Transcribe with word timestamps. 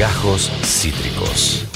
Gajos 0.00 0.50
Cítricos. 0.64 1.66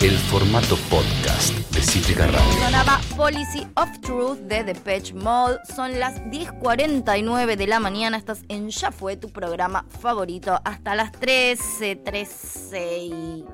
El 0.00 0.16
formato 0.16 0.76
podcast 0.88 1.52
de 1.74 1.82
Cítrica 1.82 2.28
Radio. 2.28 2.52
Sonaba 2.64 3.00
Policy 3.16 3.66
of 3.74 3.88
Truth 4.02 4.38
de 4.42 4.62
Depeche 4.62 5.14
Mode. 5.14 5.58
Son 5.74 5.98
las 5.98 6.20
10.49 6.26 7.56
de 7.56 7.66
la 7.66 7.80
mañana. 7.80 8.16
Estás 8.16 8.44
en 8.48 8.70
Ya 8.70 8.92
Fue, 8.92 9.16
tu 9.16 9.30
programa 9.30 9.84
favorito. 10.00 10.60
Hasta 10.64 10.94
las 10.94 11.10
13, 11.10 11.96
13 11.96 12.98
y 12.98 13.44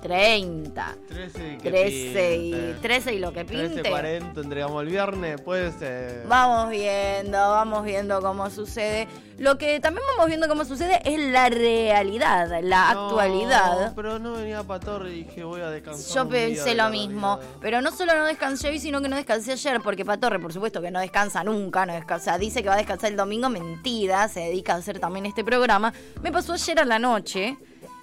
30. 0.00 0.96
13 1.08 1.52
y 1.54 1.56
que 1.58 1.70
13 1.70 2.36
y. 2.36 2.76
13 2.80 3.18
lo 3.18 3.32
que 3.32 3.44
pinte. 3.44 3.82
13.40 3.82 4.42
entregamos 4.42 4.82
el 4.82 4.88
viernes, 4.88 5.40
puede 5.40 5.72
ser. 5.72 6.24
Vamos 6.26 6.70
viendo, 6.70 7.38
vamos 7.38 7.84
viendo 7.84 8.20
cómo 8.20 8.48
sucede. 8.50 9.08
Lo 9.38 9.56
que 9.56 9.78
también 9.78 10.04
vamos 10.16 10.26
viendo 10.26 10.48
cómo 10.48 10.64
sucede 10.64 11.00
es 11.04 11.20
la 11.30 11.48
realidad, 11.48 12.48
la 12.62 12.92
No, 12.94 13.06
actualidad. 13.06 13.92
Pero 13.94 14.18
no 14.18 14.32
venía 14.32 14.64
Patorre 14.64 15.10
y 15.12 15.24
dije 15.24 15.44
voy 15.44 15.60
a 15.60 15.70
descansar. 15.70 16.14
Yo 16.24 16.28
pensé 16.28 16.74
lo 16.74 16.88
mismo, 16.90 17.36
realidad. 17.36 17.58
pero 17.60 17.80
no 17.80 17.92
solo 17.92 18.16
no 18.16 18.24
descansé 18.26 18.68
hoy, 18.68 18.80
sino 18.80 19.00
que 19.00 19.08
no 19.08 19.14
descansé 19.16 19.52
ayer, 19.52 19.80
porque 19.80 20.04
Patorre, 20.04 20.40
por 20.40 20.52
supuesto 20.52 20.80
que 20.82 20.90
no 20.90 20.98
descansa 20.98 21.44
nunca, 21.44 21.86
no 21.86 21.92
descansa, 21.92 22.36
dice 22.36 22.62
que 22.62 22.68
va 22.68 22.74
a 22.74 22.78
descansar 22.78 23.10
el 23.12 23.16
domingo, 23.16 23.48
mentira, 23.48 24.26
se 24.28 24.40
dedica 24.40 24.74
a 24.74 24.78
hacer 24.78 24.98
también 24.98 25.26
este 25.26 25.44
programa. 25.44 25.92
Me 26.20 26.32
pasó 26.32 26.54
ayer 26.54 26.80
a 26.80 26.84
la 26.84 26.98
noche 26.98 27.56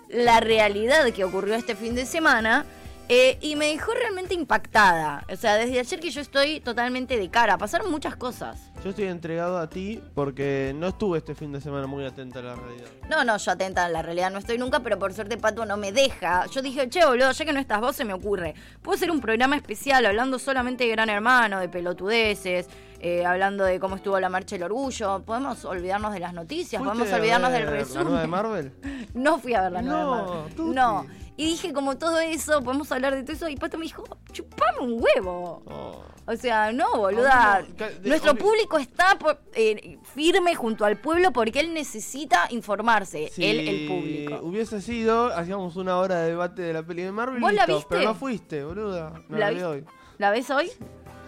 la 0.09 0.39
realidad 0.39 1.11
que 1.11 1.23
ocurrió 1.23 1.55
este 1.55 1.75
fin 1.75 1.95
de 1.95 2.05
semana 2.05 2.65
eh, 3.07 3.37
y 3.39 3.55
me 3.55 3.67
dejó 3.67 3.93
realmente 3.93 4.33
impactada. 4.33 5.23
O 5.31 5.35
sea, 5.35 5.55
desde 5.55 5.79
ayer 5.79 5.99
que 5.99 6.09
yo 6.09 6.21
estoy 6.21 6.59
totalmente 6.59 7.19
de 7.19 7.29
cara, 7.29 7.55
pasaron 7.55 7.91
muchas 7.91 8.15
cosas. 8.15 8.71
Yo 8.83 8.89
estoy 8.89 9.05
entregado 9.05 9.59
a 9.59 9.69
ti 9.69 10.01
porque 10.15 10.73
no 10.75 10.87
estuve 10.87 11.19
este 11.19 11.35
fin 11.35 11.51
de 11.51 11.61
semana 11.61 11.85
muy 11.85 12.03
atenta 12.03 12.39
a 12.39 12.43
la 12.43 12.55
realidad. 12.55 12.87
No, 13.07 13.23
no, 13.23 13.37
yo 13.37 13.51
atenta 13.51 13.85
a 13.85 13.89
la 13.89 14.01
realidad 14.01 14.31
no 14.31 14.39
estoy 14.39 14.57
nunca, 14.57 14.79
pero 14.79 14.97
por 14.97 15.13
suerte 15.13 15.37
Pato 15.37 15.65
no 15.65 15.77
me 15.77 15.91
deja. 15.91 16.47
Yo 16.47 16.63
dije, 16.63 16.89
che, 16.89 17.05
boludo, 17.05 17.31
ya 17.31 17.45
que 17.45 17.53
no 17.53 17.59
estás 17.59 17.79
vos, 17.79 17.95
se 17.95 18.05
me 18.05 18.13
ocurre. 18.13 18.55
Puedo 18.81 18.95
hacer 18.95 19.11
un 19.11 19.21
programa 19.21 19.55
especial 19.55 20.03
hablando 20.05 20.39
solamente 20.39 20.85
de 20.85 20.89
Gran 20.89 21.09
Hermano, 21.09 21.59
de 21.59 21.69
pelotudeces, 21.69 22.67
eh, 23.07 23.23
hablando 23.23 23.63
de 23.63 23.79
cómo 23.79 23.95
estuvo 23.97 24.19
la 24.19 24.29
marcha 24.29 24.55
del 24.55 24.63
orgullo. 24.63 25.21
Podemos 25.23 25.63
olvidarnos 25.65 26.11
de 26.11 26.19
las 26.19 26.33
noticias, 26.33 26.81
podemos 26.81 26.97
¿Fuiste 26.99 27.15
a 27.15 27.19
olvidarnos 27.19 27.51
del 27.51 27.67
resumen. 27.67 27.97
¿La 27.97 28.03
nueva 28.03 28.21
de 28.21 28.27
Marvel? 28.27 28.73
No 29.13 29.37
fui 29.39 29.53
a 29.53 29.61
ver 29.61 29.71
la 29.73 29.81
nueva 29.83 30.03
No, 30.03 30.11
Marvel. 30.25 30.55
Tuti. 30.55 30.75
No. 30.75 31.05
Y 31.37 31.45
dije, 31.45 31.71
como 31.73 31.97
todo 31.97 32.19
eso, 32.19 32.61
podemos 32.63 32.91
hablar 32.91 33.13
de 33.13 33.21
todo 33.23 33.33
eso. 33.33 33.47
Y 33.49 33.57
Pato 33.57 33.77
me 33.77 33.83
dijo, 33.83 34.03
chupame 34.31 34.79
un 34.79 35.03
huevo. 35.03 35.61
Oh. 35.67 36.03
O 36.27 36.35
sea, 36.37 36.71
no, 36.71 36.97
boluda. 36.97 37.57
Ah, 37.57 37.61
no, 37.61 37.85
de- 37.85 38.09
Nuestro 38.09 38.33
público 38.35 38.77
está 38.79 39.17
por- 39.19 39.39
eh, 39.53 39.99
firme 40.15 40.55
junto 40.55 40.83
al 40.85 40.97
pueblo 40.99 41.31
porque 41.31 41.59
él 41.59 41.73
necesita 41.73 42.47
informarse. 42.49 43.31
Él, 43.37 43.59
el 43.67 43.87
público. 43.87 44.39
hubiese 44.47 44.81
sido, 44.81 45.27
hacíamos 45.27 45.75
una 45.75 45.97
hora 45.97 46.21
de 46.21 46.29
debate 46.29 46.61
de 46.63 46.73
la 46.73 46.83
peli 46.83 47.03
de 47.03 47.11
Marvel. 47.11 47.39
¿Vos 47.41 47.53
la 47.53 47.65
listo, 47.67 47.75
viste? 47.75 47.87
Pero 47.89 48.03
no 48.05 48.15
fuiste, 48.15 48.63
boluda. 48.63 49.11
No 49.29 49.37
¿La 49.37 49.51
la, 49.51 49.57
vi 49.57 49.61
hoy. 49.61 49.85
¿La 50.17 50.31
ves 50.31 50.49
hoy? 50.49 50.71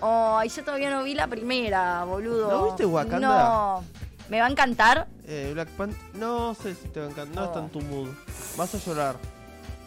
Ay, 0.02 0.50
yo 0.50 0.64
todavía 0.64 0.90
no 0.90 1.04
vi 1.04 1.14
la 1.16 1.28
primera, 1.28 2.04
boludo. 2.04 2.50
¿No 2.52 2.66
viste 2.66 2.86
Wakanda? 2.86 3.20
No. 3.20 3.84
¿Me 4.30 4.40
va 4.40 4.48
a 4.48 4.50
encantar? 4.50 5.08
Eh, 5.26 5.52
Black 5.54 5.70
Panther, 5.70 5.98
no 6.16 6.54
sé 6.54 6.76
si 6.76 6.88
te 6.90 7.00
va 7.00 7.08
a 7.08 7.10
encantar, 7.10 7.36
no 7.36 7.44
Oh. 7.44 7.46
está 7.46 7.60
en 7.60 7.70
tu 7.70 7.82
mood. 7.82 8.10
Vas 8.58 8.76
a 8.76 8.78
llorar. 8.78 9.16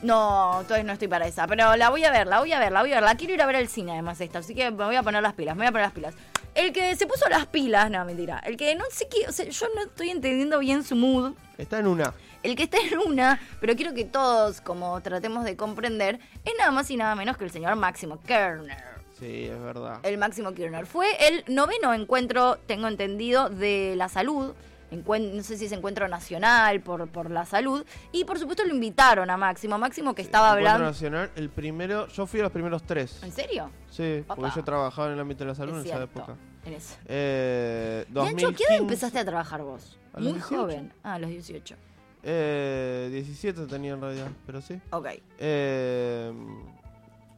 No, 0.03 0.63
todavía 0.67 0.85
no 0.85 0.95
estoy 0.95 1.09
para 1.09 1.27
esa. 1.27 1.47
Pero 1.47 1.77
la 1.77 1.91
voy 1.91 2.05
a 2.05 2.11
ver, 2.11 2.27
la 2.27 2.41
voy 2.41 2.53
a 2.53 2.59
ver, 2.59 2.73
la 2.73 2.81
voy 2.81 2.91
a 2.93 2.97
ver. 2.97 3.05
La 3.05 3.15
quiero 3.17 3.35
ir 3.35 3.43
a 3.43 3.47
ver 3.47 3.57
al 3.57 3.69
cine, 3.69 3.93
además, 3.93 4.19
esta. 4.21 4.39
Así 4.39 4.55
que 4.55 4.71
me 4.71 4.85
voy 4.85 4.97
a 4.97 5.03
poner 5.03 5.23
las 5.23 5.35
pilas, 5.35 5.55
me 5.57 5.61
voy 5.65 5.69
a 5.69 5.73
poner 5.73 5.87
las 5.87 5.93
pilas. 5.93 6.15
El 6.55 6.73
que 6.73 6.97
se 6.97 7.07
puso 7.07 7.29
las 7.29 7.47
pilas, 7.47 7.91
no, 7.91 8.03
mentira. 8.05 8.39
El 8.45 8.57
que 8.57 8.75
no 8.75 8.85
sé 8.91 9.07
qué, 9.09 9.29
o 9.29 9.33
sea, 9.33 9.47
yo 9.47 9.67
no 9.77 9.83
estoy 9.83 10.11
entendiendo 10.11 10.59
bien 10.59 10.83
su 10.85 10.97
mood. 10.97 11.33
Está 11.59 11.79
en 11.79 11.87
una. 11.87 12.15
El 12.43 12.57
que 12.57 12.63
está 12.63 12.79
en 12.79 12.99
una, 12.99 13.39
pero 13.61 13.77
quiero 13.77 13.93
que 13.93 14.05
todos, 14.07 14.63
como 14.63 14.99
tratemos 15.03 15.45
de 15.45 15.57
comprender, 15.57 16.19
es 16.45 16.53
nada 16.59 16.71
más 16.71 16.91
y 16.91 16.97
nada 16.97 17.15
menos 17.15 17.37
que 17.37 17.45
el 17.45 17.51
señor 17.51 17.77
Máximo 17.77 18.19
Kerner. 18.23 18.83
Sí, 19.21 19.45
es 19.45 19.61
verdad. 19.61 20.01
El 20.03 20.19
Máximo 20.19 20.53
Kirchner. 20.53 20.87
Fue 20.87 21.07
el 21.29 21.45
noveno 21.55 21.93
encuentro, 21.95 22.57
tengo 22.67 22.89
entendido, 22.89 23.51
de 23.51 23.95
la 23.97 24.09
salud. 24.09 24.55
Encuen- 24.91 25.35
no 25.35 25.43
sé 25.45 25.57
si 25.57 25.67
es 25.67 25.73
encuentro 25.73 26.09
nacional 26.09 26.81
por, 26.81 27.07
por 27.09 27.31
la 27.31 27.45
salud. 27.47 27.85
Y 28.11 28.25
por 28.25 28.39
supuesto 28.41 28.65
lo 28.65 28.75
invitaron 28.75 29.31
a 29.31 29.37
Máximo. 29.37 29.79
Máximo 29.79 30.15
que 30.15 30.23
estaba 30.23 30.49
Encuentro 30.49 30.71
hablando. 30.73 30.91
Nacional, 30.91 31.31
el 31.37 31.49
primero, 31.51 32.09
yo 32.09 32.27
fui 32.27 32.41
a 32.41 32.45
los 32.45 32.51
primeros 32.53 32.83
tres. 32.83 33.23
¿En 33.23 33.31
serio? 33.31 33.71
Sí, 33.91 34.25
Papá. 34.27 34.41
porque 34.41 34.57
yo 34.57 34.65
trabajaba 34.65 35.07
en 35.09 35.15
el 35.15 35.21
ámbito 35.21 35.45
de 35.45 35.49
la 35.51 35.55
salud 35.55 35.79
Es 35.79 35.85
en 35.85 35.91
esa 35.93 36.03
época. 36.03 36.35
En 36.65 36.73
eso. 36.73 36.97
Eh, 37.07 38.05
¿Y 38.13 38.19
Ancho, 38.19 38.27
¿qué 38.33 38.35
2015, 38.35 38.65
edad 38.73 38.77
empezaste 38.83 39.19
a 39.21 39.25
trabajar 39.25 39.63
vos? 39.63 39.97
A 40.13 40.19
Muy 40.19 40.33
18. 40.33 40.57
joven. 40.57 40.93
Ah, 41.05 41.15
a 41.15 41.19
los 41.21 41.31
18. 41.31 41.77
Eh, 42.23 43.09
17 43.13 43.67
tenía 43.67 43.93
en 43.93 44.01
realidad, 44.01 44.29
pero 44.45 44.61
sí. 44.61 44.81
Ok. 44.91 45.07
Eh, 45.39 46.33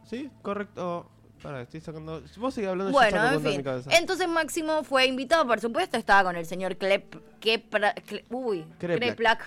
sí, 0.09 0.31
correcto. 0.41 1.07
Para, 1.43 1.63
estoy 1.63 1.81
sacando. 1.81 2.23
Vos 2.37 2.55
seguís 2.55 2.69
hablando 2.71 2.93
yo 2.93 2.99
Bueno, 2.99 3.17
saco 3.19 3.35
en 3.35 3.43
fin. 3.43 3.57
mi 3.59 3.63
cabeza. 3.65 3.91
Entonces 3.97 4.29
Máximo 4.29 4.85
fue 4.85 5.07
invitado, 5.07 5.47
por 5.47 5.61
supuesto, 5.61 5.97
estaba 5.97 6.25
con 6.25 6.37
el 6.37 6.47
señor 6.47 6.77
Klep, 6.77 7.15
Kepra- 7.41 7.95
uy, 8.31 8.65
Kreplak. 8.79 8.99
Kreplak 9.17 9.45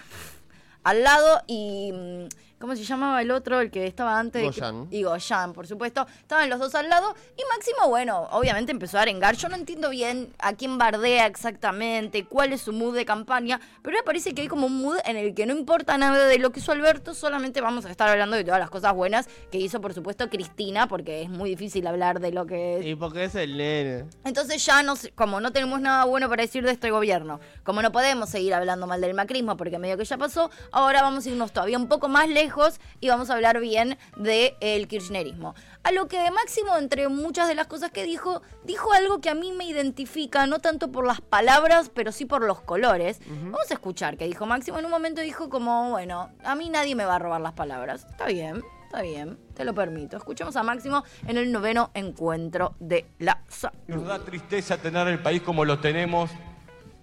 al 0.83 1.03
lado 1.03 1.41
y 1.47 1.91
mm, 1.93 2.27
¿cómo 2.65 2.75
se 2.75 2.83
llamaba 2.83 3.21
el 3.21 3.29
otro? 3.29 3.59
El 3.61 3.69
que 3.69 3.85
estaba 3.85 4.17
antes 4.17 4.41
Goyan. 4.43 4.87
y 4.89 5.03
Goyan, 5.03 5.53
por 5.53 5.67
supuesto. 5.67 6.07
Estaban 6.19 6.49
los 6.49 6.57
dos 6.57 6.73
al 6.73 6.89
lado 6.89 7.13
y 7.37 7.41
Máximo, 7.55 7.87
bueno, 7.89 8.27
obviamente 8.31 8.71
empezó 8.71 8.97
a 8.97 9.03
arengar. 9.03 9.35
Yo 9.35 9.49
no 9.49 9.55
entiendo 9.55 9.91
bien 9.91 10.33
a 10.39 10.53
quién 10.53 10.79
bardea 10.79 11.27
exactamente, 11.27 12.25
cuál 12.25 12.53
es 12.53 12.61
su 12.61 12.73
mood 12.73 12.95
de 12.95 13.05
campaña, 13.05 13.61
pero 13.83 13.97
me 13.97 14.03
parece 14.03 14.33
que 14.33 14.41
hay 14.41 14.47
como 14.47 14.65
un 14.65 14.81
mood 14.81 14.97
en 15.05 15.15
el 15.15 15.35
que 15.35 15.45
no 15.45 15.53
importa 15.55 15.95
nada 15.99 16.25
de 16.25 16.39
lo 16.39 16.51
que 16.51 16.59
hizo 16.59 16.71
Alberto, 16.71 17.13
solamente 17.13 17.61
vamos 17.61 17.85
a 17.85 17.91
estar 17.91 18.09
hablando 18.09 18.35
de 18.35 18.43
todas 18.43 18.59
las 18.59 18.71
cosas 18.71 18.95
buenas 18.95 19.27
que 19.51 19.59
hizo, 19.59 19.79
por 19.79 19.93
supuesto, 19.93 20.27
Cristina, 20.29 20.87
porque 20.87 21.21
es 21.21 21.29
muy 21.29 21.51
difícil 21.51 21.85
hablar 21.85 22.19
de 22.19 22.31
lo 22.31 22.47
que 22.47 22.81
Y 22.83 22.95
porque 22.95 23.25
es 23.25 23.35
el 23.35 23.57
nene. 23.57 24.05
entonces 24.23 24.65
ya 24.65 24.81
no, 24.81 24.95
sé- 24.95 25.11
como 25.11 25.39
no 25.39 25.51
tenemos 25.51 25.79
nada 25.81 26.05
bueno 26.05 26.27
para 26.29 26.41
decir 26.41 26.63
de 26.65 26.71
este 26.71 26.89
gobierno, 26.89 27.39
como 27.63 27.83
no 27.83 27.91
podemos 27.91 28.27
seguir 28.29 28.55
hablando 28.55 28.87
mal 28.87 29.01
del 29.01 29.13
macrismo 29.13 29.55
porque 29.55 29.77
medio 29.77 29.97
que 29.97 30.05
ya 30.05 30.17
pasó, 30.17 30.49
ahora 30.71 31.03
vamos 31.03 31.27
a 31.27 31.29
irnos 31.29 31.51
todavía 31.51 31.77
un 31.77 31.87
poco 31.87 32.07
más 32.07 32.27
lejos 32.27 32.54
y 32.99 33.09
vamos 33.09 33.29
a 33.29 33.33
hablar 33.33 33.59
bien 33.59 33.97
del 34.17 34.87
kirchnerismo. 34.87 35.55
A 35.83 35.91
lo 35.91 36.07
que 36.07 36.17
Máximo, 36.31 36.77
entre 36.77 37.07
muchas 37.09 37.47
de 37.47 37.55
las 37.55 37.67
cosas 37.67 37.91
que 37.91 38.03
dijo, 38.03 38.41
dijo 38.63 38.91
algo 38.93 39.19
que 39.19 39.29
a 39.29 39.35
mí 39.35 39.51
me 39.51 39.65
identifica, 39.65 40.47
no 40.47 40.59
tanto 40.59 40.91
por 40.91 41.05
las 41.05 41.21
palabras, 41.21 41.91
pero 41.93 42.11
sí 42.11 42.25
por 42.25 42.43
los 42.43 42.61
colores. 42.61 43.19
Vamos 43.27 43.69
a 43.69 43.73
escuchar 43.73 44.17
qué 44.17 44.25
dijo 44.25 44.45
Máximo. 44.45 44.79
En 44.79 44.85
un 44.85 44.91
momento 44.91 45.21
dijo 45.21 45.49
como, 45.49 45.91
bueno, 45.91 46.31
a 46.43 46.55
mí 46.55 46.69
nadie 46.69 46.95
me 46.95 47.05
va 47.05 47.15
a 47.15 47.19
robar 47.19 47.41
las 47.41 47.53
palabras. 47.53 48.05
Está 48.09 48.27
bien. 48.27 48.63
Está 48.85 49.01
bien, 49.01 49.37
te 49.55 49.65
lo 49.65 49.73
permito. 49.73 50.15
Escuchemos 50.15 50.55
a 50.55 50.63
Máximo 50.63 51.03
en 51.27 51.37
el 51.37 51.51
noveno 51.51 51.91
encuentro 51.95 52.75
de 52.79 53.05
la 53.19 53.41
salud. 53.49 53.75
Nos 53.87 54.05
da 54.05 54.19
tristeza 54.19 54.77
tener 54.77 55.07
el 55.09 55.19
país 55.19 55.41
como 55.41 55.65
lo 55.65 55.79
tenemos 55.79 56.29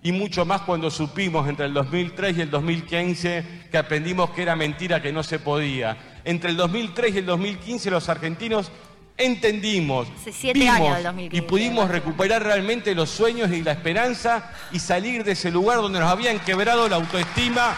y 0.02 0.12
mucho 0.12 0.44
más 0.44 0.62
cuando 0.62 0.90
supimos 0.90 1.48
entre 1.48 1.66
el 1.66 1.74
2003 1.74 2.36
y 2.36 2.40
el 2.40 2.50
2015 2.50 3.44
que 3.70 3.78
aprendimos 3.78 4.30
que 4.30 4.42
era 4.42 4.56
mentira, 4.56 5.00
que 5.00 5.12
no 5.12 5.22
se 5.22 5.38
podía. 5.38 5.96
Entre 6.24 6.50
el 6.50 6.56
2003 6.56 7.14
y 7.14 7.18
el 7.18 7.26
2015 7.26 7.90
los 7.90 8.08
argentinos 8.08 8.72
entendimos, 9.16 10.08
siete 10.32 10.58
vimos 10.58 10.74
años 10.74 10.94
del 10.96 11.04
2015, 11.04 11.36
y 11.36 11.40
pudimos 11.48 11.88
recuperar 11.88 12.42
realmente 12.42 12.94
los 12.94 13.10
sueños 13.10 13.50
y 13.52 13.62
la 13.62 13.72
esperanza 13.72 14.50
y 14.72 14.80
salir 14.80 15.22
de 15.22 15.32
ese 15.32 15.50
lugar 15.50 15.78
donde 15.78 16.00
nos 16.00 16.10
habían 16.10 16.40
quebrado 16.40 16.88
la 16.88 16.96
autoestima 16.96 17.74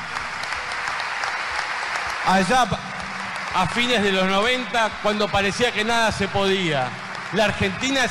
allá 2.27 2.67
a 3.55 3.69
fines 3.69 4.03
de 4.03 4.13
los 4.13 4.27
90 4.27 5.01
cuando 5.03 5.29
parecía 5.29 5.73
que 5.73 5.85
nada 5.85 6.11
se 6.11 6.27
podía. 6.29 6.89
La 7.35 7.45
Argentina 7.47 8.07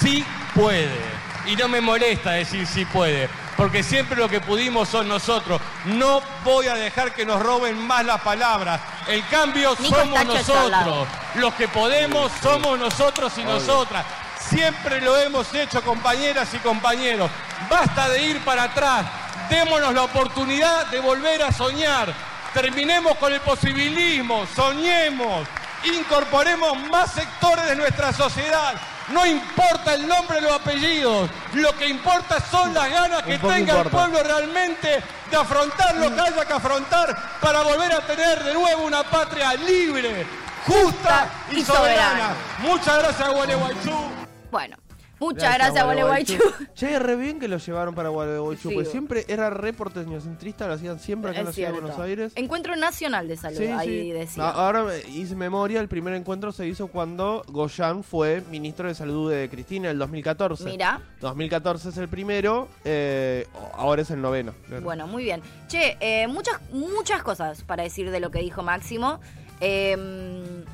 sí 0.00 0.24
puede. 0.54 1.16
Y 1.46 1.54
no 1.54 1.68
me 1.68 1.80
molesta 1.80 2.32
decir 2.32 2.66
sí 2.66 2.84
puede, 2.86 3.28
porque 3.56 3.82
siempre 3.82 4.16
lo 4.16 4.28
que 4.28 4.40
pudimos 4.40 4.88
son 4.88 5.08
nosotros. 5.08 5.60
No 5.86 6.20
voy 6.44 6.66
a 6.66 6.74
dejar 6.74 7.14
que 7.14 7.24
nos 7.24 7.42
roben 7.42 7.78
más 7.86 8.04
las 8.04 8.20
palabras. 8.20 8.80
El 9.08 9.26
cambio 9.28 9.76
Nico 9.78 9.96
somos 9.96 10.24
nosotros. 10.24 11.08
Los 11.36 11.54
que 11.54 11.68
podemos 11.68 12.30
somos 12.42 12.78
nosotros 12.78 13.32
y 13.38 13.44
nosotras. 13.44 14.04
Siempre 14.38 15.00
lo 15.00 15.18
hemos 15.18 15.52
hecho, 15.54 15.82
compañeras 15.82 16.52
y 16.54 16.58
compañeros. 16.58 17.30
Basta 17.68 18.08
de 18.10 18.22
ir 18.22 18.40
para 18.44 18.64
atrás. 18.64 19.06
Démonos 19.48 19.94
la 19.94 20.02
oportunidad 20.02 20.86
de 20.86 21.00
volver 21.00 21.42
a 21.42 21.52
soñar. 21.52 22.12
Terminemos 22.52 23.16
con 23.16 23.32
el 23.32 23.40
posibilismo, 23.40 24.46
soñemos, 24.54 25.46
incorporemos 25.84 26.88
más 26.88 27.12
sectores 27.12 27.66
de 27.66 27.76
nuestra 27.76 28.12
sociedad. 28.12 28.74
No 29.08 29.24
importa 29.24 29.94
el 29.94 30.06
nombre 30.08 30.38
o 30.38 30.40
los 30.40 30.52
apellidos, 30.52 31.30
lo 31.54 31.76
que 31.76 31.86
importa 31.86 32.40
son 32.40 32.74
las 32.74 32.90
ganas 32.90 33.22
que 33.22 33.38
tenga 33.38 33.80
el 33.80 33.88
pueblo 33.88 34.22
realmente 34.22 35.02
de 35.30 35.36
afrontar 35.36 35.96
lo 35.96 36.14
que 36.14 36.20
haya 36.20 36.44
que 36.44 36.52
afrontar 36.52 37.16
para 37.40 37.62
volver 37.62 37.92
a 37.92 38.00
tener 38.00 38.42
de 38.42 38.54
nuevo 38.54 38.84
una 38.84 39.04
patria 39.04 39.54
libre, 39.54 40.26
justa 40.66 41.28
y 41.52 41.64
soberana. 41.64 42.34
Muchas 42.58 42.98
gracias, 42.98 43.28
Gualeguaychú. 43.30 44.10
Bueno, 44.50 44.76
Muchas 45.18 45.54
gracias, 45.54 45.82
Gualeguaychú. 45.84 46.38
Che, 46.74 46.98
re 46.98 47.16
bien 47.16 47.38
que 47.40 47.48
lo 47.48 47.56
llevaron 47.56 47.94
para 47.94 48.10
Gualeguaychú, 48.10 48.68
Sí, 48.68 48.74
pues 48.74 48.90
siempre 48.90 49.24
era 49.28 49.48
re 49.50 49.72
porteñocentrista, 49.72 50.66
lo 50.66 50.74
hacían 50.74 50.98
siempre 50.98 51.30
acá 51.30 51.40
en 51.40 51.46
la 51.46 51.52
ciudad 51.52 51.72
de. 51.72 51.80
Buenos 51.80 51.98
Aires. 51.98 52.32
Encuentro 52.36 52.76
Nacional 52.76 53.26
de 53.26 53.36
Salud, 53.36 53.56
Sí, 53.56 53.66
ahí 53.66 53.88
sí. 53.88 54.12
decía. 54.12 54.48
Ahora 54.50 54.84
hice 55.08 55.34
memoria, 55.34 55.80
el 55.80 55.88
primer 55.88 56.14
encuentro 56.14 56.52
se 56.52 56.66
hizo 56.66 56.88
cuando 56.88 57.44
Goyan 57.48 58.04
fue 58.04 58.42
ministro 58.50 58.88
de 58.88 58.94
Salud 58.94 59.30
de 59.30 59.48
Cristina 59.48 59.86
en 59.88 59.92
el 59.92 59.98
2014. 59.98 60.64
Mira, 60.64 61.00
2014 61.20 61.88
es 61.88 61.96
el 61.96 62.08
primero, 62.08 62.68
eh, 62.84 63.46
ahora 63.74 64.02
es 64.02 64.10
el 64.10 64.20
noveno. 64.20 64.54
bueno, 64.82 65.06
muy 65.06 65.24
bien. 65.24 65.40
Che, 65.68 65.96
eh, 66.00 66.26
muchas, 66.28 66.60
muchas 66.72 67.22
cosas 67.22 67.62
para 67.62 67.82
decir 67.84 68.10
de 68.10 68.20
lo 68.20 68.30
que 68.30 68.40
dijo 68.40 68.62
Máximo. 68.62 69.20
Eh, 69.60 70.64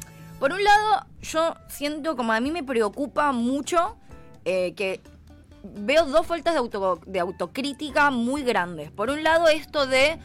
por 0.43 0.51
un 0.53 0.65
lado, 0.65 1.07
yo 1.21 1.55
siento 1.69 2.17
como 2.17 2.33
a 2.33 2.41
mí 2.41 2.51
me 2.51 2.65
preocupa 2.65 3.31
mucho 3.31 3.97
eh, 4.45 4.75
que 4.75 5.01
veo 5.63 6.07
dos 6.07 6.27
faltas 6.27 6.55
de, 6.55 6.59
auto, 6.59 7.01
de 7.07 7.21
autocrítica 7.21 8.11
muy 8.11 8.43
grandes. 8.43 8.91
Por 8.91 9.11
un 9.11 9.23
lado, 9.23 9.49
esto 9.49 9.87
de 9.87 10.19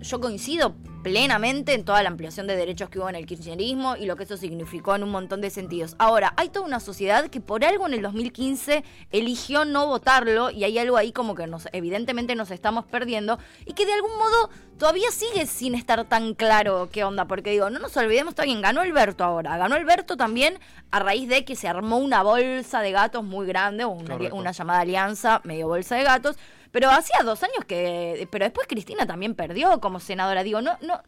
yo 0.00 0.20
coincido 0.20 0.74
plenamente 1.02 1.74
en 1.74 1.84
toda 1.84 2.02
la 2.02 2.10
ampliación 2.10 2.46
de 2.46 2.56
derechos 2.56 2.90
que 2.90 2.98
hubo 2.98 3.08
en 3.08 3.14
el 3.14 3.26
kirchnerismo 3.26 3.96
y 3.96 4.06
lo 4.06 4.16
que 4.16 4.24
eso 4.24 4.36
significó 4.36 4.94
en 4.94 5.02
un 5.02 5.10
montón 5.10 5.40
de 5.40 5.50
sentidos. 5.50 5.96
Ahora, 5.98 6.34
hay 6.36 6.50
toda 6.50 6.66
una 6.66 6.80
sociedad 6.80 7.28
que 7.28 7.40
por 7.40 7.64
algo 7.64 7.86
en 7.86 7.94
el 7.94 8.02
2015 8.02 8.84
eligió 9.10 9.64
no 9.64 9.86
votarlo 9.86 10.50
y 10.50 10.64
hay 10.64 10.78
algo 10.78 10.96
ahí 10.96 11.12
como 11.12 11.34
que 11.34 11.46
nos, 11.46 11.68
evidentemente 11.72 12.34
nos 12.34 12.50
estamos 12.50 12.84
perdiendo 12.84 13.38
y 13.64 13.72
que 13.72 13.86
de 13.86 13.94
algún 13.94 14.16
modo 14.18 14.50
todavía 14.78 15.10
sigue 15.10 15.46
sin 15.46 15.74
estar 15.74 16.04
tan 16.06 16.34
claro 16.34 16.88
qué 16.90 17.04
onda, 17.04 17.26
porque 17.26 17.50
digo, 17.50 17.70
no 17.70 17.78
nos 17.78 17.96
olvidemos, 17.96 18.34
bien, 18.34 18.62
ganó 18.62 18.80
Alberto 18.80 19.24
ahora, 19.24 19.58
ganó 19.58 19.74
Alberto 19.74 20.16
también 20.16 20.58
a 20.90 20.98
raíz 20.98 21.28
de 21.28 21.44
que 21.44 21.54
se 21.54 21.68
armó 21.68 21.98
una 21.98 22.22
bolsa 22.22 22.80
de 22.80 22.90
gatos 22.90 23.22
muy 23.22 23.46
grande, 23.46 23.84
o 23.84 23.90
una, 23.90 24.16
una 24.32 24.52
llamada 24.52 24.80
alianza, 24.80 25.40
medio 25.44 25.68
bolsa 25.68 25.96
de 25.96 26.04
gatos, 26.04 26.36
pero 26.72 26.90
hacía 26.90 27.22
dos 27.24 27.42
años 27.42 27.64
que. 27.66 28.28
Pero 28.30 28.44
después 28.44 28.66
Cristina 28.68 29.06
también 29.06 29.34
perdió 29.34 29.80
como 29.80 30.00
senadora. 30.00 30.42
Digo, 30.42 30.60
no, 30.60 30.76
no. 30.82 31.02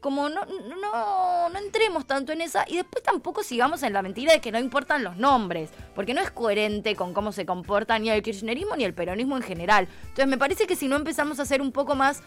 Como 0.00 0.28
no, 0.28 0.44
no, 0.44 1.48
no 1.48 1.58
entremos 1.60 2.06
tanto 2.06 2.32
en 2.32 2.40
esa 2.40 2.64
y 2.66 2.74
después 2.74 3.04
tampoco 3.04 3.44
sigamos 3.44 3.84
en 3.84 3.92
la 3.92 4.02
mentira 4.02 4.32
de 4.32 4.40
que 4.40 4.50
no 4.50 4.58
importan 4.58 5.04
los 5.04 5.16
nombres, 5.16 5.70
porque 5.94 6.12
no 6.12 6.20
es 6.20 6.32
coherente 6.32 6.96
con 6.96 7.14
cómo 7.14 7.30
se 7.30 7.46
comporta 7.46 7.96
ni 8.00 8.10
el 8.10 8.20
kirchnerismo 8.20 8.74
ni 8.74 8.82
el 8.82 8.94
peronismo 8.94 9.36
en 9.36 9.44
general. 9.44 9.86
Entonces 10.02 10.26
me 10.26 10.38
parece 10.38 10.66
que 10.66 10.74
si 10.74 10.88
no 10.88 10.96
empezamos 10.96 11.38
a 11.38 11.44
ser 11.44 11.62
un 11.62 11.70
poco 11.70 11.94
más 11.94 12.20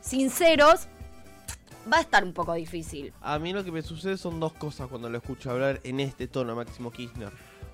sinceros, 0.00 0.88
va 1.90 1.98
a 1.98 2.00
estar 2.00 2.24
un 2.24 2.32
poco 2.32 2.54
difícil. 2.54 3.12
A 3.20 3.38
mí 3.38 3.52
lo 3.52 3.64
que 3.64 3.70
me 3.70 3.82
sucede 3.82 4.16
son 4.16 4.40
dos 4.40 4.52
cosas 4.54 4.88
cuando 4.88 5.08
lo 5.08 5.18
escucho 5.18 5.50
hablar 5.50 5.80
en 5.84 6.00
este 6.00 6.26
tono 6.26 6.52
a 6.52 6.54
Máximo 6.56 6.90
Kirchner. 6.90 7.30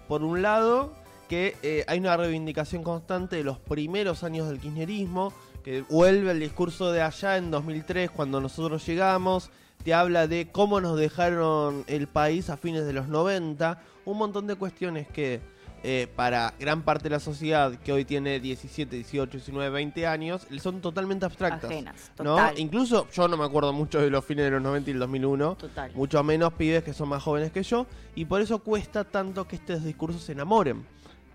Por 0.08 0.22
un 0.22 0.42
lado, 0.42 0.92
que 1.28 1.56
eh, 1.62 1.84
hay 1.86 1.98
una 1.98 2.16
reivindicación 2.16 2.82
constante 2.82 3.36
de 3.36 3.44
los 3.44 3.58
primeros 3.58 4.24
años 4.24 4.48
del 4.48 4.58
kirchnerismo, 4.58 5.32
que 5.62 5.82
vuelve 5.82 6.30
el 6.30 6.40
discurso 6.40 6.90
de 6.92 7.02
allá 7.02 7.36
en 7.36 7.50
2003 7.50 8.10
cuando 8.10 8.40
nosotros 8.40 8.84
llegamos, 8.86 9.50
te 9.84 9.94
habla 9.94 10.26
de 10.26 10.50
cómo 10.50 10.80
nos 10.80 10.98
dejaron 10.98 11.84
el 11.86 12.08
país 12.08 12.50
a 12.50 12.56
fines 12.56 12.86
de 12.86 12.92
los 12.92 13.08
90, 13.08 13.80
un 14.04 14.18
montón 14.18 14.46
de 14.46 14.56
cuestiones 14.56 15.06
que 15.08 15.40
eh, 15.84 16.08
para 16.16 16.54
gran 16.58 16.82
parte 16.82 17.04
de 17.04 17.10
la 17.10 17.20
sociedad 17.20 17.72
que 17.76 17.92
hoy 17.92 18.04
tiene 18.04 18.40
17, 18.40 18.96
18, 18.96 19.30
19, 19.30 19.70
20 19.70 20.06
años, 20.08 20.46
son 20.60 20.80
totalmente 20.80 21.24
abstractas. 21.24 21.70
Ajenas, 21.70 22.10
¿no? 22.18 22.34
total. 22.34 22.58
Incluso 22.58 23.06
yo 23.12 23.28
no 23.28 23.36
me 23.36 23.44
acuerdo 23.44 23.72
mucho 23.72 24.00
de 24.00 24.10
los 24.10 24.24
fines 24.24 24.46
de 24.46 24.50
los 24.50 24.62
90 24.62 24.90
y 24.90 24.92
el 24.94 24.98
2001. 24.98 25.54
Total. 25.54 25.92
Mucho 25.94 26.24
menos 26.24 26.52
pibes 26.54 26.82
que 26.82 26.92
son 26.92 27.08
más 27.08 27.22
jóvenes 27.22 27.52
que 27.52 27.62
yo. 27.62 27.86
Y 28.16 28.24
por 28.24 28.40
eso 28.40 28.58
cuesta 28.58 29.04
tanto 29.04 29.46
que 29.46 29.54
estos 29.54 29.84
discursos 29.84 30.22
se 30.22 30.32
enamoren. 30.32 30.84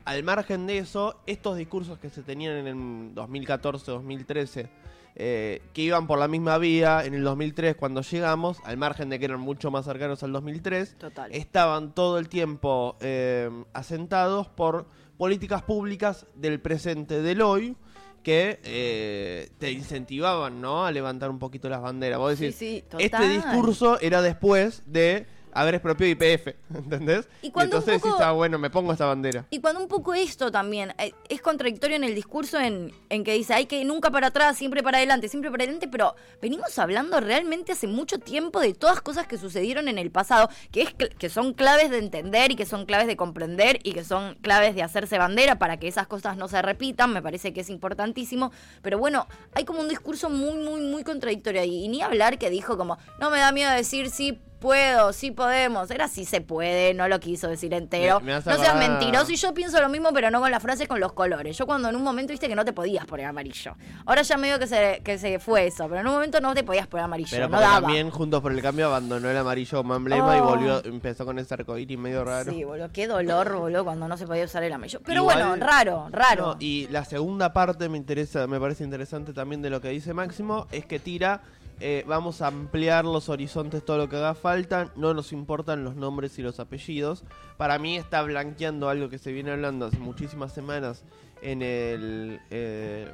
Al 0.06 0.24
margen 0.24 0.68
de 0.68 0.80
eso, 0.80 1.22
estos 1.26 1.58
discursos 1.58 1.98
que 2.00 2.10
se 2.10 2.24
tenían 2.24 2.56
en 2.58 2.68
el 2.68 3.16
2014, 3.16 3.92
2013, 3.92 4.70
eh, 5.16 5.62
que 5.74 5.82
iban 5.82 6.08
por 6.08 6.20
la 6.20 6.28
misma 6.28 6.58
vía 6.58 7.06
en 7.06 7.14
el 7.14 7.24
2003 7.24 7.76
cuando 7.76 8.02
llegamos, 8.02 8.58
al 8.66 8.78
margen 8.78 9.10
de 9.10 9.20
que 9.20 9.26
eran 9.26 9.40
mucho 9.40 9.72
más 9.72 9.86
cercanos 9.86 10.24
al 10.24 10.34
2003, 10.34 10.98
Total. 10.98 11.32
estaban 11.34 11.94
todo 11.94 12.18
el 12.18 12.28
tiempo 12.30 12.98
eh, 13.00 13.50
asentados 13.74 14.48
por 14.50 14.88
políticas 15.18 15.62
públicas 15.62 16.26
del 16.36 16.60
presente 16.60 17.22
del 17.22 17.42
hoy 17.42 17.78
que 18.24 18.60
eh, 18.64 19.50
te 19.60 19.72
incentivaban 19.72 20.60
¿no? 20.62 20.86
a 20.86 20.92
levantar 20.92 21.30
un 21.30 21.40
poquito 21.40 21.70
las 21.70 21.82
banderas. 21.82 22.20
Vos 22.20 22.38
Sí, 22.38 22.46
decís, 22.46 22.56
sí, 22.58 22.84
este 22.98 23.28
discurso 23.30 24.00
era 24.02 24.22
después 24.22 24.82
de 24.86 25.28
haber 25.54 25.76
expropiado 25.76 26.12
IPF, 26.12 26.48
¿entendés? 26.76 27.28
Y 27.42 27.52
cuando 27.52 27.78
un 27.78 27.82
entonces 27.84 28.02
poco- 28.02 28.16
decís, 28.16 28.26
ah, 28.28 28.32
bueno, 28.32 28.58
me 28.60 28.70
pongo 28.70 28.92
esta 28.92 29.06
bandera. 29.06 29.46
Y 29.50 29.60
cuando 29.60 29.82
un 29.82 29.88
poco 29.88 30.14
esto 30.14 30.52
también 30.52 30.94
eh, 30.98 31.14
es 31.30 31.42
contradictorio 31.42 31.96
en 31.96 32.04
el 32.04 32.16
discurso 32.16 32.60
en, 32.60 32.92
en 33.10 33.24
que 33.24 33.34
dice 33.34 33.54
hay 33.54 33.66
que 33.66 33.84
nunca 33.86 34.12
para 34.12 34.28
atrás, 34.28 34.58
siempre 34.58 34.84
para 34.84 34.98
adelante, 34.98 35.28
siempre 35.30 35.52
para 35.52 35.64
adelante, 35.64 35.88
pero 35.88 36.16
venimos 36.42 36.78
hablando 36.80 37.20
realmente 37.20 37.72
hace 37.72 37.88
mucho 37.88 38.20
tiempo 38.20 38.60
de 38.60 38.74
todas 38.74 39.02
cosas 39.02 39.28
que 39.28 39.38
sucedieron 39.38 39.88
en 39.88 39.98
el 39.98 40.12
pasado, 40.12 40.50
que, 40.72 40.82
es, 40.84 40.94
que 40.94 41.30
son 41.30 41.54
claves 41.54 41.90
de 41.92 41.98
entender 42.00 42.52
y 42.52 42.56
que 42.56 42.66
son 42.66 42.86
claves 42.86 43.08
de 43.08 43.16
comprender 43.18 43.80
y 43.84 43.94
que 43.94 44.04
son 44.04 44.36
claves 44.42 44.76
de 44.76 44.84
hacerse 44.84 45.18
bandera 45.18 45.60
para 45.60 45.78
que 45.78 45.88
esas 45.88 46.08
cosas 46.08 46.38
no 46.38 46.48
se 46.48 46.62
repitan, 46.62 47.14
me 47.14 47.22
parece 47.22 47.54
que 47.54 47.62
es 47.62 47.70
importantísimo, 47.70 48.52
pero 48.82 48.98
bueno, 48.98 49.28
hay 49.54 49.66
como 49.66 49.82
un 49.82 49.88
discurso 49.90 50.30
muy, 50.30 50.56
muy, 50.58 50.82
muy 50.82 51.04
contradictorio 51.04 51.62
ahí, 51.62 51.86
y 51.86 51.88
ni 51.88 52.02
hablar 52.02 52.38
que 52.38 52.50
dijo 52.50 52.78
como, 52.78 52.98
no 53.20 53.30
me 53.30 53.40
da 53.40 53.52
miedo 53.52 53.72
decir 53.72 54.10
sí 54.10 54.40
puedo, 54.68 55.12
sí 55.12 55.32
podemos, 55.32 55.92
era 55.92 56.08
sí 56.08 56.24
se 56.24 56.40
puede, 56.40 56.94
no 56.94 57.10
lo 57.10 57.20
quiso 57.20 57.50
decir 57.50 57.74
entero, 57.74 58.22
Me- 58.22 58.28
me 58.28 58.34
hace 58.36 58.50
no 58.50 58.58
seas 58.58 58.76
mentiroso 58.78 59.30
y 59.32 59.36
yo 59.36 59.54
pienso 59.54 59.82
lo 59.82 59.90
mismo, 59.90 60.10
pero 60.14 60.32
no 60.32 60.40
con 60.40 60.50
las 60.50 60.64
frases, 60.64 60.88
con 60.88 61.02
los 61.02 61.12
colores. 61.12 61.58
Yo 61.58 61.66
cuando 61.66 61.90
en 61.90 61.98
un 61.98 62.02
momento 62.04 62.32
viste 62.32 62.48
que 62.48 62.56
no 62.56 62.64
te 62.64 62.72
podías 62.72 63.06
poner 63.06 63.26
amarillo. 63.26 63.76
Ahora 64.06 64.22
ya 64.22 64.38
medio 64.38 64.58
que 64.60 64.68
se, 64.68 65.02
que 65.04 65.18
se 65.18 65.38
fue 65.40 65.68
eso, 65.68 65.88
pero 65.90 66.00
en 66.00 66.08
un 66.08 66.14
momento 66.14 66.40
no 66.40 66.54
te 66.54 66.64
podías 66.64 66.88
poner 66.88 67.04
amarillo. 67.04 67.30
Pero 67.32 67.50
no 67.50 67.60
daba. 67.60 67.82
también 67.82 68.10
Juntos 68.10 68.42
por 68.42 68.54
el 68.54 68.62
Cambio 68.62 68.86
abandonó 68.88 69.30
el 69.30 69.36
amarillo 69.38 69.78
como 69.80 69.96
emblema 69.96 70.38
y 70.38 70.40
Oh. 70.40 70.46
volvió, 70.46 70.84
empezó 70.86 71.26
con 71.26 71.38
ese 71.40 71.54
arcoíris 71.54 71.98
medio 72.00 72.24
raro. 72.24 72.50
Sí, 72.52 72.64
boludo, 72.64 72.90
qué 72.94 73.06
dolor, 73.08 73.54
boludo, 73.54 73.84
cuando 73.84 74.08
no 74.08 74.16
se 74.18 74.26
podía 74.26 74.46
usar 74.46 74.64
el 74.64 74.72
amarillo. 74.72 75.02
Pero 75.06 75.22
Igual- 75.24 75.46
bueno, 75.50 75.56
raro, 75.66 76.08
raro. 76.10 76.46
No, 76.54 76.56
y 76.60 76.88
la 76.90 77.04
segunda 77.04 77.52
parte 77.52 77.90
me 77.90 77.98
interesa, 77.98 78.48
me 78.48 78.60
parece 78.62 78.86
interesante 78.86 79.34
también 79.34 79.62
de 79.62 79.70
lo 79.70 79.82
que 79.82 79.90
dice 79.90 80.14
Máximo, 80.14 80.68
es 80.72 80.86
que 80.86 81.00
tira, 81.00 81.42
eh, 81.86 82.06
vamos 82.08 82.42
a 82.42 82.48
ampliar 82.48 83.04
los 83.04 83.28
horizontes 83.28 83.84
todo 83.84 83.98
lo 83.98 84.08
que 84.08 84.16
haga 84.16 84.36
falta, 84.36 84.94
no 84.96 85.14
nos 85.14 85.34
importan 85.34 85.84
los 85.84 85.98
nombres 85.98 86.40
y 86.40 86.42
los 86.42 86.62
apellidos. 86.62 87.26
Para 87.58 87.78
mí 87.78 87.98
está 87.98 88.22
blanqueando 88.22 88.88
algo 88.88 89.10
que 89.10 89.18
se 89.18 89.34
viene 89.34 89.52
hablando 89.52 89.88
hace 89.88 90.00
muchísimas 90.00 90.54
semanas 90.54 91.04
en 91.42 91.62
el 91.62 92.40
eh, 92.52 93.12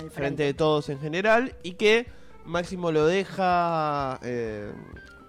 El 0.00 0.10
frente 0.10 0.42
de 0.42 0.54
todos 0.54 0.88
en 0.88 1.00
general 1.00 1.54
y 1.62 1.72
que 1.72 2.06
Máximo 2.46 2.92
lo 2.92 3.04
deja 3.04 4.18
eh, 4.22 4.72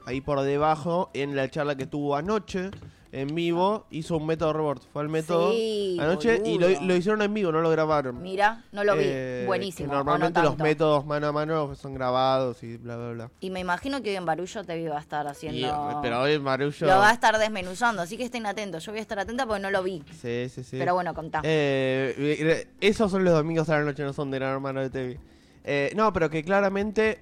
ahí 0.05 0.21
por 0.21 0.39
debajo 0.39 1.09
en 1.13 1.35
la 1.35 1.49
charla 1.49 1.75
que 1.75 1.85
tuvo 1.85 2.15
anoche 2.15 2.71
en 3.11 3.33
vivo, 3.33 3.87
hizo 3.89 4.17
un 4.17 4.27
método 4.27 4.53
rebord, 4.53 4.81
fue 4.93 5.01
al 5.01 5.09
método 5.09 5.51
Sí, 5.51 5.97
anoche 5.99 6.41
y 6.45 6.59
lo, 6.59 6.69
lo 6.69 6.95
hicieron 6.95 7.21
en 7.23 7.33
vivo, 7.33 7.51
no 7.51 7.61
lo 7.61 7.69
grabaron. 7.71 8.21
Mira, 8.21 8.63
no 8.71 8.83
lo 8.83 8.95
vi. 8.95 9.03
Eh, 9.05 9.43
Buenísimo. 9.47 9.89
no 9.91 9.95
normalmente 10.03 10.41
los 10.43 10.57
métodos 10.57 11.05
mano 11.07 11.27
a 11.27 11.31
mano 11.31 11.73
son 11.75 11.95
grabados 11.95 12.61
y 12.63 12.77
bla 12.77 12.97
bla 12.97 13.11
bla. 13.11 13.31
Y 13.39 13.49
me 13.49 13.59
imagino 13.61 14.01
que 14.03 14.11
hoy 14.11 14.15
en 14.15 14.25
Barullo 14.25 14.63
te 14.63 14.89
va 14.89 14.97
a 14.97 15.01
estar 15.01 15.25
Y, 15.25 15.29
haciendo. 15.29 15.99
pero 16.03 16.21
hoy 16.21 16.37
Marullo. 16.39 16.85
Lo 16.87 16.97
va 16.99 17.09
a 17.09 17.13
estar 17.13 17.37
desmenuzando, 17.39 18.01
así 18.03 18.15
que 18.15 18.25
estén 18.25 18.45
atentos. 18.45 18.85
Yo 18.85 18.91
voy 18.91 18.99
a 18.99 19.01
estar 19.01 19.17
atenta 19.19 19.45
porque 19.47 19.61
no 19.61 19.71
lo 19.71 19.81
vi. 19.81 20.03
Sí, 20.21 20.47
sí, 20.49 20.63
sí. 20.63 20.77
Pero 20.77 20.93
bueno, 20.93 21.13
contá. 21.15 21.41
Eh, 21.43 22.67
esos 22.79 23.09
son 23.09 23.23
los 23.23 23.33
domingos 23.33 23.69
a 23.69 23.79
la 23.79 23.85
noche, 23.85 24.03
no 24.03 24.13
son 24.13 24.29
de 24.31 24.37
Gran 24.39 24.53
Hermano 24.53 24.81
de 24.81 24.89
TV. 24.89 25.19
Eh, 25.63 25.91
no, 25.95 26.13
pero 26.13 26.29
que 26.29 26.43
claramente 26.43 27.19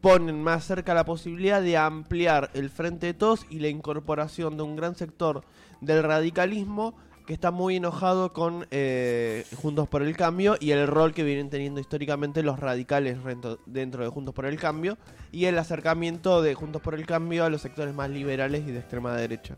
ponen 0.00 0.42
más 0.42 0.64
cerca 0.64 0.94
la 0.94 1.04
posibilidad 1.04 1.62
de 1.62 1.76
ampliar 1.76 2.50
el 2.54 2.70
frente 2.70 3.06
de 3.06 3.14
todos 3.14 3.46
y 3.50 3.58
la 3.58 3.68
incorporación 3.68 4.56
de 4.56 4.62
un 4.62 4.76
gran 4.76 4.94
sector 4.94 5.42
del 5.80 6.02
radicalismo 6.02 6.94
que 7.26 7.34
está 7.34 7.50
muy 7.50 7.76
enojado 7.76 8.32
con 8.32 8.66
eh, 8.70 9.44
Juntos 9.56 9.88
por 9.88 10.02
el 10.02 10.16
Cambio 10.16 10.56
y 10.60 10.70
el 10.70 10.86
rol 10.86 11.12
que 11.12 11.24
vienen 11.24 11.50
teniendo 11.50 11.80
históricamente 11.80 12.42
los 12.42 12.60
radicales 12.60 13.18
dentro 13.66 14.04
de 14.04 14.08
Juntos 14.08 14.32
por 14.32 14.46
el 14.46 14.58
Cambio 14.58 14.96
y 15.32 15.46
el 15.46 15.58
acercamiento 15.58 16.40
de 16.40 16.54
Juntos 16.54 16.80
por 16.80 16.94
el 16.94 17.04
Cambio 17.04 17.44
a 17.44 17.50
los 17.50 17.62
sectores 17.62 17.94
más 17.94 18.10
liberales 18.10 18.66
y 18.66 18.70
de 18.70 18.78
extrema 18.78 19.14
derecha. 19.14 19.56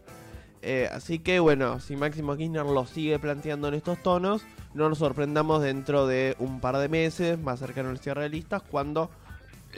Eh, 0.62 0.88
así 0.90 1.21
que 1.21 1.38
bueno, 1.38 1.78
si 1.78 1.95
Máximo 1.95 2.37
Kirchner 2.37 2.64
lo 2.64 2.87
sigue 2.87 3.18
planteando 3.18 3.68
en 3.68 3.75
estos 3.75 4.02
tonos, 4.02 4.42
no 4.75 4.88
nos 4.88 4.99
sorprendamos 4.99 5.62
dentro 5.62 6.07
de 6.07 6.37
un 6.38 6.61
par 6.61 6.78
de 6.78 6.88
meses, 6.88 7.38
más 7.38 7.61
cercano 7.61 7.90
al 7.90 7.99
cierre 7.99 8.23
de 8.23 8.28
listas, 8.30 8.62
cuando 8.62 9.11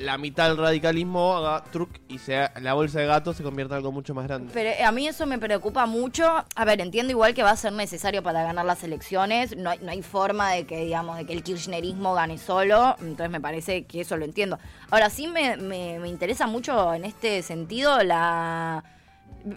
la 0.00 0.18
mitad 0.18 0.48
del 0.48 0.56
radicalismo 0.56 1.36
haga 1.36 1.62
truc 1.70 1.90
y 2.08 2.18
sea 2.18 2.52
la 2.60 2.74
bolsa 2.74 3.00
de 3.00 3.06
gatos 3.06 3.36
se 3.36 3.42
convierta 3.42 3.74
en 3.74 3.78
algo 3.78 3.92
mucho 3.92 4.14
más 4.14 4.26
grande. 4.26 4.50
Pero 4.52 4.70
eh, 4.70 4.82
a 4.84 4.90
mí 4.92 5.06
eso 5.06 5.26
me 5.26 5.38
preocupa 5.38 5.86
mucho. 5.86 6.26
A 6.54 6.64
ver, 6.64 6.80
entiendo 6.80 7.10
igual 7.12 7.34
que 7.34 7.42
va 7.42 7.50
a 7.50 7.56
ser 7.56 7.72
necesario 7.72 8.22
para 8.22 8.42
ganar 8.42 8.64
las 8.64 8.82
elecciones. 8.84 9.56
No 9.56 9.70
hay, 9.70 9.78
no 9.80 9.90
hay 9.90 10.02
forma 10.02 10.50
de 10.52 10.64
que, 10.66 10.78
digamos, 10.84 11.16
de 11.18 11.26
que 11.26 11.32
el 11.32 11.42
kirchnerismo 11.42 12.14
gane 12.14 12.38
solo. 12.38 12.96
Entonces 13.00 13.30
me 13.30 13.40
parece 13.40 13.84
que 13.84 14.00
eso 14.00 14.16
lo 14.16 14.24
entiendo. 14.24 14.58
Ahora 14.90 15.10
sí 15.10 15.26
me, 15.28 15.56
me- 15.56 15.98
me 15.98 16.08
interesa 16.08 16.46
mucho 16.46 16.94
en 16.94 17.04
este 17.04 17.42
sentido 17.42 18.02
la, 18.02 18.82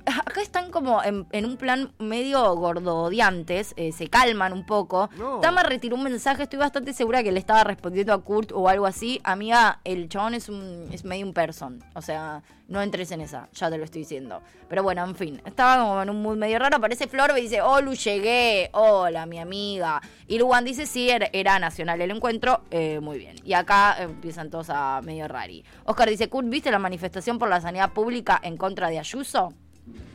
Acá 0.06 0.42
están 0.42 0.72
como 0.72 1.04
en, 1.04 1.26
en 1.32 1.46
un 1.46 1.58
plan 1.58 1.94
medio 2.00 2.56
gordodiantes, 2.56 3.74
eh, 3.78 3.92
se 3.92 4.08
calman 4.08 4.54
un 4.54 4.66
poco. 4.66 5.10
No. 5.18 5.40
Tama 5.40 5.64
retiró 5.64 5.96
un 5.96 6.04
mensaje, 6.04 6.44
estoy 6.44 6.60
bastante 6.60 6.94
segura 6.94 7.24
que 7.24 7.32
le 7.32 7.40
estaba 7.40 7.64
respondiendo 7.64 8.14
a 8.14 8.22
Kurt 8.22 8.52
o 8.54 8.70
algo 8.70 8.86
así. 8.86 9.20
Amiga, 9.24 9.80
el 9.84 10.10
chabón 10.10 10.34
es 10.34 10.50
un 10.50 10.88
es 10.92 11.04
medio 11.06 11.26
un 11.26 11.34
person. 11.34 11.84
O 11.96 12.02
sea, 12.02 12.44
no 12.68 12.82
entres 12.82 13.12
en 13.12 13.22
esa, 13.22 13.50
ya 13.54 13.70
te 13.70 13.78
lo 13.78 13.84
estoy 13.84 14.02
diciendo. 14.02 14.42
Pero 14.70 14.84
bueno, 14.84 15.04
en 15.04 15.16
fin, 15.16 15.42
estaba 15.46 15.84
como 15.84 16.02
en 16.02 16.10
un 16.10 16.22
mood 16.22 16.38
medio 16.38 16.60
raro. 16.60 16.78
Aparece 16.78 17.08
Flor 17.08 17.32
y 17.38 17.42
dice, 17.42 17.62
Olu, 17.62 17.94
llegué. 17.94 18.70
Hola, 18.74 19.26
mi 19.26 19.40
amiga. 19.40 20.02
Y 20.28 20.40
Luan 20.40 20.66
dice, 20.66 20.86
sí, 20.86 21.10
era, 21.10 21.30
era 21.34 21.60
nacional 21.60 22.02
el 22.02 22.12
encuentro. 22.12 22.62
Eh, 22.72 23.00
muy 23.00 23.18
bien. 23.18 23.36
Y 23.44 23.54
acá 23.54 23.98
empiezan 24.02 24.50
todos 24.50 24.70
a 24.70 25.02
medio 25.04 25.28
rari. 25.28 25.64
Oscar 25.86 26.10
dice, 26.10 26.30
Kurt, 26.30 26.50
¿viste 26.50 26.72
la 26.72 26.80
manifestación 26.80 27.38
por 27.38 27.50
la 27.50 27.62
sanidad 27.62 27.92
pública 27.92 28.40
en 28.42 28.58
contra 28.58 28.90
de 28.90 29.00
Ayuso? 29.00 29.54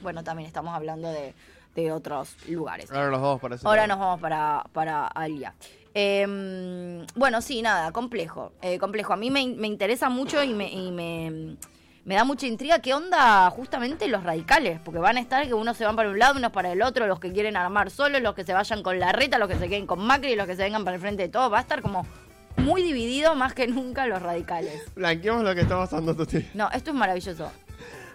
Bueno, 0.02 0.24
también 0.24 0.46
estamos 0.46 0.74
hablando 0.74 1.08
de, 1.08 1.34
de 1.74 1.92
otros 1.92 2.36
lugares. 2.48 2.90
Ahora 2.90 3.08
los 3.08 3.20
dos 3.20 3.40
parece. 3.40 3.66
Ahora 3.66 3.86
nos 3.86 3.98
vamos 3.98 4.20
para, 4.20 4.64
para 4.72 5.06
Alia. 5.06 5.54
Eh, 5.94 7.04
bueno, 7.16 7.40
sí, 7.40 7.60
nada, 7.62 7.90
complejo. 7.92 8.52
eh, 8.62 8.78
complejo. 8.78 9.12
A 9.12 9.16
mí 9.16 9.30
me, 9.30 9.46
me 9.48 9.66
interesa 9.66 10.08
mucho 10.08 10.42
y, 10.44 10.54
me, 10.54 10.70
y 10.70 10.90
me, 10.92 11.56
me 12.04 12.14
da 12.14 12.24
mucha 12.24 12.46
intriga 12.46 12.78
qué 12.80 12.94
onda 12.94 13.50
justamente 13.50 14.06
los 14.08 14.22
radicales. 14.22 14.80
Porque 14.84 15.00
van 15.00 15.16
a 15.16 15.20
estar 15.20 15.46
que 15.46 15.54
unos 15.54 15.76
se 15.76 15.84
van 15.84 15.96
para 15.96 16.10
un 16.10 16.18
lado, 16.18 16.38
unos 16.38 16.52
para 16.52 16.70
el 16.72 16.82
otro, 16.82 17.06
los 17.06 17.18
que 17.18 17.32
quieren 17.32 17.56
armar 17.56 17.90
solos, 17.90 18.22
los 18.22 18.34
que 18.34 18.44
se 18.44 18.52
vayan 18.52 18.82
con 18.82 18.98
la 18.98 19.12
reta, 19.12 19.38
los 19.38 19.48
que 19.48 19.56
se 19.56 19.68
queden 19.68 19.86
con 19.86 20.00
Macri, 20.00 20.36
los 20.36 20.46
que 20.46 20.56
se 20.56 20.62
vengan 20.62 20.84
para 20.84 20.94
el 20.96 21.00
frente 21.00 21.22
de 21.24 21.28
todo. 21.28 21.50
Va 21.50 21.58
a 21.58 21.62
estar 21.62 21.82
como 21.82 22.06
muy 22.56 22.82
dividido 22.82 23.34
más 23.34 23.54
que 23.54 23.66
nunca 23.66 24.06
los 24.06 24.22
radicales. 24.22 24.82
Blanqueamos 24.94 25.42
lo 25.42 25.54
que 25.54 25.62
está 25.62 25.76
pasando, 25.76 26.14
Tuti. 26.14 26.46
No, 26.54 26.70
esto 26.70 26.90
es 26.90 26.96
maravilloso. 26.96 27.50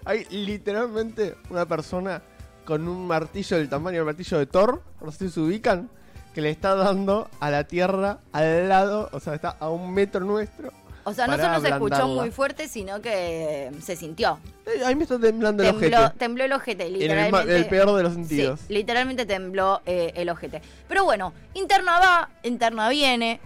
Hay 0.06 0.26
literalmente 0.30 1.36
una 1.50 1.66
persona 1.66 2.22
con 2.66 2.88
un 2.88 3.08
martillo 3.08 3.58
del 3.58 3.70
tamaño 3.70 3.98
del 3.98 4.06
martillo 4.06 4.38
de 4.38 4.46
Thor, 4.46 4.82
no 5.02 5.12
sé 5.12 5.28
si 5.28 5.32
se 5.34 5.40
ubican, 5.40 5.90
que 6.34 6.42
le 6.42 6.50
está 6.50 6.76
dando 6.76 7.30
a 7.40 7.50
la 7.52 7.66
tierra 7.66 8.20
al 8.32 8.70
lado, 8.70 9.10
o 9.12 9.20
sea, 9.20 9.36
está 9.36 9.50
a 9.60 9.70
un 9.70 9.94
metro 9.94 10.22
nuestro. 10.22 10.72
O 11.06 11.14
sea, 11.14 11.28
no 11.28 11.38
solo 11.38 11.60
se 11.60 11.68
escuchó 11.68 12.08
muy 12.08 12.32
fuerte, 12.32 12.70
sino 12.70 13.02
que 13.02 13.70
se 13.82 13.98
sintió. 13.98 14.40
Eh, 14.66 14.86
ahí 14.86 14.96
me 14.96 15.04
está 15.04 15.20
temblando 15.20 15.62
el 15.62 15.76
ojete. 15.76 15.98
tembló 16.18 16.46
el 16.46 16.54
ojete, 16.54 16.84
En 16.88 16.94
el, 16.94 17.00
literalmente. 17.00 17.46
ma- 17.46 17.54
el 17.58 17.66
peor 17.68 17.98
de 17.98 18.04
los 18.04 18.14
sentidos. 18.14 18.62
Sí, 18.68 18.74
literalmente 18.74 19.26
tembló 19.26 19.82
eh, 19.86 20.14
el 20.16 20.30
ojete. 20.30 20.62
Pero 20.88 21.04
bueno, 21.04 21.34
interna 21.56 22.00
va, 22.00 22.30
interna 22.44 22.88
viene. 22.88 23.42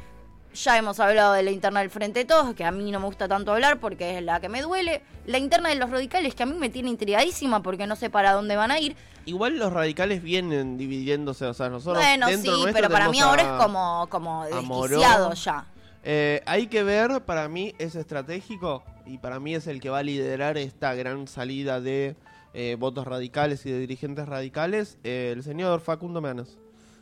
Ya 0.54 0.78
hemos 0.78 1.00
hablado 1.00 1.34
de 1.34 1.44
la 1.44 1.52
interna 1.52 1.82
del 1.82 1.90
Frente 1.90 2.20
de 2.20 2.26
Todos, 2.26 2.56
que 2.56 2.66
a 2.66 2.72
mí 2.72 2.92
no 2.92 3.00
me 3.00 3.06
gusta 3.06 3.28
tanto 3.28 3.52
hablar 3.52 3.80
porque 3.80 4.18
es 4.18 4.24
la 4.24 4.40
que 4.40 4.50
me 4.50 4.62
duele. 4.62 5.02
La 5.26 5.38
interna 5.38 5.70
de 5.70 5.76
los 5.76 5.90
radicales, 5.90 6.34
que 6.34 6.44
a 6.44 6.46
mí 6.46 6.54
me 6.54 6.70
tiene 6.70 6.90
intrigadísima 6.90 7.62
porque 7.62 7.86
no 7.86 7.96
sé 7.96 8.10
para 8.10 8.34
dónde 8.34 8.56
van 8.56 8.72
a 8.72 8.80
ir. 8.80 8.96
Igual 9.26 9.60
los 9.60 9.72
radicales 9.72 10.24
vienen 10.24 10.78
dividiéndose, 10.78 11.46
o 11.46 11.54
sea, 11.54 11.70
nosotros 11.70 12.04
bueno, 12.04 12.28
dentro 12.28 12.56
sí, 12.56 12.72
pero 12.74 12.90
para 12.90 13.10
mí 13.10 13.20
ahora 13.20 13.44
es 13.44 13.64
como, 13.64 14.08
como 14.10 14.46
desquiciado 14.46 15.34
ya. 15.34 15.66
Eh, 16.04 16.42
hay 16.46 16.68
que 16.68 16.84
ver, 16.84 17.22
para 17.26 17.50
mí 17.50 17.76
es 17.78 17.96
estratégico 17.96 18.84
y 19.06 19.18
para 19.18 19.42
mí 19.42 19.54
es 19.54 19.68
el 19.68 19.82
que 19.82 19.90
va 19.90 20.00
a 20.00 20.04
liderar 20.04 20.58
esta 20.58 20.94
gran 20.96 21.28
salida 21.28 21.82
de 21.82 22.16
eh, 22.54 22.78
votos 22.80 23.06
radicales 23.06 23.66
y 23.66 23.72
de 23.72 23.80
dirigentes 23.80 24.26
radicales, 24.28 24.98
eh, 25.04 25.34
el 25.36 25.44
señor 25.44 25.82
Facundo 25.82 26.22
Manes. 26.22 26.58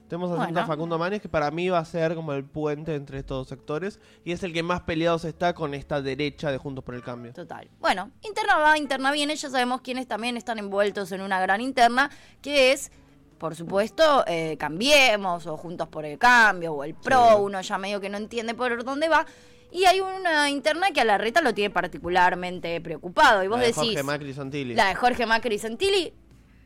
Tenemos 0.08 0.32
a 0.32 0.36
Bueno. 0.36 0.66
Facundo 0.68 0.98
Manes 1.00 1.22
que 1.22 1.30
para 1.30 1.50
mí 1.52 1.70
va 1.70 1.80
a 1.80 1.86
ser 1.86 2.14
como 2.16 2.34
el 2.34 2.44
puente 2.46 2.94
entre 2.96 3.20
estos 3.20 3.38
dos 3.40 3.48
sectores 3.48 4.00
y 4.24 4.32
es 4.32 4.44
el 4.44 4.54
que 4.54 4.62
más 4.62 4.82
peleados 4.82 5.26
está 5.26 5.54
con 5.54 5.74
esta 5.74 6.02
derecha 6.02 6.52
de 6.52 6.58
Juntos 6.58 6.84
por 6.84 6.94
el 6.96 7.02
Cambio. 7.04 7.34
Total. 7.34 7.68
Bueno, 7.80 8.12
interna 8.22 8.58
va, 8.58 8.78
interna 8.78 9.12
viene. 9.12 9.36
Ya 9.36 9.50
sabemos 9.50 9.82
quiénes 9.82 10.08
también 10.08 10.38
están 10.38 10.60
envueltos 10.60 11.12
en 11.12 11.22
una 11.22 11.40
gran 11.42 11.60
interna, 11.62 12.12
que 12.42 12.72
es, 12.72 12.92
por 13.40 13.56
supuesto, 13.56 14.24
eh, 14.28 14.58
Cambiemos 14.60 15.48
o 15.48 15.58
Juntos 15.58 15.88
por 15.88 16.06
el 16.06 16.18
Cambio 16.20 16.74
o 16.74 16.84
el 16.84 16.94
PRO. 16.94 17.30
Sí. 17.30 17.36
Uno 17.42 17.62
ya 17.62 17.78
medio 17.78 18.00
que 18.00 18.10
no 18.10 18.18
entiende 18.18 18.54
por 18.54 18.84
dónde 18.84 19.10
va. 19.10 19.26
Y 19.72 19.86
hay 19.86 20.00
una 20.00 20.50
interna 20.50 20.92
que 20.92 21.02
a 21.02 21.04
la 21.04 21.18
reta 21.18 21.42
lo 21.42 21.54
tiene 21.54 21.70
particularmente 21.70 22.80
preocupado. 22.80 23.44
Y 23.44 23.48
vos 23.48 23.58
La 23.58 23.64
de 23.64 23.68
decís, 23.74 23.84
Jorge 23.84 24.04
Macri 24.04 24.34
Santilli. 24.34 24.76
la 24.76 24.88
de 24.88 24.96
Jorge 24.96 25.26
Macri 25.26 25.60
Santilli, 25.60 26.14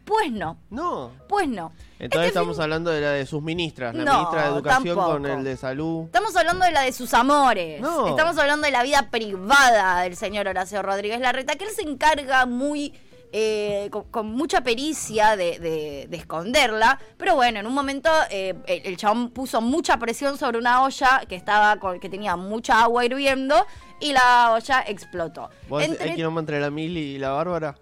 pues 0.09 0.31
no, 0.31 0.57
No. 0.71 1.11
pues 1.29 1.47
no. 1.47 1.71
Entonces 1.99 2.27
Este 2.27 2.39
estamos 2.39 2.55
fin- 2.57 2.63
hablando 2.63 2.89
de 2.91 3.01
la 3.01 3.11
de 3.11 3.25
sus 3.25 3.41
ministras, 3.43 3.93
la 3.93 4.03
No, 4.03 4.13
ministra 4.13 4.41
de 4.43 4.47
Educación 4.55 4.95
con 4.95 5.25
el 5.25 5.43
de 5.43 5.55
Salud. 5.57 6.05
Estamos 6.05 6.35
hablando 6.35 6.65
de 6.65 6.71
la 6.71 6.81
de 6.81 6.91
sus 6.91 7.13
amores. 7.13 7.79
No. 7.79 8.07
Estamos 8.07 8.37
hablando 8.37 8.65
de 8.65 8.71
la 8.71 8.83
vida 8.83 9.09
privada 9.11 10.01
del 10.01 10.15
señor 10.15 10.47
Horacio 10.47 10.81
Rodríguez 10.81 11.19
Larreta, 11.19 11.55
que 11.55 11.65
él 11.65 11.71
se 11.71 11.83
encarga 11.83 12.45
muy. 12.45 12.93
eh, 13.31 13.89
con, 13.91 14.05
con 14.05 14.25
mucha 14.31 14.61
pericia 14.61 15.35
de, 15.35 15.59
de- 15.59 16.07
de 16.09 16.17
esconderla. 16.17 16.97
Pero 17.15 17.35
bueno, 17.35 17.59
en 17.59 17.67
un 17.67 17.75
momento 17.75 18.09
eh, 18.31 18.55
el, 18.65 18.87
el 18.87 18.97
chabón 18.97 19.29
puso 19.29 19.61
mucha 19.61 19.97
presión 19.97 20.35
sobre 20.39 20.57
una 20.57 20.81
olla 20.83 21.21
que 21.29 21.35
estaba 21.35 21.75
con- 21.79 21.99
que 21.99 22.09
tenía 22.09 22.35
mucha 22.35 22.81
agua 22.81 23.05
hirviendo 23.05 23.53
y 23.99 24.13
la 24.13 24.53
olla 24.55 24.83
explotó. 24.87 25.51
¿Vos 25.67 25.83
Entre- 25.83 26.09
hay 26.09 26.15
quilombo 26.15 26.39
entre 26.39 26.59
la 26.59 26.71
Mili 26.71 27.01
y 27.01 27.17
la 27.19 27.29
Bárbara? 27.29 27.75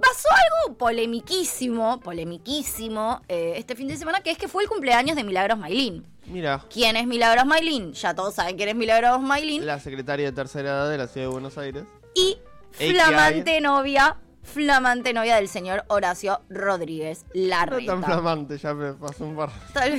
Pasó 0.00 0.28
algo 0.30 0.76
polemiquísimo, 0.78 2.00
polemiquísimo 2.00 3.20
eh, 3.28 3.54
este 3.56 3.76
fin 3.76 3.88
de 3.88 3.96
semana, 3.96 4.20
que 4.20 4.30
es 4.30 4.38
que 4.38 4.48
fue 4.48 4.62
el 4.62 4.68
cumpleaños 4.68 5.16
de 5.16 5.24
Milagros 5.24 5.58
Mailín. 5.58 6.06
Mira, 6.26 6.64
¿Quién 6.72 6.96
es 6.96 7.06
Milagros 7.06 7.44
Mailín? 7.44 7.92
Ya 7.92 8.14
todos 8.14 8.34
saben 8.34 8.56
quién 8.56 8.70
es 8.70 8.74
Milagros 8.74 9.20
Mailín. 9.20 9.64
la 9.66 9.78
secretaria 9.78 10.26
de 10.26 10.32
tercera 10.32 10.70
edad 10.70 10.90
de 10.90 10.98
la 10.98 11.06
ciudad 11.06 11.26
de 11.26 11.32
Buenos 11.32 11.58
Aires. 11.58 11.84
Y 12.14 12.38
flamante 12.70 13.60
novia, 13.60 14.16
flamante 14.44 15.12
novia 15.12 15.36
del 15.36 15.48
señor 15.48 15.84
Horacio 15.88 16.40
Rodríguez 16.48 17.24
No 17.34 17.48
Larreta. 17.48 17.92
tan 17.92 18.04
flamante, 18.04 18.58
ya 18.58 18.74
me 18.74 18.92
pasó 18.92 19.24
un 19.24 19.36
par. 19.36 19.50
Tal, 19.72 19.90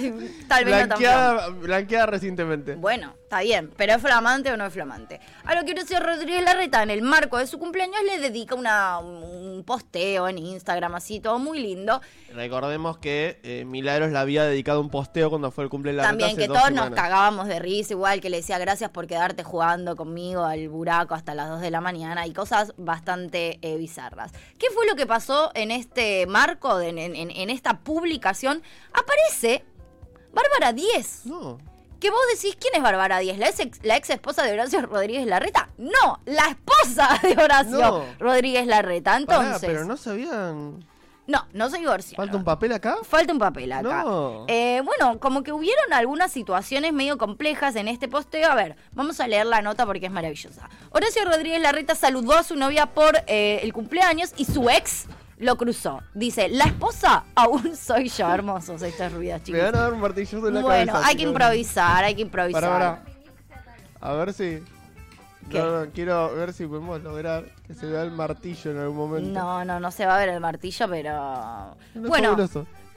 tal 0.47 0.65
vez 0.65 0.81
no 0.81 0.87
tan 0.87 0.97
flamante. 0.99 1.59
Blanqueada, 1.59 2.05
recientemente. 2.05 2.75
Bueno, 2.75 3.13
está 3.23 3.41
bien, 3.41 3.71
pero 3.75 3.95
¿es 3.95 4.01
flamante 4.01 4.51
o 4.51 4.57
no 4.57 4.65
es 4.65 4.73
flamante? 4.73 5.19
A 5.43 5.55
lo 5.55 5.65
que 5.65 5.71
Horacio 5.71 5.99
Rodríguez 5.99 6.43
Larreta, 6.43 6.83
en 6.83 6.89
el 6.89 7.01
marco 7.01 7.37
de 7.37 7.47
su 7.47 7.59
cumpleaños, 7.59 7.97
le 8.05 8.19
dedica 8.19 8.55
una, 8.55 8.99
un 8.99 9.63
posteo 9.65 10.27
en 10.27 10.37
Instagram, 10.37 10.95
así, 10.95 11.19
todo 11.19 11.39
muy 11.39 11.59
lindo. 11.59 12.01
Recordemos 12.33 12.97
que 12.97 13.39
eh, 13.43 13.65
Milagros 13.65 14.11
le 14.11 14.17
había 14.17 14.43
dedicado 14.43 14.79
un 14.79 14.89
posteo 14.89 15.29
cuando 15.29 15.51
fue 15.51 15.63
el 15.63 15.69
cumpleaños 15.69 15.97
de 15.97 16.03
la 16.03 16.09
También 16.09 16.37
que 16.37 16.47
todos 16.47 16.71
nos 16.71 16.91
cagábamos 16.91 17.47
de 17.47 17.59
risa, 17.59 17.93
igual 17.93 18.21
que 18.21 18.29
le 18.29 18.37
decía 18.37 18.57
gracias 18.57 18.89
por 18.89 19.07
quedarte 19.07 19.43
jugando 19.43 19.95
conmigo 19.95 20.43
al 20.43 20.67
buraco 20.69 21.15
hasta 21.15 21.33
las 21.33 21.49
2 21.49 21.61
de 21.61 21.71
la 21.71 21.81
mañana 21.81 22.27
y 22.27 22.33
cosas 22.33 22.73
bastante 22.77 23.59
eh, 23.61 23.77
bizarras. 23.77 24.31
¿Qué 24.57 24.67
fue 24.73 24.85
lo 24.85 24.95
que 24.95 25.05
pasó 25.05 25.51
en 25.53 25.71
este 25.71 26.25
marco, 26.27 26.79
en, 26.79 26.97
en- 26.97 27.15
en 27.31 27.49
esta 27.49 27.79
publicación? 27.79 28.61
Aparece 28.93 29.65
Bárbara 30.33 30.73
10. 30.73 31.25
No. 31.25 31.57
Que 31.99 32.09
vos 32.11 32.19
decís, 32.33 32.57
¿quién 32.59 32.75
es 32.75 32.81
Bárbara 32.83 33.19
10? 33.19 33.37
¿La 33.37 33.47
ex, 33.49 33.79
la 33.83 33.95
ex 33.97 34.09
esposa 34.09 34.43
de 34.43 34.51
Horacio 34.53 34.81
Rodríguez 34.85 35.25
Larreta? 35.25 35.69
No, 35.77 36.19
la 36.25 36.47
esposa 36.49 37.19
de 37.23 37.41
Horacio 37.41 37.77
No. 37.79 38.05
Rodríguez 38.19 38.67
Larreta. 38.67 39.15
Entonces, 39.17 39.53
Pará, 39.53 39.59
pero 39.61 39.85
no 39.85 39.97
sabían. 39.97 40.85
No, 41.27 41.45
no 41.53 41.69
se 41.69 41.79
divorció. 41.79 42.15
¿Falta 42.15 42.37
un 42.37 42.43
papel 42.43 42.71
acá? 42.73 42.97
Falta 43.03 43.33
un 43.33 43.39
papel 43.39 43.71
acá. 43.71 44.03
No. 44.03 44.45
Eh, 44.47 44.81
bueno, 44.85 45.19
como 45.19 45.41
que 45.43 45.51
hubieron 45.51 45.91
algunas 45.93 46.31
situaciones 46.31 46.93
medio 46.93 47.17
complejas 47.17 47.75
en 47.75 47.87
este 47.87 48.07
posteo. 48.07 48.51
A 48.51 48.55
ver, 48.55 48.75
vamos 48.93 49.19
a 49.19 49.27
leer 49.27 49.45
la 49.47 49.61
nota 49.61 49.85
porque 49.85 50.05
es 50.05 50.11
maravillosa. 50.11 50.69
Horacio 50.91 51.25
Rodríguez 51.25 51.61
Larreta 51.61 51.95
saludó 51.95 52.33
a 52.37 52.43
su 52.43 52.55
novia 52.55 52.85
por 52.87 53.15
eh, 53.27 53.59
el 53.63 53.73
cumpleaños 53.73 54.33
y 54.37 54.45
su 54.45 54.69
ex 54.69 55.05
lo 55.37 55.57
cruzó. 55.57 56.01
Dice, 56.13 56.47
la 56.47 56.65
esposa 56.65 57.25
aún 57.35 57.75
soy 57.77 58.07
yo. 58.09 58.29
Hermosos 58.31 58.81
estos 58.83 59.11
ruidos, 59.11 59.39
Me 59.41 59.45
chicos. 59.45 59.61
van 59.63 59.75
a 59.75 59.79
dar 59.79 59.93
un 59.93 59.99
martillazo 60.01 60.47
en 60.47 60.53
la 60.53 60.61
Bueno, 60.61 60.93
cabeza. 60.93 61.07
hay 61.09 61.15
que 61.17 61.23
improvisar, 61.23 62.03
hay 62.03 62.15
que 62.15 62.21
improvisar. 62.21 62.61
Pará, 62.61 63.03
pará. 63.03 63.03
A 63.99 64.13
ver 64.13 64.31
si. 64.33 64.61
No, 65.51 65.85
no, 65.85 65.91
quiero 65.91 66.33
ver 66.35 66.53
si 66.53 66.65
podemos 66.65 67.01
lograr 67.03 67.45
que 67.67 67.73
se 67.73 67.85
vea 67.85 68.01
el 68.03 68.11
martillo 68.11 68.71
en 68.71 68.77
algún 68.79 68.97
momento. 68.97 69.29
No, 69.39 69.63
no, 69.63 69.79
no 69.79 69.91
se 69.91 70.05
va 70.05 70.15
a 70.15 70.19
ver 70.19 70.29
el 70.29 70.39
martillo, 70.39 70.87
pero... 70.89 71.13
No, 71.93 72.07
bueno, 72.09 72.35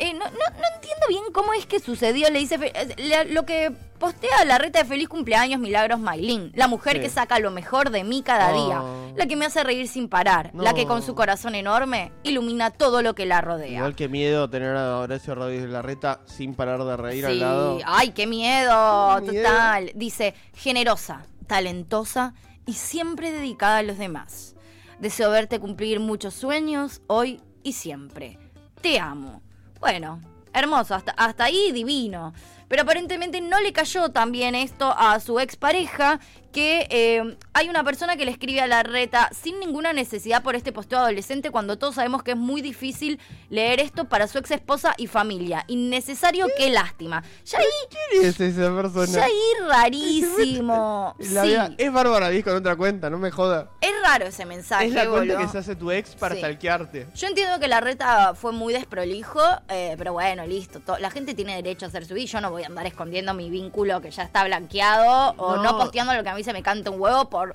eh, 0.00 0.12
no, 0.14 0.20
no, 0.26 0.30
no 0.30 0.64
entiendo 0.76 1.06
bien 1.08 1.24
cómo 1.32 1.52
es 1.54 1.66
que 1.66 1.80
sucedió. 1.80 2.30
Le 2.30 2.38
dice 2.38 2.54
eh, 2.72 2.94
le- 2.98 3.32
lo 3.32 3.44
que 3.44 3.72
postea 3.98 4.44
la 4.44 4.56
reta 4.56 4.78
de 4.78 4.84
feliz 4.84 5.08
cumpleaños 5.08 5.58
Milagros 5.60 5.98
Mailín, 5.98 6.52
la 6.54 6.68
mujer 6.68 6.94
Sí. 6.96 7.00
que 7.02 7.10
saca 7.10 7.40
lo 7.40 7.50
mejor 7.50 7.90
de 7.90 8.04
mí 8.04 8.22
cada 8.22 8.52
día, 8.52 8.80
Oh. 8.80 9.12
la 9.16 9.26
que 9.26 9.34
me 9.34 9.44
hace 9.46 9.64
reír 9.64 9.88
sin 9.88 10.08
parar, 10.08 10.52
la 10.54 10.72
que 10.72 10.86
con 10.86 11.02
su 11.02 11.16
corazón 11.16 11.56
enorme 11.56 12.12
ilumina 12.22 12.70
todo 12.70 13.02
lo 13.02 13.14
que 13.16 13.26
la 13.26 13.40
rodea. 13.40 13.78
Igual 13.78 13.96
que 13.96 14.06
miedo 14.08 14.48
tener 14.48 14.76
a 14.76 14.98
Horacio 14.98 15.34
Rodríguez 15.34 15.68
Larreta 15.68 16.20
sin 16.26 16.54
parar 16.54 16.84
de 16.84 16.96
reír 16.96 17.26
al 17.26 17.40
lado. 17.40 17.78
ay, 17.84 18.10
qué 18.12 18.28
miedo, 18.28 19.16
Qué 19.24 19.32
miedo. 19.32 19.48
total. 19.50 19.90
Dice, 19.96 20.32
generosa, 20.54 21.24
talentosa 21.48 22.34
y 22.66 22.74
siempre 22.74 23.32
dedicada 23.32 23.78
a 23.78 23.82
los 23.82 23.98
demás. 23.98 24.54
Deseo 25.00 25.30
verte 25.30 25.58
cumplir 25.58 25.98
muchos 25.98 26.34
sueños 26.34 27.02
hoy 27.08 27.40
y 27.64 27.72
siempre. 27.72 28.38
Te 28.80 29.00
amo. 29.00 29.42
Bueno, 29.80 30.20
hermoso, 30.52 30.94
hasta, 30.94 31.12
hasta 31.12 31.44
ahí 31.44 31.72
divino. 31.72 32.32
Pero 32.68 32.82
aparentemente 32.82 33.40
no 33.40 33.60
le 33.60 33.72
cayó 33.72 34.10
también 34.10 34.54
esto 34.54 34.94
a 34.96 35.18
su 35.20 35.40
expareja, 35.40 36.20
que 36.52 36.86
eh, 36.90 37.36
hay 37.52 37.68
una 37.68 37.84
persona 37.84 38.16
que 38.16 38.24
le 38.24 38.30
escribe 38.30 38.60
a 38.60 38.66
la 38.66 38.82
reta 38.82 39.28
sin 39.32 39.60
ninguna 39.60 39.92
necesidad 39.92 40.42
por 40.42 40.56
este 40.56 40.72
posteo 40.72 40.98
adolescente 40.98 41.50
cuando 41.50 41.78
todos 41.78 41.94
sabemos 41.96 42.22
que 42.22 42.30
es 42.32 42.36
muy 42.36 42.62
difícil 42.62 43.20
leer 43.50 43.80
esto 43.80 44.06
para 44.06 44.26
su 44.28 44.38
ex 44.38 44.50
esposa 44.50 44.94
y 44.96 45.06
familia. 45.06 45.64
Innecesario, 45.68 46.46
qué 46.56 46.70
lástima. 46.70 47.22
Ya 47.44 47.58
ahí, 47.58 47.64
¿Quién 48.10 48.24
es 48.26 48.40
esa 48.40 48.74
persona? 48.74 49.06
ya 49.06 49.24
ahí 49.24 49.42
rarísimo. 49.68 51.14
La 51.18 51.42
Sí. 51.42 51.48
vida- 51.48 51.70
Es 51.78 51.92
Bárbara 51.92 52.28
Díaz 52.30 52.44
con 52.44 52.56
otra 52.56 52.76
cuenta, 52.76 53.10
no 53.10 53.18
me 53.18 53.30
joda. 53.30 53.68
Es 53.80 53.92
raro 54.02 54.26
ese 54.26 54.44
mensaje, 54.46 54.86
es 54.86 54.92
la 54.94 55.06
cuenta 55.08 55.34
boludo. 55.34 55.38
que 55.38 55.48
se 55.52 55.58
hace 55.58 55.76
tu 55.76 55.90
ex 55.90 56.14
para 56.16 56.34
Sí. 56.34 56.40
stalkearte. 56.40 57.06
Yo 57.14 57.26
entiendo 57.28 57.58
que 57.60 57.68
la 57.68 57.80
reta 57.80 58.34
fue 58.34 58.52
muy 58.52 58.72
desprolijo, 58.72 59.40
eh, 59.68 59.94
pero 59.98 60.12
bueno, 60.12 60.46
listo. 60.46 60.80
to- 60.80 60.98
la 60.98 61.10
gente 61.10 61.34
tiene 61.34 61.56
derecho 61.56 61.86
a 61.86 61.88
hacer 61.88 62.06
su 62.06 62.14
vida. 62.14 62.26
Yo 62.26 62.40
no 62.40 62.50
voy 62.50 62.62
a 62.62 62.66
andar 62.66 62.86
escondiendo 62.86 63.32
mi 63.34 63.50
vínculo 63.50 64.00
que 64.00 64.10
ya 64.10 64.22
está 64.22 64.44
blanqueado 64.44 65.34
o 65.36 65.56
no, 65.56 65.62
No. 65.62 65.78
posteando 65.78 66.14
lo 66.14 66.22
que 66.22 66.28
a 66.28 66.34
mí 66.34 66.37
se 66.44 66.52
me 66.52 66.62
canta 66.62 66.90
un 66.90 67.00
huevo 67.00 67.28
por 67.28 67.54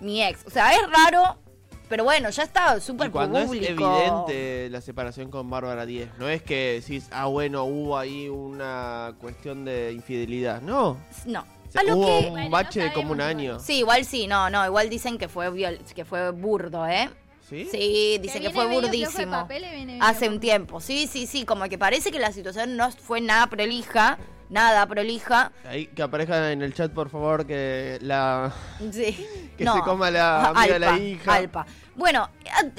mi 0.00 0.22
ex. 0.22 0.46
O 0.46 0.50
sea, 0.50 0.72
es 0.74 0.80
raro, 0.90 1.38
pero 1.88 2.04
bueno, 2.04 2.30
ya 2.30 2.42
está 2.42 2.78
súper 2.80 3.10
cuando 3.10 3.44
público. 3.44 3.64
es 3.64 3.70
evidente 3.70 4.68
la 4.70 4.80
separación 4.80 5.30
con 5.30 5.50
Bárbara 5.50 5.86
Díez, 5.86 6.08
no 6.18 6.28
es 6.28 6.42
que 6.42 6.80
decís, 6.80 7.08
ah, 7.10 7.26
bueno, 7.26 7.64
hubo 7.64 7.98
ahí 7.98 8.28
una 8.28 9.14
cuestión 9.20 9.64
de 9.64 9.92
infidelidad. 9.92 10.62
No. 10.62 10.96
No. 11.26 11.40
O 11.68 11.72
sea, 11.72 11.82
A 11.82 11.84
lo 11.84 11.96
hubo 11.96 12.06
que... 12.06 12.26
un 12.26 12.30
Bueno, 12.32 12.44
no 12.46 12.50
bache 12.50 12.80
de 12.80 12.92
como 12.92 13.12
un 13.12 13.20
año. 13.20 13.60
Sí, 13.60 13.78
igual 13.78 14.04
sí, 14.04 14.26
no, 14.26 14.50
no, 14.50 14.64
igual 14.66 14.88
dicen 14.90 15.18
que 15.18 15.28
fue 15.28 15.50
viol- 15.50 15.78
que 15.94 16.04
fue 16.04 16.30
burdo, 16.30 16.86
¿eh? 16.86 17.08
¿Sí? 17.48 17.68
Sí, 17.70 18.18
dicen 18.22 18.42
que, 18.42 18.50
fue 18.50 18.66
burdísimo. 18.66 19.32
papel 19.32 19.98
Hace 20.00 20.28
un 20.28 20.38
tiempo, 20.38 20.80
sí, 20.80 21.08
sí, 21.08 21.26
sí, 21.26 21.44
como 21.44 21.68
que 21.68 21.78
parece 21.78 22.12
que 22.12 22.20
la 22.20 22.30
situación 22.32 22.76
no 22.76 22.90
fue 22.92 23.20
nada 23.20 23.48
prolija, 23.48 24.18
nada 24.50 24.86
prolija. 24.86 25.52
Ahí 25.64 25.86
que 25.86 26.02
aparezca 26.02 26.52
en 26.52 26.62
el 26.62 26.74
chat, 26.74 26.92
por 26.92 27.08
favor, 27.08 27.46
que 27.46 27.98
la. 28.02 28.52
Sí. 28.92 29.26
Que 29.60 29.66
se 29.66 29.80
coma 29.80 30.10
la 30.10 30.46
amiga 30.48 30.72
de 30.72 30.78
la 30.78 30.98
hija. 30.98 31.34
Alpa. 31.34 31.66
Bueno, 31.94 32.30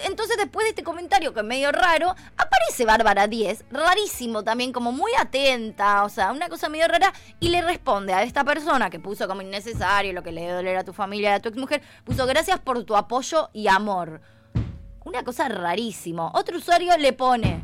entonces 0.04 0.36
después 0.36 0.66
de 0.66 0.72
este 0.72 0.82
comentario 0.82 1.32
que 1.32 1.42
es 1.42 1.46
medio 1.46 1.72
raro, 1.72 2.16
aparece 2.36 2.86
Bárbara 2.86 3.28
10, 3.28 3.66
rarísimo 3.70 4.44
también, 4.44 4.72
como 4.72 4.92
muy 4.92 5.12
atenta, 5.20 6.04
o 6.04 6.10
sea, 6.10 6.32
una 6.32 6.50
cosa 6.50 6.70
medio 6.70 6.88
rara, 6.88 7.14
y 7.40 7.50
le 7.50 7.62
responde 7.62 8.14
a 8.14 8.24
esta 8.24 8.44
persona 8.44 8.90
que 8.90 9.00
puso 9.00 9.28
como 9.28 9.44
innecesario 9.44 10.12
lo 10.12 10.24
que 10.24 10.32
le 10.32 10.42
debe 10.42 10.54
doler 10.54 10.78
a 10.78 10.84
tu 10.84 10.92
familia, 10.92 11.36
a 11.36 11.40
tu 11.40 11.50
exmujer, 11.50 11.84
puso 12.04 12.26
gracias 12.26 12.60
por 12.60 12.84
tu 12.84 12.96
apoyo 12.96 13.52
y 13.54 13.68
amor. 13.68 14.22
Una 15.04 15.24
cosa 15.24 15.50
rarísimo. 15.50 16.32
Otro 16.34 16.58
usuario 16.58 16.98
le 16.98 17.14
pone. 17.14 17.62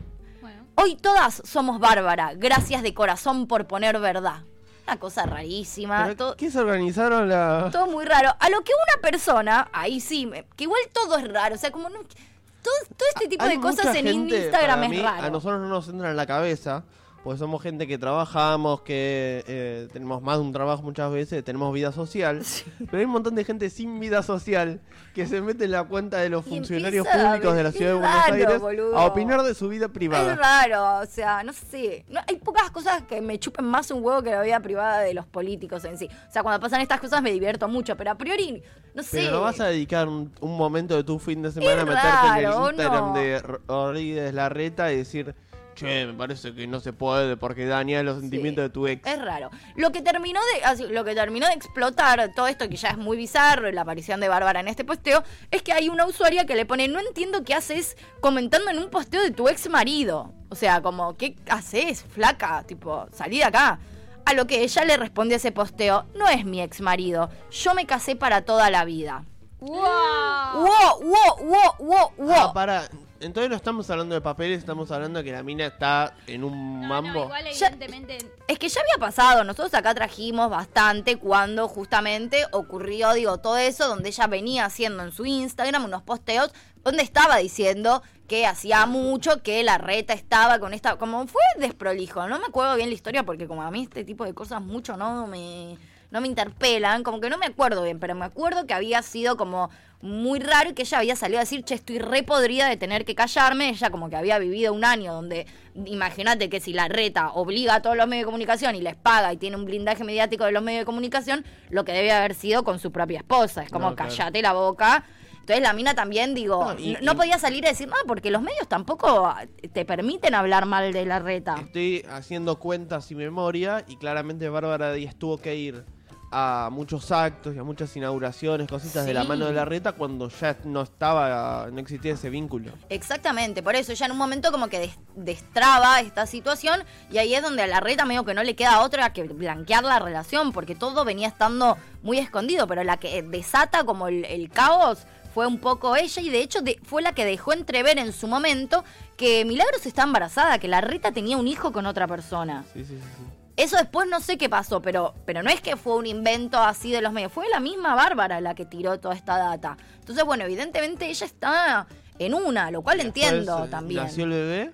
Hoy 0.80 0.96
todas 0.96 1.42
somos 1.44 1.80
Bárbara. 1.80 2.34
Gracias 2.36 2.84
de 2.84 2.94
corazón 2.94 3.48
por 3.48 3.66
poner 3.66 4.00
verdad. 4.00 4.44
Una 4.86 4.98
cosa 5.00 5.26
rarísima. 5.26 6.14
Todo, 6.16 6.38
¿Qué 6.38 6.52
se 6.52 6.60
organizaron 6.60 7.28
la.? 7.28 7.70
todo 7.72 7.88
muy 7.88 8.06
raro. 8.06 8.30
A 8.40 8.50
lo 8.50 8.62
que 8.64 8.72
una 8.72 9.02
persona, 9.02 9.70
ahí 9.74 10.00
sí, 10.00 10.28
me- 10.28 10.46
que 10.56 10.66
igual 10.66 10.80
todo 10.94 11.18
es 11.18 11.28
raro. 11.28 11.56
O 11.56 11.58
sea, 11.58 11.72
como 11.72 11.90
no. 11.90 11.98
Todo, 12.00 12.74
todo 12.96 13.08
este 13.16 13.28
tipo 13.28 13.44
Hay 13.44 13.56
de 13.58 13.62
cosas 13.62 13.96
en 13.96 14.06
gente, 14.06 14.38
Instagram 14.38 14.80
para 14.82 14.94
es 14.96 15.02
raro. 15.04 15.24
A 15.26 15.30
nosotros 15.30 15.62
no 15.62 15.68
nos 15.68 15.88
entra 15.90 16.12
en 16.12 16.16
la 16.16 16.26
cabeza, 16.28 16.84
porque 17.28 17.40
somos 17.40 17.62
gente 17.62 17.88
que 17.88 17.98
trabajamos, 17.98 18.84
que 18.84 19.44
eh, 19.48 19.90
tenemos 19.92 20.22
más 20.22 20.38
de 20.38 20.44
un 20.44 20.54
trabajo 20.54 20.82
muchas 20.82 21.12
veces, 21.12 21.44
tenemos 21.44 21.74
vida 21.74 21.92
social. 21.92 22.42
Pero 22.80 23.00
hay 23.00 23.04
un 23.04 23.12
montón 23.12 23.36
de 23.36 23.44
gente 23.44 23.70
sin 23.70 24.00
vida 24.00 24.24
social 24.24 24.80
que 25.14 25.28
se 25.28 25.42
mete 25.42 25.66
en 25.66 25.72
la 25.72 25.84
cuenta 25.84 26.20
de 26.20 26.30
los 26.30 26.48
Y 26.48 26.52
funcionarios 26.52 27.06
públicos 27.06 27.54
de 27.54 27.64
la 27.64 27.72
ciudad 27.74 27.92
de 27.92 27.98
Buenos 27.98 28.16
raro, 28.16 28.34
Aires 28.34 28.62
boludo. 28.62 28.98
a 28.98 29.06
opinar 29.08 29.44
de 29.44 29.54
su 29.56 29.68
vida 29.68 29.90
privada. 29.90 30.32
Es 30.32 30.38
raro, 30.38 31.00
o 31.04 31.06
sea, 31.06 31.44
no 31.44 31.52
sé. 31.52 32.06
No, 32.08 32.22
hay 32.26 32.38
pocas 32.38 32.72
cosas 32.72 33.04
que 33.04 33.20
me 33.20 33.38
chupen 33.38 33.66
más 33.66 33.92
un 33.92 34.02
huevo 34.02 34.24
que 34.24 34.32
la 34.32 34.42
vida 34.42 34.62
privada 34.62 35.02
de 35.02 35.14
los 35.14 35.26
políticos 35.26 35.84
en 35.84 35.98
sí. 35.98 36.10
O 36.30 36.32
sea, 36.32 36.44
cuando 36.44 36.62
pasan 36.62 36.80
estas 36.80 37.02
cosas 37.02 37.22
me 37.22 37.34
divierto 37.34 37.68
mucho, 37.68 37.98
pero 37.98 38.12
a 38.12 38.16
priori, 38.16 38.64
no 38.96 39.04
sé. 39.04 39.18
Pero 39.18 39.32
no 39.32 39.42
vas 39.42 39.60
a 39.60 39.66
dedicar 39.66 40.08
un, 40.08 40.32
un 40.40 40.56
momento 40.56 40.96
de 40.96 41.04
tu 41.04 41.20
fin 41.20 41.42
de 41.42 41.52
semana 41.52 41.82
a 41.82 41.86
meterte 41.86 42.08
raro, 42.08 42.70
en 42.70 42.76
el 42.76 42.80
Instagram 42.80 43.08
no. 43.08 43.14
de 43.20 43.40
Rodríguez 43.68 44.34
Larreta 44.34 44.94
y 44.94 44.96
decir, 44.96 45.36
che, 45.78 46.06
me 46.08 46.14
parece 46.14 46.54
que 46.54 46.66
no 46.68 46.80
se 46.80 46.92
puede 46.92 47.38
porque 47.38 47.66
daña 47.66 48.02
los 48.04 48.20
sentimientos 48.20 48.64
de 48.64 48.70
tu 48.70 48.88
ex. 48.88 49.06
Es 49.08 49.22
raro. 49.22 49.50
Lo 49.76 49.92
que 49.92 50.02
terminó 50.02 50.40
de 50.54 50.64
así, 50.66 50.88
lo 50.88 51.06
que 51.06 51.14
terminó 51.14 51.48
de 51.48 51.54
explotar 51.54 52.32
todo 52.36 52.48
esto 52.48 52.68
que 52.68 52.76
ya 52.76 52.90
es 52.90 52.98
muy 52.98 53.16
bizarro, 53.16 53.72
la 53.72 53.82
aparición 53.82 54.20
de 54.20 54.28
Bárbara 54.28 54.60
en 54.60 54.68
este 54.68 54.84
posteo, 54.84 55.24
es 55.52 55.62
que 55.62 55.74
hay 55.74 55.90
una 55.90 56.06
usuaria 56.06 56.46
que 56.46 56.56
le 56.56 56.66
pone, 56.66 56.88
"No 56.88 57.00
entiendo 57.00 57.44
qué 57.44 57.54
haces 57.54 57.96
comentando 58.20 58.72
en 58.72 58.80
un 58.80 58.90
posteo 58.90 59.22
de 59.22 59.32
tu 59.32 59.48
ex 59.48 59.70
marido." 59.70 60.34
O 60.50 60.56
sea, 60.56 60.82
como, 60.82 61.16
¿qué 61.16 61.36
haces, 61.50 62.04
flaca? 62.04 62.64
Tipo, 62.64 63.08
salí 63.14 63.38
de 63.38 63.44
acá. 63.46 63.80
A 64.26 64.34
lo 64.34 64.48
que 64.48 64.64
ella 64.64 64.84
le 64.84 64.98
responde 64.98 65.36
a 65.36 65.38
ese 65.38 65.52
posteo, 65.52 66.06
"No 66.16 66.28
es 66.28 66.44
mi 66.44 66.62
ex 66.62 66.82
marido. 66.82 67.30
Yo 67.52 67.74
me 67.74 67.86
casé 67.86 68.16
para 68.16 68.42
toda 68.42 68.70
la 68.70 68.84
vida." 68.84 69.24
¡Wow! 69.60 69.78
Wow, 69.78 71.02
wow, 71.02 71.38
wow, 71.40 71.74
wow, 71.80 72.12
wow. 72.18 72.36
Ah, 72.36 72.54
para. 72.54 72.90
Entonces 73.20 73.50
no 73.50 73.56
estamos 73.56 73.90
hablando 73.90 74.14
de 74.14 74.22
papeles, 74.22 74.60
estamos 74.60 74.92
hablando 74.92 75.20
de 75.20 75.26
que 75.26 75.32
la 75.32 75.42
mina 75.44 75.66
está 75.66 76.14
en 76.28 76.44
un 76.44 76.82
No, 76.82 76.88
mambo. 76.88 77.12
no, 77.14 77.24
igual 77.26 77.46
Ya- 77.46 77.68
evidentemente... 77.68 78.18
Es 78.48 78.60
que 78.60 78.70
ya 78.70 78.82
había 78.82 79.00
pasado, 79.06 79.44
nosotros 79.44 79.74
acá 79.74 79.96
trajimos 79.96 80.50
bastante 80.50 81.16
cuando 81.18 81.68
justamente 81.68 82.46
ocurrió, 82.52 83.14
digo, 83.14 83.40
todo 83.40 83.58
eso, 83.58 83.88
donde 83.88 84.10
ella 84.10 84.28
venía 84.28 84.66
haciendo 84.66 85.04
en 85.04 85.12
su 85.12 85.26
Instagram 85.26 85.86
unos 85.86 86.04
posteos 86.04 86.52
donde 86.84 87.02
estaba 87.04 87.38
diciendo 87.38 88.04
que 88.28 88.46
hacía 88.46 88.86
mucho 88.86 89.42
que 89.42 89.64
la 89.64 89.78
reta 89.78 90.14
estaba 90.14 90.60
con 90.60 90.74
esta, 90.74 90.98
como 90.98 91.26
fue 91.28 91.42
desprolijo, 91.58 92.28
no 92.28 92.38
me 92.40 92.46
acuerdo 92.46 92.76
bien 92.76 92.90
la 92.90 92.96
historia 92.96 93.24
porque 93.24 93.48
como 93.48 93.64
a 93.64 93.72
mí 93.72 93.84
este 93.84 94.04
tipo 94.04 94.26
de 94.26 94.34
cosas 94.34 94.62
mucho 94.62 94.96
no 94.96 95.28
me, 95.28 95.78
no 96.12 96.22
me 96.22 96.28
interpelan, 96.28 97.04
como 97.04 97.20
que 97.20 97.30
no 97.30 97.38
me 97.38 97.46
acuerdo 97.48 97.84
bien, 97.84 98.00
pero 98.00 98.16
me 98.16 98.26
acuerdo 98.26 98.66
que 98.68 98.74
había 98.74 99.02
sido 99.02 99.38
como 99.38 99.70
muy 100.02 100.40
raro 100.40 100.70
y 100.70 100.74
que 100.74 100.84
ella 100.84 101.00
había 101.00 101.16
salido 101.16 101.40
a 101.40 101.42
decir, 101.44 101.64
che, 101.64 101.74
estoy 101.76 101.98
re 102.00 102.22
podrida 102.24 102.68
de 102.70 102.78
tener 102.78 103.04
que 103.04 103.16
callarme. 103.16 103.70
Ella 103.70 103.90
como 103.90 104.10
que 104.10 104.16
había 104.16 104.38
vivido 104.40 104.72
un 104.74 104.86
año 104.86 105.14
donde, 105.14 105.48
imagínate 105.86 106.50
que 106.50 106.60
si 106.60 106.74
la 106.74 106.88
reta 106.88 107.32
obliga 107.32 107.76
a 107.76 107.82
todos 107.82 107.98
los 107.98 108.08
medios 108.08 108.22
de 108.24 108.26
comunicación 108.26 108.76
y 108.76 108.82
les 108.82 108.96
paga 108.96 109.34
y 109.34 109.38
tiene 109.38 109.56
un 109.56 109.66
blindaje 109.66 110.04
mediático 110.04 110.46
de 110.46 110.52
los 110.52 110.62
medios 110.64 110.82
de 110.82 110.86
comunicación, 110.86 111.46
lo 111.70 111.84
que 111.86 111.94
debe 111.94 112.12
haber 112.12 112.36
sido 112.36 112.64
con 112.64 112.80
su 112.80 112.92
propia 112.92 113.20
esposa. 113.20 113.64
Es 113.64 113.70
como, 113.72 113.90
No, 113.90 113.96
claro. 113.96 114.12
callate 114.12 114.42
la 114.42 114.54
boca. 114.54 115.04
Entonces 115.40 115.64
la 115.64 115.72
mina 115.74 115.96
también, 115.96 116.36
digo, 116.36 116.74
No, 116.74 116.80
y- 116.80 117.16
podía 117.16 117.40
salir 117.40 117.66
a 117.66 117.70
decir 117.70 117.88
nada 117.88 118.02
porque 118.06 118.30
los 118.32 118.42
medios 118.42 118.68
tampoco 118.68 119.34
te 119.72 119.86
permiten 119.86 120.36
hablar 120.36 120.66
mal 120.66 120.92
de 120.92 121.06
la 121.06 121.20
reta. 121.20 121.56
Estoy 121.60 122.06
haciendo 122.12 122.60
cuentas 122.60 123.10
y 123.12 123.16
memoria 123.16 123.86
y 123.88 123.96
claramente 123.96 124.50
Bárbara 124.50 124.92
Díaz 124.92 125.16
tuvo 125.16 125.38
que 125.38 125.56
ir 125.56 125.86
a 126.30 126.70
muchos 126.72 127.12
actos 127.12 127.56
y 127.56 127.60
a 127.60 127.64
muchas 127.64 127.96
inauguraciones, 127.96 128.68
cositas 128.68 129.06
de 129.06 129.14
la 129.14 129.24
mano 129.24 129.46
de 129.46 129.54
la 129.54 129.64
reta 129.66 129.94
cuando 129.94 130.28
ya 130.30 130.58
no 130.66 130.82
estaba, 130.82 131.68
no 131.72 131.80
existía 131.80 132.14
ese 132.14 132.30
vínculo. 132.30 132.72
Exactamente, 132.90 133.64
por 133.64 133.76
eso 133.76 133.94
ella 133.94 134.06
en 134.08 134.12
un 134.12 134.18
momento 134.18 134.52
como 134.52 134.68
que 134.68 134.80
des- 134.80 135.00
destraba 135.16 136.02
esta 136.02 136.26
situación 136.26 136.84
y 137.12 137.18
ahí 137.20 137.34
es 137.34 137.42
donde 137.42 137.64
a 137.64 137.68
la 137.68 137.80
reta 137.80 138.06
medio 138.06 138.26
que 138.26 138.34
no 138.34 138.44
le 138.44 138.56
queda 138.56 138.82
otra 138.82 139.14
que 139.14 139.24
blanquear 139.24 139.84
la 139.86 140.00
relación 140.00 140.52
porque 140.52 140.76
todo 140.76 141.06
venía 141.06 141.28
estando 141.30 141.78
muy 142.04 142.18
escondido, 142.20 142.68
pero 142.68 142.84
la 142.84 142.98
que 142.98 143.22
desata 143.24 143.84
como 143.86 144.08
el, 144.10 144.26
el 144.26 144.50
caos 144.50 145.00
fue 145.34 145.46
un 145.48 145.60
poco 145.60 145.96
ella 145.96 146.22
y 146.22 146.30
de 146.30 146.42
hecho 146.42 146.62
de- 146.62 146.80
fue 146.84 147.02
la 147.02 147.14
que 147.14 147.24
dejó 147.24 147.54
entrever 147.54 148.00
en 148.00 148.12
su 148.12 148.28
momento 148.28 148.84
que 149.16 149.46
Milagros 149.46 149.86
está 149.86 150.04
embarazada, 150.04 150.58
que 150.60 150.68
la 150.68 150.82
reta 150.82 151.12
tenía 151.12 151.38
un 151.38 151.48
hijo 151.48 151.72
con 151.72 151.86
otra 151.86 152.06
persona. 152.08 152.66
Sí, 152.74 152.84
sí, 152.84 152.98
sí. 152.98 153.37
Eso 153.58 153.76
después 153.78 154.08
no 154.08 154.22
sé 154.22 154.38
qué 154.38 154.50
pasó, 154.50 154.82
pero, 154.82 155.16
pero 155.26 155.42
no 155.44 155.50
es 155.50 155.62
que 155.62 155.76
fue 155.76 155.96
un 155.96 156.06
invento 156.06 156.60
así 156.60 156.92
de 156.92 157.02
los 157.02 157.12
medios, 157.12 157.32
fue 157.34 157.50
la 157.50 157.60
misma 157.60 157.96
Bárbara 157.96 158.40
la 158.40 158.54
que 158.56 158.66
tiró 158.66 159.00
toda 159.00 159.16
esta 159.16 159.38
data. 159.38 159.78
Entonces, 160.00 160.24
bueno, 160.24 160.44
evidentemente 160.46 161.08
ella 161.10 161.26
está 161.26 161.88
en 162.20 162.34
una, 162.36 162.70
lo 162.72 162.82
cual 162.84 163.00
entiendo 163.02 163.38
Después, 163.54 163.68
eh, 163.68 163.72
también. 163.72 164.04
Nació 164.04 164.24
el 164.26 164.30
bebé 164.30 164.72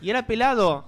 y 0.00 0.10
era 0.10 0.24
pelado. 0.26 0.84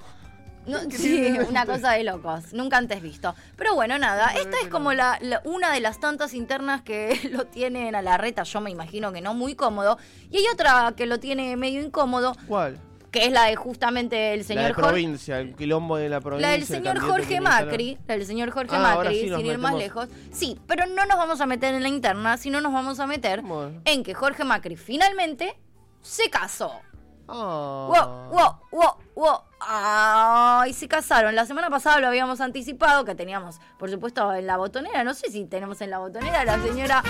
No, 0.67 0.79
sí, 0.91 1.27
una 1.49 1.67
cosa 1.67 1.93
de 1.93 2.05
locos, 2.05 2.53
nunca 2.53 2.77
antes 2.77 3.03
visto. 3.03 3.35
Pero 3.57 3.75
bueno, 3.75 3.99
nada, 3.99 4.29
esta 4.35 4.57
es 4.63 4.69
como 4.69 4.93
la, 4.93 5.19
la- 5.21 5.41
una 5.45 5.73
de 5.73 5.81
las 5.81 5.99
tantas 5.99 6.35
internas 6.35 6.83
que 6.83 7.19
lo 7.33 7.47
tienen 7.47 7.97
a 7.97 8.03
la 8.03 8.17
reta, 8.17 8.45
yo 8.45 8.61
me 8.61 8.71
imagino 8.71 9.13
que 9.13 9.21
no 9.23 9.35
muy 9.35 9.57
cómodo. 9.57 9.99
Y 10.31 10.37
hay 10.37 10.45
otra 10.53 10.93
que 10.97 11.07
lo 11.07 11.19
tiene 11.19 11.57
medio 11.57 11.81
incómodo, 11.83 12.37
¿Cuál? 12.47 12.79
Que 13.11 13.25
es 13.27 13.33
la 13.33 13.45
de 13.45 13.57
justamente 13.57 14.35
el 14.35 14.41
la 14.41 14.45
señor 14.45 14.67
de 14.67 14.75
Jorge. 14.75 14.89
provincia, 14.91 15.39
el 15.41 15.55
quilombo 15.57 15.97
de 15.97 16.09
la 16.09 16.21
provincia. 16.21 16.47
La 16.47 16.53
del 16.53 16.61
el 16.63 16.67
señor 16.67 16.99
Jorge. 17.01 17.41
Macri, 17.41 17.99
la 18.07 18.15
del 18.17 18.27
señor 18.27 18.51
Jorge 18.51 18.77
Ah, 18.77 18.97
Macri, 18.97 19.21
sí 19.21 19.29
sin 19.35 19.47
ir 19.47 19.59
más 19.59 19.75
lejos. 19.75 20.09
Sí, 20.33 20.59
pero 20.67 20.87
no 20.87 21.07
nos 21.07 21.17
vamos 21.17 21.41
a 21.41 21.47
meter 21.47 21.75
en 21.75 21.83
la 21.83 21.89
interna, 21.89 22.37
sino 22.37 22.61
nos 22.61 22.73
vamos 22.73 23.01
a 23.01 23.07
meter 23.07 23.43
Bueno. 23.43 23.81
en 23.85 24.03
que 24.03 24.15
Jorge 24.15 24.45
Macri 24.45 24.77
finalmente 24.77 25.59
se 26.03 26.29
casó. 26.31 26.73
Ah. 27.31 27.89
Wow, 27.89 28.39
wow, 28.39 28.57
wow, 28.71 28.95
wow. 29.15 29.41
Ay, 29.61 30.73
se 30.73 30.89
casaron. 30.89 31.35
La 31.35 31.45
semana 31.47 31.69
pasada 31.69 31.99
lo 32.01 32.07
habíamos 32.09 32.41
anticipado, 32.41 33.05
que 33.05 33.15
teníamos, 33.15 33.61
por 33.79 33.91
supuesto, 33.91 34.33
en 34.35 34.47
la 34.47 34.57
botonera. 34.57 35.05
No 35.05 35.13
sé 35.15 35.31
si 35.31 35.45
tenemos 35.45 35.81
en 35.81 35.91
la 35.91 35.99
botonera 35.99 36.41
a 36.41 36.45
la 36.45 36.63
señora, 36.63 37.03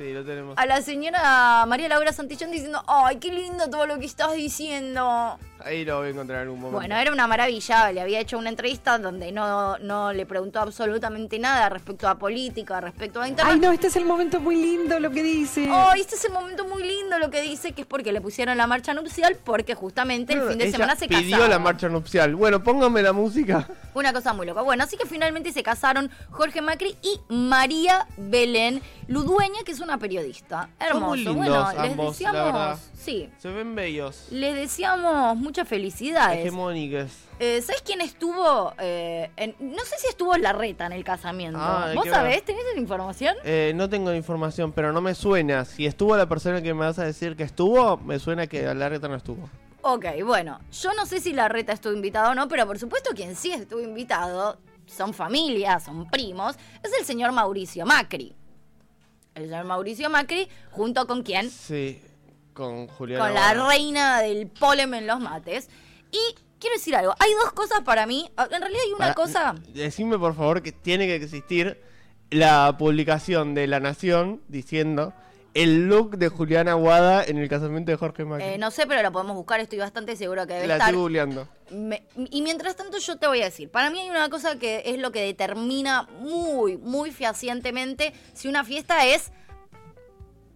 Sí, 0.00 0.14
lo 0.14 0.24
tenemos. 0.24 0.56
a 0.56 0.64
la 0.64 0.80
señora 0.80 1.66
María 1.66 1.86
Laura 1.86 2.10
Santillón 2.10 2.50
diciendo, 2.50 2.82
ay, 2.86 3.16
qué 3.16 3.30
lindo 3.30 3.68
todo 3.68 3.86
lo 3.86 3.98
que 3.98 4.06
estás 4.06 4.32
diciendo. 4.32 5.38
Ahí 5.64 5.84
lo 5.84 5.98
voy 5.98 6.08
a 6.08 6.10
encontrar 6.10 6.38
en 6.38 6.42
algún 6.44 6.60
momento. 6.60 6.78
Bueno, 6.78 6.96
era 6.96 7.12
una 7.12 7.26
maravilla. 7.26 7.92
Le 7.92 8.00
había 8.00 8.20
hecho 8.20 8.38
una 8.38 8.48
entrevista 8.48 8.98
donde 8.98 9.32
no, 9.32 9.78
no 9.78 10.12
le 10.12 10.26
preguntó 10.26 10.60
absolutamente 10.60 11.38
nada 11.38 11.68
respecto 11.68 12.08
a 12.08 12.16
política, 12.16 12.80
respecto 12.80 13.20
a 13.20 13.28
internet. 13.28 13.54
Ay, 13.54 13.60
no, 13.60 13.72
este 13.72 13.88
es 13.88 13.96
el 13.96 14.04
momento 14.04 14.40
muy 14.40 14.56
lindo 14.56 14.98
lo 14.98 15.10
que 15.10 15.22
dice. 15.22 15.68
Oh, 15.70 15.92
este 15.96 16.14
es 16.16 16.24
el 16.24 16.32
momento 16.32 16.66
muy 16.66 16.82
lindo 16.82 17.18
lo 17.18 17.30
que 17.30 17.42
dice, 17.42 17.72
que 17.72 17.82
es 17.82 17.86
porque 17.86 18.12
le 18.12 18.20
pusieron 18.20 18.56
la 18.56 18.66
marcha 18.66 18.94
nupcial, 18.94 19.36
porque 19.44 19.74
justamente 19.74 20.32
el 20.32 20.42
fin 20.42 20.58
de 20.58 20.64
Ella 20.64 20.72
semana 20.72 20.96
se 20.96 21.08
pidió 21.08 21.22
casaron. 21.30 21.50
la 21.50 21.58
marcha 21.58 21.88
nupcial. 21.88 22.34
Bueno, 22.34 22.62
póngame 22.62 23.02
la 23.02 23.12
música. 23.12 23.68
Una 23.94 24.12
cosa 24.12 24.32
muy 24.32 24.46
loca. 24.46 24.62
Bueno, 24.62 24.84
así 24.84 24.96
que 24.96 25.06
finalmente 25.06 25.52
se 25.52 25.62
casaron 25.62 26.10
Jorge 26.30 26.62
Macri 26.62 26.96
y 27.02 27.20
María 27.28 28.06
Belén 28.16 28.80
Ludueña, 29.08 29.62
que 29.64 29.72
es 29.72 29.80
una 29.80 29.98
periodista. 29.98 30.68
Hermoso. 30.78 31.06
muy 31.06 31.18
lindos 31.18 31.36
bueno, 31.36 31.82
les 31.82 32.20
la 32.20 32.32
verdad. 32.32 32.78
Sí. 32.94 33.28
Se 33.38 33.50
ven 33.50 33.74
bellos. 33.74 34.26
Les 34.30 34.54
deseamos 34.54 35.36
muchas 35.50 35.66
felicidades. 35.68 36.38
Hegemónicas. 36.38 37.10
Eh, 37.40 37.60
¿Sabes 37.62 37.82
quién 37.82 38.00
estuvo? 38.00 38.72
eh, 38.78 39.30
en- 39.36 39.56
no 39.58 39.84
sé 39.84 39.96
si 39.98 40.06
estuvo 40.06 40.36
la 40.36 40.52
reta 40.52 40.86
en 40.86 40.92
el 40.92 41.02
casamiento. 41.02 41.58
Ah, 41.60 41.90
¿Vos 41.94 42.06
sabés? 42.08 42.44
¿Tenés 42.44 42.62
esa 42.70 42.78
información? 42.78 43.34
Eh, 43.44 43.72
no 43.74 43.88
tengo 43.88 44.14
información, 44.14 44.70
pero 44.72 44.92
no 44.92 45.00
me 45.00 45.14
suena. 45.16 45.64
Si 45.64 45.86
estuvo 45.86 46.16
la 46.16 46.26
persona 46.28 46.62
que 46.62 46.72
me 46.72 46.80
vas 46.86 46.98
a 47.00 47.04
decir 47.04 47.34
que 47.36 47.42
estuvo, 47.42 47.96
me 47.98 48.20
suena 48.20 48.46
que 48.46 48.62
la 48.74 48.88
reta 48.88 49.08
no 49.08 49.16
estuvo. 49.16 49.50
Ok, 49.82 50.06
bueno, 50.24 50.60
yo 50.70 50.92
no 50.94 51.04
sé 51.06 51.20
si 51.20 51.32
la 51.32 51.48
reta 51.48 51.72
estuvo 51.72 51.92
invitado 51.94 52.30
o 52.30 52.34
no, 52.34 52.46
pero 52.46 52.64
por 52.66 52.78
supuesto 52.78 53.10
quien 53.14 53.34
sí 53.34 53.50
estuvo 53.52 53.80
invitado, 53.80 54.58
son 54.86 55.12
familias, 55.14 55.82
son 55.84 56.08
primos, 56.10 56.54
es 56.84 56.92
el 56.98 57.04
señor 57.04 57.32
Mauricio 57.32 57.84
Macri. 57.86 58.36
El 59.34 59.44
señor 59.48 59.64
Mauricio 59.64 60.10
Macri, 60.10 60.48
junto 60.70 61.06
con 61.06 61.22
quién? 61.22 61.50
Sí, 61.50 62.02
con 62.60 62.86
Julián. 62.88 63.20
Con 63.20 63.34
la 63.34 63.54
reina 63.54 64.20
del 64.20 64.46
polen 64.48 64.94
en 64.94 65.06
los 65.06 65.18
mates. 65.20 65.68
Y 66.12 66.18
quiero 66.58 66.76
decir 66.76 66.94
algo, 66.94 67.14
hay 67.18 67.32
dos 67.42 67.52
cosas 67.52 67.80
para 67.80 68.04
mí, 68.06 68.30
ah, 68.36 68.46
en 68.50 68.60
realidad 68.60 68.82
hay 68.86 68.92
una 68.92 69.14
cosa... 69.14 69.54
Decime 69.72 70.18
por 70.18 70.34
favor 70.34 70.62
que 70.62 70.72
tiene 70.72 71.06
que 71.06 71.14
existir 71.16 71.80
la 72.30 72.76
publicación 72.78 73.54
de 73.54 73.66
La 73.66 73.80
Nación 73.80 74.42
diciendo 74.48 75.14
el 75.54 75.88
look 75.88 76.16
de 76.18 76.28
Julián 76.28 76.68
Aguada 76.68 77.24
en 77.24 77.38
el 77.38 77.48
casamiento 77.48 77.90
de 77.90 77.96
Jorge 77.96 78.24
Macri. 78.24 78.44
eh, 78.46 78.58
no 78.58 78.70
sé, 78.70 78.86
pero 78.86 79.02
lo 79.02 79.10
podemos 79.10 79.34
buscar, 79.34 79.58
estoy 79.58 79.78
bastante 79.78 80.14
seguro 80.14 80.46
que 80.46 80.52
debe 80.54 80.66
la 80.68 80.74
estar. 80.74 80.92
Me- 81.70 82.04
y 82.30 82.42
mientras 82.42 82.76
tanto 82.76 82.98
yo 82.98 83.16
te 83.16 83.26
voy 83.26 83.40
a 83.40 83.46
decir, 83.46 83.68
para 83.70 83.90
mí 83.90 83.98
hay 83.98 84.10
una 84.10 84.28
cosa 84.28 84.58
que 84.60 84.82
es 84.86 84.98
lo 84.98 85.10
que 85.10 85.22
determina 85.22 86.02
muy, 86.20 86.76
muy 86.76 87.10
fehacientemente 87.10 88.12
si 88.32 88.46
una 88.46 88.62
fiesta 88.64 89.06
es 89.06 89.32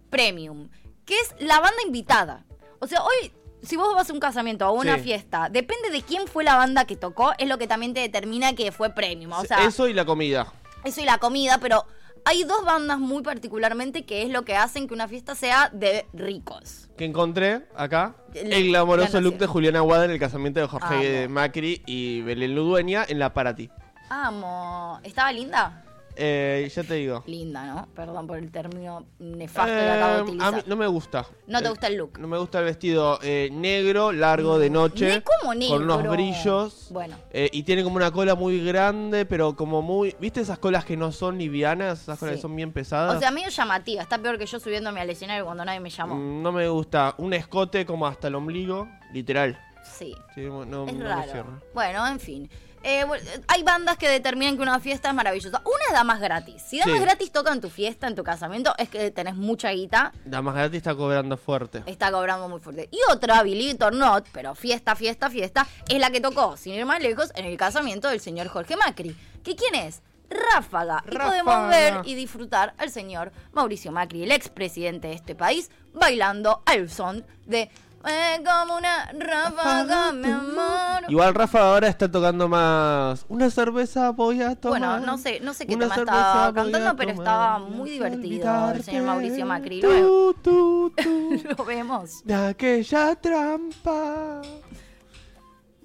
premium, 0.09 0.69
que 1.05 1.15
es 1.19 1.35
la 1.39 1.59
banda 1.59 1.77
invitada. 1.85 2.45
O 2.79 2.87
sea, 2.87 3.01
hoy, 3.03 3.31
si 3.61 3.75
vos 3.77 3.93
vas 3.95 4.09
a 4.09 4.13
un 4.13 4.19
casamiento 4.19 4.65
o 4.65 4.69
a 4.69 4.71
una 4.71 4.95
Sí. 4.97 5.03
fiesta, 5.03 5.49
depende 5.49 5.89
de 5.91 6.01
quién 6.01 6.27
fue 6.27 6.43
la 6.43 6.55
banda 6.57 6.85
que 6.85 6.95
tocó, 6.95 7.33
es 7.37 7.47
lo 7.47 7.57
que 7.57 7.67
también 7.67 7.93
te 7.93 7.99
determina 8.01 8.53
que 8.53 8.71
fue 8.71 8.89
premium. 8.91 9.31
O 9.33 9.45
sea, 9.45 9.59
eso, 9.59 9.67
Eso 9.67 9.87
y 9.87 9.93
la 9.93 10.05
comida. 10.05 10.51
y 10.83 11.05
la 11.05 11.17
comida, 11.17 11.57
pero 11.59 11.85
hay 12.25 12.43
dos 12.43 12.63
bandas 12.65 12.99
muy 12.99 13.21
particularmente 13.23 14.03
que 14.05 14.23
es 14.23 14.29
lo 14.29 14.43
que 14.45 14.55
hacen 14.55 14.87
que 14.87 14.93
una 14.93 15.07
fiesta 15.07 15.35
sea 15.35 15.69
de 15.71 16.05
ricos. 16.13 16.89
Que 16.97 17.05
encontré 17.05 17.67
acá 17.75 18.15
El- 18.33 18.51
el 18.53 18.67
glamoroso 18.69 19.13
la 19.13 19.21
look 19.21 19.37
de 19.37 19.45
Julián 19.47 19.75
Aguada 19.75 20.05
en 20.05 20.11
el 20.11 20.19
casamiento 20.19 20.59
de 20.59 20.67
Jorge 20.67 21.23
Amo. 21.25 21.33
Macri 21.35 21.83
y 21.85 22.21
Belén 22.21 22.55
Ludueña 22.55 23.05
en 23.07 23.19
la 23.19 23.33
Parati. 23.33 23.69
Amo. 24.09 24.99
¿Estaba 25.03 25.31
linda? 25.31 25.84
Eh, 26.17 26.69
ya 26.73 26.83
te 26.83 26.93
digo. 26.95 27.23
Linda, 27.27 27.65
¿no? 27.65 27.87
Perdón 27.95 28.25
por 28.27 28.37
el 28.37 28.51
término 28.51 29.05
nefasto 29.19 29.71
que 29.73 29.89
acabo 29.89 30.13
de 30.13 30.19
Eh, 30.19 30.23
utilizar. 30.23 30.47
a 30.53 30.57
mí 30.57 30.63
no 30.65 30.75
me 30.75 30.87
gusta. 30.87 31.25
No 31.47 31.59
te 31.59 31.65
Eh, 31.65 31.69
gusta 31.69 31.87
el 31.87 31.95
look. 31.95 32.19
No 32.19 32.27
me 32.27 32.37
gusta 32.37 32.59
el 32.59 32.65
vestido 32.65 33.19
eh, 33.21 33.49
negro, 33.51 34.11
largo, 34.11 34.57
de 34.59 34.69
noche. 34.69 35.07
Ne- 35.07 35.23
¿cómo 35.23 35.53
Con 35.53 35.83
unos 35.83 35.97
negro? 35.97 36.11
brillos. 36.11 36.87
Bueno. 36.91 37.17
Eh, 37.31 37.49
y 37.51 37.63
tiene 37.63 37.83
como 37.83 37.97
una 37.97 38.11
cola 38.11 38.35
muy 38.35 38.63
grande, 38.65 39.25
pero 39.25 39.55
como 39.55 39.81
muy... 39.81 40.15
¿Viste 40.19 40.41
esas 40.41 40.59
colas 40.59 40.85
que 40.85 40.95
no 40.97 41.11
son 41.11 41.37
livianas? 41.37 42.01
Esas 42.03 42.17
colas 42.19 42.33
Sí. 42.33 42.37
que 42.37 42.41
son 42.41 42.55
bien 42.55 42.71
pesadas. 42.71 43.15
O 43.15 43.19
sea, 43.19 43.31
medio 43.31 43.49
llamativa. 43.49 44.01
Está 44.01 44.17
peor 44.17 44.37
que 44.37 44.45
yo 44.45 44.59
subiéndome 44.59 45.01
al 45.01 45.09
escenario 45.09 45.45
cuando 45.45 45.65
nadie 45.65 45.79
me 45.79 45.89
llamó. 45.89 46.15
Mm, 46.15 46.41
no 46.41 46.51
me 46.51 46.67
gusta. 46.69 47.15
Un 47.17 47.33
escote 47.33 47.85
como 47.85 48.07
hasta 48.07 48.27
el 48.29 48.35
ombligo, 48.35 48.87
literal. 49.13 49.59
Sí. 49.83 50.15
Sí, 50.33 50.41
no, 50.41 50.65
no 50.65 50.87
Es 50.87 50.93
me 50.95 51.03
raro. 51.03 51.61
Bueno, 51.73 52.07
en 52.07 52.19
fin. 52.19 52.49
Eh, 52.87 53.03
bueno, 53.03 53.23
hay 53.47 53.63
bandas 53.63 53.97
que 53.97 54.07
determinan 54.07 54.57
que 54.57 54.61
una 54.61 54.79
fiesta 54.79 55.09
es 55.09 55.15
maravillosa. 55.15 55.59
Una 55.65 55.85
es 55.87 55.93
damas 55.93 56.19
gratis. 56.19 56.61
Si 56.61 56.77
damas 56.77 56.97
Sí. 56.97 57.01
gratis 57.01 57.31
tocan 57.31 57.59
tu 57.59 57.71
fiesta, 57.71 58.05
en 58.07 58.13
tu 58.13 58.23
casamiento, 58.23 58.75
es 58.77 58.89
que 58.89 59.09
tenés 59.09 59.33
mucha 59.35 59.71
guita, 59.71 60.13
La 60.25 60.43
más 60.43 60.53
gratis 60.53 60.77
está 60.77 60.93
cobrando 60.93 61.35
fuerte. 61.35 61.81
está 61.87 62.11
cobrando 62.11 62.47
muy 62.47 62.59
fuerte. 62.59 62.87
Y 62.91 62.99
otra, 63.11 63.41
believe 63.41 63.71
it 63.71 63.81
or 63.81 63.91
not, 63.93 64.27
pero 64.31 64.53
fiesta, 64.53 64.95
fiesta, 64.95 65.31
fiesta, 65.31 65.65
es 65.89 65.97
la 65.99 66.11
que 66.11 66.21
tocó, 66.21 66.57
sin 66.57 66.73
ir 66.75 66.85
más 66.85 67.01
lejos, 67.01 67.31
en 67.35 67.45
el 67.45 67.57
casamiento 67.57 68.07
del 68.07 68.19
señor 68.19 68.49
Jorge 68.49 68.75
Macri. 68.77 69.15
¿Que 69.43 69.55
quién 69.55 69.73
es? 69.73 70.03
Ráfaga. 70.29 71.03
Y 71.07 71.11
Ráfaga. 71.11 71.29
podemos 71.43 71.69
ver 71.69 72.01
y 72.05 72.13
disfrutar 72.15 72.73
al 72.77 72.91
señor 72.91 73.31
Mauricio 73.53 73.91
Macri, 73.91 74.23
el 74.23 74.31
expresidente 74.31 75.07
de 75.07 75.13
este 75.15 75.33
país, 75.33 75.71
bailando 75.93 76.61
al 76.65 76.89
son 76.89 77.25
de 77.45 77.69
eh, 78.07 78.41
como 78.45 78.77
una 78.77 79.11
ráfaga, 79.17 80.11
mi 80.11 80.27
amor. 80.29 81.03
Igual 81.09 81.33
Rafa 81.33 81.59
ahora 81.61 81.87
está 81.87 82.09
tocando 82.09 82.47
más. 82.47 83.25
Una 83.29 83.49
cerveza 83.49 84.11
voy 84.11 84.41
a 84.41 84.55
tomar. 84.55 84.79
Bueno, 84.79 84.99
no 84.99 85.17
sé, 85.17 85.39
no 85.39 85.53
sé 85.53 85.65
qué 85.65 85.75
Una 85.75 85.89
tema 85.89 86.01
estaba 86.01 86.53
cantando, 86.53 86.95
pero 86.95 87.11
estaba 87.11 87.59
muy 87.59 87.89
divertido 87.91 88.71
el 88.71 88.83
señor 88.83 89.03
Mauricio 89.03 89.45
Macri. 89.45 89.81
Tú, 89.81 90.35
tú, 90.41 90.93
tú, 90.95 91.41
lo 91.57 91.65
vemos. 91.65 92.23
de 92.23 92.33
aquella 92.35 93.15
trampa. 93.15 94.41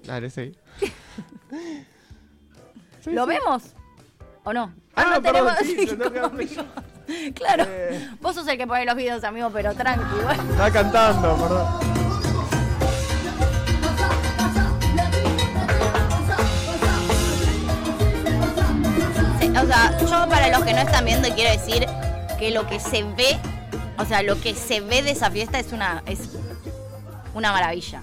Dale, 0.03 0.29
sí. 0.29 0.51
Sí, 3.01 3.11
¿Lo 3.11 3.23
sí. 3.25 3.29
vemos? 3.29 3.63
¿O 4.43 4.53
no? 4.53 4.73
Ah, 4.95 5.05
no 5.15 5.21
perdón, 5.21 5.53
tenemos 5.63 6.49
sí. 6.49 6.57
Claro, 7.35 7.65
Eh. 7.67 8.09
vos 8.21 8.35
sos 8.35 8.47
el 8.47 8.57
que 8.57 8.65
pone 8.65 8.85
los 8.85 8.95
videos, 8.95 9.23
amigo, 9.23 9.49
pero 9.51 9.73
tranqui. 9.73 10.03
bueno. 10.23 10.43
Está 10.51 10.71
cantando, 10.71 11.35
perdón. 11.35 12.00
O 19.51 19.65
sea, 19.65 19.97
yo 19.99 20.29
para 20.29 20.49
los 20.49 20.63
que 20.65 20.73
no 20.73 20.79
están 20.79 21.05
viendo 21.05 21.27
quiero 21.35 21.51
decir 21.51 21.85
que 22.39 22.51
lo 22.51 22.67
que 22.67 22.79
se 22.79 23.03
ve, 23.03 23.37
o 23.97 24.05
sea, 24.05 24.21
lo 24.23 24.39
que 24.39 24.53
se 24.55 24.81
ve 24.81 25.01
de 25.03 25.11
esa 25.11 25.29
fiesta 25.31 25.59
es 25.59 25.71
una 25.73 26.01
es 26.05 26.19
una 27.33 27.51
maravilla. 27.51 28.01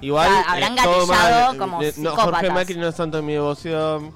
Igual. 0.00 0.28
O 0.28 0.30
sea, 0.32 0.52
habrán 0.52 0.76
todo 0.76 1.06
gatillado 1.06 1.46
mal. 1.48 1.56
como 1.58 1.82
Eh, 1.82 1.92
no, 1.96 2.14
Jorge. 2.16 2.50
Macri 2.50 2.74
no 2.76 2.88
es 2.88 2.94
santo 2.94 3.16
de 3.18 3.22
mi 3.22 3.32
devoción. 3.34 4.12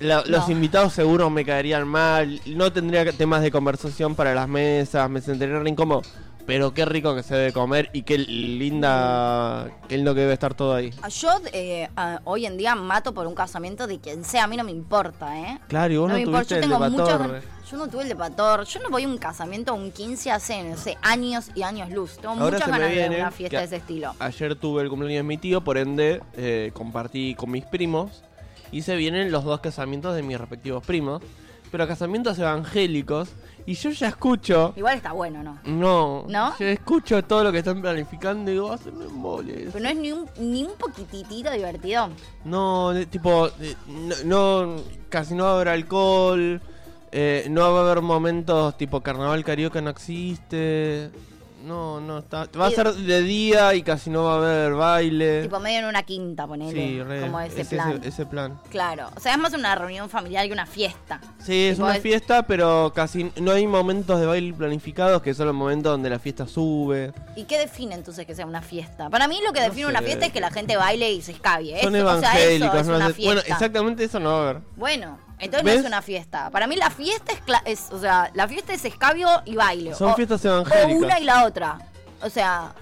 La- 0.00 0.22
Los 0.26 0.46
No. 0.48 0.52
invitados 0.52 0.92
seguro 0.92 1.30
me 1.30 1.44
caerían 1.44 1.86
mal. 1.86 2.40
No 2.46 2.72
tendría 2.72 3.10
temas 3.12 3.42
de 3.42 3.50
conversación 3.50 4.14
para 4.14 4.34
las 4.34 4.48
mesas. 4.48 5.08
Me 5.10 5.20
sentiría 5.20 5.60
incómodo. 5.68 6.02
Pero 6.48 6.72
qué 6.72 6.86
rico 6.86 7.14
que 7.14 7.22
se 7.22 7.34
debe 7.34 7.52
comer 7.52 7.90
y 7.92 8.04
qué 8.04 8.16
linda. 8.16 9.68
Qué 9.86 9.96
lindo 9.96 10.14
que 10.14 10.22
debe 10.22 10.32
estar 10.32 10.54
todo 10.54 10.74
ahí. 10.74 10.94
Yo 11.10 11.28
eh, 11.52 11.90
ah, 11.94 12.22
hoy 12.24 12.46
en 12.46 12.56
día 12.56 12.74
mato 12.74 13.12
por 13.12 13.26
un 13.26 13.34
casamiento 13.34 13.86
de 13.86 13.98
quien 14.00 14.24
sea, 14.24 14.44
a 14.44 14.46
mí 14.46 14.56
no 14.56 14.64
me 14.64 14.70
importa, 14.70 15.38
¿eh? 15.38 15.60
Claro, 15.68 15.92
y 15.92 15.98
vos 15.98 16.08
no, 16.08 16.14
me 16.14 16.22
importa, 16.22 16.48
tuviste 16.48 16.54
yo 16.54 16.86
el 16.86 16.94
tengo 16.94 17.28
de 17.28 17.42
Yo 17.70 17.76
no 17.76 17.88
tuve 17.88 18.04
el 18.04 18.08
de 18.08 18.16
Pator. 18.16 18.64
Yo 18.64 18.80
no 18.80 18.88
voy 18.88 19.04
a 19.04 19.08
un 19.08 19.18
casamiento 19.18 19.74
o 19.74 19.76
un 19.76 19.92
15 19.92 20.30
hace, 20.30 20.62
no 20.62 20.78
sé, 20.78 20.96
años 21.02 21.50
y 21.54 21.64
años 21.64 21.90
luz. 21.90 22.16
Tengo 22.16 22.30
Ahora 22.30 22.56
muchas 22.56 22.66
ganas 22.66 22.94
de 22.94 23.10
una 23.10 23.30
fiesta 23.30 23.58
de 23.58 23.64
ese 23.64 23.76
estilo. 23.76 24.14
Ayer 24.18 24.56
tuve 24.56 24.80
el 24.80 24.88
cumpleaños 24.88 25.18
de 25.18 25.24
mi 25.24 25.36
tío, 25.36 25.62
por 25.62 25.76
ende 25.76 26.22
eh, 26.34 26.70
compartí 26.72 27.34
con 27.34 27.50
mis 27.50 27.66
primos. 27.66 28.22
Y 28.72 28.80
se 28.80 28.96
vienen 28.96 29.30
los 29.30 29.44
dos 29.44 29.60
casamientos 29.60 30.16
de 30.16 30.22
mis 30.22 30.38
respectivos 30.38 30.82
primos. 30.82 31.20
Pero 31.70 31.86
casamientos 31.86 32.38
evangélicos. 32.38 33.34
Y 33.68 33.74
yo 33.74 33.90
ya 33.90 34.08
escucho. 34.08 34.72
Igual 34.76 34.96
está 34.96 35.12
bueno, 35.12 35.42
¿no? 35.42 35.58
No, 35.64 36.24
¿No? 36.26 36.56
Yo 36.58 36.64
escucho 36.66 37.22
todo 37.22 37.44
lo 37.44 37.52
que 37.52 37.58
están 37.58 37.82
planificando 37.82 38.50
y 38.50 38.54
digo, 38.54 38.72
haceme 38.72 39.04
un 39.06 39.18
mole. 39.18 39.68
Pero 39.70 39.80
no 39.84 39.90
es 39.90 39.96
ni 39.96 40.10
un, 40.10 40.26
ni 40.38 40.64
un 40.64 40.72
poquitito 40.78 41.50
divertido. 41.50 42.08
No, 42.46 42.94
de- 42.94 43.04
tipo, 43.04 43.50
de- 43.50 43.76
no, 44.24 44.64
no- 44.64 44.82
casi 45.10 45.34
no 45.34 45.44
va 45.44 45.50
a 45.50 45.54
haber 45.56 45.68
alcohol. 45.68 46.62
eh, 47.12 47.46
no 47.50 47.60
va 47.72 47.80
a 47.80 47.82
haber 47.90 48.00
momentos 48.02 48.76
tipo 48.78 49.02
carnaval 49.02 49.44
carioca, 49.44 49.80
no 49.82 49.90
existe. 49.90 51.10
No, 51.68 52.00
no 52.00 52.18
está. 52.18 52.48
Va 52.58 52.66
a 52.66 52.70
ser 52.70 52.92
de 52.94 53.22
día 53.22 53.74
y 53.74 53.82
casi 53.82 54.08
no 54.10 54.24
va 54.24 54.34
a 54.34 54.36
haber 54.38 54.72
baile. 54.74 55.42
Tipo 55.42 55.60
medio 55.60 55.80
en 55.80 55.84
una 55.84 56.02
quinta, 56.02 56.46
ponele. 56.46 56.72
sí, 56.72 57.02
re, 57.02 57.20
como 57.20 57.40
ese 57.40 57.60
es 57.60 57.68
plan. 57.68 57.98
Ese, 57.98 58.08
ese 58.08 58.26
plan. 58.26 58.58
Claro. 58.70 59.10
O 59.14 59.20
sea, 59.20 59.32
es 59.32 59.38
más 59.38 59.52
una 59.52 59.74
reunión 59.74 60.08
familiar 60.08 60.46
que 60.46 60.52
una 60.52 60.66
fiesta. 60.66 61.20
Sí, 61.44 61.66
es 61.68 61.74
Tipo, 61.76 61.86
una 61.86 61.96
es- 61.96 62.02
fiesta, 62.02 62.46
pero 62.46 62.92
casi 62.94 63.30
no 63.40 63.52
hay 63.52 63.66
momentos 63.66 64.18
de 64.18 64.26
baile 64.26 64.52
planificados 64.54 65.20
que 65.22 65.34
son 65.34 65.46
los 65.46 65.54
momentos 65.54 65.92
donde 65.92 66.08
la 66.10 66.18
fiesta 66.18 66.46
sube. 66.48 67.12
¿Y 67.36 67.44
qué 67.44 67.58
define 67.58 67.94
entonces 67.94 68.24
que 68.26 68.34
sea 68.34 68.46
una 68.46 68.62
fiesta? 68.62 69.10
Para 69.10 69.28
mí 69.28 69.38
lo 69.46 69.52
que 69.52 69.60
No 69.60 69.66
define 69.66 69.86
una 69.88 70.00
fiesta 70.02 70.26
es 70.26 70.32
que 70.32 70.40
la 70.40 70.50
gente 70.50 70.76
baile 70.76 71.12
y 71.12 71.20
se 71.22 71.32
escabie. 71.32 71.82
Son 71.82 71.94
Eso- 71.94 72.06
o 72.06 72.20
sea, 72.20 72.32
eso 72.32 72.38
evangélicos, 72.48 72.80
es 72.80 72.86
no 72.86 72.96
una 72.96 73.06
sé- 73.08 73.12
fiesta. 73.14 73.34
Bueno, 73.34 73.40
exactamente 73.54 74.04
eso 74.04 74.18
no 74.20 74.30
va 74.30 74.36
a 74.38 74.50
haber. 74.50 74.62
Bueno, 74.76 75.18
entonces 75.40 75.64
¿Ves? 75.64 75.74
no 75.76 75.80
es 75.80 75.86
una 75.86 76.02
fiesta. 76.02 76.50
Para 76.50 76.66
mí 76.66 76.76
la 76.76 76.90
fiesta 76.90 77.32
es, 77.32 77.40
es- 77.64 77.92
o 77.92 78.00
sea, 78.00 78.30
la 78.34 78.46
fiesta 78.48 78.72
es 78.72 78.84
escabio 78.84 79.28
y 79.44 79.54
baile. 79.56 79.94
Son 79.94 80.10
O- 80.10 80.14
fiestas 80.14 80.44
O 80.44 80.48
evangélicas. 80.48 81.02
una 81.02 81.20
y 81.20 81.24
la 81.24 81.44
otra. 81.44 81.78
O 82.22 82.30
sea, 82.30 82.72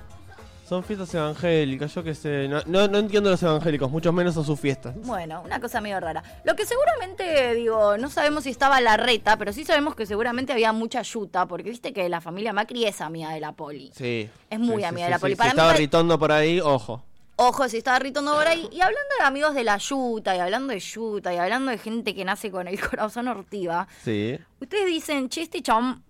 Son 0.69 0.83
fiestas 0.83 1.15
evangélicas, 1.15 1.95
yo 1.95 2.03
qué 2.03 2.13
sé. 2.13 2.49
No, 2.49 2.61
no, 2.67 2.89
no 2.89 2.99
entiendo 2.99 3.31
los 3.31 3.41
evangélicos, 3.41 3.89
mucho 3.89 4.13
menos 4.13 4.37
a 4.37 4.43
sus 4.43 4.59
fiestas. 4.59 4.97
Bueno, 4.97 5.41
una 5.45 5.61
cosa 5.61 5.81
medio 5.81 6.01
rara. 6.01 6.25
Lo 6.43 6.57
que 6.57 6.67
seguramente, 6.67 7.55
digo, 7.55 7.97
no 7.99 8.11
sabemos 8.11 8.43
si 8.43 8.51
estaba 8.51 8.81
la 8.81 8.97
reta, 8.97 9.37
pero 9.37 9.53
sí 9.53 9.65
sabemos 9.65 9.95
que 9.95 10.07
seguramente 10.07 10.53
había 10.53 10.73
mucha 10.73 11.03
yuta, 11.03 11.47
porque 11.47 11.71
viste 11.71 11.93
que 11.93 12.09
la 12.09 12.21
familia 12.21 12.53
Macri 12.53 12.85
es 12.85 13.01
amiga 13.01 13.31
de 13.31 13.39
la 13.39 13.53
poli. 13.53 13.93
Sí. 13.95 14.29
Es 14.51 14.59
muy 14.59 14.79
Sí, 14.79 14.85
amiga 14.85 15.05
sí, 15.05 15.05
de 15.05 15.11
la 15.11 15.17
sí. 15.19 15.21
poli. 15.21 15.33
Si 15.35 15.37
Para 15.39 15.47
mí 15.49 15.51
estaba 15.51 15.69
pare- 15.69 15.79
ritondo 15.79 16.19
por 16.19 16.33
ahí, 16.33 16.61
ojo. 16.61 17.05
Ojo, 17.39 17.69
si 17.69 17.77
estaba 17.79 17.99
ritando 17.99 18.35
por 18.35 18.47
ahí. 18.47 18.63
Y 18.73 18.81
hablando 18.81 19.15
de 19.19 19.25
amigos 19.27 19.55
de 19.55 19.63
la 19.65 19.77
yuta, 19.77 20.35
y 20.35 20.39
hablando 20.39 20.73
de 20.73 20.81
yuta, 20.81 21.35
y 21.35 21.37
hablando 21.37 21.71
de 21.71 21.79
gente 21.79 22.15
que 22.15 22.25
nace 22.25 22.51
con 22.51 22.67
el 22.67 22.81
corazón 22.91 23.29
ortiva, 23.29 23.87
Sí. 24.03 24.39
ustedes 24.61 24.87
dicen, 24.87 25.29
che, 25.29 25.43
este 25.43 25.61
chabón 25.63 26.03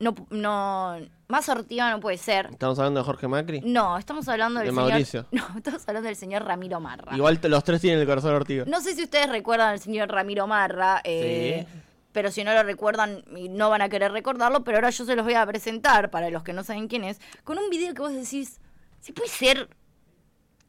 no, 0.00 0.14
no, 0.30 0.96
más 1.28 1.48
ortiva 1.50 1.90
no 1.90 2.00
puede 2.00 2.16
ser. 2.16 2.46
Estamos 2.50 2.78
hablando 2.78 3.00
de 3.00 3.04
Jorge 3.04 3.28
Macri. 3.28 3.60
No, 3.60 3.98
estamos 3.98 4.26
hablando 4.28 4.60
del 4.60 4.68
De 4.68 4.74
señor... 4.74 4.90
Mauricio. 4.90 5.26
No, 5.30 5.44
estamos 5.58 5.82
hablando 5.86 6.06
del 6.08 6.16
señor 6.16 6.44
Ramiro 6.44 6.80
Marra. 6.80 7.14
Igual 7.16 7.38
los 7.42 7.64
tres 7.64 7.80
tienen 7.82 8.00
el 8.00 8.06
corazón 8.06 8.34
ortigo. 8.34 8.64
No 8.66 8.80
sé 8.80 8.94
si 8.94 9.04
ustedes 9.04 9.28
recuerdan 9.28 9.68
al 9.68 9.78
señor 9.80 10.08
Ramiro 10.10 10.46
Marra, 10.46 11.02
eh, 11.04 11.66
Sí. 11.70 11.78
pero 12.12 12.30
si 12.30 12.44
no 12.44 12.52
lo 12.54 12.62
recuerdan, 12.62 13.22
no 13.50 13.68
van 13.70 13.82
a 13.82 13.88
querer 13.90 14.10
recordarlo, 14.10 14.64
pero 14.64 14.78
ahora 14.78 14.88
yo 14.90 15.04
se 15.04 15.14
los 15.16 15.24
voy 15.24 15.34
a 15.34 15.46
presentar 15.46 16.10
para 16.10 16.30
los 16.30 16.42
que 16.42 16.52
no 16.54 16.64
saben 16.64 16.88
quién 16.88 17.04
es, 17.04 17.20
con 17.44 17.58
un 17.58 17.68
video 17.70 17.92
que 17.94 18.00
vos 18.00 18.12
decís, 18.12 18.58
si 19.00 19.12
puede 19.12 19.28
ser 19.28 19.68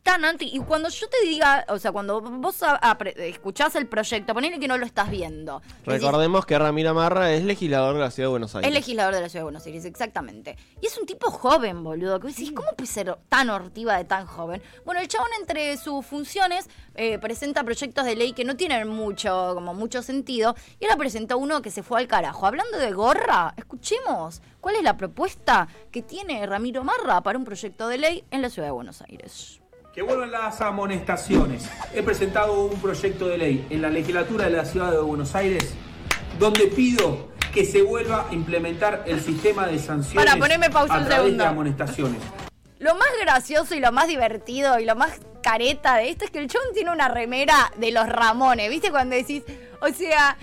tan 0.03 0.25
anti... 0.25 0.49
Y 0.53 0.59
cuando 0.59 0.89
yo 0.89 1.07
te 1.07 1.25
diga, 1.25 1.65
o 1.69 1.79
sea, 1.79 1.91
cuando 1.91 2.21
vos 2.21 2.61
a- 2.61 2.97
escuchás 3.17 3.75
el 3.75 3.87
proyecto, 3.87 4.33
ponele 4.33 4.59
que 4.59 4.67
no 4.67 4.77
lo 4.77 4.85
estás 4.85 5.09
viendo. 5.09 5.61
decís, 5.61 5.85
Recordemos 5.85 6.45
que 6.45 6.59
Ramiro 6.59 6.93
Marra 6.93 7.31
es 7.31 7.43
legislador 7.43 7.95
de 7.95 8.01
la 8.01 8.11
Ciudad 8.11 8.27
de 8.27 8.31
Buenos 8.31 8.53
Aires. 8.55 8.67
es 8.67 8.73
legislador 8.73 9.15
de 9.15 9.21
la 9.21 9.29
Ciudad 9.29 9.39
de 9.41 9.45
Buenos 9.45 9.65
Aires, 9.65 9.85
exactamente. 9.85 10.57
Y 10.81 10.85
es 10.87 10.97
un 10.97 11.05
tipo 11.05 11.31
joven, 11.31 11.83
boludo. 11.83 12.19
Que 12.19 12.27
decís, 12.27 12.51
¿cómo 12.51 12.69
puede 12.75 12.87
ser 12.91 13.17
tan 13.29 13.49
hortiva 13.49 13.97
de 13.97 14.03
tan 14.03 14.25
joven? 14.27 14.61
Bueno, 14.85 14.99
el 15.01 15.07
chabón 15.07 15.29
entre 15.39 15.77
sus 15.77 16.05
funciones 16.05 16.69
eh, 16.95 17.17
presenta 17.17 17.63
proyectos 17.63 18.03
de 18.05 18.15
ley 18.15 18.33
que 18.33 18.43
no 18.43 18.55
tienen 18.57 18.87
mucho, 18.89 19.51
como 19.53 19.73
mucho 19.73 20.01
sentido. 20.03 20.55
Y 20.79 20.85
ahora 20.85 20.97
presentó 20.97 21.37
uno 21.37 21.61
que 21.61 21.71
se 21.71 21.81
fue 21.81 21.99
al 22.01 22.07
carajo. 22.07 22.45
Hablando 22.45 22.77
de 22.77 22.91
gorra, 22.91 23.53
escuchemos 23.55 24.41
cuál 24.59 24.75
es 24.75 24.83
la 24.83 24.97
propuesta 24.97 25.67
que 25.91 26.01
tiene 26.01 26.45
Ramiro 26.45 26.83
Marra 26.83 27.21
para 27.21 27.37
un 27.37 27.45
proyecto 27.45 27.87
de 27.87 27.97
ley 27.97 28.23
en 28.31 28.41
la 28.41 28.49
Ciudad 28.49 28.67
de 28.67 28.71
Buenos 28.73 29.01
Aires. 29.01 29.61
Que 29.93 30.01
vuelvan 30.01 30.31
las 30.31 30.59
amonestaciones. 30.59 31.69
He 31.93 32.01
presentado 32.01 32.65
un 32.65 32.81
proyecto 32.81 33.27
de 33.27 33.37
ley 33.37 33.67
en 33.69 33.83
la 33.83 33.89
legislatura 33.89 34.45
de 34.45 34.51
la 34.51 34.65
ciudad 34.65 34.89
de 34.89 34.97
Buenos 34.97 35.35
Aires 35.35 35.75
donde 36.39 36.65
pido 36.65 37.29
que 37.53 37.63
se 37.63 37.83
vuelva 37.83 38.27
a 38.27 38.33
implementar 38.33 39.03
el 39.05 39.21
sistema 39.21 39.67
de 39.67 39.77
sanciones 39.77 40.25
Para, 40.25 40.39
poneme 40.39 40.71
pausa 40.71 40.95
a 40.95 41.05
través 41.05 41.37
de 41.37 41.45
amonestaciones. 41.45 42.19
Lo 42.79 42.95
más 42.95 43.09
gracioso 43.21 43.75
y 43.75 43.79
lo 43.79 43.91
más 43.91 44.07
divertido 44.07 44.79
y 44.79 44.85
lo 44.85 44.95
más 44.95 45.19
careta 45.43 45.97
de 45.97 46.09
esto 46.09 46.25
es 46.25 46.31
que 46.31 46.39
el 46.39 46.47
chabón 46.47 46.69
tiene 46.73 46.91
una 46.91 47.07
remera 47.07 47.71
de 47.77 47.91
los 47.91 48.09
Ramones. 48.09 48.71
¿Viste 48.71 48.89
cuando 48.89 49.15
decís, 49.15 49.43
o 49.79 49.89
sea, 49.89 50.37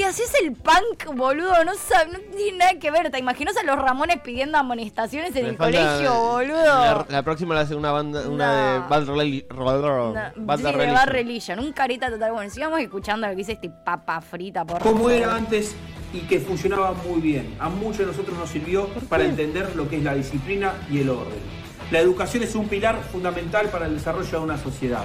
te 0.00 0.06
haces 0.06 0.32
el 0.42 0.52
punk, 0.52 1.14
boludo? 1.14 1.62
No, 1.64 1.72
sab- 1.72 2.10
no 2.10 2.18
tiene 2.34 2.56
nada 2.58 2.72
que 2.80 2.90
ver. 2.90 3.10
¿Te 3.10 3.18
imaginas 3.18 3.54
a 3.58 3.62
los 3.64 3.76
Ramones 3.76 4.18
pidiendo 4.24 4.56
amonestaciones 4.56 5.36
en 5.36 5.42
Me 5.44 5.48
el 5.50 5.56
colegio, 5.58 6.14
boludo? 6.14 6.64
La, 6.64 7.06
la 7.08 7.22
próxima 7.22 7.54
la 7.54 7.60
hace 7.62 7.74
una 7.74 7.92
banda, 7.92 8.26
una 8.26 8.72
de 8.72 8.78
No. 8.80 8.88
Bad 8.88 9.04
Reli- 9.08 9.44
No, 9.50 10.14
Bad 10.46 10.56
sí, 10.56 10.62
de 10.62 10.72
Religion. 10.72 10.94
Bad 10.94 11.08
Religion. 11.08 11.58
Un 11.58 11.72
careta 11.72 12.08
total. 12.10 12.32
Bueno, 12.32 12.50
sigamos 12.50 12.80
escuchando 12.80 13.26
lo 13.26 13.32
que 13.32 13.36
dice 13.36 13.52
este 13.52 13.68
papa 13.68 14.22
frita, 14.22 14.64
por 14.64 14.80
Como 14.80 15.10
era 15.10 15.34
antes 15.34 15.74
y 16.14 16.20
que 16.20 16.40
funcionaba 16.40 16.92
muy 16.92 17.20
bien. 17.20 17.54
A 17.60 17.68
muchos 17.68 17.98
de 17.98 18.06
nosotros 18.06 18.38
nos 18.38 18.48
sirvió 18.48 18.86
para 19.10 19.24
entender 19.24 19.76
lo 19.76 19.86
que 19.86 19.98
es 19.98 20.02
la 20.02 20.14
disciplina 20.14 20.72
y 20.90 21.00
el 21.00 21.10
orden. 21.10 21.60
La 21.90 21.98
educación 21.98 22.42
es 22.42 22.54
un 22.54 22.68
pilar 22.68 22.98
fundamental 23.12 23.66
para 23.68 23.84
el 23.86 23.96
desarrollo 23.96 24.30
de 24.30 24.38
una 24.44 24.56
sociedad. 24.56 25.04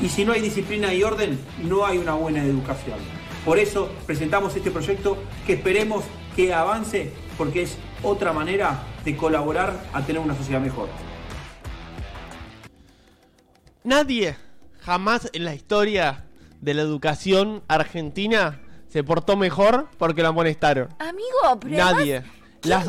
Y 0.00 0.08
si 0.08 0.24
no 0.24 0.32
hay 0.32 0.40
disciplina 0.40 0.92
y 0.92 1.04
orden, 1.04 1.38
no 1.62 1.86
hay 1.86 1.98
una 1.98 2.14
buena 2.14 2.42
educación. 2.42 2.98
Por 3.44 3.58
eso 3.58 3.90
presentamos 4.06 4.56
este 4.56 4.70
proyecto 4.70 5.18
que 5.46 5.54
esperemos 5.54 6.04
que 6.34 6.54
avance 6.54 7.12
porque 7.36 7.62
es 7.62 7.76
otra 8.02 8.32
manera 8.32 8.82
de 9.04 9.16
colaborar 9.16 9.84
a 9.92 10.02
tener 10.02 10.20
una 10.22 10.34
sociedad 10.34 10.60
mejor. 10.60 10.88
Nadie 13.82 14.36
jamás 14.80 15.28
en 15.32 15.44
la 15.44 15.54
historia 15.54 16.24
de 16.60 16.74
la 16.74 16.82
educación 16.82 17.62
argentina 17.68 18.60
se 18.88 19.04
portó 19.04 19.36
mejor 19.36 19.88
porque 19.98 20.22
lo 20.22 20.28
amonestaron. 20.28 20.88
Amigo, 20.98 21.60
pero 21.60 21.76
Nadie. 21.76 22.16
además, 22.18 22.34
Las, 22.64 22.86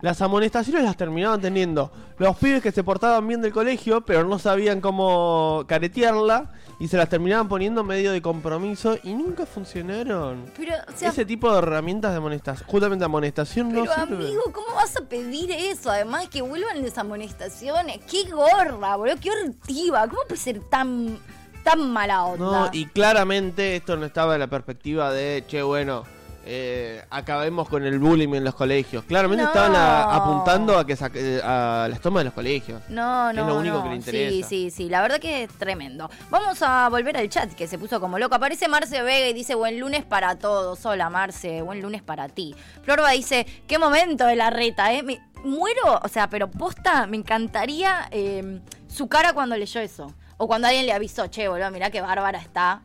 las 0.00 0.22
amonestaciones 0.22 0.84
las 0.84 0.96
terminaban 0.96 1.40
teniendo 1.40 1.90
los 2.18 2.36
pibes 2.36 2.62
que 2.62 2.72
se 2.72 2.82
portaban 2.82 3.26
bien 3.26 3.42
del 3.42 3.52
colegio, 3.52 4.02
pero 4.02 4.24
no 4.24 4.38
sabían 4.38 4.80
cómo 4.80 5.64
caretearla 5.66 6.50
y 6.78 6.88
se 6.88 6.96
las 6.96 7.08
terminaban 7.08 7.48
poniendo 7.48 7.84
medio 7.84 8.12
de 8.12 8.22
compromiso 8.22 8.96
y 9.02 9.14
nunca 9.14 9.46
funcionaron. 9.46 10.46
Pero, 10.56 10.74
o 10.74 10.96
sea, 10.96 11.10
Ese 11.10 11.24
tipo 11.24 11.52
de 11.52 11.58
herramientas 11.58 12.12
de 12.12 12.18
amonestación, 12.18 12.68
justamente 12.68 13.04
amonestación 13.04 13.72
no 13.72 13.82
Pero 13.82 13.94
sirve. 13.94 14.24
amigo, 14.26 14.42
¿cómo 14.52 14.74
vas 14.74 14.96
a 14.96 15.00
pedir 15.02 15.50
eso? 15.50 15.90
Además 15.90 16.28
que 16.28 16.42
vuelvan 16.42 16.82
las 16.82 16.96
amonestaciones. 16.98 18.00
¡Qué 18.10 18.30
gorra, 18.30 18.96
boludo! 18.96 19.16
¡Qué 19.20 19.30
hortiva! 19.30 20.08
¿Cómo 20.08 20.22
puede 20.26 20.40
ser 20.40 20.60
tan, 20.70 21.18
tan 21.62 21.90
mala 21.92 22.24
onda? 22.24 22.44
No, 22.44 22.70
y 22.72 22.86
claramente 22.86 23.76
esto 23.76 23.96
no 23.96 24.06
estaba 24.06 24.34
en 24.34 24.40
la 24.40 24.48
perspectiva 24.48 25.12
de, 25.12 25.44
che, 25.46 25.62
bueno, 25.62 26.04
eh, 26.44 27.04
acabemos 27.10 27.68
con 27.68 27.84
el 27.84 27.98
bullying 27.98 28.34
en 28.34 28.44
los 28.44 28.54
colegios. 28.54 29.04
Claramente 29.04 29.44
No. 29.44 29.48
estaban 29.50 29.74
a- 29.76 30.14
apuntando 30.16 30.76
a 30.76 30.86
que 30.86 30.96
saque- 30.96 31.40
a 31.42 31.86
las 31.88 32.00
tomas 32.00 32.20
de 32.20 32.24
los 32.24 32.34
colegios. 32.34 32.82
No, 32.88 33.30
Es 33.30 33.36
no, 33.36 33.46
lo 33.46 33.56
único 33.58 33.76
no. 33.76 33.82
que 33.84 33.88
le 33.90 33.94
Sí, 34.02 34.10
interesa. 34.10 34.48
sí, 34.48 34.70
sí. 34.70 34.88
La 34.88 35.02
verdad 35.02 35.20
que 35.20 35.44
es 35.44 35.50
tremendo. 35.58 36.10
Vamos 36.30 36.60
a 36.62 36.88
volver 36.88 37.16
al 37.16 37.28
chat 37.28 37.52
que 37.54 37.66
se 37.66 37.78
puso 37.78 38.00
como 38.00 38.18
loco. 38.18 38.34
Aparece 38.34 38.66
Marce 38.68 39.02
Vega 39.02 39.28
y 39.28 39.32
dice 39.32 39.54
buen 39.54 39.78
lunes 39.78 40.04
para 40.04 40.36
todos. 40.38 40.84
Hola 40.84 41.10
Marce, 41.10 41.62
buen 41.62 41.80
lunes 41.80 42.02
para 42.02 42.28
ti. 42.28 42.54
Florba 42.82 43.10
dice, 43.10 43.46
qué 43.66 43.78
momento 43.78 44.26
de 44.26 44.36
la 44.36 44.50
reta, 44.50 44.92
¿eh? 44.92 45.02
Me 45.02 45.20
muero, 45.44 46.00
o 46.02 46.08
sea, 46.08 46.28
pero 46.28 46.50
posta, 46.50 47.06
me 47.06 47.16
encantaría 47.16 48.08
eh, 48.10 48.60
su 48.88 49.08
cara 49.08 49.32
cuando 49.32 49.56
leyó 49.56 49.80
eso. 49.80 50.12
O 50.38 50.48
cuando 50.48 50.66
alguien 50.66 50.86
le 50.86 50.92
avisó, 50.92 51.28
che, 51.28 51.46
boludo, 51.46 51.70
mirá 51.70 51.90
qué 51.90 52.00
bárbara 52.00 52.38
está. 52.40 52.82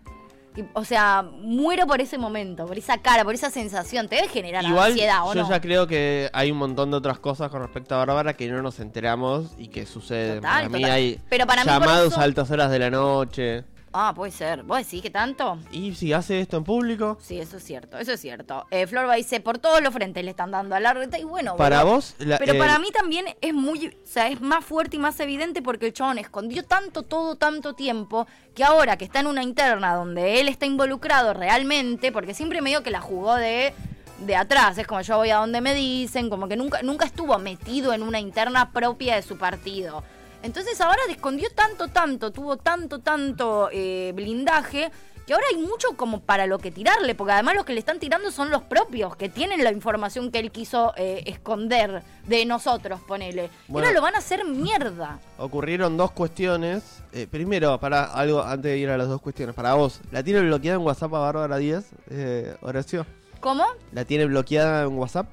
O 0.74 0.84
sea, 0.86 1.24
muero 1.42 1.86
por 1.88 2.02
ese 2.02 2.18
momento, 2.18 2.66
por 2.66 2.78
esa 2.78 2.98
cara, 3.00 3.24
por 3.24 3.34
esa 3.34 3.50
sensación. 3.50 4.08
Te 4.08 4.16
debe 4.18 4.28
generar 4.28 4.64
Igual 4.64 4.92
ansiedad, 4.92 5.22
¿o 5.28 5.34
yo 5.34 5.44
no? 5.44 5.50
ya 5.50 5.62
creo 5.62 5.88
que 5.88 6.30
hay 6.34 6.52
un 6.52 6.58
montón 6.58 6.92
de 6.92 6.98
otras 6.98 7.20
cosas 7.20 7.50
con 7.50 7.62
respecto 7.62 7.96
a 7.96 8.00
Bárbara 8.06 8.34
que 8.34 8.48
no 8.50 8.62
nos 8.62 8.80
enteramos 8.80 9.52
y 9.58 9.68
que 9.68 9.86
suceden. 9.86 10.38
Total, 10.38 10.68
para 10.68 10.70
mí 10.78 10.84
hay 10.84 11.20
Pero 11.30 11.46
para 11.46 11.64
mí 11.64 11.70
por 11.70 11.80
llamados 11.82 12.12
eso- 12.14 12.22
a 12.22 12.24
altas 12.24 12.50
horas 12.52 12.72
de 12.72 12.80
la 12.80 12.90
noche. 12.90 13.64
Ah, 13.94 14.14
puede 14.16 14.32
ser. 14.32 14.64
¿Vos 14.64 14.78
decís 14.80 15.02
que 15.02 15.10
tanto? 15.10 15.58
Y 15.72 15.96
si 15.96 16.12
hace 16.14 16.40
esto 16.42 16.58
en 16.58 16.64
público, 16.66 17.18
Sí, 17.22 17.40
eso 17.40 17.58
es 17.58 17.64
cierto, 17.64 17.98
eso 17.98 18.12
es 18.12 18.20
cierto. 18.20 18.66
Eh, 18.70 18.86
Florba 18.86 19.16
dice, 19.16 19.40
por 19.40 19.58
todos 19.58 19.82
los 19.82 19.94
frentes 19.94 20.24
le 20.24 20.32
están 20.32 20.52
dando 20.52 20.76
a 20.76 20.80
la 20.80 20.94
reta 20.94 21.18
y 21.18 21.24
bueno. 21.24 21.56
para 21.56 21.80
boludo. 21.84 21.96
vos... 21.96 22.16
la- 22.20 22.38
Pero 22.38 22.54
eh, 22.54 22.58
para 22.60 22.80
mí 22.80 22.90
también 22.92 23.26
es 23.42 23.54
muy, 23.54 23.88
o 23.88 23.92
sea, 24.04 24.28
es 24.28 24.42
más 24.42 24.64
fuerte 24.66 24.98
y 24.98 25.00
más 25.00 25.20
evidente 25.20 25.62
porque 25.62 25.88
el 25.88 25.94
chabón 25.94 26.18
escondió 26.20 26.64
tanto, 26.64 27.04
todo, 27.04 27.38
tanto 27.38 27.74
tiempo, 27.74 28.28
que 28.54 28.64
ahora 28.64 28.98
que 28.98 29.06
está 29.06 29.22
en 29.22 29.28
una 29.28 29.42
interna 29.42 29.96
donde 29.96 30.42
él 30.42 30.48
está 30.50 30.66
involucrado 30.66 31.34
realmente, 31.34 32.12
porque 32.12 32.34
siempre 32.34 32.62
medio 32.62 32.84
que 32.84 32.92
la 32.92 33.02
jugó 33.02 33.36
de, 33.36 33.74
de 34.20 34.36
atrás, 34.36 34.78
es 34.78 34.86
como 34.86 35.02
yo 35.02 35.18
voy 35.18 35.30
a 35.30 35.38
donde 35.38 35.62
me 35.62 35.74
dicen, 35.74 36.30
como 36.30 36.48
que 36.48 36.58
nunca, 36.58 36.82
nunca 36.84 37.06
estuvo 37.06 37.38
metido 37.40 37.94
en 37.94 38.04
una 38.04 38.20
interna 38.20 38.72
propia 38.74 39.16
de 39.16 39.22
su 39.22 39.38
partido. 39.38 40.04
Entonces 40.44 40.80
ahora 40.82 41.00
escondió 41.10 41.50
tanto, 41.54 41.88
tanto, 41.88 42.32
tuvo 42.32 42.58
tanto, 42.58 43.00
tanto 43.00 43.70
eh, 43.72 44.12
blindaje, 44.16 44.92
que 45.26 45.34
ahora 45.34 45.46
hay 45.52 45.58
mucho 45.62 45.90
como 45.98 46.22
para 46.22 46.48
lo 46.48 46.58
que 46.58 46.72
tirarle, 46.72 47.14
porque 47.14 47.34
además 47.34 47.56
los 47.56 47.66
que 47.66 47.74
le 47.74 47.80
están 47.80 48.00
tirando 48.00 48.32
son 48.32 48.50
los 48.50 48.62
propios, 48.62 49.18
que 49.18 49.28
tienen 49.28 49.62
la 49.62 49.74
información 49.74 50.32
que 50.32 50.40
él 50.40 50.52
quiso 50.52 50.94
eh, 50.96 51.24
esconder 51.26 52.02
de 52.28 52.46
nosotros, 52.46 53.02
ponele. 53.06 53.50
y 53.68 53.72
Bueno. 53.72 53.88
ahora 53.88 54.00
lo 54.00 54.02
van 54.04 54.16
a 54.16 54.20
hacer 54.20 54.46
mierda. 54.46 55.20
Ocurrieron 55.38 55.98
dos 55.98 56.12
cuestiones. 56.12 57.04
Eh, 57.12 57.28
primero, 57.30 57.78
para 57.78 58.06
algo 58.06 58.42
antes 58.42 58.72
de 58.72 58.78
ir 58.78 58.90
a 58.90 58.98
las 58.98 59.10
dos 59.10 59.20
cuestiones, 59.20 59.54
para 59.54 59.74
vos, 59.74 60.00
¿la 60.12 60.24
tiene 60.24 60.40
bloqueada 60.42 60.78
en 60.78 60.86
WhatsApp 60.86 61.14
a 61.16 61.20
Bárbara 61.20 61.58
Díaz, 61.58 61.88
eh, 62.10 62.56
Horacio? 62.62 63.06
¿Cómo? 63.42 63.66
¿La 63.92 64.06
tiene 64.06 64.26
bloqueada 64.28 64.84
en 64.84 64.98
WhatsApp? 64.98 65.30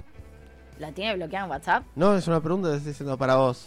¿La 0.81 0.90
tiene 0.90 1.14
bloqueada 1.14 1.45
en 1.45 1.51
WhatsApp? 1.53 1.85
No, 1.95 2.17
es 2.17 2.27
una 2.27 2.40
pregunta 2.40 2.71
que 2.71 2.77
estoy 2.79 2.90
diciendo 2.93 3.17
para 3.17 3.37
vos. 3.37 3.67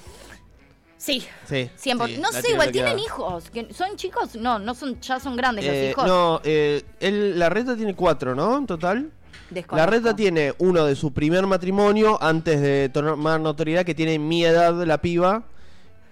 Sí. 0.98 1.26
Sí. 1.48 1.70
100%. 1.78 2.08
sí, 2.08 2.18
no 2.18 2.32
la 2.32 2.42
sé, 2.42 2.50
igual 2.52 2.68
bloqueada. 2.68 2.72
tienen 2.72 3.00
hijos. 3.00 3.50
que 3.52 3.74
¿Son 3.74 3.96
chicos? 3.96 4.36
No, 4.36 4.58
no 4.60 4.74
son, 4.74 5.00
ya 5.00 5.20
son 5.20 5.36
grandes 5.36 5.64
Eh, 5.66 5.68
los 5.84 5.92
hijos. 5.92 6.08
no, 6.08 6.42
eh, 6.44 6.84
él- 7.00 7.38
la 7.38 7.50
reta 7.50 7.76
tiene 7.76 7.96
cuatro, 7.96 8.34
¿no? 8.36 8.58
En 8.58 8.66
total. 8.66 9.12
Desconozco. 9.50 9.76
La 9.78 9.86
reta 9.86 10.16
tiene 10.16 10.54
uno 10.58 10.86
de 10.86 10.96
su 10.96 11.14
primer 11.14 11.46
matrimonio 11.48 12.22
antes 12.22 12.60
de 12.62 12.90
tomar 12.90 13.40
notoriedad 13.40 13.86
que 13.86 13.96
tiene 13.96 14.20
mi 14.20 14.44
edad 14.44 14.74
la 14.86 15.00
piba 15.02 15.44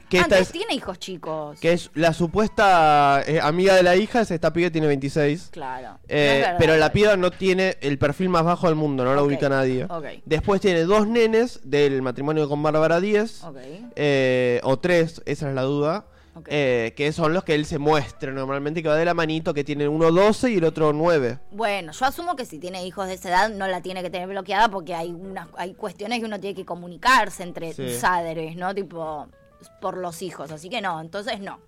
Que 0.09 0.19
Antes 0.19 0.41
es, 0.41 0.51
tiene 0.51 0.73
hijos 0.75 0.99
chicos. 0.99 1.59
que 1.59 1.73
es 1.73 1.89
la 1.95 2.13
supuesta 2.13 3.23
eh, 3.25 3.39
amiga 3.41 3.75
de 3.75 3.83
la 3.83 3.95
hija, 3.95 4.21
es 4.21 4.31
esta 4.31 4.53
piba 4.53 4.69
tiene 4.69 4.87
26. 4.87 5.49
Claro. 5.51 5.97
Eh, 6.07 6.39
verdad. 6.41 6.55
pero 6.59 6.77
la 6.77 6.91
piba 6.91 7.15
no 7.17 7.31
tiene 7.31 7.77
el 7.81 7.97
perfil 7.97 8.29
más 8.29 8.43
bajo 8.43 8.67
del 8.67 8.75
mundo, 8.75 9.03
no 9.03 9.15
la 9.15 9.23
ubica 9.23 9.49
nadie. 9.49 9.85
ok. 9.85 10.05
Después 10.25 10.61
tiene 10.61 10.81
dos 10.83 11.07
nenes 11.07 11.59
del 11.63 12.01
matrimonio 12.01 12.47
con 12.47 12.61
Bárbara 12.61 12.99
Díez. 13.01 13.43
Ok. 13.43 13.57
eh, 13.95 14.59
o 14.63 14.77
tres, 14.77 15.21
esa 15.25 15.49
es 15.49 15.55
la 15.55 15.63
duda. 15.63 16.05
Eh, 16.47 16.91
que 16.97 17.13
son 17.13 17.33
los 17.33 17.45
que 17.45 17.55
él 17.55 17.65
se 17.65 17.77
muestra 17.77 18.29
normalmente, 18.29 18.83
que 18.83 18.89
va 18.89 18.97
de 18.97 19.05
la 19.05 19.13
manito, 19.13 19.53
que 19.53 19.63
tiene 19.63 19.87
uno 19.87 20.11
12 20.11 20.51
y 20.51 20.57
el 20.57 20.65
otro 20.65 20.91
9. 20.91 21.39
Bueno, 21.51 21.93
yo 21.93 22.05
asumo 22.05 22.35
que 22.35 22.43
si 22.43 22.59
tiene 22.59 22.85
hijos 22.85 23.07
de 23.07 23.13
esa 23.13 23.29
edad 23.29 23.49
no 23.51 23.67
la 23.69 23.79
tiene 23.81 24.01
que 24.03 24.09
tener 24.09 24.27
bloqueada 24.27 24.67
porque 24.67 24.93
hay 24.93 25.11
unas 25.11 25.47
hay 25.55 25.73
cuestiones 25.75 26.19
que 26.19 26.25
uno 26.25 26.37
tiene 26.41 26.53
que 26.53 26.65
comunicarse 26.65 27.41
entre 27.43 27.71
Sí. 27.73 27.87
padres, 28.01 28.57
¿no? 28.57 28.75
Tipo 28.75 29.29
por 29.81 29.97
los 29.97 30.21
hijos, 30.21 30.51
así 30.51 30.69
que 30.69 30.81
no, 30.81 30.99
entonces 31.01 31.39
no. 31.39 31.59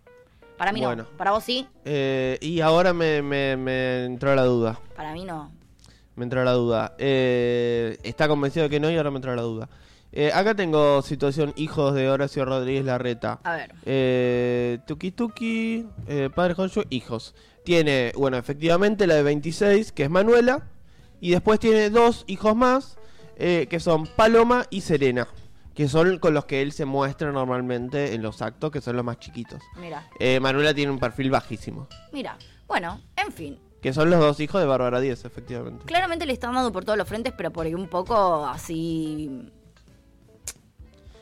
Para 0.57 0.71
mí 0.71 0.81
Bueno. 0.81 1.03
no. 1.03 1.17
Para 1.17 1.31
vos 1.31 1.43
sí, 1.43 1.67
Eh, 1.85 2.37
y 2.41 2.61
ahora 2.61 2.91
me, 2.93 3.21
me- 3.21 3.55
me 3.57 4.05
entró 4.05 4.33
la 4.35 4.43
duda. 4.43 4.79
para 4.95 5.13
mí 5.13 5.23
no. 5.23 5.51
Me 6.15 6.23
entró 6.23 6.43
la 6.43 6.53
duda. 6.53 6.95
Eh, 6.97 7.97
está 8.03 8.27
convencido 8.27 8.63
de 8.63 8.69
que 8.71 8.79
no 8.79 8.89
y 8.89 8.97
ahora 8.97 9.11
me 9.11 9.17
entró 9.17 9.35
la 9.35 9.43
duda. 9.43 9.69
Eh, 10.11 10.31
acá 10.33 10.55
tengo 10.55 11.01
situación 11.03 11.53
hijos 11.57 11.93
de 11.93 12.09
Horacio 12.09 12.43
Rodríguez 12.43 12.83
Larreta. 12.85 13.39
A 13.43 13.55
ver. 13.55 13.75
Eh, 13.85 14.79
tuki 14.87 15.11
Tuki, 15.11 15.85
eh, 16.07 16.29
padre 16.33 16.55
Joncho, 16.55 16.83
hijos. 16.89 17.35
Tiene, 17.63 18.13
bueno, 18.15 18.37
efectivamente 18.37 19.05
la 19.05 19.13
de 19.15 19.21
26, 19.23 19.91
que 19.91 20.03
es 20.03 20.09
Manuela. 20.09 20.63
Y 21.21 21.31
después 21.31 21.59
tiene 21.59 21.89
dos 21.91 22.23
hijos 22.27 22.55
más, 22.55 22.97
que 23.37 23.79
son 23.79 24.07
Paloma 24.07 24.65
y 24.71 24.81
Serena. 24.81 25.27
Que 25.77 25.87
son 25.87 26.17
con 26.17 26.33
los 26.33 26.45
que 26.45 26.61
él 26.63 26.71
se 26.73 26.85
muestra 26.85 27.31
normalmente 27.31 28.13
en 28.15 28.21
los 28.23 28.41
actos, 28.41 28.71
que 28.71 28.81
son 28.81 28.95
los 28.95 29.05
más 29.05 29.19
chiquitos. 29.19 29.61
Mira, 29.79 30.09
Eh, 30.19 30.39
Manuela 30.39 30.73
tiene 30.73 30.91
un 30.91 30.99
perfil 30.99 31.29
bajísimo. 31.29 31.87
mira. 32.11 32.35
Bueno, 32.67 32.99
en 33.15 33.31
fin. 33.31 33.59
Que 33.81 33.93
son 33.93 34.09
los 34.09 34.19
dos 34.19 34.39
hijos 34.41 34.59
de 34.59 34.67
Bárbara 34.67 34.99
Díez, 34.99 35.23
efectivamente. 35.23 35.85
Claramente 35.85 36.25
le 36.25 36.33
están 36.33 36.53
dando 36.53 36.71
por 36.73 36.83
todos 36.83 36.97
los 36.97 37.07
frentes, 37.07 37.31
pero 37.37 37.51
por 37.51 37.65
ahí 37.65 37.75
un 37.75 37.87
poco 37.87 38.45
así. 38.45 39.49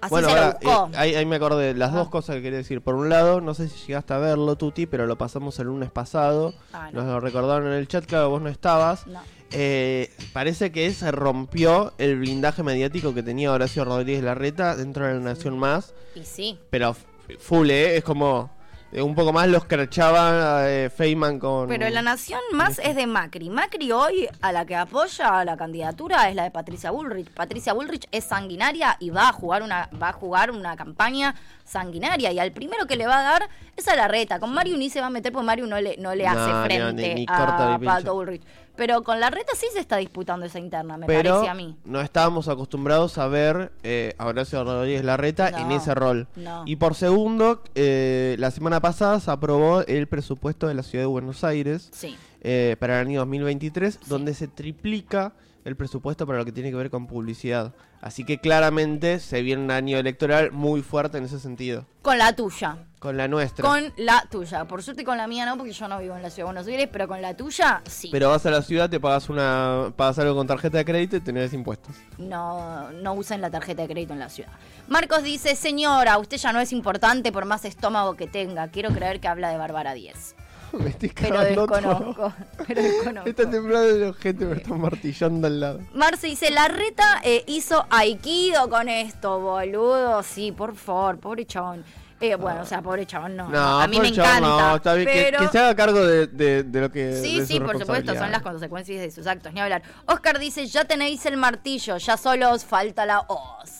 Así 0.02 0.10
bueno, 0.10 0.30
se 0.30 0.36
lo 0.36 0.42
ahora, 0.42 0.58
buscó. 0.62 0.88
eh, 0.94 0.98
ahí, 0.98 1.16
ahí 1.16 1.26
me 1.26 1.36
acordé 1.36 1.74
las 1.74 1.92
Ah. 1.92 1.98
dos 1.98 2.10
cosas 2.10 2.36
que 2.38 2.42
quería 2.44 2.58
decir. 2.60 2.82
Por 2.82 2.96
un 2.96 3.10
lado, 3.10 3.42
no 3.42 3.54
sé 3.54 3.68
si 3.70 3.88
llegaste 3.88 4.14
a 4.14 4.18
verlo, 4.20 4.56
Tuti, 4.56 4.86
pero 4.86 5.06
lo 5.06 5.18
pasamos 5.18 5.60
el 5.60 5.68
lunes 5.68 5.92
pasado. 5.92 6.54
Ah, 6.74 6.90
no. 6.94 7.02
Nos 7.02 7.12
lo 7.14 7.20
recordaron 7.20 7.68
en 7.68 7.74
el 7.74 7.88
chat, 7.88 8.06
claro, 8.06 8.30
vos 8.30 8.42
no 8.42 8.50
estabas. 8.50 9.06
No. 9.08 9.20
Eh, 9.52 10.12
parece 10.34 10.72
que 10.72 10.92
se 10.94 11.12
rompió 11.12 11.94
el 11.98 12.18
blindaje 12.18 12.64
mediático 12.64 13.14
que 13.14 13.24
tenía 13.24 13.52
Horacio 13.52 13.86
Rodríguez 13.86 14.24
Larreta 14.24 14.76
dentro 14.76 15.06
de 15.08 15.14
la 15.14 15.20
Nación 15.20 15.58
Más. 15.58 15.94
Y 16.16 16.24
sí. 16.26 16.60
Pero 16.70 16.96
full, 17.40 17.70
¿eh? 17.70 17.98
Es 17.98 18.04
como... 18.04 18.50
eh, 18.92 19.02
un 19.02 19.16
poco 19.16 19.32
más 19.34 19.48
los 19.48 19.66
crachaba 19.66 20.70
eh, 20.70 20.90
Feynman 20.90 21.40
con... 21.40 21.68
Pero 21.70 21.88
la 21.90 22.02
nación 22.02 22.40
más 22.54 22.80
es 22.80 22.96
de 22.96 23.08
Macri. 23.08 23.50
Macri 23.50 23.92
hoy 23.92 24.28
a 24.42 24.52
la 24.52 24.66
que 24.66 24.76
apoya 24.76 25.44
la 25.46 25.56
candidatura 25.58 26.30
es 26.30 26.36
la 26.36 26.44
de 26.44 26.52
Patricia 26.52 26.92
Bullrich. 26.92 27.30
Patricia 27.30 27.74
Bullrich 27.74 28.08
es 28.12 28.24
sanguinaria 28.26 28.98
y 29.00 29.10
va 29.10 29.30
a 29.30 29.34
jugar 29.34 29.64
una, 29.64 29.90
va 30.02 30.10
a 30.10 30.14
jugar 30.14 30.52
una 30.52 30.76
campaña 30.76 31.36
sanguinaria. 31.64 32.32
Y 32.32 32.40
al 32.40 32.52
primero 32.52 32.88
que 32.88 32.96
le 32.96 33.08
va 33.08 33.20
a 33.20 33.24
dar 33.24 33.50
es 33.76 33.88
a 33.88 33.96
la 33.96 34.08
reta. 34.08 34.40
Con 34.40 34.54
Mario 34.54 34.78
ni 34.78 34.90
se 34.90 35.02
va 35.02 35.08
a 35.08 35.10
meter 35.12 35.32
porque 35.32 35.46
Mario 35.46 35.66
no 35.68 35.80
le, 35.82 35.98
no 35.98 36.14
le 36.16 36.24
No, 36.26 36.30
hace 36.32 36.52
no, 36.52 36.64
frente 36.66 37.08
ni- 37.10 37.22
ni 37.22 37.26
corta 37.26 37.68
a 37.68 37.72
ni 37.74 37.80
pincha. 37.80 37.96
Pato 37.96 38.14
Bullrich. 38.14 38.42
Pero 38.78 39.04
con 39.04 39.20
la 39.20 39.30
reta 39.30 39.54
sí 39.56 39.68
se 39.74 39.80
está 39.80 39.98
disputando 39.98 40.46
esa 40.46 40.60
interna, 40.60 40.98
me 40.98 41.06
pero 41.08 41.36
parece 41.36 41.50
a 41.50 41.54
mí. 41.54 41.76
no 41.86 42.02
estábamos 42.02 42.48
acostumbrados 42.48 43.18
a 43.18 43.28
ver 43.28 43.72
eh, 43.84 44.14
a 44.18 44.26
Horacio 44.28 44.64
Rodríguez 44.64 45.04
Larreta 45.04 45.52
No, 45.52 45.58
en 45.60 45.72
ese 45.72 45.94
rol. 45.96 46.28
no. 46.36 46.64
Y 46.66 46.76
por 46.76 46.96
segundo, 46.96 47.64
eh, 47.76 48.36
la 48.40 48.52
semana 48.52 48.82
pasada 48.82 49.20
se 49.20 49.32
aprobó 49.32 49.82
el 49.82 50.08
presupuesto 50.08 50.68
de 50.68 50.74
la 50.74 50.84
ciudad 50.84 51.04
de 51.04 51.08
Buenos 51.08 51.44
Aires 51.44 51.90
Sí. 51.94 52.16
eh, 52.42 52.76
para 52.80 53.00
el 53.02 53.08
año 53.08 53.20
2023, 53.22 54.00
donde 54.08 54.34
se 54.34 54.48
triplica 54.48 55.34
el 55.66 55.76
presupuesto 55.76 56.26
para 56.26 56.40
lo 56.40 56.46
que 56.46 56.52
tiene 56.52 56.70
que 56.70 56.78
ver 56.78 56.90
con 56.92 57.08
publicidad. 57.08 57.74
Así 58.00 58.24
que 58.24 58.40
claramente 58.40 59.20
se 59.20 59.42
viene 59.42 59.64
un 59.64 59.72
año 59.72 59.98
electoral 59.98 60.52
muy 60.52 60.84
fuerte 60.84 61.18
en 61.18 61.26
ese 61.26 61.40
sentido. 61.40 61.88
Con 62.04 62.20
la 62.20 62.34
tuya. 62.34 62.78
Con 63.00 63.18
la 63.18 63.28
nuestra. 63.28 63.68
Con 63.68 63.92
la 63.98 64.24
tuya. 64.30 64.66
Por 64.66 64.84
suerte 64.84 65.04
con 65.04 65.18
la 65.18 65.26
mía 65.26 65.44
no, 65.48 65.58
porque 65.58 65.72
yo 65.72 65.88
no 65.88 65.98
vivo 65.98 66.16
en 66.16 66.22
la 66.22 66.30
ciudad 66.30 66.48
de 66.48 66.54
Buenos 66.54 66.68
Aires, 66.68 66.88
pero 66.92 67.08
con 67.08 67.20
la 67.20 67.36
tuya 67.36 67.82
sí. 67.86 68.10
Pero 68.12 68.30
vas 68.30 68.46
a 68.46 68.52
la 68.52 68.62
ciudad, 68.62 68.90
te 68.90 69.00
pagas 69.00 69.28
una 69.28 69.92
pagas 69.96 70.20
algo 70.20 70.36
con 70.36 70.46
tarjeta 70.46 70.78
de 70.78 70.86
crédito 70.86 71.16
y 71.18 71.22
tenés 71.22 71.52
impuestos. 71.54 71.96
no, 72.20 72.92
no 72.92 73.14
usen 73.16 73.42
la 73.42 73.50
tarjeta 73.50 73.82
de 73.82 73.88
crédito 73.88 74.14
en 74.14 74.20
la 74.20 74.30
ciudad. 74.30 74.52
Marcos 74.88 75.24
dice, 75.24 75.56
señora, 75.56 76.20
usted 76.20 76.38
ya 76.38 76.54
no 76.54 76.60
es 76.60 76.72
importante 76.72 77.32
por 77.32 77.46
más 77.46 77.66
estómago 77.66 78.16
que 78.16 78.28
tenga. 78.28 78.68
Quiero 78.68 78.92
creer 78.92 79.20
que 79.20 79.28
habla 79.28 79.50
de 79.50 79.58
Bárbara 79.58 79.96
10. 79.96 80.36
Me 80.84 80.90
estoy 80.90 81.10
Pero 81.10 81.40
desconozco. 81.42 82.14
todo. 82.14 82.34
Pero 82.68 82.82
desconozco. 82.82 83.30
Está 83.30 83.50
temblando 83.50 83.90
el 83.90 84.04
ojete, 84.06 84.46
me 84.46 84.56
están 84.58 84.80
martillando 84.82 85.48
al 85.48 85.60
lado. 85.60 85.80
Marce 85.94 86.28
dice, 86.28 86.52
la 86.52 86.68
reta 86.68 87.22
eh, 87.24 87.44
hizo 87.48 87.86
aikido 87.90 88.70
con 88.70 88.90
esto, 88.90 89.40
boludo. 89.40 90.22
Sí, 90.24 90.52
por 90.52 90.76
favor, 90.76 91.20
pobre 91.20 91.46
chabón. 91.46 91.84
Eh, 92.22 92.36
bueno, 92.36 92.62
o 92.62 92.66
sea, 92.66 92.82
pobre 92.82 93.06
chabón 93.06 93.36
no. 93.36 93.50
No, 93.50 93.82
a 93.82 93.88
mí 93.88 94.00
me 94.00 94.08
encanta. 94.08 94.40
no, 94.40 94.76
está 94.78 94.94
bien, 94.94 95.06
que- 95.08 95.24
pero... 95.32 95.40
que, 95.40 95.48
se 95.50 95.60
haga 95.60 95.76
cargo 95.76 96.02
de, 96.06 96.28
de- 96.28 96.64
de 96.64 96.82
lo 96.82 96.90
que. 96.92 97.14
Sí, 97.22 97.42
de 97.42 97.46
sí, 97.46 97.60
por 97.60 97.78
supuesto, 97.78 98.16
son 98.16 98.32
las 98.32 98.42
consecuencias 98.42 99.02
de 99.02 99.12
sus 99.12 99.28
actos, 99.28 99.52
ni 99.54 99.60
hablar. 99.60 99.84
Oscar 100.06 100.40
dice, 100.40 100.66
ya 100.66 100.86
tenéis 100.86 101.26
el 101.26 101.36
martillo, 101.38 101.98
ya 101.98 102.16
solo 102.16 102.52
os 102.52 102.64
falta 102.64 103.06
la 103.06 103.20
hoz. 103.28 103.75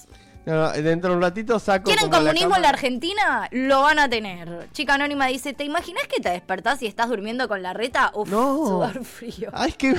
No, 0.46 0.72
dentro 0.74 1.10
de 1.12 1.16
un 1.16 1.22
ratito 1.22 1.60
saco. 1.60 1.86
¿Quieren 1.86 2.10
comunismo 2.10 2.56
en 2.56 2.62
la. 2.62 2.70
Argentina? 2.70 3.48
Lo 3.52 3.82
van 3.82 4.00
a 4.00 4.10
tener. 4.10 4.68
Chica 4.74 4.94
Anónima 4.96 5.28
dice, 5.28 5.54
¿te 5.54 5.64
imaginas 5.64 6.04
que 6.08 6.22
te 6.22 6.30
despertás 6.30 6.82
y 6.84 6.88
estás 6.88 7.10
durmiendo 7.10 7.48
con 7.48 7.62
la 7.64 7.74
reta? 7.74 8.12
Uf, 8.14 8.30
No. 8.30 8.58
sudor 8.58 9.04
frío. 9.04 9.50
Ay, 9.54 9.70
es 9.70 9.78
que. 9.78 9.96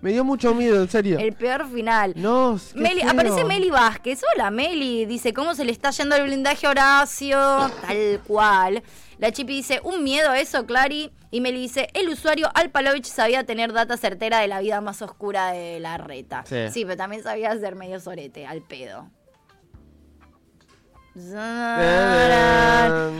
me 0.00 0.12
dio 0.12 0.24
mucho 0.24 0.54
miedo, 0.54 0.80
en 0.82 0.88
serio. 0.88 1.18
El 1.18 1.34
peor 1.34 1.68
final. 1.70 2.14
No, 2.16 2.58
Meli, 2.74 3.02
feo. 3.02 3.10
aparece 3.10 3.44
Meli 3.44 3.68
Vázquez. 3.70 4.22
Hola, 4.34 4.50
Meli. 4.50 5.04
Dice, 5.04 5.34
¿cómo 5.34 5.54
se 5.54 5.64
le 5.64 5.72
está 5.72 5.90
yendo 5.90 6.16
el 6.16 6.22
blindaje 6.24 6.66
a 6.66 6.70
Horacio? 6.70 7.38
Tal 7.86 8.20
cual. 8.26 8.82
La 9.18 9.30
Chipi 9.32 9.52
dice, 9.56 9.80
un 9.84 10.02
miedo 10.02 10.32
eso, 10.32 10.64
Clary. 10.64 11.12
Y 11.30 11.42
Meli 11.42 11.60
dice, 11.60 11.88
el 11.92 12.08
usuario 12.08 12.48
Alpalovich 12.54 13.04
sabía 13.04 13.44
tener 13.44 13.72
data 13.74 13.96
certera 13.98 14.38
de 14.40 14.48
la 14.48 14.60
vida 14.60 14.80
más 14.80 15.02
oscura 15.02 15.52
de 15.52 15.78
la 15.80 15.98
reta. 15.98 16.44
Sí. 16.46 16.84
pero 16.84 16.96
también 16.96 17.22
sabía 17.22 17.54
ser 17.58 17.76
medio 17.76 18.00
sorete, 18.00 18.46
al 18.46 18.62
pedo. 18.62 19.08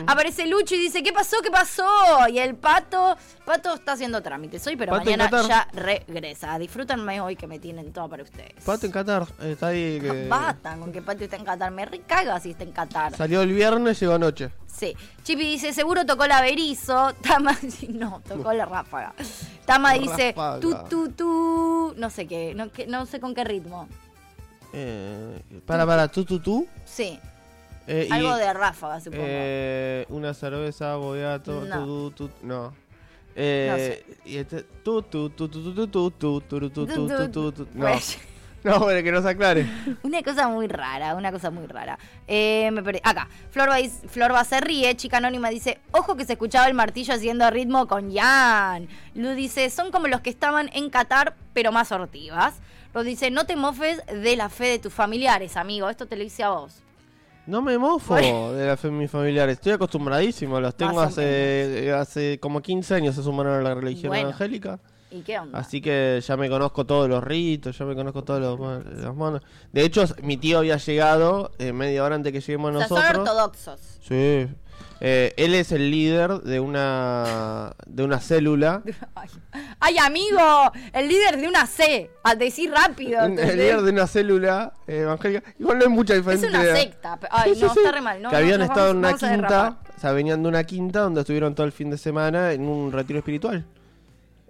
Aparece 0.06 0.46
Lucho 0.46 0.74
y 0.74 0.78
dice, 0.78 1.02
¿qué 1.02 1.12
pasó? 1.12 1.36
¿Qué 1.42 1.50
pasó? 1.50 1.84
Y 2.28 2.38
el 2.38 2.54
pato, 2.54 3.16
pato 3.44 3.74
está 3.74 3.92
haciendo 3.92 4.22
trámites 4.22 4.66
hoy, 4.66 4.76
pero 4.76 4.92
Pato 4.92 5.04
mañana 5.04 5.28
ya 5.48 5.68
regresa. 5.72 6.58
Disfrútenme 6.58 7.20
hoy 7.20 7.36
que 7.36 7.46
me 7.46 7.58
tienen 7.58 7.92
todo 7.92 8.08
para 8.08 8.22
ustedes. 8.22 8.52
Pato 8.64 8.86
en 8.86 8.92
Qatar. 8.92 9.26
Está 9.42 9.68
ahí. 9.68 10.00
que- 10.00 10.28
Basta 10.28 10.76
con 10.76 10.92
que 10.92 11.02
Pato 11.02 11.24
está 11.24 11.36
en 11.36 11.44
Qatar. 11.44 11.70
Me 11.70 11.84
recaga 11.84 12.38
si 12.40 12.50
está 12.50 12.64
en 12.64 12.72
Qatar. 12.72 13.16
Salió 13.16 13.42
el 13.42 13.52
viernes, 13.52 13.98
llegó 14.00 14.14
anoche. 14.14 14.50
Sí. 14.66 14.94
Chipi 15.22 15.42
dice, 15.42 15.72
seguro 15.72 16.06
tocó 16.06 16.26
la 16.26 16.40
Berizo. 16.40 17.12
Tama, 17.22 17.56
no, 17.88 18.22
tocó 18.26 18.52
la 18.52 18.66
ráfaga. 18.66 19.14
Tama 19.64 19.94
La 19.94 20.00
dice, 20.00 20.28
ráfaga. 20.36 20.60
tu, 20.60 20.74
tu, 20.88 21.08
tu. 21.12 21.94
No 21.96 22.10
sé 22.10 22.26
qué, 22.26 22.54
no, 22.54 22.70
que- 22.70 22.86
no 22.86 23.06
sé 23.06 23.20
con 23.20 23.34
qué 23.34 23.44
ritmo. 23.44 23.88
Eh, 24.72 25.42
para, 25.66 25.84
para, 25.84 26.06
tú, 26.08 26.24
tú, 26.24 26.38
tú. 26.38 26.66
Sí, 26.84 27.18
Eh, 27.92 28.06
y, 28.08 28.12
algo 28.12 28.36
de 28.36 28.52
ráfaga, 28.52 29.00
supongo. 29.00 29.24
eh, 29.26 30.06
una 30.10 30.32
cerveza, 30.32 30.94
boyato, 30.96 31.64
No. 31.64 31.84
tú, 31.84 32.10
tú, 32.12 32.28
tú, 32.28 32.34
no. 32.46 32.72
Eh, 33.34 34.04
y 34.24 34.36
este, 34.36 34.62
tú, 34.84 35.02
tú, 35.02 35.30
tú, 35.30 35.48
tú, 35.48 35.60
tú, 35.62 35.86
tú, 35.86 36.10
tú, 36.12 36.40
tú, 36.40 36.70
tú, 36.70 37.28
tú, 37.30 37.52
tú, 37.52 37.68
no. 37.74 37.86
Pues, 37.86 38.18
No, 38.62 38.78
bueno, 38.78 39.02
que 39.02 39.10
nos 39.10 39.24
aclare. 39.24 39.66
Una 40.02 40.22
cosa 40.22 40.46
muy 40.46 40.68
rara, 40.68 41.14
una 41.14 41.32
cosa 41.32 41.50
muy 41.50 41.66
rara. 41.66 41.98
Eh, 42.28 42.70
me 42.72 42.82
perdí. 42.82 43.00
Acá, 43.02 43.26
dice- 43.78 44.06
Florba 44.08 44.44
se 44.44 44.60
ríe, 44.60 44.94
chica 44.96 45.16
anónima 45.16 45.48
dice, 45.48 45.78
ojo 45.92 46.14
que 46.14 46.26
se 46.26 46.34
escuchaba 46.34 46.66
el 46.68 46.74
martillo 46.74 47.14
haciendo 47.14 47.48
ritmo 47.50 47.88
con 47.88 48.14
Jan. 48.14 48.86
Lu 49.14 49.30
dice, 49.30 49.70
son 49.70 49.90
como 49.90 50.08
los 50.08 50.20
que 50.20 50.28
estaban 50.30 50.68
en 50.74 50.90
Qatar, 50.90 51.34
pero 51.54 51.72
más 51.72 51.88
sortivas. 51.88 52.60
Ro 52.92 53.02
dice, 53.02 53.30
no 53.30 53.46
te 53.46 53.56
mofes 53.56 54.02
de 54.06 54.36
la 54.36 54.50
fe 54.50 54.66
de 54.66 54.78
tus 54.78 54.92
familiares, 54.92 55.56
amigo. 55.56 55.88
Esto 55.88 56.06
te 56.06 56.16
lo 56.16 56.22
hice 56.22 56.42
a 56.42 56.50
vos. 56.50 56.82
No 57.50 57.62
me 57.62 57.76
mofo 57.78 58.14
de 58.14 58.66
la 58.66 58.76
fe 58.76 58.88
de 58.88 58.94
mis 58.94 59.10
familiares. 59.10 59.54
Estoy 59.56 59.72
acostumbradísimo. 59.72 60.60
Los 60.60 60.74
tengo 60.76 60.94
Más 60.94 61.04
o 61.04 61.06
hace, 61.08 61.92
hace 61.92 62.38
como 62.38 62.62
15 62.62 62.94
años 62.94 63.14
se 63.16 63.22
sumaron 63.22 63.54
a 63.54 63.60
la 63.60 63.74
religión 63.74 64.10
Bueno. 64.10 64.28
evangélica. 64.28 64.78
¿Y 65.10 65.22
qué 65.22 65.36
onda? 65.40 65.58
Así 65.58 65.80
que 65.80 66.22
ya 66.24 66.36
me 66.36 66.48
conozco 66.48 66.86
todos 66.86 67.08
los 67.08 67.22
ritos, 67.24 67.76
ya 67.76 67.84
me 67.84 67.96
conozco 67.96 68.22
todos 68.22 68.40
los, 68.40 68.86
los 69.02 69.16
monos. 69.16 69.42
De 69.72 69.82
hecho, 69.84 70.04
mi 70.22 70.36
tío 70.36 70.58
había 70.58 70.76
llegado 70.76 71.50
eh, 71.58 71.72
media 71.72 72.04
hora 72.04 72.14
antes 72.14 72.32
que 72.32 72.40
lleguemos 72.40 72.72
o 72.76 72.78
sea, 72.78 72.86
son 72.86 72.98
nosotros. 72.98 73.28
ortodoxos. 73.28 73.80
Sí. 74.06 74.46
Eh, 75.02 75.32
él 75.38 75.54
es 75.54 75.72
el 75.72 75.90
líder 75.90 76.42
de 76.42 76.60
una 76.60 77.74
de 77.86 78.04
una 78.04 78.20
célula. 78.20 78.82
Ay, 79.14 79.28
ay, 79.80 79.98
amigo, 79.98 80.70
el 80.92 81.08
líder 81.08 81.38
de 81.40 81.48
una 81.48 81.66
C. 81.66 82.10
A 82.22 82.34
decir 82.34 82.70
rápido. 82.70 83.20
el 83.24 83.34
líder 83.36 83.80
de 83.82 83.90
una 83.90 84.06
célula 84.06 84.74
eh, 84.86 84.98
evangélica. 85.00 85.42
Igual 85.58 85.78
no 85.78 85.84
hay 85.84 85.90
mucha 85.90 86.14
Es 86.14 86.20
diferencia. 86.20 86.48
una 86.50 86.76
secta. 86.76 87.18
Ay, 87.30 87.54
Sí, 87.54 87.62
no, 87.62 87.72
sí. 87.72 87.78
está 87.78 87.92
re 87.92 88.00
mal. 88.02 88.20
No, 88.22 88.30
que 88.30 88.36
habían 88.36 88.60
estado 88.62 88.94
vamos- 88.94 89.22
en 89.22 89.30
una 89.30 89.38
quinta, 89.38 89.78
o 89.96 90.00
sea, 90.00 90.12
venían 90.12 90.42
de 90.42 90.48
una 90.48 90.64
quinta 90.64 91.00
donde 91.00 91.20
estuvieron 91.20 91.54
todo 91.54 91.66
el 91.66 91.72
fin 91.72 91.90
de 91.90 91.96
semana 91.98 92.52
en 92.52 92.68
un 92.68 92.92
retiro 92.92 93.18
espiritual. 93.20 93.64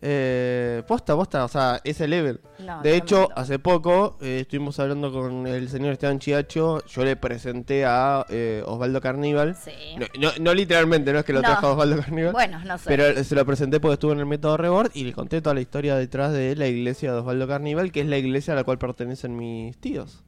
Eh, 0.02 0.82
posta, 0.88 1.14
posta, 1.14 1.44
o 1.44 1.48
sea, 1.48 1.80
ese 1.84 2.08
level. 2.08 2.40
No, 2.60 2.80
de 2.82 2.96
hecho, 2.96 3.28
hace 3.36 3.58
poco 3.58 4.16
eh, 4.22 4.40
estuvimos 4.40 4.78
hablando 4.80 5.12
con 5.12 5.46
el 5.46 5.68
señor 5.68 5.92
Esteban 5.92 6.18
Chiacho. 6.18 6.82
Yo 6.86 7.04
le 7.04 7.16
presenté 7.16 7.84
a 7.84 8.24
eh, 8.30 8.62
Osvaldo 8.66 9.00
Carníbal. 9.00 9.56
Sí. 9.56 9.72
No, 9.98 10.06
no- 10.18 10.32
no 10.40 10.54
literalmente, 10.54 11.12
no 11.12 11.18
es 11.18 11.24
que 11.24 11.32
lo 11.34 11.42
trajo 11.42 11.72
Osvaldo 11.72 11.96
Carníbal. 11.98 12.32
Bueno, 12.32 12.60
no 12.64 12.78
sé. 12.78 12.84
Pero 12.88 13.22
se 13.22 13.34
lo 13.34 13.44
presenté 13.44 13.78
porque 13.78 13.94
estuvo 13.94 14.12
en 14.12 14.20
el 14.20 14.26
método 14.26 14.56
Rebord 14.56 14.90
y 14.94 15.04
le 15.04 15.12
conté 15.12 15.42
toda 15.42 15.54
la 15.54 15.60
historia 15.60 15.96
detrás 15.96 16.32
de 16.32 16.56
la 16.56 16.66
iglesia 16.66 17.12
de 17.12 17.18
Osvaldo 17.18 17.46
Carníbal, 17.46 17.92
que 17.92 18.00
es 18.00 18.06
la 18.06 18.16
iglesia 18.16 18.54
a 18.54 18.56
la 18.56 18.64
cual 18.64 18.78
pertenecen 18.78 19.36
mis 19.36 19.76
tíos. 19.78 20.24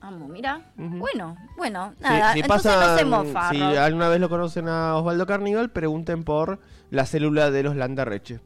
Vamos, 0.00 0.28
mira. 0.28 0.70
Bueno, 0.76 1.36
bueno, 1.56 1.92
Si- 1.98 2.02
nada. 2.04 2.32
si, 2.32 2.40
entonces 2.40 2.70
no 2.72 2.80
se 2.80 3.04
pasan- 3.04 3.08
mofa. 3.08 3.50
si 3.50 3.58
Rob. 3.58 3.78
alguna 3.78 4.08
vez 4.08 4.20
lo 4.20 4.28
conocen 4.28 4.68
a 4.68 4.94
Osvaldo 4.94 5.26
Carníbal, 5.26 5.70
pregunten 5.70 6.22
por 6.22 6.60
la 6.90 7.06
célula 7.06 7.50
de 7.50 7.64
los 7.64 7.74
Landarreche. 7.74 8.38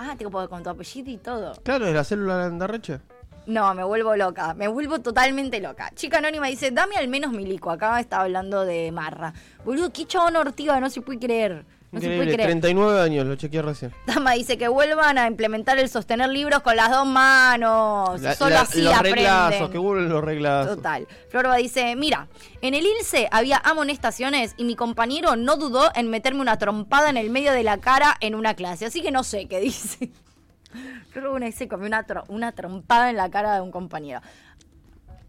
Ah, 0.00 0.14
te 0.16 0.28
puedo 0.28 0.48
con 0.48 0.62
tu 0.62 0.70
apellido 0.70 1.10
y 1.10 1.16
todo. 1.16 1.54
Claro, 1.64 1.86
es 1.86 1.92
la 1.92 2.04
célula 2.04 2.38
Landarreche. 2.38 3.00
No, 3.46 3.74
me 3.74 3.82
vuelvo 3.82 4.14
loca. 4.14 4.54
Me 4.54 4.68
vuelvo 4.68 5.00
totalmente 5.00 5.60
loca. 5.60 5.90
Chica 5.96 6.18
Anónima 6.18 6.46
dice, 6.46 6.70
dame 6.70 6.96
al 6.96 7.08
menos 7.08 7.32
milico. 7.32 7.68
Acá 7.70 7.98
está 7.98 8.20
hablando 8.20 8.64
de 8.64 8.92
Marra. 8.92 9.32
Boludo, 9.64 9.92
qué 9.92 10.06
chabón 10.06 10.36
ortiga, 10.36 10.78
no 10.78 10.88
se 10.88 11.00
puede 11.00 11.18
creer. 11.18 11.64
No 11.90 12.00
se 12.00 12.06
puede 12.08 12.34
creer. 12.34 12.42
39 12.50 13.00
años, 13.00 13.26
lo 13.26 13.34
chequeé 13.36 13.62
recién. 13.62 13.94
Dama 14.06 14.32
dice 14.32 14.58
que 14.58 14.68
vuelvan 14.68 15.16
a 15.16 15.26
implementar 15.26 15.78
el 15.78 15.88
sostener 15.88 16.28
libros 16.28 16.60
con 16.60 16.76
las 16.76 16.90
dos 16.90 17.06
manos. 17.06 18.20
La- 18.20 18.34
Solo 18.34 18.50
la- 18.56 18.60
así 18.62 18.82
los 18.82 18.92
aprenden. 18.92 19.24
reglazos, 19.24 19.70
que 19.70 19.78
vuelven 19.78 20.08
los 20.10 20.22
reglazos. 20.22 20.76
Total. 20.76 21.06
Florba 21.30 21.56
dice, 21.56 21.96
mira, 21.96 22.28
en 22.60 22.74
el 22.74 22.84
ILSE 22.86 23.28
había 23.30 23.56
amonestaciones 23.64 24.54
y 24.58 24.64
mi 24.64 24.76
compañero 24.76 25.36
no 25.36 25.56
dudó 25.56 25.90
en 25.94 26.10
meterme 26.10 26.40
una 26.42 26.58
trompada 26.58 27.08
en 27.08 27.16
el 27.16 27.30
medio 27.30 27.52
de 27.52 27.62
la 27.62 27.78
cara 27.78 28.16
en 28.20 28.34
una 28.34 28.54
clase. 28.54 28.84
Así 28.84 29.00
que 29.00 29.10
no 29.10 29.24
sé 29.24 29.46
qué 29.48 29.58
dice. 29.60 30.10
Florba 31.12 31.38
dice 31.46 31.68
comió 31.68 31.86
una, 31.86 32.06
tro- 32.06 32.24
una 32.28 32.52
trompada 32.52 33.08
en 33.08 33.16
la 33.16 33.30
cara 33.30 33.54
de 33.54 33.62
un 33.62 33.70
compañero. 33.70 34.20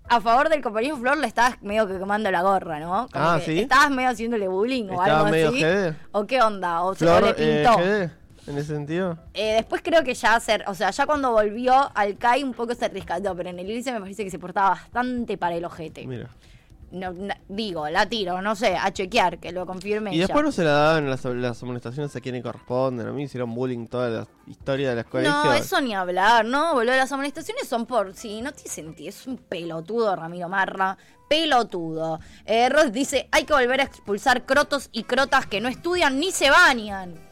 A 0.09 0.19
favor 0.21 0.49
del 0.49 0.61
compañero 0.61 0.97
Flor 0.97 1.17
le 1.17 1.27
estabas 1.27 1.61
medio 1.61 1.87
que 1.87 1.97
quemando 1.99 2.31
la 2.31 2.41
gorra, 2.41 2.79
¿no? 2.79 3.07
Como 3.11 3.25
Ah, 3.29 3.37
que 3.39 3.45
¿sí? 3.45 3.59
Estabas 3.59 3.91
medio 3.91 4.09
haciéndole 4.09 4.47
bullying 4.47 4.89
o 4.89 5.01
algo 5.01 5.25
medio 5.27 5.49
así. 5.49 5.59
jede. 5.59 5.95
¿O 6.11 6.25
qué 6.25 6.41
onda? 6.41 6.81
¿O, 6.83 6.95
se- 6.95 7.05
le 7.05 7.29
eh, 7.29 7.33
pintó? 7.63 7.77
GD, 7.77 8.49
en 8.49 8.57
ese 8.57 8.73
sentido. 8.73 9.17
Eh, 9.35 9.53
después 9.55 9.81
creo 9.83 10.03
que 10.03 10.15
ya 10.15 10.39
ser, 10.39 10.63
o 10.67 10.73
sea, 10.73 10.89
ya 10.89 11.05
cuando 11.05 11.31
volvió 11.31 11.91
al 11.93 12.17
CAI 12.17 12.43
un 12.43 12.53
poco 12.53 12.73
se 12.73 12.87
rescató, 12.89 13.35
pero 13.35 13.49
en 13.49 13.59
el 13.59 13.69
ILSE 13.69 13.91
me 13.93 13.99
parece 14.01 14.23
que 14.23 14.31
se 14.31 14.39
portaba 14.39 14.69
bastante 14.71 15.37
para 15.37 15.55
el 15.55 15.63
ojete. 15.65 16.07
Mira. 16.07 16.27
No, 16.91 17.13
digo, 17.47 17.87
la 17.89 18.07
tiro, 18.07 18.41
no 18.41 18.55
sé, 18.55 18.75
a 18.75 18.91
chequear, 18.91 19.37
que 19.39 19.51
lo 19.51 19.65
confirme 19.65 20.11
Y 20.11 20.15
ella. 20.15 20.25
después 20.25 20.43
no 20.43 20.51
se 20.51 20.63
la 20.63 20.71
daban 20.71 21.09
las, 21.09 21.23
las 21.23 21.61
amonestaciones 21.61 22.15
a 22.15 22.21
quienes 22.21 22.41
corresponden. 22.41 23.07
A 23.07 23.11
mí 23.11 23.23
hicieron 23.23 23.53
bullying 23.53 23.85
toda 23.87 24.09
la 24.09 24.27
historia 24.47 24.89
de 24.89 24.95
las 24.95 25.05
colegios. 25.05 25.45
No, 25.45 25.53
eso 25.53 25.79
ni 25.81 25.93
hablar, 25.93 26.45
¿no? 26.45 26.73
Boludo, 26.73 26.95
las 26.95 27.11
amonestaciones 27.11 27.67
son 27.67 27.85
por. 27.85 28.15
Sí, 28.15 28.41
no 28.41 28.51
tiene 28.51 28.69
sentido. 28.69 29.09
Es 29.09 29.27
un 29.27 29.37
pelotudo, 29.37 30.15
Ramiro 30.15 30.49
Marra. 30.49 30.97
Pelotudo. 31.29 32.19
Eh, 32.45 32.69
Ross 32.69 32.91
dice: 32.91 33.29
hay 33.31 33.43
que 33.43 33.53
volver 33.53 33.81
a 33.81 33.83
expulsar 33.83 34.45
crotos 34.45 34.89
y 34.91 35.03
crotas 35.03 35.45
que 35.45 35.61
no 35.61 35.69
estudian 35.69 36.19
ni 36.19 36.31
se 36.31 36.49
bañan. 36.49 37.28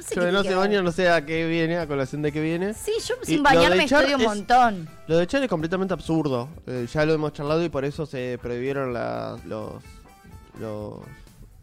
No 0.00 0.06
sé 0.06 0.14
Yo 0.16 0.32
no 0.32 0.42
se 0.42 0.54
baña, 0.54 0.82
no 0.82 0.92
sé 0.92 1.08
a 1.10 1.24
qué 1.24 1.46
viene, 1.46 1.76
a 1.78 1.86
colación 1.86 2.22
de 2.22 2.32
qué 2.32 2.40
viene. 2.40 2.74
Sí, 2.74 2.92
yo 3.06 3.14
Y 3.22 3.26
sin 3.26 3.42
bañarme 3.42 3.84
estudio 3.84 4.16
un 4.16 4.22
montón. 4.24 4.88
Lo 5.06 5.18
de 5.18 5.26
Char 5.26 5.42
es 5.42 5.48
completamente 5.48 5.92
absurdo. 5.94 6.48
Eh, 6.66 6.86
ya 6.92 7.04
lo 7.04 7.12
hemos 7.12 7.32
charlado 7.32 7.62
y 7.64 7.68
por 7.68 7.84
eso 7.84 8.06
se 8.06 8.38
prohibieron 8.40 8.92
la- 8.92 9.38
los. 9.46 9.74
los 10.58 10.94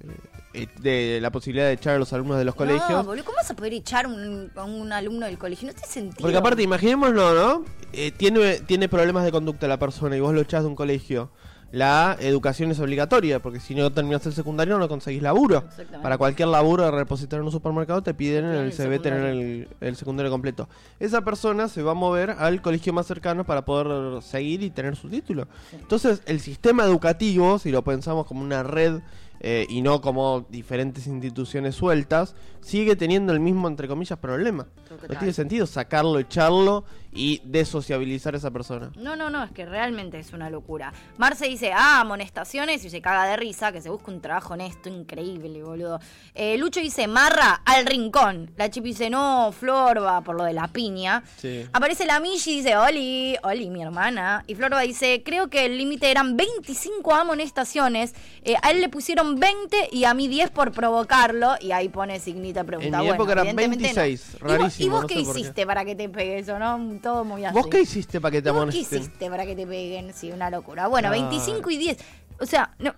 eh, 0.04 0.12
eh, 0.54 0.68
de 0.80 1.20
la 1.22 1.30
posibilidad 1.32 1.66
de 1.68 1.74
echar 1.74 1.96
a 1.96 2.00
los 2.00 2.12
alumnos 2.14 2.38
de 2.38 2.46
los 2.46 2.56
No, 2.56 2.58
colegios. 2.58 3.06
boludo, 3.06 3.26
¿cómo 3.26 3.36
vas 3.36 3.52
a 3.52 3.56
poder 3.56 3.74
echar 3.74 4.08
un- 4.08 4.52
a 4.56 4.64
un 4.64 4.92
alumno 4.92 5.26
del 5.26 5.38
colegio? 5.38 5.68
No 5.68 5.74
tiene 5.74 5.88
sentido. 5.88 6.18
Porque 6.22 6.38
aparte, 6.38 6.64
imaginémoslo, 6.64 7.34
¿no? 7.34 7.66
Eh, 7.94 8.12
tiene, 8.12 8.60
tiene 8.62 8.88
problemas 8.90 9.24
de 9.26 9.32
conducta 9.32 9.68
la 9.68 9.78
persona 9.78 10.16
y 10.16 10.20
vos 10.20 10.34
lo 10.34 10.42
echás 10.42 10.64
de 10.64 10.68
un 10.70 10.76
colegio. 10.76 11.30
La 11.72 12.16
educación 12.20 12.72
es 12.72 12.80
obligatoria, 12.80 13.42
porque 13.42 13.60
si 13.60 13.76
no 13.76 13.92
terminas 13.92 14.26
el 14.26 14.34
secundario 14.34 14.78
no 14.78 14.88
conseguís 14.88 15.22
laburo. 15.22 15.66
Para 16.02 16.18
cualquier 16.18 16.48
laburo 16.48 16.86
de 16.86 16.92
repositar 16.92 17.40
en 17.40 17.46
un 17.46 17.52
supermercado 17.52 18.02
te 18.02 18.14
piden 18.14 18.46
en 18.46 18.52
Piden 18.52 18.66
el 18.66 18.74
CV 18.74 19.00
tener 19.00 19.24
el, 19.26 19.68
el 19.82 19.96
secundario 19.96 20.32
completo. 20.32 20.70
Esa 21.00 21.22
persona 21.22 21.68
se 21.68 21.82
va 21.84 21.92
a 21.92 21.96
mover 21.96 22.32
al 22.32 22.62
colegio 22.62 22.94
más 22.94 23.06
cercano 23.06 23.46
para 23.46 23.66
poder 23.66 24.22
seguir 24.24 24.64
y 24.64 24.70
tener 24.70 24.96
su 24.96 25.10
título. 25.10 25.48
Entonces, 25.74 26.22
el 26.26 26.40
sistema 26.40 26.86
educativo, 26.86 27.60
si 27.60 27.72
lo 27.72 27.84
pensamos 27.84 28.26
como 28.26 28.42
una 28.42 28.64
red 28.64 29.02
eh, 29.40 29.68
y 29.70 29.82
no 29.82 30.02
como 30.02 30.46
diferentes 30.50 31.06
instituciones 31.06 31.76
sueltas, 31.76 32.36
sigue 32.62 32.96
teniendo 32.96 33.34
el 33.34 33.40
mismo, 33.40 33.68
entre 33.68 33.88
comillas, 33.88 34.18
problema. 34.18 34.68
Total. 34.88 35.10
No 35.10 35.20
tiene 35.20 35.34
sentido 35.34 35.68
sacarlo, 35.68 36.18
echarlo 36.20 36.86
y 37.12 37.42
desociabilizar 37.46 38.34
a 38.36 38.38
esa 38.38 38.52
persona. 38.52 38.92
No, 38.96 39.16
no, 39.16 39.30
no, 39.30 39.44
es 39.44 39.52
que 39.52 39.66
realmente 39.66 40.20
es 40.20 40.34
una 40.34 40.50
locura. 40.50 40.94
Marce 41.18 41.48
dice, 41.48 41.72
ah, 41.74 42.02
amonestaciones 42.02 42.84
y 42.86 42.90
se 42.90 43.02
caga 43.02 43.26
de 43.26 43.38
risa, 43.38 43.72
que 43.72 43.82
se 43.82 43.90
busca 43.90 44.12
un 44.12 44.22
trabajo 44.22 44.54
honesto, 44.54 44.90
increíble, 44.90 45.64
boludo. 45.64 46.00
Eh, 46.36 46.58
Lucho 46.58 46.80
dice, 46.80 47.08
marra 47.08 47.62
al 47.66 47.86
rincón. 47.86 48.52
La 48.58 48.70
Chip 48.70 48.84
dice, 48.84 49.10
no, 49.10 49.52
Florba, 49.52 50.22
por 50.22 50.36
lo 50.36 50.44
de 50.44 50.54
la 50.54 50.68
piña. 50.68 51.24
Sí. 51.38 51.66
Aparece 51.74 52.06
la 52.06 52.20
Michi 52.20 52.52
y 52.52 52.56
dice, 52.58 52.78
Oli, 52.78 53.36
Oli, 53.44 53.70
mi 53.70 53.82
hermana. 53.82 54.44
Y 54.48 54.56
Florba 54.56 54.82
dice, 54.82 55.24
creo 55.26 55.50
que 55.50 55.66
el 55.66 55.78
límite 55.78 56.12
eran 56.12 56.38
25 56.38 57.14
amonestaciones. 57.14 58.14
Eh, 58.44 58.56
a 58.62 58.72
él 58.72 58.82
le 58.82 58.90
pusieron 58.90 59.40
20 59.40 59.90
y 59.92 60.04
a 60.06 60.14
mí 60.14 60.28
10 60.28 60.52
por 60.52 60.72
provocarlo. 60.72 61.56
Y 61.62 61.72
ahí 61.72 61.90
pone 61.90 62.20
signita 62.20 62.64
pregunta. 62.64 62.98
En 63.00 63.04
mi 63.04 63.08
Bueno, 63.12 63.32
eran 63.32 63.48
evidentemente 63.48 63.94
no. 63.94 64.02
26, 64.02 64.28
¿Y 64.30 64.32
vos- 64.34 64.52
rarísimo, 64.52 64.86
¿Y 64.86 64.90
vos, 64.90 65.02
no 65.02 65.08
qué. 65.08 65.20
hiciste 65.20 65.66
para 65.66 65.86
que 65.86 65.96
te 65.96 66.10
pegue 66.10 66.40
eso, 66.40 66.60
no? 66.60 66.97
Todo 67.02 67.24
muy 67.24 67.46
así. 67.46 67.54
¿Vos 67.56 67.68
qué 67.68 67.82
hiciste 67.82 68.20
para 68.22 68.32
que 68.32 68.42
te 68.42 68.50
¿Y 68.50 68.52
vos 68.52 68.60
¿Qué 68.60 68.64
amonesten? 68.72 69.02
hiciste 69.02 69.30
para 69.30 69.46
que 69.46 69.56
te 69.56 69.68
peguen? 69.68 70.14
Sí, 70.14 70.32
una 70.32 70.50
locura. 70.50 70.88
Bueno, 70.88 71.10
Claro. 71.10 71.30
25 71.30 71.70
y 71.72 71.78
10. 71.78 71.98
O 72.40 72.46
sea, 72.46 72.76
no, 72.80 72.94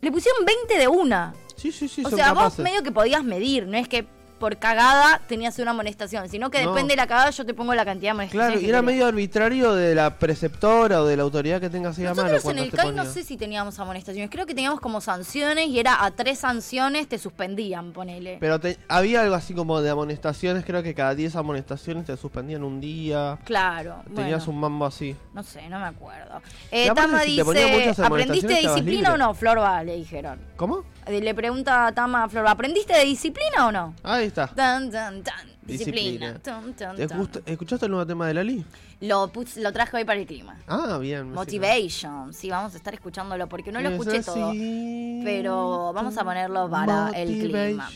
le 0.00 0.12
pusieron 0.12 0.44
20 0.44 0.78
de 0.78 0.88
una. 0.88 1.34
Sí, 1.56 1.72
sí, 1.72 1.88
sí, 1.88 2.02
o 2.04 2.10
sea, 2.10 2.26
capaces. 2.26 2.58
vos 2.58 2.64
medio 2.64 2.82
que 2.82 2.92
podías 2.92 3.24
medir, 3.24 3.66
no 3.66 3.76
es 3.76 3.88
que 3.88 4.06
por 4.38 4.56
cagada 4.58 5.20
tenías 5.26 5.58
una 5.58 5.72
amonestación, 5.72 6.28
sino 6.28 6.50
que 6.50 6.62
No. 6.62 6.70
depende 6.70 6.92
de 6.92 6.96
la 6.96 7.06
cagada 7.06 7.30
yo 7.30 7.44
te 7.44 7.54
pongo 7.54 7.74
la 7.74 7.84
cantidad 7.84 8.08
de 8.08 8.10
amonestaciones. 8.10 8.52
Claro, 8.52 8.66
y 8.66 8.68
era 8.68 8.82
medio 8.82 9.06
arbitrario 9.06 9.74
de 9.74 9.94
la 9.94 10.18
preceptora 10.18 11.02
o 11.02 11.06
de 11.06 11.16
la 11.16 11.22
autoridad 11.24 11.60
que 11.60 11.70
tengas 11.70 11.98
ahí 11.98 12.06
a 12.06 12.14
mano. 12.14 12.28
Nosotros 12.28 12.52
en 12.52 12.58
el 12.58 12.70
CAI 12.70 12.92
no 12.92 13.04
sé 13.04 13.24
si 13.24 13.36
teníamos 13.36 13.78
amonestaciones, 13.78 14.30
creo 14.30 14.46
que 14.46 14.54
teníamos 14.54 14.80
como 14.80 15.00
sanciones 15.00 15.66
y 15.68 15.78
era 15.78 16.04
a 16.04 16.10
tres 16.12 16.38
sanciones 16.38 17.08
te 17.08 17.18
suspendían, 17.18 17.92
ponele. 17.92 18.38
Pero 18.40 18.58
te- 18.60 18.78
había 18.88 19.22
algo 19.22 19.34
así 19.34 19.54
como 19.54 19.80
de 19.80 19.90
amonestaciones, 19.90 20.64
creo 20.64 20.82
que 20.82 20.94
cada 20.94 21.14
10 21.14 21.34
amonestaciones 21.36 22.04
te 22.06 22.16
suspendían 22.16 22.62
un 22.64 22.80
día. 22.80 23.38
claro. 23.44 23.96
Tenías 24.14 24.46
bueno, 24.46 24.52
un 24.52 24.60
mambo 24.60 24.86
así. 24.86 25.16
No 25.34 25.42
sé, 25.42 25.68
no 25.68 25.78
me 25.78 25.86
acuerdo. 25.86 26.40
Eh, 26.70 26.90
Tama 26.94 27.20
si 27.22 27.36
dice, 27.36 28.02
¿aprendiste 28.02 28.48
de 28.54 28.60
disciplina 28.60 29.10
o 29.10 29.12
libre". 29.12 29.18
no? 29.18 29.34
Florba, 29.34 29.82
le 29.82 29.96
dijeron. 29.96 30.38
¿Cómo? 30.56 30.84
Eh, 31.06 31.20
Le 31.20 31.34
pregunta 31.34 31.86
a 31.86 31.92
Tama 31.92 32.24
a 32.24 32.28
Florba, 32.28 32.50
¿aprendiste 32.52 32.92
de 32.94 33.04
disciplina 33.04 33.66
o 33.66 33.72
no? 33.72 33.94
Ahí 34.28 34.44
está. 34.44 34.46
Tan, 34.48 34.90
tan, 34.90 35.22
tan. 35.22 35.48
Disciplina. 35.62 36.32
Disciplina. 36.32 36.38
Tan, 36.40 36.74
tan, 36.74 36.96
¿Te 36.96 37.06
tan. 37.06 37.18
gusta- 37.18 37.40
¿Escuchaste 37.46 37.86
el 37.86 37.92
nuevo 37.92 38.06
tema 38.06 38.26
de 38.26 38.34
Lali? 38.34 38.64
Lo, 39.00 39.28
pus- 39.32 39.56
lo 39.56 39.72
traje 39.72 39.96
hoy 39.96 40.04
para 40.04 40.18
el 40.20 40.26
clima. 40.26 40.56
Ah, 40.66 40.98
bien. 41.00 41.32
Motivation. 41.32 42.32
Sí, 42.34 42.50
vamos 42.50 42.74
a 42.74 42.76
estar 42.76 42.92
escuchándolo 42.94 43.48
porque 43.48 43.70
no 43.72 43.80
lo 43.80 43.88
escuché 43.90 44.22
todo. 44.22 44.52
Pero 45.24 45.92
vamos 45.94 46.16
a 46.18 46.24
ponerlo 46.24 46.68
para 46.68 47.10
el 47.10 47.28
clima. 47.38 47.88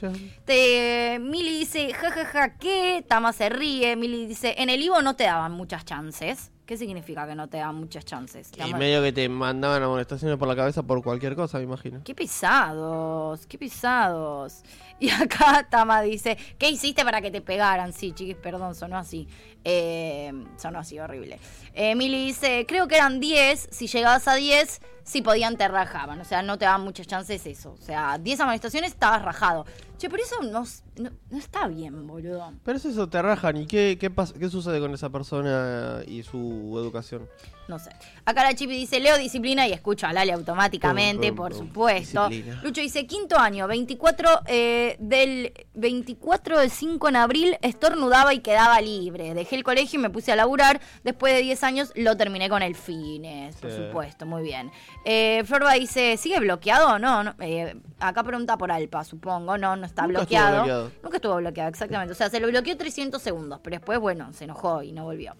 Te, 0.44 1.18
Mili 1.20 1.58
dice, 1.58 1.92
jajaja, 1.92 2.54
¿qué? 2.56 3.04
Tama 3.06 3.32
se 3.32 3.48
ríe. 3.48 3.96
Mili 3.96 4.26
dice, 4.26 4.54
en 4.58 4.70
el 4.70 4.80
Ivo 4.80 5.02
no 5.02 5.16
te 5.16 5.24
daban 5.24 5.52
muchas 5.52 5.84
chances. 5.84 6.51
¿Qué 6.66 6.76
significa 6.76 7.26
que 7.26 7.34
no 7.34 7.48
te 7.48 7.56
daban 7.56 7.74
muchas 7.74 8.04
chances? 8.04 8.50
Te 8.52 8.66
Y 8.66 8.74
medio 8.74 9.02
que 9.02 9.12
te 9.12 9.28
mandaban 9.28 9.82
amonestaciones 9.82 10.38
por 10.38 10.46
la 10.46 10.54
cabeza 10.54 10.82
por 10.84 11.02
cualquier 11.02 11.34
cosa, 11.34 11.58
me 11.58 11.64
imagino. 11.64 12.00
Qué 12.04 12.14
pesados, 12.14 13.46
qué 13.46 13.58
pesados. 13.58 14.62
Y 15.00 15.10
acá 15.10 15.66
Tama 15.68 16.00
dice, 16.02 16.38
¿qué 16.58 16.70
hiciste 16.70 17.04
para 17.04 17.20
que 17.20 17.32
te 17.32 17.40
pegaran? 17.40 17.92
Sí, 17.92 18.12
chiquis, 18.12 18.36
perdón, 18.36 18.76
sonó 18.76 18.96
así. 18.96 19.26
Eh, 19.64 20.32
sonó 20.56 20.78
así, 20.78 20.98
horrible. 21.00 21.40
Eh, 21.74 21.96
Mili 21.96 22.26
dice, 22.26 22.64
creo 22.68 22.86
que 22.86 22.94
eran 22.94 23.18
10, 23.18 23.68
si 23.72 23.88
llegabas 23.88 24.28
a 24.28 24.34
10, 24.34 24.80
si 25.02 25.22
podían 25.22 25.56
te 25.56 25.66
rajaban. 25.66 26.20
O 26.20 26.24
sea, 26.24 26.42
no 26.42 26.58
te 26.58 26.66
daban 26.66 26.82
muchas 26.82 27.08
chances 27.08 27.44
eso. 27.46 27.72
O 27.72 27.82
sea, 27.82 28.18
10 28.18 28.40
amonestaciones 28.40 28.92
estabas 28.92 29.22
rajado. 29.22 29.66
Pero 30.08 30.22
eso 30.22 30.42
no, 30.42 30.64
no, 31.02 31.10
no 31.30 31.38
está 31.38 31.68
bien, 31.68 32.06
boludo. 32.06 32.52
Pero 32.64 32.78
es 32.78 32.84
eso, 32.84 33.08
te 33.08 33.20
rajan. 33.20 33.56
¿Y 33.56 33.66
qué, 33.66 33.96
qué, 34.00 34.10
pasa, 34.10 34.34
qué 34.38 34.48
sucede 34.48 34.80
con 34.80 34.92
esa 34.94 35.10
persona 35.10 36.02
y 36.06 36.22
su 36.22 36.74
educación? 36.78 37.28
No 37.68 37.78
sé. 37.78 37.90
Acá 38.24 38.42
la 38.42 38.54
Chipi 38.54 38.72
dice, 38.74 38.98
leo 39.00 39.16
disciplina 39.18 39.66
y 39.68 39.72
escucho 39.72 40.06
a 40.06 40.12
Lali 40.12 40.30
automáticamente, 40.32 41.32
por 41.32 41.54
supuesto. 41.54 42.28
Disciplina. 42.28 42.60
Lucho 42.62 42.80
dice, 42.80 43.06
quinto 43.06 43.38
año, 43.38 43.66
24 43.68 44.28
eh, 44.46 44.96
del 44.98 45.52
24 45.74 46.58
del 46.58 46.70
5 46.70 47.08
en 47.08 47.16
abril, 47.16 47.56
estornudaba 47.62 48.34
y 48.34 48.40
quedaba 48.40 48.80
libre. 48.80 49.32
Dejé 49.34 49.56
el 49.56 49.64
colegio 49.64 49.98
y 49.98 50.02
me 50.02 50.10
puse 50.10 50.32
a 50.32 50.36
laburar. 50.36 50.80
Después 51.04 51.34
de 51.34 51.42
10 51.42 51.62
años 51.64 51.92
lo 51.94 52.16
terminé 52.16 52.48
con 52.48 52.62
el 52.62 52.74
fines, 52.74 53.56
por 53.56 53.70
Sí. 53.70 53.76
supuesto, 53.76 54.26
muy 54.26 54.42
bien. 54.42 54.70
Eh, 55.04 55.42
Florba 55.46 55.74
dice, 55.74 56.16
¿sigue 56.16 56.40
bloqueado 56.40 56.94
o 56.94 56.98
no? 56.98 57.22
no 57.22 57.34
eh, 57.40 57.76
acá 58.00 58.22
pregunta 58.24 58.58
por 58.58 58.72
Alpa, 58.72 59.04
supongo. 59.04 59.56
No, 59.56 59.76
no 59.76 59.86
está 59.86 60.02
Nunca 60.02 60.22
estuvo 60.22 60.28
bloqueado. 60.38 60.54
bloqueado. 60.64 60.92
Nunca 61.02 61.16
estuvo 61.16 61.36
bloqueado, 61.36 61.70
exactamente. 61.70 62.12
O 62.12 62.16
sea, 62.16 62.28
se 62.28 62.40
lo 62.40 62.48
bloqueó 62.48 62.76
300 62.76 63.22
segundos, 63.22 63.60
pero 63.62 63.76
después, 63.76 63.98
bueno, 64.00 64.32
se 64.32 64.44
enojó 64.44 64.82
y 64.82 64.92
no 64.92 65.04
volvió. 65.04 65.34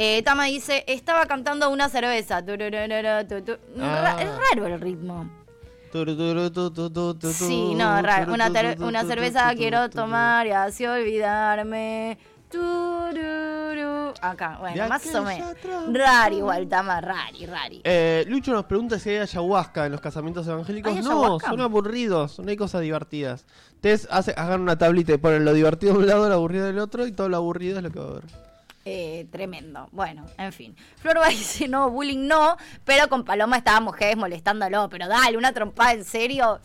Eh, 0.00 0.22
Tama 0.22 0.44
dice, 0.44 0.84
estaba 0.86 1.26
cantando 1.26 1.68
una 1.70 1.88
cerveza. 1.88 2.36
Ah. 2.38 4.16
Es 4.20 4.28
raro 4.30 4.66
el 4.66 4.80
ritmo. 4.80 5.28
Sí, 7.32 7.74
no, 7.74 8.00
raro. 8.00 8.32
Una, 8.32 8.48
una 8.78 9.04
cerveza 9.04 9.52
quiero 9.56 9.90
tomar 9.90 10.46
y 10.46 10.52
así 10.52 10.86
olvidarme. 10.86 12.16
Acá, 14.20 14.56
bueno, 14.60 14.88
más 14.88 15.14
o 15.14 15.22
menos. 15.22 15.54
Rari 15.92 16.36
igual, 16.36 16.68
Tama, 16.68 17.00
rari, 17.00 17.46
rari. 17.46 17.80
Eh, 17.84 18.24
Lucho 18.28 18.52
nos 18.52 18.66
pregunta 18.66 18.98
si 19.00 19.10
hay 19.10 19.16
ayahuasca 19.18 19.86
en 19.86 19.92
los 19.92 20.00
casamientos 20.00 20.46
evangélicos. 20.46 20.94
¿Hay 20.96 21.02
No, 21.02 21.10
ayahuasca? 21.24 21.50
son 21.50 21.60
aburridos, 21.60 22.38
no 22.38 22.48
hay 22.48 22.56
cosas 22.56 22.82
divertidas. 22.82 23.44
Ustedes 23.74 24.08
hagan 24.10 24.60
una 24.60 24.78
tablita 24.78 25.12
y 25.12 25.18
ponen 25.18 25.44
lo 25.44 25.52
divertido 25.52 25.94
de 25.94 25.98
un 25.98 26.06
lado, 26.06 26.28
lo 26.28 26.34
aburrido 26.36 26.66
del 26.66 26.78
otro, 26.78 27.04
y 27.06 27.12
todo 27.12 27.28
lo 27.28 27.36
aburrido 27.36 27.78
es 27.78 27.82
lo 27.82 27.90
que 27.90 27.98
va 27.98 28.04
a 28.06 28.10
haber. 28.10 28.47
Eh, 28.90 29.26
tremendo. 29.30 29.88
Bueno, 29.92 30.24
en 30.38 30.52
fin. 30.52 30.74
Florba 30.96 31.28
dice, 31.28 31.68
no, 31.68 31.90
bullying 31.90 32.26
no, 32.26 32.56
pero 32.84 33.08
con 33.08 33.24
Paloma 33.24 33.58
estábamos 33.58 33.92
mujeres 33.92 34.16
molestándolo. 34.16 34.88
Pero 34.88 35.08
dale, 35.08 35.36
una 35.36 35.52
trompada 35.52 35.92
en 35.92 36.04
serio. 36.04 36.58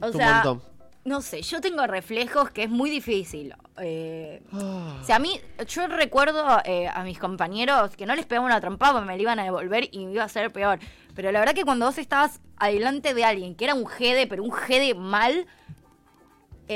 O 0.00 0.12
sea, 0.12 0.42
montón. 0.44 0.62
no 1.04 1.20
sé, 1.20 1.42
yo 1.42 1.60
tengo 1.60 1.86
reflejos 1.86 2.50
que 2.50 2.64
es 2.64 2.70
muy 2.70 2.90
difícil. 2.90 3.54
Eh, 3.78 4.42
Ah. 4.52 4.98
o 5.00 5.04
sea, 5.04 5.16
a 5.16 5.18
mí, 5.18 5.40
yo 5.66 5.86
recuerdo 5.88 6.60
eh, 6.64 6.88
a 6.92 7.02
mis 7.04 7.18
compañeros 7.18 7.96
que 7.96 8.06
no 8.06 8.14
les 8.14 8.26
pegaba 8.26 8.46
una 8.46 8.60
trompada 8.60 8.92
porque 8.92 9.06
me 9.06 9.16
la 9.16 9.22
iban 9.22 9.38
a 9.38 9.44
devolver 9.44 9.88
y 9.92 10.06
me 10.06 10.12
iba 10.12 10.24
a 10.24 10.28
ser 10.28 10.52
peor. 10.52 10.78
Pero 11.14 11.30
la 11.32 11.40
verdad 11.40 11.54
que 11.54 11.64
cuando 11.64 11.86
vos 11.86 11.98
estabas 11.98 12.40
adelante 12.56 13.14
de 13.14 13.24
alguien 13.24 13.54
que 13.54 13.64
era 13.64 13.74
un 13.74 13.86
jede, 13.86 14.26
pero 14.26 14.42
un 14.44 14.52
jede 14.52 14.94
mal, 14.94 15.46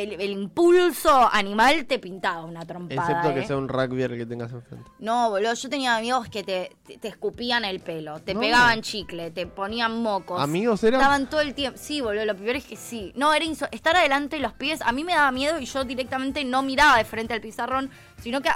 el, 0.02 0.20
el 0.20 0.30
impulso 0.30 1.28
animal 1.32 1.86
te 1.86 1.98
pintaba 1.98 2.44
una 2.44 2.64
trompada. 2.64 3.02
Excepto 3.02 3.34
que 3.34 3.40
¿eh? 3.40 3.46
sea 3.46 3.56
un 3.56 3.68
rugby 3.68 4.02
el 4.02 4.16
que 4.16 4.26
tengas 4.26 4.52
enfrente. 4.52 4.90
No, 4.98 5.30
boludo, 5.30 5.54
yo 5.54 5.68
tenía 5.68 5.96
amigos 5.96 6.28
que 6.28 6.42
te, 6.42 6.76
te, 6.86 6.98
te 6.98 7.08
escupían 7.08 7.64
el 7.64 7.80
pelo, 7.80 8.20
te 8.20 8.34
No. 8.34 8.40
pegaban 8.40 8.82
chicle, 8.82 9.30
te 9.30 9.46
ponían 9.46 10.02
mocos. 10.02 10.40
¿Amigos 10.40 10.82
eran? 10.84 11.00
Estaban 11.00 11.28
todo 11.28 11.40
el 11.40 11.54
tiempo. 11.54 11.78
Sí, 11.80 12.00
boludo, 12.00 12.24
lo 12.24 12.36
peor 12.36 12.56
es 12.56 12.64
que 12.64 12.76
sí. 12.76 13.12
No, 13.16 13.32
era 13.34 13.44
estar 13.44 13.96
adelante 13.96 14.36
de 14.36 14.42
los 14.42 14.52
pies, 14.52 14.80
a 14.82 14.92
mí 14.92 15.04
me 15.04 15.14
daba 15.14 15.30
miedo 15.32 15.58
y 15.58 15.66
yo 15.66 15.84
directamente 15.84 16.44
no 16.44 16.62
miraba 16.62 16.98
de 16.98 17.04
frente 17.04 17.34
al 17.34 17.40
pizarrón, 17.40 17.90
sino 18.22 18.40
que 18.40 18.50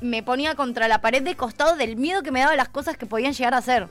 me 0.00 0.22
ponía 0.22 0.54
contra 0.54 0.88
la 0.88 1.00
pared 1.00 1.22
de 1.22 1.36
costado 1.36 1.76
del 1.76 1.96
miedo 1.96 2.22
que 2.22 2.30
me 2.30 2.40
daba 2.40 2.56
las 2.56 2.68
cosas 2.70 2.96
que 2.96 3.06
podían 3.06 3.32
llegar 3.34 3.54
a 3.54 3.58
hacer. 3.58 3.88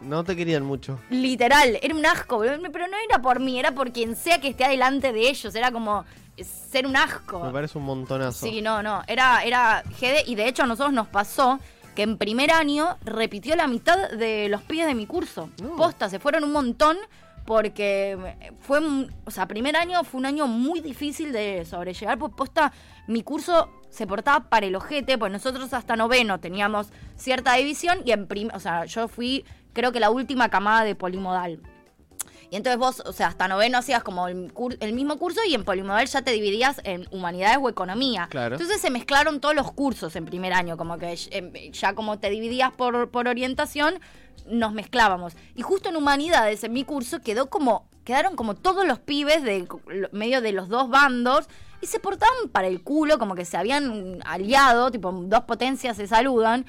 No 0.00 0.22
te 0.24 0.36
querían 0.36 0.62
mucho. 0.62 1.00
Literal, 1.08 1.78
era 1.80 1.94
un 1.94 2.04
asco, 2.04 2.36
boludo. 2.36 2.58
Pero 2.70 2.86
no 2.86 2.96
era 3.08 3.22
por 3.22 3.40
mí, 3.40 3.58
era 3.58 3.72
por 3.72 3.92
quien 3.92 4.14
sea 4.14 4.38
que 4.40 4.48
esté 4.48 4.66
adelante 4.66 5.10
de 5.10 5.30
ellos. 5.30 5.54
Era 5.54 5.72
como 5.72 6.04
ser 6.44 6.86
un 6.86 6.96
asco. 6.96 7.40
Me 7.40 7.50
parece 7.52 7.78
un 7.78 7.84
montonazo. 7.84 8.46
Sí, 8.46 8.60
no, 8.62 8.82
no. 8.82 9.02
Era, 9.06 9.42
era 9.44 9.82
GD 10.00 10.26
y 10.28 10.34
de 10.34 10.48
hecho 10.48 10.64
a 10.64 10.66
nosotros 10.66 10.92
nos 10.92 11.08
pasó 11.08 11.58
que 11.94 12.02
en 12.02 12.18
primer 12.18 12.50
año 12.50 12.98
repitió 13.04 13.56
la 13.56 13.66
mitad 13.66 14.10
de 14.10 14.48
los 14.50 14.62
pibes 14.62 14.86
de 14.86 14.94
mi 14.94 15.06
curso. 15.06 15.48
No. 15.62 15.76
Posta, 15.76 16.08
se 16.10 16.18
fueron 16.18 16.44
un 16.44 16.52
montón 16.52 16.96
porque 17.46 18.18
fue, 18.60 18.80
un- 18.80 19.12
o 19.24 19.30
sea, 19.30 19.46
primer 19.46 19.76
año 19.76 20.02
fue 20.04 20.18
un 20.18 20.26
año 20.26 20.46
muy 20.46 20.80
difícil 20.80 21.32
de 21.32 21.64
sobrellevar, 21.64 22.18
pues 22.18 22.32
posta, 22.36 22.72
mi 23.06 23.22
curso 23.22 23.70
se 23.88 24.06
portaba 24.06 24.48
para 24.50 24.66
el 24.66 24.74
ojete, 24.74 25.16
pues 25.16 25.30
nosotros 25.32 25.72
hasta 25.72 25.96
noveno 25.96 26.40
teníamos 26.40 26.88
cierta 27.14 27.54
división 27.54 28.00
y 28.04 28.10
en 28.12 28.26
prim 28.26 28.50
o 28.52 28.58
sea, 28.60 28.84
yo 28.84 29.06
fui 29.08 29.44
creo 29.72 29.92
que 29.92 30.00
la 30.00 30.10
última 30.10 30.48
camada 30.48 30.82
de 30.84 30.94
polimodal. 30.96 31.60
Y 32.50 32.56
entonces 32.56 32.78
vos, 32.78 33.02
o 33.04 33.12
sea, 33.12 33.26
hasta 33.28 33.48
noveno 33.48 33.78
hacías 33.78 34.02
como 34.02 34.28
el, 34.28 34.52
cur- 34.54 34.76
el 34.80 34.92
mismo 34.92 35.18
curso 35.18 35.40
y 35.48 35.54
en 35.54 35.64
polimodal 35.64 36.06
ya 36.06 36.22
te 36.22 36.30
dividías 36.30 36.80
en 36.84 37.06
humanidades 37.10 37.58
o 37.60 37.68
economía. 37.68 38.28
Claro. 38.30 38.54
Entonces 38.54 38.80
se 38.80 38.90
mezclaron 38.90 39.40
todos 39.40 39.54
los 39.54 39.72
cursos 39.72 40.14
en 40.16 40.24
primer 40.26 40.52
año, 40.52 40.76
como 40.76 40.98
que 40.98 41.18
eh, 41.30 41.70
ya 41.72 41.94
como 41.94 42.18
te 42.18 42.30
dividías 42.30 42.72
por, 42.72 43.10
por 43.10 43.26
orientación, 43.28 43.98
nos 44.48 44.72
mezclábamos. 44.72 45.32
Y 45.56 45.62
justo 45.62 45.88
en 45.88 45.96
humanidades, 45.96 46.62
en 46.62 46.72
mi 46.72 46.84
curso, 46.84 47.20
quedó 47.20 47.50
como, 47.50 47.88
quedaron 48.04 48.36
como 48.36 48.54
todos 48.54 48.86
los 48.86 49.00
pibes 49.00 49.42
de 49.42 49.66
medio 50.12 50.40
de 50.40 50.52
los 50.52 50.68
dos 50.68 50.88
bandos 50.88 51.46
y 51.80 51.86
se 51.86 51.98
portaban 51.98 52.48
para 52.52 52.68
el 52.68 52.82
culo, 52.82 53.18
como 53.18 53.34
que 53.34 53.44
se 53.44 53.56
habían 53.56 54.20
aliado, 54.24 54.90
tipo 54.92 55.10
dos 55.10 55.42
potencias 55.44 55.96
se 55.96 56.06
saludan. 56.06 56.64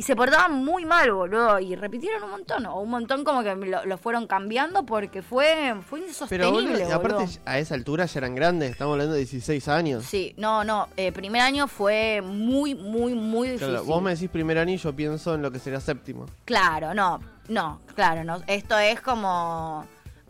Y 0.00 0.02
se 0.02 0.16
portaban 0.16 0.54
muy 0.64 0.86
mal, 0.86 1.12
boludo. 1.12 1.60
Y 1.60 1.76
repitieron 1.76 2.22
un 2.22 2.30
montón. 2.30 2.64
O 2.64 2.80
un 2.80 2.88
montón 2.88 3.22
como 3.22 3.42
que 3.42 3.54
lo, 3.54 3.84
lo 3.84 3.98
fueron 3.98 4.26
cambiando 4.26 4.86
porque 4.86 5.20
fue, 5.20 5.74
fue 5.86 5.98
Pero 5.98 6.08
insostenible, 6.08 6.50
boludo, 6.70 6.78
y 6.88 6.90
aparte 6.90 7.14
boludo. 7.24 7.38
a 7.44 7.58
esa 7.58 7.74
altura 7.74 8.06
ya 8.06 8.18
eran 8.20 8.34
grandes, 8.34 8.70
estamos 8.70 8.92
hablando 8.94 9.12
de 9.12 9.18
16 9.18 9.68
años. 9.68 10.04
Sí, 10.06 10.32
no, 10.38 10.64
no. 10.64 10.88
eh, 10.96 11.12
primer 11.12 11.42
año 11.42 11.68
fue 11.68 12.22
muy, 12.24 12.74
muy, 12.74 13.12
muy 13.14 13.48
difícil. 13.48 13.68
Claro, 13.68 13.84
vos 13.84 14.00
me 14.02 14.12
decís 14.14 14.30
primer 14.30 14.56
año 14.56 14.72
y 14.72 14.78
yo 14.78 14.96
pienso 14.96 15.34
en 15.34 15.42
lo 15.42 15.50
que 15.50 15.58
sería 15.58 15.80
séptimo. 15.80 16.24
Claro, 16.46 16.94
no, 16.94 17.20
no, 17.48 17.82
claro, 17.94 18.24
no. 18.24 18.40
Esto 18.46 18.78
es 18.78 19.02
como. 19.02 19.84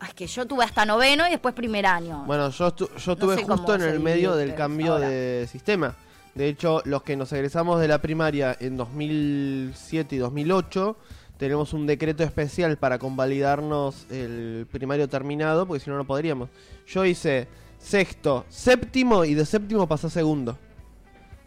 Es 0.05 0.13
que 0.13 0.27
yo 0.27 0.45
tuve 0.47 0.65
hasta 0.65 0.83
noveno 0.83 1.25
y 1.27 1.29
después 1.29 1.55
primer 1.55 1.85
año. 1.85 2.23
Bueno, 2.25 2.49
yo, 2.49 2.75
estu- 2.75 2.89
yo 2.97 3.15
sé 3.35 3.43
cómo 3.43 3.55
justo 3.57 3.75
en 3.75 3.83
el 3.83 4.01
medio 4.01 4.35
del 4.35 4.53
cambio 4.53 4.95
ahora. 4.95 5.07
de 5.07 5.47
sistema. 5.49 5.95
De 6.35 6.47
hecho, 6.47 6.81
los 6.85 7.03
que 7.03 7.15
nos 7.17 7.31
egresamos 7.33 7.79
de 7.81 7.87
la 7.87 8.01
primaria 8.01 8.55
en 8.59 8.77
2007 8.77 10.15
y 10.15 10.19
2008, 10.19 10.95
tenemos 11.37 11.73
un 11.73 11.85
decreto 11.87 12.23
especial 12.23 12.77
para 12.77 12.99
convalidarnos 12.99 14.05
el 14.09 14.65
primario 14.71 15.09
terminado, 15.09 15.65
porque 15.67 15.83
si 15.83 15.89
no, 15.89 15.97
no 15.97 16.05
podríamos. 16.05 16.49
Yo 16.87 17.03
hice 17.05 17.47
sexto, 17.79 18.45
séptimo 18.47 19.25
y 19.25 19.33
de 19.33 19.45
séptimo 19.45 19.87
pasé 19.87 20.07
a 20.07 20.09
segundo. 20.09 20.57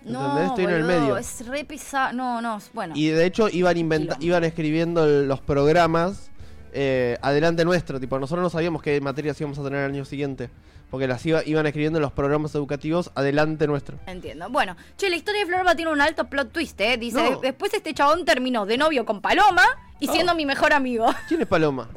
¿Entendés? 0.05 0.49
Estoy 0.49 0.65
en 0.65 0.71
el 0.71 0.83
boludo, 0.83 1.01
medio. 1.01 1.17
Es 1.17 1.47
re. 1.47 1.67
No, 2.13 2.43
no, 2.43 2.59
bueno. 2.75 2.93
Y 2.95 3.07
de 3.09 3.25
hecho 3.25 3.49
iban, 3.49 3.77
inventa- 3.79 4.19
iban 4.21 4.45
escribiendo 4.45 5.07
los 5.07 5.41
programas 5.41 6.31
eh, 6.75 7.17
adelante 7.23 7.65
nuestro. 7.65 7.99
Tipo, 7.99 8.19
nosotros 8.19 8.43
no 8.43 8.51
sabíamos 8.51 8.83
qué 8.83 9.01
materias 9.01 9.41
íbamos 9.41 9.59
a 9.59 9.65
tener 9.65 9.79
el 9.81 9.91
año 9.93 10.05
siguiente. 10.05 10.51
Porque 10.95 11.09
las 11.09 11.27
iba- 11.27 11.43
iban 11.45 11.67
escribiendo 11.67 11.99
los 11.99 12.13
programas 12.13 12.55
educativos 12.55 13.11
adelante 13.17 13.67
nuestro. 13.67 13.99
Entiendo. 14.07 14.49
Bueno, 14.49 14.77
che, 14.97 15.11
la 15.11 15.17
historia 15.17 15.41
de 15.41 15.47
Florba 15.49 15.75
tiene 15.75 15.91
un 15.91 16.01
alto 16.01 16.27
plot 16.31 16.53
twist, 16.53 16.81
¿eh? 16.81 16.97
Dice, 16.97 17.33
No. 17.33 17.41
después 17.41 17.75
este 17.75 17.93
chabón 17.95 18.25
terminó 18.25 18.65
de 18.65 18.79
novio 18.79 19.05
con 19.05 19.21
Paloma 19.21 19.65
y 19.99 20.07
siendo 20.07 20.35
Oh. 20.35 20.37
mi 20.37 20.47
mejor 20.47 20.73
amigo. 20.73 21.07
¿Quién 21.29 21.41
es 21.43 21.49
Paloma? 21.49 21.89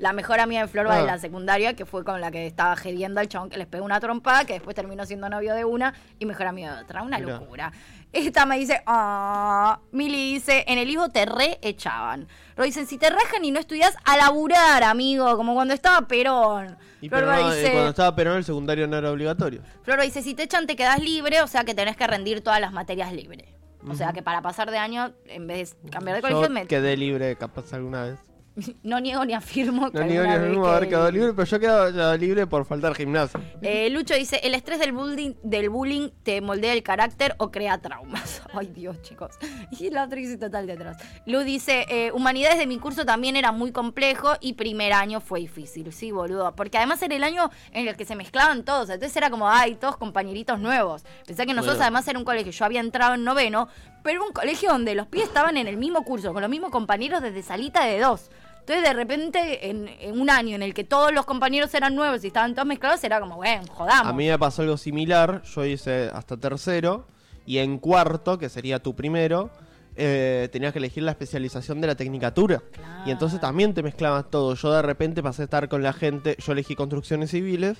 La 0.00 0.12
mejor 0.12 0.40
amiga 0.40 0.62
de 0.62 0.66
Florba 0.66 0.96
de 0.96 1.02
Ah. 1.02 1.06
la 1.06 1.18
secundaria, 1.18 1.74
que 1.76 1.86
fue 1.86 2.02
con 2.04 2.20
la 2.20 2.32
que 2.32 2.44
estaba 2.48 2.74
jediendo 2.74 3.20
al 3.20 3.28
chabón 3.28 3.50
que 3.50 3.56
les 3.56 3.68
pegó 3.68 3.84
una 3.84 4.00
trompada, 4.00 4.44
que 4.44 4.54
después 4.54 4.74
terminó 4.74 5.06
siendo 5.06 5.28
novio 5.28 5.54
de 5.54 5.64
una 5.64 5.94
y 6.18 6.26
mejor 6.26 6.48
amigo 6.48 6.74
de 6.74 6.82
otra. 6.82 7.02
Una 7.04 7.20
Mirá. 7.20 7.38
locura. 7.38 7.72
Esta 8.12 8.46
me 8.46 8.58
dice, 8.58 8.82
ah, 8.86 9.78
Mili 9.92 10.32
dice, 10.34 10.64
en 10.66 10.78
el 10.78 10.90
hijo 10.90 11.08
te 11.10 11.24
reechaban. 11.24 12.26
Lo 12.56 12.64
dicen, 12.64 12.88
si 12.88 12.98
te 12.98 13.08
rajan 13.10 13.44
y 13.44 13.52
no 13.52 13.60
estudias, 13.60 13.94
a 14.04 14.16
laburar, 14.16 14.82
amigo, 14.82 15.36
como 15.36 15.54
cuando 15.54 15.72
estaba 15.72 16.08
Perón. 16.08 16.76
Y 17.00 17.08
pero 17.08 17.26
Florba 17.26 17.40
no, 17.42 17.52
eh, 17.52 17.56
dice, 17.56 17.72
cuando 17.72 17.90
estaba 17.90 18.14
Perón 18.14 18.36
el 18.38 18.44
secundario 18.44 18.86
no 18.86 18.96
era 18.96 19.10
obligatorio. 19.10 19.62
Florba 19.82 20.02
dice, 20.04 20.22
si 20.22 20.34
te 20.34 20.42
echan 20.42 20.66
te 20.66 20.76
quedas 20.76 20.98
libre, 21.00 21.40
o 21.42 21.46
sea 21.46 21.64
que 21.64 21.74
tenés 21.74 21.96
que 21.96 22.06
rendir 22.06 22.42
todas 22.42 22.60
las 22.60 22.72
materias 22.72 23.12
libres. 23.12 23.46
O 23.88 23.94
sea 23.94 24.12
que 24.12 24.22
para 24.22 24.42
pasar 24.42 24.70
de 24.70 24.76
año, 24.76 25.12
en 25.24 25.46
vez 25.46 25.74
de 25.82 25.90
cambiar 25.90 26.16
de 26.16 26.22
colegio, 26.22 26.50
me- 26.50 26.66
quedé 26.66 26.96
libre 26.98 27.34
capaz 27.36 27.72
alguna 27.72 28.02
vez. 28.04 28.18
no 28.82 29.00
niego 29.00 29.24
ni 29.24 29.32
afirmo 29.34 29.90
que 29.90 29.98
No 29.98 30.04
ni 30.04 30.14
yo 30.14 30.26
ni 30.26 30.48
mismo 30.48 30.66
haber 30.66 30.88
quedado 30.88 31.10
libre. 31.10 31.32
pero 31.32 31.44
yo 31.44 31.56
he 31.56 31.60
quedado 31.60 31.90
ya 31.90 32.16
libre 32.16 32.46
por 32.46 32.64
faltar 32.64 32.94
gimnasio. 32.94 33.40
Eh, 33.62 33.88
Lucho 33.90 34.14
dice, 34.14 34.40
el 34.42 34.54
estrés 34.54 34.78
del 34.78 34.92
bullying, 34.92 35.34
del 35.42 35.68
bullying 35.70 36.10
te 36.22 36.40
moldea 36.40 36.72
el 36.72 36.82
carácter 36.82 37.34
o 37.38 37.50
crea 37.50 37.78
traumas. 37.78 38.42
Ay 38.54 38.66
Dios, 38.74 39.00
chicos. 39.02 39.36
Y 39.80 39.90
la 39.90 40.04
otra 40.04 40.16
dice 40.18 40.36
total 40.36 40.66
de 40.66 40.72
atrás. 40.74 40.98
Lu 41.26 41.40
dice, 41.40 41.86
eh, 41.88 42.12
humanidades 42.12 42.58
de 42.58 42.66
mi 42.66 42.78
curso 42.78 43.04
también 43.06 43.36
era 43.36 43.52
muy 43.52 43.72
complejo 43.72 44.34
y 44.40 44.54
primer 44.54 44.92
año 44.92 45.20
fue 45.20 45.40
difícil. 45.40 45.92
Sí, 45.92 46.10
boludo. 46.12 46.54
Porque 46.54 46.76
además 46.78 47.00
era 47.02 47.14
el 47.14 47.24
año 47.24 47.50
en 47.72 47.88
el 47.88 47.96
que 47.96 48.04
se 48.04 48.14
mezclaban 48.16 48.64
todos. 48.64 48.90
Entonces 48.90 49.16
era 49.16 49.30
como, 49.30 49.48
ay, 49.48 49.76
todos 49.76 49.96
compañeritos 49.96 50.58
nuevos. 50.60 51.04
Pensé 51.26 51.46
que 51.46 51.54
nosotros 51.54 51.76
Bueno. 51.78 51.84
además 51.84 52.08
era 52.08 52.18
un 52.18 52.24
colegio, 52.24 52.52
yo 52.52 52.64
había 52.64 52.80
entrado 52.80 53.14
en 53.14 53.24
noveno, 53.24 53.68
pero 54.02 54.16
era 54.20 54.26
un 54.26 54.32
colegio 54.32 54.70
donde 54.70 54.94
los 54.94 55.06
pies 55.06 55.24
estaban 55.24 55.56
en 55.56 55.66
el 55.66 55.76
mismo 55.76 56.02
curso, 56.04 56.32
con 56.32 56.42
los 56.42 56.50
mismos 56.50 56.70
compañeros 56.70 57.22
desde 57.22 57.42
salita 57.42 57.84
de 57.84 58.00
dos. 58.00 58.30
Entonces, 58.60 58.84
de 58.84 58.92
repente, 58.94 59.68
en, 59.68 59.88
en 59.88 60.20
un 60.20 60.30
año 60.30 60.54
en 60.54 60.62
el 60.62 60.74
que 60.74 60.84
todos 60.84 61.12
los 61.12 61.26
compañeros 61.26 61.74
eran 61.74 61.94
nuevos 61.94 62.22
y 62.24 62.28
estaban 62.28 62.54
todos 62.54 62.66
mezclados, 62.66 63.02
era 63.02 63.20
como, 63.20 63.36
bueno, 63.36 63.64
jodamos. 63.72 64.06
A 64.06 64.12
mí 64.12 64.28
me 64.28 64.38
pasó 64.38 64.62
algo 64.62 64.76
similar. 64.76 65.42
Yo 65.42 65.64
hice 65.64 66.10
hasta 66.12 66.36
tercero. 66.36 67.06
Y 67.46 67.58
en 67.58 67.78
cuarto, 67.78 68.38
que 68.38 68.48
sería 68.48 68.78
tu 68.80 68.94
primero, 68.94 69.50
eh, 69.96 70.48
tenías 70.52 70.72
que 70.72 70.78
elegir 70.78 71.02
la 71.02 71.10
especialización 71.10 71.80
de 71.80 71.88
la 71.88 71.94
tecnicatura. 71.96 72.62
Y 73.04 73.10
entonces 73.10 73.40
también 73.40 73.74
te 73.74 73.82
mezclaban 73.82 74.24
todo. 74.30 74.54
Yo 74.54 74.72
de 74.72 74.82
repente 74.82 75.22
pasé 75.22 75.42
a 75.42 75.44
estar 75.46 75.68
con 75.68 75.82
la 75.82 75.92
gente. 75.92 76.36
Yo 76.38 76.52
elegí 76.52 76.76
construcciones 76.76 77.30
civiles. 77.30 77.76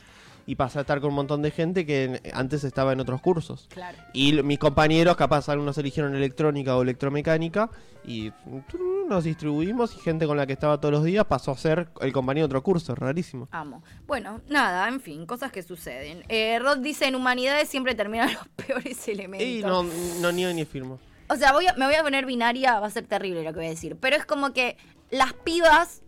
Y 0.46 0.56
pasé 0.56 0.78
a 0.78 0.80
estar 0.80 1.00
con 1.00 1.10
un 1.10 1.16
montón 1.16 1.42
de 1.42 1.52
gente 1.52 1.86
que 1.86 2.20
antes 2.34 2.64
estaba 2.64 2.92
en 2.92 2.98
otros 2.98 3.20
cursos. 3.20 3.68
Claro. 3.72 3.96
Y 4.12 4.42
mis 4.42 4.58
compañeros, 4.58 5.16
capaz, 5.16 5.48
algunos 5.48 5.78
eligieron 5.78 6.16
electrónica 6.16 6.76
o 6.76 6.82
electromecánica. 6.82 7.70
Y 8.04 8.32
nos 9.10 9.24
distribuimos. 9.24 9.94
Y 9.96 10.00
gente 10.00 10.26
con 10.26 10.36
la 10.36 10.46
que 10.46 10.52
estaba 10.54 10.78
todos 10.80 10.92
los 10.92 11.04
días 11.04 11.24
pasó 11.26 11.50
a 11.52 11.56
ser 11.56 11.88
el 12.00 12.12
compañero 12.12 12.46
de 12.46 12.50
otro 12.52 12.62
curso. 12.62 12.94
Rarísimo. 12.94 13.48
Amo. 13.50 13.82
Bueno, 14.06 14.40
nada, 14.48 14.88
en 14.88 15.00
fin, 15.00 15.26
cosas 15.26 15.52
que 15.52 15.62
suceden. 15.62 16.22
Eh, 16.28 16.58
Rod 16.58 16.78
dice, 16.78 17.06
en 17.06 17.14
humanidades 17.14 17.68
siempre 17.68 17.94
terminan 17.94 18.32
los 18.34 18.48
peores 18.66 19.06
elementos. 19.08 19.46
Y 19.46 19.62
no, 19.62 19.84
no 20.20 20.32
niego 20.32 20.52
ni 20.54 20.64
firmo. 20.64 20.98
O 21.28 21.36
sea, 21.36 21.52
voy 21.52 21.66
a- 21.66 21.74
me 21.74 21.86
voy 21.86 21.94
a 21.94 22.02
poner 22.02 22.26
binaria, 22.26 22.80
va 22.80 22.86
a 22.86 22.90
ser 22.90 23.06
terrible 23.06 23.42
lo 23.44 23.50
que 23.52 23.58
voy 23.58 23.66
a 23.66 23.70
decir. 23.70 23.96
Pero 24.00 24.16
es 24.16 24.24
como 24.24 24.52
que 24.52 24.76
las 25.10 25.32
pibas 25.32 25.99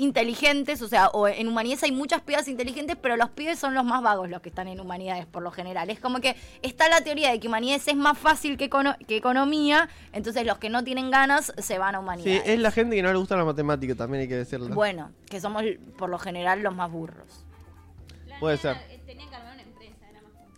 inteligentes, 0.00 0.80
o 0.82 0.88
sea, 0.88 1.08
o 1.08 1.28
en 1.28 1.46
humanidades 1.46 1.82
hay 1.84 1.92
muchas 1.92 2.20
pibas 2.22 2.48
inteligentes, 2.48 2.96
pero 3.00 3.16
los 3.16 3.30
pibes 3.30 3.58
son 3.58 3.74
los 3.74 3.84
más 3.84 4.02
vagos 4.02 4.30
los 4.30 4.40
que 4.40 4.48
están 4.48 4.66
en 4.68 4.80
humanidades 4.80 5.26
por 5.26 5.42
lo 5.42 5.50
general. 5.50 5.90
Es 5.90 6.00
como 6.00 6.20
que 6.20 6.36
está 6.62 6.88
la 6.88 7.02
teoría 7.02 7.30
de 7.30 7.38
que 7.38 7.48
humanidades 7.48 7.86
es 7.86 7.96
más 7.96 8.16
fácil 8.18 8.56
que, 8.56 8.70
econo- 8.70 8.96
que 9.06 9.16
economía, 9.16 9.88
entonces 10.12 10.46
los 10.46 10.58
que 10.58 10.70
no 10.70 10.82
tienen 10.84 11.10
ganas 11.10 11.52
se 11.58 11.78
van 11.78 11.94
a 11.94 11.98
Sí, 11.98 12.02
humanidades. 12.04 12.42
es 12.48 12.58
la 12.58 12.70
gente 12.70 12.96
que 12.96 13.02
no 13.02 13.12
le 13.12 13.18
gusta 13.18 13.36
la 13.36 13.44
matemática, 13.44 13.94
también 13.94 14.22
hay 14.22 14.28
que 14.28 14.36
decirlo. 14.36 14.74
Bueno, 14.74 15.10
que 15.28 15.40
somos 15.40 15.62
por 15.98 16.08
lo 16.08 16.18
general 16.18 16.62
los 16.62 16.74
más 16.74 16.90
burros. 16.90 17.44
Puede 18.40 18.56
ser. 18.56 18.78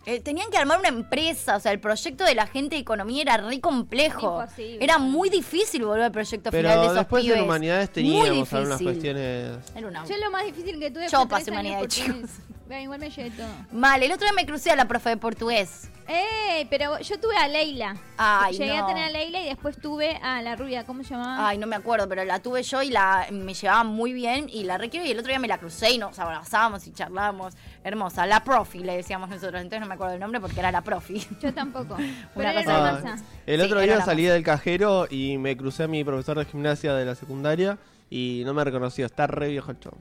Eh, 0.05 0.19
tenían 0.19 0.49
que 0.51 0.57
armar 0.57 0.79
una 0.79 0.89
empresa, 0.89 1.55
o 1.55 1.59
sea, 1.59 1.71
el 1.71 1.79
proyecto 1.79 2.25
de 2.25 2.35
la 2.35 2.45
gente 2.45 2.75
de 2.75 2.81
economía 2.81 3.21
era 3.21 3.37
re 3.37 3.61
complejo. 3.61 4.41
Imposible. 4.41 4.77
Era 4.83 4.97
muy 4.97 5.29
difícil 5.29 5.85
volver 5.85 6.03
al 6.03 6.11
proyecto 6.11 6.51
Pero 6.51 6.67
final 6.67 6.79
de 6.81 6.85
esos 6.87 6.97
después 6.97 7.23
pibes. 7.23 7.37
en 7.37 7.43
humanidades 7.45 7.89
teníamos 7.91 8.53
algunas 8.53 8.81
cuestiones. 8.81 9.57
Era 9.75 9.87
una- 9.87 10.05
Yo 10.05 10.17
lo 10.17 10.31
más 10.31 10.45
difícil 10.45 10.77
que 10.79 10.91
tuve 10.91 11.07
Yo 11.07 11.19
fue 11.19 11.27
pasé 11.29 11.45
tres 11.45 11.57
años 11.57 11.71
humanidades, 11.71 11.99
portugués. 11.99 12.31
Igual 12.69 12.99
me 12.99 13.09
llevé 13.09 13.29
todo. 13.31 13.47
Mal, 13.71 14.01
el 14.01 14.11
otro 14.11 14.25
día 14.25 14.33
me 14.33 14.45
crucé 14.45 14.71
a 14.71 14.75
la 14.75 14.85
profe 14.87 15.09
de 15.09 15.17
portugués. 15.17 15.89
¡Ey! 16.07 16.65
Pero 16.69 16.97
yo 16.99 17.19
tuve 17.19 17.35
a 17.37 17.47
Leila. 17.47 17.95
Ay, 18.17 18.57
Llegué 18.57 18.77
no. 18.77 18.83
a 18.83 18.87
tener 18.87 19.03
a 19.03 19.09
Leila 19.09 19.41
y 19.41 19.45
después 19.45 19.77
tuve 19.77 20.15
a 20.21 20.41
la 20.41 20.55
rubia, 20.55 20.85
¿cómo 20.85 21.03
se 21.03 21.09
llamaba? 21.11 21.47
Ay, 21.47 21.57
no 21.57 21.67
me 21.67 21.75
acuerdo, 21.75 22.09
pero 22.09 22.23
la 22.25 22.39
tuve 22.39 22.63
yo 22.63 22.81
y 22.81 22.89
la 22.89 23.27
me 23.31 23.53
llevaba 23.53 23.83
muy 23.83 24.11
bien 24.11 24.47
y 24.51 24.63
la 24.63 24.77
requiero 24.77 25.05
y 25.05 25.11
el 25.11 25.19
otro 25.19 25.29
día 25.29 25.39
me 25.39 25.47
la 25.47 25.59
crucé 25.59 25.91
y 25.91 25.97
nos 25.97 26.17
abrazábamos 26.19 26.85
y 26.87 26.93
charlábamos. 26.93 27.53
Hermosa, 27.83 28.25
la 28.25 28.43
profi 28.43 28.79
le 28.79 28.95
decíamos 28.97 29.29
nosotros, 29.29 29.61
entonces 29.61 29.81
no 29.81 29.85
me 29.87 29.93
acuerdo 29.93 30.15
el 30.15 30.19
nombre 30.19 30.39
porque 30.41 30.59
era 30.59 30.71
la 30.71 30.81
profi. 30.81 31.25
Yo 31.41 31.53
tampoco. 31.53 31.95
Pero 32.35 32.49
era 32.49 32.63
cosa 32.63 32.89
Ah, 32.89 32.91
masa. 32.93 33.23
el 33.45 33.59
Sí, 33.59 33.65
otro 33.67 33.79
era 33.81 33.95
día 33.97 34.05
salí 34.05 34.23
del 34.23 34.43
cajero 34.43 35.07
y 35.09 35.37
me 35.37 35.55
crucé 35.55 35.83
a 35.83 35.87
mi 35.87 36.03
profesor 36.03 36.39
de 36.39 36.45
gimnasia 36.45 36.93
de 36.95 37.05
la 37.05 37.15
secundaria 37.15 37.77
y 38.09 38.41
no 38.45 38.53
me 38.53 38.63
reconoció. 38.63 39.05
Está 39.05 39.27
re 39.27 39.49
viejo 39.49 39.71
el 39.71 39.79
chavo. 39.79 39.97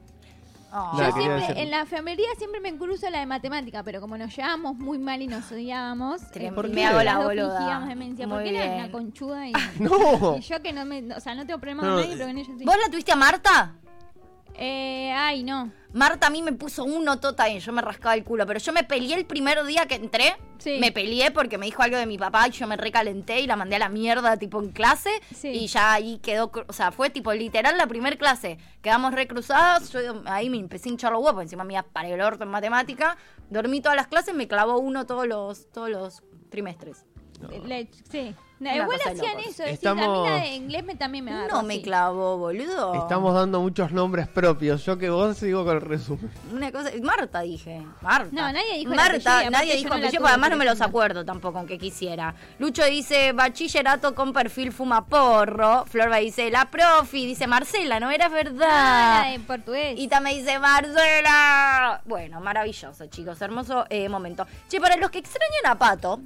Oh. 0.75 0.93
Yo 0.97 1.12
siempre, 1.12 1.35
decir- 1.41 1.59
en 1.59 1.70
la 1.70 1.81
enfermería 1.81 2.27
siempre 2.39 2.59
me 2.61 2.75
cruzo 2.79 3.11
la 3.11 3.18
de 3.20 3.27
matemática, 3.27 3.83
pero 3.83 4.01
como 4.01 4.16
nos 4.16 4.35
llevábamos 4.35 4.77
muy 4.77 4.99
mal 4.99 5.20
y 5.20 5.27
nos 5.27 5.53
odiábamos, 5.53 6.23
eh, 6.35 6.51
¿Por 6.51 6.68
me 6.68 6.75
qué? 6.77 6.85
hago 6.87 7.03
la 7.03 7.18
boluda. 7.18 7.85
demencia, 7.87 8.27
Muy 8.27 8.37
porque 8.37 8.51
era 8.57 8.64
bien. 8.64 8.75
una 8.77 8.91
conchuda 8.91 9.49
y, 9.49 9.53
No. 9.81 10.37
y 10.39 10.41
yo 10.41 10.62
que 10.62 10.73
no 10.73 10.85
me, 10.87 11.14
o 11.14 11.20
sea, 11.20 11.35
no 11.35 11.45
tengo 11.47 11.61
problema 11.61 11.83
No, 11.83 11.89
con 11.91 11.97
nadie, 12.01 12.12
eh, 12.12 12.16
pero 12.16 12.27
con 12.29 12.39
ellos 12.39 12.55
sí. 12.59 12.64
¿Vos 12.64 12.77
la 12.83 12.91
tuviste 12.91 13.12
a 13.12 13.16
Marta? 13.16 13.75
Eh, 14.55 15.12
ay, 15.14 15.43
no. 15.45 15.70
Marta 15.93 16.28
a 16.28 16.30
mí 16.30 16.43
me 16.43 16.53
puso 16.53 16.84
un 16.84 17.05
notota 17.05 17.49
y 17.51 17.59
yo 17.61 17.72
me 17.72 17.82
rascaba 17.82 18.14
el 18.14 18.24
culo, 18.24 18.47
pero 18.47 18.59
yo 18.59 18.72
me 18.72 18.82
peleé 18.82 19.14
el 19.14 19.26
primer 19.26 19.62
día 19.64 19.86
que 19.86 19.97
entré. 19.97 20.36
Sí. 20.59 20.78
Me 20.80 20.93
peleé 20.93 21.30
porque 21.32 21.59
me 21.59 21.66
dijo 21.66 21.82
algo 21.82 21.97
de 21.97 22.07
mi 22.07 22.16
papá 22.18 22.49
y 22.49 22.53
yo 22.53 22.66
me 22.66 22.76
recalenté 22.76 23.40
y 23.40 23.47
la 23.47 23.57
mandé 23.57 23.76
a 23.76 23.78
la 23.80 23.88
mierda 23.88 24.36
tipo 24.36 24.62
en 24.62 24.70
clase 24.70 25.11
Sí. 25.34 25.49
y 25.49 25.66
ya 25.66 25.93
ahí 25.93 26.18
quedó, 26.18 26.51
o 26.66 26.72
sea, 26.72 26.93
fue 26.93 27.11
tipo 27.11 27.32
literal 27.34 27.76
la 27.76 27.86
primer 27.86 28.16
clase. 28.16 28.59
Quedamos 28.80 29.12
recruzadas, 29.12 29.90
yo 29.93 30.22
ahí 30.26 30.49
me 30.49 30.59
empecé 30.59 30.88
a 30.88 30.93
hinchar 30.93 31.12
los 31.12 31.22
huevos, 31.22 31.43
encima 31.43 31.64
mía 31.64 31.84
para 31.93 32.09
el 32.09 32.20
orto 32.20 32.45
en 32.45 32.51
matemática. 32.51 33.16
Dormí 33.51 33.80
todas 33.80 33.97
las 33.97 34.07
clases, 34.07 34.34
me 34.34 34.49
clavó 34.49 34.78
uno 34.78 35.05
todos 35.05 35.26
los 35.26 35.68
todos 35.72 35.90
los 35.90 36.22
trimestres. 36.49 37.05
Le- 37.49 37.88
sí. 38.11 38.34
Igual 38.64 38.97
hacían 39.05 39.38
locos. 39.38 39.47
eso. 39.49 39.64
Estamos- 39.64 40.05
A 40.28 40.30
mí 40.30 40.36
la 40.38 40.45
de 40.45 40.55
inglés 40.55 40.84
me, 40.84 40.95
también 40.95 41.24
me 41.24 41.32
agarró 41.32 41.57
No 41.57 41.62
me 41.64 41.82
clavó, 41.82 42.38
boludo. 42.38 42.95
Estamos 42.95 43.34
dando 43.34 43.61
muchos 43.61 43.90
nombres 43.90 44.28
propios. 44.28 44.84
Yo 44.84 44.97
que 44.99 45.11
vos 45.11 45.36
sigo 45.36 45.64
con 45.64 45.74
el 45.74 45.80
resumen. 45.82 46.30
Una 46.53 46.70
cosa, 46.70 46.90
Marta 47.03 47.40
dije, 47.40 47.82
Marta. 48.03 48.28
No, 48.30 48.53
nadie 48.53 48.78
dijo 48.78 48.95
Marta, 48.95 49.51
nadie 49.51 49.70
yo 49.72 49.76
dijo 49.78 49.88
apellido, 49.88 50.11
tuve, 50.11 50.18
porque 50.20 50.28
además 50.28 50.51
no 50.51 50.57
me 50.59 50.64
los 50.64 50.80
acuerdo 50.80 51.24
tampoco, 51.24 51.59
aunque 51.59 51.76
quisiera. 51.76 52.36
Lucho 52.61 52.84
dice 52.84 53.32
bachillerato 53.32 54.14
con 54.14 54.32
perfil 54.32 54.70
fumaporro. 54.70 55.84
Florba 55.86 56.18
dice 56.18 56.49
la 56.53 56.66
profi, 56.70 57.26
dice 57.26 57.49
Marcela, 57.49 57.99
no 57.99 58.12
era 58.12 58.26
Ah, 58.26 58.28
verdad. 58.28 59.24
la 59.24 59.30
de 59.32 59.40
portugués. 59.40 59.95
Y 59.99 60.07
también 60.07 60.38
dice 60.38 60.61
Marcela. 60.61 62.01
Bueno, 62.05 62.40
maravilloso, 62.40 63.07
chicos. 63.07 63.40
Hermoso 63.43 63.86
eh, 63.90 64.09
momento. 64.09 64.47
Che, 64.68 64.80
para 64.80 64.97
los 64.97 65.11
que 65.11 65.18
extrañan 65.18 65.66
a 65.66 65.74
Pato, 65.78 66.20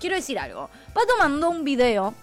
quiero 0.00 0.16
decir 0.16 0.38
algo. 0.38 0.70
Pato 0.92 1.12
mandó 1.18 1.50
un 1.50 1.64
video 1.64 2.14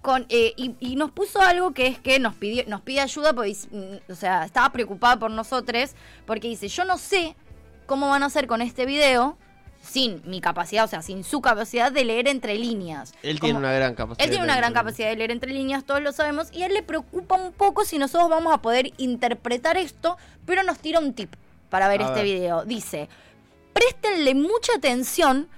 con, 0.00 0.26
eh, 0.30 0.52
y, 0.56 0.74
y 0.80 0.96
nos 0.96 1.10
puso 1.12 1.40
algo 1.40 1.72
que 1.72 1.86
es 1.86 1.98
que 1.98 2.18
nos 2.18 2.34
pidió, 2.34 2.64
nos 2.66 2.80
pide 2.80 3.00
ayuda, 3.00 3.32
porque, 3.32 3.56
mm, 3.70 4.10
o 4.12 4.14
sea, 4.16 4.44
estaba 4.44 4.70
preocupada 4.70 5.18
por 5.18 5.30
nosotros, 5.30 5.92
porque 6.26 6.48
dice, 6.48 6.68
yo 6.68 6.84
no 6.84 6.98
sé 6.98 7.36
cómo 7.86 8.08
van 8.08 8.22
a 8.22 8.26
hacer 8.26 8.46
con 8.46 8.62
este 8.62 8.84
video 8.86 9.36
sin 9.80 10.22
mi 10.24 10.40
capacidad, 10.40 10.84
o 10.84 10.88
sea, 10.88 11.02
sin 11.02 11.24
su 11.24 11.40
capacidad 11.40 11.90
de 11.92 12.04
leer 12.04 12.26
entre 12.28 12.54
líneas. 12.56 13.12
Él 13.22 13.38
Como- 13.40 13.48
tiene 13.48 13.58
una 13.60 13.72
gran 13.72 13.94
capacidad. 13.94 14.24
él 14.24 14.30
tiene 14.30 14.44
una 14.44 14.56
gran 14.56 14.72
capacidad 14.72 15.08
de 15.08 15.16
leer 15.16 15.30
entre 15.32 15.52
líneas, 15.52 15.84
todos 15.84 16.00
lo 16.02 16.12
sabemos, 16.12 16.48
y 16.52 16.62
a 16.62 16.66
él 16.66 16.74
le 16.74 16.82
preocupa 16.82 17.34
un 17.36 17.52
poco 17.52 17.84
si 17.84 17.98
nosotros 17.98 18.28
vamos 18.30 18.52
a 18.54 18.58
poder 18.58 18.92
interpretar 18.96 19.76
esto, 19.76 20.16
pero 20.46 20.62
nos 20.62 20.78
tira 20.78 20.98
un 21.00 21.14
tip 21.14 21.34
para 21.68 21.88
ver 21.88 22.00
A 22.02 22.06
este 22.06 22.14
ver. 22.16 22.24
video. 22.24 22.64
Dice, 22.64 23.08
préstenle 23.72 24.34
mucha 24.34 24.72
atención 24.76 25.48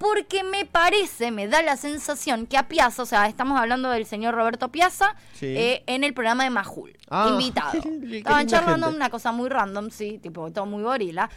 porque 0.00 0.42
me 0.42 0.64
parece, 0.64 1.30
me 1.30 1.46
da 1.46 1.60
la 1.62 1.76
sensación 1.76 2.46
que 2.46 2.56
a 2.56 2.68
Piazza, 2.68 3.02
o 3.02 3.06
sea, 3.06 3.26
estamos 3.26 3.60
hablando 3.60 3.90
del 3.90 4.06
señor 4.06 4.34
Roberto 4.34 4.70
Piazza, 4.72 5.14
Sí. 5.34 5.44
eh, 5.46 5.84
en 5.86 6.04
el 6.04 6.14
programa 6.14 6.44
de 6.44 6.48
Majul, 6.50 6.96
Ah, 7.10 7.28
invitado. 7.30 7.72
Estaban 8.10 8.46
charlando 8.46 8.86
gente. 8.86 8.96
una 8.96 9.10
cosa 9.10 9.30
muy 9.30 9.50
random, 9.50 9.90
sí, 9.90 10.18
tipo 10.18 10.50
todo 10.50 10.64
muy 10.64 10.82
gorila. 10.82 11.28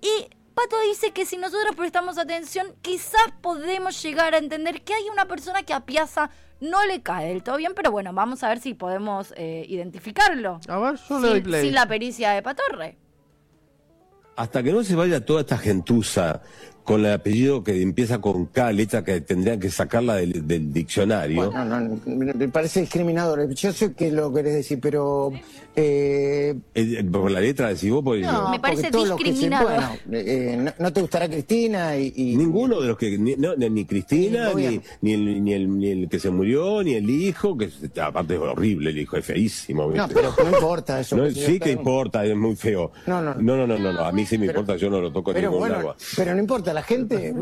Y 0.00 0.28
Pato 0.54 0.76
dice 0.88 1.10
que 1.10 1.26
si 1.26 1.36
nosotros 1.38 1.74
prestamos 1.74 2.16
atención, 2.16 2.68
quizás 2.82 3.20
podemos 3.40 4.00
llegar 4.00 4.34
a 4.34 4.38
entender 4.38 4.82
que 4.82 4.94
hay 4.94 5.08
una 5.12 5.24
persona 5.26 5.64
que 5.64 5.72
a 5.74 5.80
Piazza 5.80 6.30
no 6.60 6.86
le 6.86 7.02
cae 7.02 7.26
del 7.30 7.42
todo 7.42 7.56
bien, 7.56 7.72
pero 7.74 7.90
bueno, 7.90 8.12
vamos 8.12 8.44
a 8.44 8.48
ver 8.48 8.60
si 8.60 8.74
podemos 8.74 9.34
eh, 9.36 9.66
identificarlo. 9.68 10.60
A 10.68 10.78
ver, 10.78 11.00
yo 11.08 11.18
le 11.18 11.26
doy 11.28 11.36
Sin, 11.40 11.42
play. 11.44 11.62
sin 11.64 11.74
la 11.74 11.88
pericia 11.88 12.30
de 12.30 12.42
Patorre. 12.42 12.96
Hasta 14.36 14.62
que 14.62 14.72
no 14.72 14.82
se 14.84 14.94
vaya 14.94 15.24
toda 15.24 15.40
esta 15.40 15.58
gentuza 15.58 16.42
con 16.84 17.04
el 17.04 17.12
apellido 17.12 17.64
que 17.64 17.80
empieza 17.82 18.20
con 18.20 18.46
K, 18.46 18.70
letra 18.72 19.02
que 19.02 19.20
tendrían 19.22 19.58
que 19.58 19.70
sacarla 19.70 20.16
del, 20.16 20.46
del 20.46 20.72
diccionario. 20.72 21.50
No, 21.50 21.64
no, 21.64 21.80
no, 21.80 22.00
me 22.06 22.48
parece 22.48 22.82
discriminador. 22.82 23.48
Yo 23.54 23.72
sé 23.72 23.94
que 23.94 24.10
lo 24.12 24.32
querés 24.32 24.54
decir, 24.54 24.78
pero. 24.80 25.32
Eh, 25.76 26.54
Eh, 26.74 27.04
por 27.10 27.30
la 27.30 27.40
letra 27.40 27.68
decís 27.68 27.90
vos, 27.90 28.02
porque 28.04 28.20
no, 28.20 28.50
Me 28.50 28.60
parece 28.60 28.90
que 28.90 28.92
se- 28.92 29.14
discriminador. 29.24 29.70
bueno, 29.72 29.90
eh, 30.12 30.56
no, 30.60 30.72
no 30.78 30.92
te 30.92 31.00
gustará 31.00 31.28
Cristina 31.28 31.96
y. 31.96 32.12
y- 32.14 32.36
ninguno 32.36 32.80
de 32.80 32.88
los 32.88 32.96
que, 32.96 33.18
ni, 33.18 33.34
no, 33.34 33.56
ni 33.56 33.84
Cristina, 33.84 34.50
Sí, 34.54 34.56
ni, 34.56 34.80
ni, 35.00 35.12
el, 35.14 35.42
ni, 35.44 35.52
el, 35.52 35.78
ni 35.78 35.90
el 35.90 36.08
que 36.08 36.18
se 36.20 36.30
murió, 36.30 36.82
ni 36.84 36.94
el 36.94 37.08
hijo, 37.10 37.56
que 37.58 37.70
aparte 38.00 38.34
es 38.34 38.40
horrible, 38.40 38.90
el 38.90 38.98
hijo 38.98 39.16
es 39.16 39.24
feísimo. 39.24 39.90
No, 39.90 40.06
pero 40.08 40.32
no 40.38 40.50
importa 40.50 41.00
eso. 41.00 41.16
No, 41.16 41.24
pues, 41.24 41.34
sí 41.38 41.58
que 41.58 41.72
importa, 41.72 42.24
es 42.24 42.36
muy 42.36 42.54
feo. 42.56 42.92
No, 43.06 43.20
no. 43.22 43.34
no, 43.34 43.56
no, 43.56 43.66
no, 43.66 43.78
no, 43.78 43.92
no, 43.92 44.00
a 44.04 44.12
mí 44.12 44.24
sí 44.26 44.38
me 44.38 44.46
Pero- 44.46 44.60
importa, 44.60 44.78
yo 44.80 44.90
no 44.90 45.00
lo 45.00 45.10
toco 45.10 45.30
en 45.30 45.34
Pero 45.36 45.48
ningún 45.48 45.60
bueno, 45.60 45.76
agua. 45.80 45.96
pero 46.16 46.34
no 46.34 46.40
importa, 46.40 46.72
la 46.74 46.82
gente. 46.82 47.32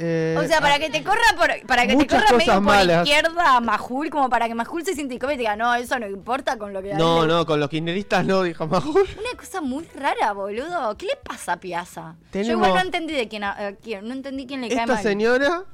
Eh, 0.00 0.36
O 0.38 0.46
sea, 0.46 0.60
para 0.60 0.78
que 0.78 0.90
te 0.90 1.02
corra 1.02 1.18
por, 1.36 1.66
para 1.66 1.84
que 1.84 1.96
te 1.96 2.06
corra 2.06 2.30
medio 2.36 2.52
por 2.52 2.60
malas. 2.62 3.04
izquierda 3.04 3.56
a 3.56 3.60
Majul, 3.60 4.10
como 4.10 4.30
para 4.30 4.46
que 4.46 4.54
Majul 4.54 4.84
se 4.84 4.94
siente 4.94 5.14
incómodo 5.14 5.34
y 5.34 5.38
diga, 5.38 5.56
no, 5.56 5.74
eso 5.74 5.98
no 5.98 6.06
importa 6.06 6.56
con 6.56 6.72
lo 6.72 6.80
que 6.80 6.94
No, 6.94 7.26
no, 7.26 7.44
con 7.44 7.58
los 7.58 7.68
kirchneristas 7.68 8.24
no, 8.24 8.42
dijo 8.44 8.64
Majul. 8.68 9.02
Una 9.18 9.36
cosa 9.36 9.60
muy 9.60 9.84
rara, 9.96 10.32
boludo. 10.34 10.96
¿Qué 10.96 11.06
le 11.06 11.16
pasa 11.16 11.54
a 11.54 11.56
Piazza? 11.56 12.14
Yo 12.32 12.42
igual 12.42 12.74
no 12.74 12.80
entendí 12.80 13.12
de 13.14 13.26
quién, 13.26 13.42
a- 13.42 13.66
a 13.66 13.72
quién, 13.72 14.06
no 14.06 14.14
entendí 14.14 14.46
quién 14.46 14.60
le 14.60 14.68
cae 14.68 14.78
Esta 14.82 14.94
mal. 14.94 15.02
señora, 15.02 15.64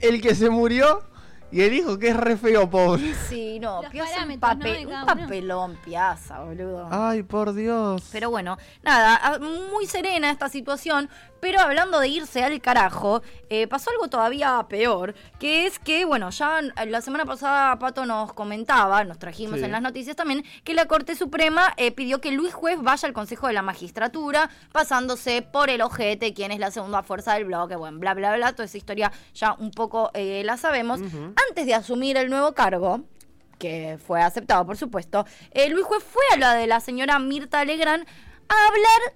el 0.00 0.20
que 0.20 0.34
se 0.34 0.50
murió 0.50 1.02
Y 1.52 1.62
el 1.62 1.72
hijo 1.74 1.98
que 1.98 2.08
es 2.10 2.16
re 2.16 2.36
feo, 2.36 2.70
pobre. 2.70 3.12
Sí, 3.28 3.58
no, 3.58 3.82
Los 3.82 3.90
Piazza 3.90 4.24
un, 4.24 4.38
papel- 4.40 4.86
un 4.86 5.06
papelón, 5.06 5.76
Piazza, 5.84 6.40
boludo. 6.40 6.88
Ay, 6.90 7.22
por 7.24 7.52
Dios. 7.54 8.08
Pero 8.12 8.30
bueno, 8.30 8.56
nada, 8.82 9.16
a- 9.16 9.38
muy 9.38 9.86
serena 9.86 10.30
esta 10.30 10.48
situación, 10.48 11.08
pero 11.40 11.58
hablando 11.60 11.98
de 11.98 12.06
irse 12.08 12.44
al 12.44 12.60
carajo, 12.60 13.22
eh, 13.48 13.66
pasó 13.66 13.90
algo 13.90 14.08
todavía 14.08 14.64
peor, 14.68 15.14
que 15.40 15.66
es 15.66 15.78
que, 15.78 16.04
bueno, 16.04 16.30
ya 16.30 16.60
la 16.86 17.00
semana 17.00 17.24
pasada 17.24 17.76
Pato 17.78 18.06
nos 18.06 18.32
comentaba, 18.34 19.02
nos 19.04 19.18
trajimos 19.18 19.58
Sí. 19.58 19.64
en 19.64 19.72
las 19.72 19.82
noticias 19.82 20.14
también, 20.14 20.44
que 20.62 20.74
la 20.74 20.86
Corte 20.86 21.16
Suprema 21.16 21.72
eh, 21.78 21.90
pidió 21.90 22.20
que 22.20 22.30
Luis 22.30 22.54
Juez 22.54 22.78
vaya 22.80 23.08
al 23.08 23.14
Consejo 23.14 23.46
de 23.48 23.54
la 23.54 23.62
Magistratura, 23.62 24.50
pasándose 24.70 25.42
por 25.42 25.68
el 25.70 25.80
ojete, 25.82 26.32
quien 26.34 26.52
es 26.52 26.58
la 26.60 26.70
segunda 26.70 27.02
fuerza 27.02 27.34
del 27.34 27.46
bloque, 27.46 27.74
bueno, 27.74 27.98
bla, 27.98 28.14
bla, 28.14 28.36
bla, 28.36 28.52
toda 28.52 28.66
esa 28.66 28.76
historia 28.76 29.10
ya 29.34 29.54
un 29.54 29.70
poco 29.72 30.10
eh, 30.14 30.42
la 30.44 30.56
sabemos. 30.56 31.00
Antes 31.48 31.66
de 31.66 31.74
asumir 31.74 32.16
el 32.16 32.30
nuevo 32.30 32.52
cargo, 32.52 33.02
que 33.58 33.98
fue 34.04 34.22
aceptado, 34.22 34.66
por 34.66 34.76
supuesto, 34.76 35.24
eh, 35.52 35.68
Luis 35.68 35.84
Juez 35.84 36.02
fue 36.02 36.22
a 36.32 36.36
la 36.38 36.54
de 36.54 36.66
la 36.66 36.80
señora 36.80 37.18
Mirta 37.18 37.64
Legrand 37.64 38.06
a 38.48 38.66
hablar 38.68 39.14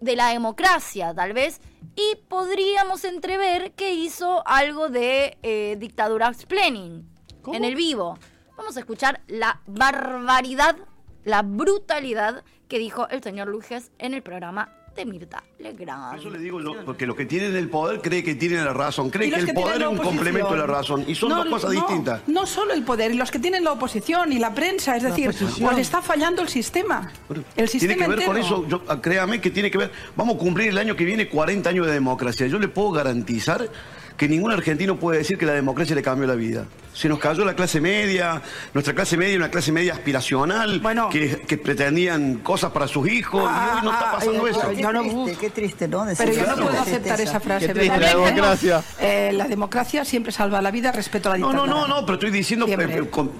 de 0.00 0.16
la 0.16 0.28
democracia, 0.28 1.14
tal 1.14 1.32
vez, 1.32 1.60
y 1.94 2.16
podríamos 2.28 3.04
entrever 3.04 3.72
que 3.72 3.94
hizo 3.94 4.42
algo 4.46 4.88
de 4.88 5.38
eh, 5.42 5.76
dictadura 5.78 6.28
explaining 6.28 7.08
en 7.52 7.64
el 7.64 7.74
vivo. 7.74 8.18
Vamos 8.56 8.76
a 8.76 8.80
escuchar 8.80 9.20
la 9.28 9.60
barbaridad, 9.66 10.76
la 11.24 11.42
brutalidad 11.42 12.44
que 12.68 12.78
dijo 12.78 13.08
el 13.08 13.22
señor 13.22 13.48
Lujes 13.48 13.92
en 13.98 14.14
el 14.14 14.22
programa 14.22 14.72
de 14.96 15.04
Mirta 15.04 15.42
Legrand. 15.58 16.18
Eso 16.18 16.30
le 16.30 16.38
digo 16.38 16.60
yo, 16.60 16.84
porque 16.84 17.06
los 17.06 17.14
que 17.14 17.26
tienen 17.26 17.54
el 17.54 17.68
poder 17.68 18.00
creen 18.00 18.24
que 18.24 18.34
tienen 18.34 18.64
la 18.64 18.72
razón, 18.72 19.10
creen 19.10 19.30
Y 19.30 19.34
que 19.34 19.40
el 19.40 19.46
que 19.46 19.52
poder 19.52 19.82
es 19.82 19.88
un 19.88 19.98
complemento 19.98 20.52
de 20.52 20.58
la 20.58 20.66
razón, 20.66 21.04
y 21.06 21.14
son 21.14 21.28
No, 21.28 21.36
dos 21.36 21.46
cosas 21.46 21.72
no, 21.72 21.80
distintas. 21.80 22.22
No 22.26 22.46
solo 22.46 22.72
el 22.72 22.82
poder, 22.82 23.12
y 23.12 23.14
los 23.14 23.30
que 23.30 23.38
tienen 23.38 23.62
la 23.62 23.72
oposición 23.72 24.32
y 24.32 24.38
la 24.38 24.54
prensa, 24.54 24.96
es 24.96 25.02
decir, 25.02 25.28
oposición. 25.28 25.68
pues 25.68 25.78
está 25.78 26.02
fallando 26.02 26.42
el 26.42 26.48
sistema. 26.48 27.12
El 27.56 27.68
sistema 27.68 27.94
Tiene 27.94 28.14
que 28.14 28.16
ver 28.16 28.26
con 28.26 28.38
eso, 28.38 28.66
yo, 28.66 28.82
ah, 28.88 29.00
créame 29.00 29.40
que 29.40 29.50
tiene 29.50 29.70
que 29.70 29.78
ver. 29.78 29.92
Vamos 30.16 30.36
a 30.36 30.38
cumplir 30.38 30.70
el 30.70 30.78
año 30.78 30.96
que 30.96 31.04
viene 31.04 31.28
40 31.28 31.68
años 31.68 31.86
de 31.86 31.92
democracia. 31.92 32.46
Yo 32.46 32.58
le 32.58 32.68
puedo 32.68 32.90
garantizar 32.92 33.68
que 34.16 34.28
ningún 34.28 34.50
argentino 34.50 34.96
puede 34.96 35.18
decir 35.18 35.36
que 35.36 35.46
la 35.46 35.52
democracia 35.52 35.94
le 35.94 36.02
cambió 36.02 36.26
la 36.26 36.34
vida. 36.34 36.66
Se 36.96 37.10
nos 37.10 37.18
cayó 37.18 37.44
la 37.44 37.54
clase 37.54 37.78
media, 37.78 38.40
nuestra 38.72 38.94
clase 38.94 39.18
media, 39.18 39.36
una 39.36 39.50
clase 39.50 39.70
media 39.70 39.92
aspiracional, 39.92 40.80
que, 41.10 41.42
que 41.46 41.58
pretendían 41.58 42.36
cosas 42.36 42.72
para 42.72 42.88
sus 42.88 43.06
hijos, 43.06 43.42
y 43.42 43.76
hoy 43.76 43.82
no 43.84 43.92
está 43.92 44.12
pasando 44.12 44.46
eso. 44.48 44.72
yo 44.72 44.92
no- 44.94 45.26
Qué 45.38 45.50
triste, 45.50 45.88
¿no? 45.88 46.06
Pero 46.16 46.32
yo 46.32 46.46
no 46.46 46.54
puedo 46.54 46.70
eso. 46.70 46.80
aceptar 46.80 47.20
esa 47.20 47.38
frase. 47.38 47.66
Qué 47.66 47.74
triste 47.74 47.98
la 48.00 48.08
democracia. 48.08 48.82
Eh, 48.98 49.30
la 49.34 49.44
democracia 49.46 50.06
siempre 50.06 50.32
salva 50.32 50.62
la 50.62 50.70
vida, 50.70 50.90
respeto 50.90 51.28
a 51.28 51.32
la 51.32 51.38
No, 51.38 51.48
dictadura. 51.48 51.70
no, 51.80 51.86
no, 51.86 52.00
no, 52.00 52.06
pero 52.06 52.14
estoy 52.14 52.30
diciendo 52.30 52.64
que 52.64 52.72
eh, 52.72 53.10
con- 53.10 53.30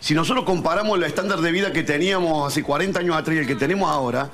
si 0.00 0.14
nosotros 0.14 0.46
comparamos 0.46 0.96
el 0.96 1.04
estándar 1.04 1.40
de 1.40 1.50
vida 1.52 1.74
que 1.74 1.82
teníamos 1.82 2.50
hace 2.50 2.62
40 2.62 3.00
años 3.00 3.14
atrás 3.14 3.36
y 3.36 3.40
el 3.40 3.46
que 3.46 3.56
tenemos 3.56 3.90
ahora, 3.90 4.30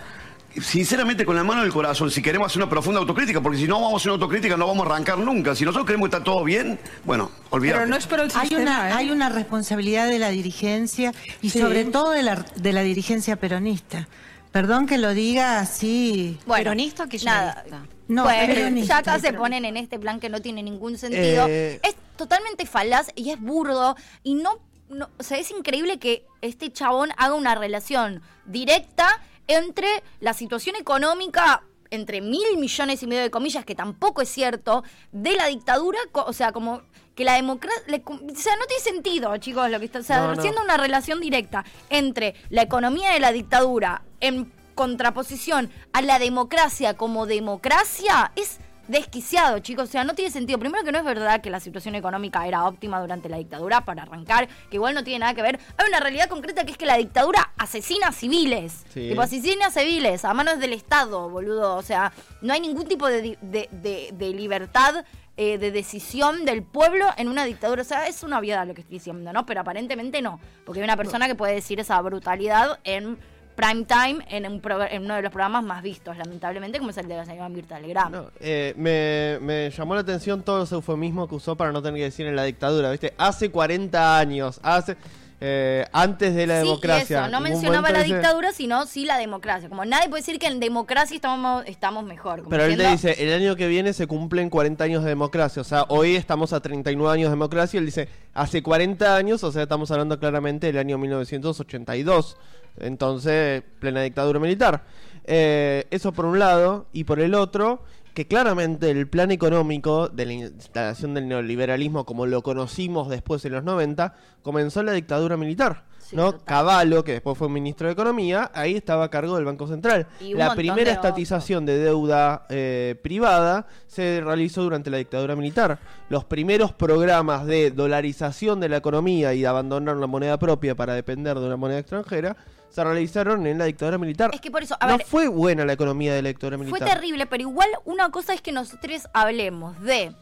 sinceramente 0.60 1.24
con 1.24 1.36
la 1.36 1.44
mano 1.44 1.60
en 1.62 1.66
el 1.66 1.72
corazón, 1.72 2.10
si 2.10 2.20
queremos 2.22 2.46
hacer 2.46 2.62
una 2.62 2.70
profunda 2.70 3.00
autocrítica, 3.00 3.40
porque 3.40 3.58
si 3.58 3.66
no 3.66 3.76
vamos 3.80 3.94
a 3.94 3.96
hacer 3.96 4.10
una 4.10 4.14
autocrítica 4.22 4.56
no 4.56 4.66
vamos 4.66 4.86
a 4.86 4.90
arrancar 4.90 5.18
nunca. 5.18 5.54
Si 5.54 5.64
nosotros 5.64 5.86
creemos 5.86 6.08
que 6.08 6.16
está 6.16 6.24
todo 6.24 6.44
bien, 6.44 6.78
bueno, 7.04 7.30
olvidate. 7.50 7.90
hay 8.34 8.54
una, 8.54 8.96
hay 8.96 9.10
una 9.10 9.28
responsabilidad 9.28 10.06
de 10.08 10.18
la 10.18 10.30
dirigencia 10.30 11.12
y 11.40 11.50
Sí. 11.50 11.60
sobre 11.60 11.84
todo 11.86 12.10
de 12.10 12.22
la, 12.22 12.44
de 12.56 12.72
la 12.72 12.82
dirigencia 12.82 13.36
peronista. 13.36 14.08
Perdón 14.50 14.86
que 14.86 14.98
lo 14.98 15.14
diga 15.14 15.60
así. 15.60 16.38
¿Peronista 16.46 17.04
o 17.04 17.08
kirchnerista? 17.08 17.64
Nada. 17.70 17.86
No, 18.08 18.24
Pues, 18.24 18.46
peronista. 18.46 18.94
ya 18.94 18.98
acá 18.98 19.18
se 19.18 19.32
ponen 19.32 19.64
en 19.64 19.78
este 19.78 19.98
plan 19.98 20.20
que 20.20 20.28
no 20.28 20.40
tiene 20.42 20.62
ningún 20.62 20.98
sentido. 20.98 21.46
Eh. 21.48 21.80
Es 21.82 21.96
totalmente 22.16 22.66
falaz 22.66 23.08
y 23.16 23.30
es 23.30 23.40
burdo. 23.40 23.96
Y 24.22 24.34
no, 24.34 24.58
no- 24.90 25.08
O 25.18 25.22
sea, 25.22 25.38
es 25.38 25.50
increíble 25.50 25.98
que 25.98 26.26
este 26.42 26.70
chabón 26.70 27.10
haga 27.16 27.32
una 27.34 27.54
relación 27.54 28.20
directa 28.44 29.08
entre 29.46 29.86
la 30.20 30.34
situación 30.34 30.76
económica 30.76 31.62
entre 31.90 32.22
mil 32.22 32.56
millones 32.56 33.02
y 33.02 33.06
medio 33.06 33.20
de 33.22 33.30
comillas, 33.30 33.66
que 33.66 33.74
tampoco 33.74 34.22
es 34.22 34.30
cierto, 34.30 34.82
de 35.12 35.34
la 35.34 35.46
dictadura, 35.48 35.98
o 36.12 36.32
sea, 36.32 36.50
como 36.50 36.80
que 37.14 37.22
la 37.22 37.34
democracia, 37.34 37.82
o 37.86 38.34
sea, 38.34 38.56
no 38.56 38.64
tiene 38.64 38.82
sentido, 38.82 39.36
chicos, 39.36 39.68
lo 39.68 39.78
que 39.78 39.84
está, 39.84 39.98
o 39.98 40.02
sea, 40.02 40.22
No, 40.22 40.26
no. 40.28 40.40
haciendo 40.40 40.62
una 40.62 40.78
relación 40.78 41.20
directa 41.20 41.66
entre 41.90 42.34
la 42.48 42.62
economía 42.62 43.10
de 43.10 43.20
la 43.20 43.30
dictadura 43.30 44.02
en 44.20 44.50
contraposición 44.74 45.70
a 45.92 46.00
la 46.00 46.18
democracia 46.18 46.96
como 46.96 47.26
democracia, 47.26 48.32
es 48.36 48.58
desquiciado, 48.92 49.58
chicos. 49.58 49.88
O 49.88 49.92
sea, 49.92 50.04
no 50.04 50.14
tiene 50.14 50.30
sentido. 50.30 50.58
Primero 50.58 50.84
que 50.84 50.92
no 50.92 50.98
es 50.98 51.04
verdad 51.04 51.40
que 51.40 51.50
la 51.50 51.58
situación 51.58 51.94
económica 51.96 52.46
era 52.46 52.64
óptima 52.66 53.00
durante 53.00 53.28
la 53.28 53.38
dictadura 53.38 53.84
para 53.84 54.02
arrancar, 54.02 54.46
que 54.70 54.76
igual 54.76 54.94
no 54.94 55.02
tiene 55.02 55.20
nada 55.20 55.34
que 55.34 55.42
ver. 55.42 55.58
Hay 55.76 55.88
una 55.88 55.98
realidad 55.98 56.28
concreta 56.28 56.64
que 56.64 56.72
es 56.72 56.78
que 56.78 56.86
la 56.86 56.96
dictadura 56.96 57.52
asesina 57.58 58.12
civiles. 58.12 58.84
Sí. 58.94 59.08
Tipo, 59.08 59.22
asesina 59.22 59.70
civiles 59.70 60.24
a 60.24 60.32
manos 60.34 60.60
del 60.60 60.72
Estado, 60.74 61.28
boludo. 61.28 61.74
O 61.76 61.82
sea, 61.82 62.12
no 62.40 62.52
hay 62.52 62.60
ningún 62.60 62.86
tipo 62.86 63.08
de, 63.08 63.22
di- 63.22 63.38
de- 63.40 63.68
de- 63.72 64.10
de 64.12 64.28
libertad 64.34 65.04
eh, 65.38 65.56
de 65.56 65.70
decisión 65.70 66.44
del 66.44 66.62
pueblo 66.62 67.06
en 67.16 67.28
una 67.28 67.44
dictadura. 67.46 67.80
O 67.80 67.84
sea, 67.86 68.06
es 68.06 68.22
una 68.22 68.38
obviedad 68.38 68.66
lo 68.66 68.74
que 68.74 68.82
estoy 68.82 68.98
diciendo, 68.98 69.32
¿no? 69.32 69.46
Pero 69.46 69.62
aparentemente 69.62 70.20
no. 70.20 70.38
Porque 70.66 70.80
hay 70.80 70.84
una 70.84 70.96
persona 70.98 71.26
que 71.26 71.34
puede 71.34 71.54
decir 71.54 71.80
esa 71.80 71.98
brutalidad 72.02 72.78
en 72.84 73.18
prime 73.54 73.84
time 73.84 74.24
en, 74.28 74.46
un 74.50 74.60
progr- 74.62 74.88
en 74.90 75.04
uno 75.04 75.14
de 75.16 75.22
los 75.22 75.30
programas 75.32 75.62
más 75.64 75.82
vistos, 75.82 76.16
lamentablemente, 76.16 76.78
como 76.78 76.90
es 76.90 76.96
el 76.98 77.08
de 77.08 77.16
la 77.16 77.24
señora 77.24 77.48
Mirta 77.48 77.78
Legrand. 77.78 78.28
Eh, 78.40 78.74
me, 78.76 79.38
me 79.44 79.70
llamó 79.70 79.94
la 79.94 80.00
atención 80.00 80.42
todos 80.42 80.60
los 80.60 80.72
eufemismos 80.72 81.28
que 81.28 81.34
usó 81.34 81.56
para 81.56 81.72
no 81.72 81.82
tener 81.82 81.98
que 81.98 82.04
decir 82.04 82.26
en 82.26 82.36
la 82.36 82.44
dictadura, 82.44 82.90
¿viste? 82.90 83.14
Hace 83.18 83.50
40 83.50 84.18
años, 84.18 84.58
hace 84.62 84.96
eh, 85.44 85.84
antes 85.92 86.36
de 86.36 86.46
la 86.46 86.60
Sí, 86.60 86.60
y 86.60 86.68
democracia. 86.68 87.20
eso, 87.22 87.28
no 87.28 87.40
mencionaba 87.40 87.90
la 87.90 88.04
dice- 88.04 88.14
dictadura, 88.14 88.52
sino 88.52 88.86
sí 88.86 89.04
la 89.04 89.18
democracia. 89.18 89.68
Como 89.68 89.84
nadie 89.84 90.08
puede 90.08 90.22
decir 90.22 90.38
que 90.38 90.46
en 90.46 90.60
democracia 90.60 91.16
estamos, 91.16 91.64
estamos 91.66 92.04
mejor. 92.04 92.38
como 92.38 92.50
Pero 92.50 92.62
él 92.64 92.76
te 92.76 92.88
diciendo- 92.88 93.08
dice, 93.08 93.24
el 93.24 93.42
año 93.42 93.56
que 93.56 93.66
viene 93.66 93.92
se 93.92 94.06
cumplen 94.06 94.48
40 94.50 94.84
años 94.84 95.02
de 95.02 95.08
democracia. 95.08 95.60
O 95.60 95.64
sea, 95.64 95.84
hoy 95.88 96.14
estamos 96.14 96.52
a 96.52 96.60
39 96.60 97.12
años 97.14 97.26
de 97.30 97.32
democracia. 97.32 97.78
Él 97.78 97.86
dice, 97.86 98.08
hace 98.34 98.62
40 98.62 99.16
años, 99.16 99.42
o 99.42 99.50
sea, 99.50 99.64
estamos 99.64 99.90
hablando 99.90 100.16
claramente 100.20 100.68
del 100.68 100.78
año 100.78 100.96
1982. 100.96 102.36
Entonces, 102.76 103.62
plena 103.78 104.02
dictadura 104.02 104.38
militar. 104.38 104.84
Eh, 105.24 105.86
eso 105.90 106.12
por 106.12 106.24
un 106.24 106.38
lado. 106.38 106.86
Y 106.92 107.04
por 107.04 107.20
el 107.20 107.34
otro, 107.34 107.82
que 108.14 108.26
claramente 108.26 108.90
el 108.90 109.08
plan 109.08 109.30
económico 109.30 110.08
de 110.08 110.26
la 110.26 110.32
instalación 110.32 111.14
del 111.14 111.28
neoliberalismo, 111.28 112.04
como 112.04 112.26
lo 112.26 112.42
conocimos 112.42 113.08
después 113.08 113.44
en 113.44 113.52
los 113.52 113.64
90, 113.64 114.14
comenzó 114.42 114.80
en 114.80 114.86
la 114.86 114.92
dictadura 114.92 115.36
militar. 115.36 115.84
¿No? 116.12 116.38
Cavallo, 116.44 117.04
que 117.04 117.12
después 117.12 117.36
fue 117.36 117.48
ministro 117.48 117.86
de 117.86 117.92
Economía, 117.92 118.50
ahí 118.54 118.74
estaba 118.74 119.04
a 119.04 119.10
cargo 119.10 119.36
del 119.36 119.44
Banco 119.44 119.66
Central. 119.66 120.06
La 120.20 120.54
primera 120.54 120.84
de 120.84 120.92
estatización 120.92 121.66
de 121.66 121.78
deuda 121.78 122.46
eh, 122.48 122.96
privada 123.02 123.66
se 123.86 124.20
realizó 124.22 124.62
durante 124.62 124.90
la 124.90 124.98
dictadura 124.98 125.36
militar. 125.36 125.78
Los 126.08 126.24
primeros 126.24 126.72
programas 126.72 127.46
de 127.46 127.70
dolarización 127.70 128.60
de 128.60 128.68
la 128.68 128.76
economía 128.78 129.34
y 129.34 129.40
de 129.40 129.46
abandonar 129.46 129.96
la 129.96 130.06
moneda 130.06 130.38
propia 130.38 130.74
para 130.74 130.94
depender 130.94 131.38
de 131.38 131.46
una 131.46 131.56
moneda 131.56 131.78
extranjera 131.78 132.36
se 132.72 132.82
realizaron 132.82 133.46
en 133.46 133.58
la 133.58 133.66
dictadura 133.66 133.98
militar. 133.98 134.30
Es 134.32 134.40
que 134.40 134.50
por 134.50 134.62
eso, 134.62 134.74
a 134.80 134.86
no 134.86 134.96
ver, 134.96 135.06
fue 135.06 135.28
buena 135.28 135.64
la 135.64 135.74
economía 135.74 136.14
de 136.14 136.22
la 136.22 136.28
dictadura 136.28 136.56
Fue 136.56 136.66
militar. 136.66 136.88
terrible, 136.88 137.26
pero 137.26 137.42
igual 137.42 137.68
una 137.84 138.10
cosa 138.10 138.32
es 138.32 138.40
que 138.40 138.50
nosotros 138.50 139.08
hablemos 139.12 139.78
de, 139.82 140.14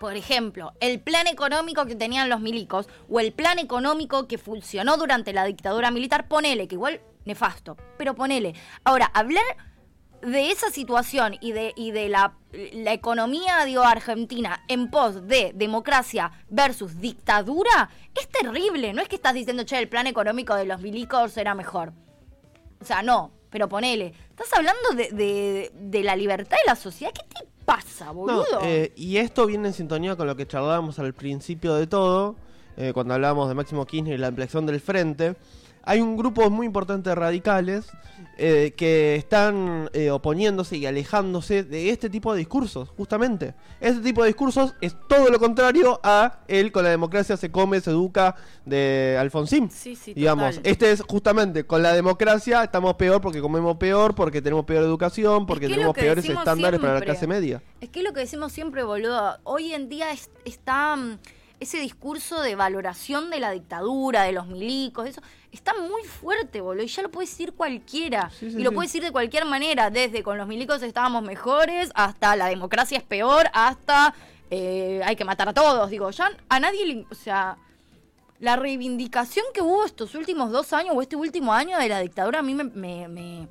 por 0.00 0.16
ejemplo, 0.16 0.72
el 0.80 0.98
plan 0.98 1.26
económico 1.26 1.84
que 1.84 1.94
tenían 1.94 2.30
los 2.30 2.40
milicos 2.40 2.88
o 3.10 3.20
el 3.20 3.34
plan 3.34 3.58
económico 3.58 4.26
que 4.26 4.38
funcionó 4.38 4.96
durante 4.96 5.34
la 5.34 5.44
dictadura 5.44 5.90
militar, 5.90 6.26
ponele, 6.26 6.68
que 6.68 6.76
igual 6.76 7.02
nefasto, 7.26 7.76
pero 7.98 8.14
ponele. 8.14 8.54
Ahora, 8.82 9.10
hablar 9.12 9.44
de 10.22 10.50
esa 10.50 10.70
situación 10.70 11.36
y 11.42 11.52
de, 11.52 11.74
y 11.76 11.90
de 11.90 12.08
la, 12.08 12.32
la 12.72 12.94
economía, 12.94 13.62
digo, 13.66 13.82
argentina 13.82 14.64
en 14.68 14.90
pos 14.90 15.28
de 15.28 15.52
democracia 15.54 16.32
versus 16.48 16.98
dictadura, 16.98 17.90
es 18.18 18.26
terrible. 18.26 18.94
No 18.94 19.02
es 19.02 19.08
que 19.08 19.16
estás 19.16 19.34
diciendo, 19.34 19.64
che, 19.64 19.78
el 19.78 19.90
plan 19.90 20.06
económico 20.06 20.54
de 20.54 20.64
los 20.64 20.80
milicos 20.80 21.36
era 21.36 21.54
mejor. 21.54 21.92
O 22.80 22.86
sea, 22.86 23.02
no, 23.02 23.32
pero 23.50 23.68
ponele. 23.68 24.14
Estás 24.30 24.52
hablando 24.56 24.90
de, 24.96 25.10
de- 25.10 25.72
de 25.74 26.02
la 26.04 26.16
libertad 26.16 26.56
de 26.56 26.70
la 26.70 26.76
sociedad. 26.76 27.12
¿Qué 27.12 27.22
te 27.34 27.46
pasa, 27.64 28.06
No, 28.06 28.14
boludo? 28.14 28.44
eh, 28.62 28.92
y 28.96 29.16
esto 29.18 29.46
viene 29.46 29.68
en 29.68 29.74
sintonía 29.74 30.16
con 30.16 30.26
lo 30.26 30.34
que 30.36 30.46
charlábamos 30.46 30.98
al 30.98 31.12
principio 31.14 31.74
de 31.74 31.86
todo, 31.86 32.36
eh, 32.76 32.92
cuando 32.94 33.14
hablábamos 33.14 33.48
de 33.48 33.54
Máximo 33.54 33.84
Kirchner 33.86 34.14
y 34.14 34.18
la 34.18 34.28
ampliación 34.28 34.66
del 34.66 34.80
frente. 34.80 35.34
Hay 35.82 36.00
un 36.00 36.16
grupo 36.16 36.48
muy 36.50 36.66
importante 36.66 37.08
de 37.10 37.14
radicales 37.14 37.86
eh, 38.36 38.74
que 38.76 39.16
están 39.16 39.88
eh, 39.92 40.10
oponiéndose 40.10 40.76
y 40.76 40.86
alejándose 40.86 41.62
de 41.64 41.90
este 41.90 42.10
tipo 42.10 42.32
de 42.32 42.38
discursos, 42.38 42.88
justamente. 42.96 43.54
Este 43.80 44.00
tipo 44.00 44.22
de 44.22 44.28
discursos 44.28 44.74
es 44.80 44.94
todo 45.08 45.28
lo 45.30 45.38
contrario 45.38 45.98
a 46.02 46.40
él 46.48 46.70
con 46.72 46.84
la 46.84 46.90
democracia 46.90 47.36
se 47.36 47.50
come, 47.50 47.80
se 47.80 47.90
educa 47.90 48.36
de 48.64 49.16
Alfonsín. 49.18 49.70
Sí, 49.70 49.96
sí, 49.96 50.14
Digamos, 50.14 50.56
total. 50.56 50.70
este 50.70 50.92
es 50.92 51.02
justamente 51.02 51.64
con 51.64 51.82
la 51.82 51.92
democracia 51.92 52.62
estamos 52.64 52.94
peor 52.94 53.20
porque 53.20 53.40
comemos 53.40 53.76
peor, 53.76 54.14
porque 54.14 54.42
tenemos 54.42 54.64
peor 54.64 54.84
educación, 54.84 55.46
porque 55.46 55.66
que 55.66 55.72
es 55.72 55.76
tenemos 55.76 55.94
que 55.94 56.02
peores 56.02 56.22
decimos 56.24 56.42
estándares 56.42 56.78
para 56.80 56.94
la 56.94 57.00
clase 57.00 57.26
media. 57.26 57.62
Es 57.80 57.88
que 57.88 58.02
lo 58.02 58.12
que 58.12 58.20
decimos 58.20 58.52
siempre, 58.52 58.82
boludo. 58.84 59.38
Hoy 59.44 59.72
en 59.72 59.88
día 59.88 60.12
es- 60.12 60.30
está. 60.44 60.96
Ese 61.60 61.78
discurso 61.78 62.40
de 62.40 62.56
valoración 62.56 63.30
de 63.30 63.38
la 63.38 63.50
dictadura, 63.52 64.22
de 64.24 64.32
los 64.32 64.46
milicos, 64.46 65.08
eso, 65.08 65.20
está 65.52 65.74
muy 65.74 66.02
fuerte, 66.02 66.60
boludo. 66.60 66.82
Y 66.84 66.88
ya 66.88 67.02
lo 67.02 67.10
puede 67.10 67.26
decir 67.28 67.52
cualquiera. 67.52 68.30
Sí, 68.30 68.50
sí, 68.50 68.56
y 68.58 68.62
lo 68.64 68.70
sí. 68.70 68.74
puede 68.74 68.86
decir 68.88 69.02
de 69.02 69.12
cualquier 69.12 69.44
manera, 69.44 69.90
desde 69.90 70.22
con 70.22 70.38
los 70.38 70.48
milicos 70.48 70.82
estábamos 70.82 71.22
mejores, 71.22 71.90
hasta 71.94 72.34
la 72.36 72.46
democracia 72.46 72.98
es 72.98 73.04
peor, 73.04 73.48
hasta 73.52 74.14
eh, 74.50 75.00
hay 75.04 75.14
que 75.16 75.24
matar 75.24 75.48
a 75.48 75.54
todos. 75.54 75.90
Digo, 75.90 76.10
ya 76.10 76.30
a 76.48 76.58
nadie 76.60 76.86
le. 76.86 77.06
O 77.10 77.14
sea. 77.14 77.56
La 78.38 78.56
reivindicación 78.56 79.44
que 79.52 79.60
hubo 79.60 79.84
estos 79.84 80.14
últimos 80.14 80.50
dos 80.50 80.72
años 80.72 80.94
o 80.96 81.02
este 81.02 81.14
último 81.14 81.52
año 81.52 81.76
de 81.76 81.90
la 81.90 82.00
dictadura 82.00 82.38
a 82.38 82.42
mí 82.42 82.54
me, 82.54 82.64
me, 82.64 83.06
me- 83.06 83.48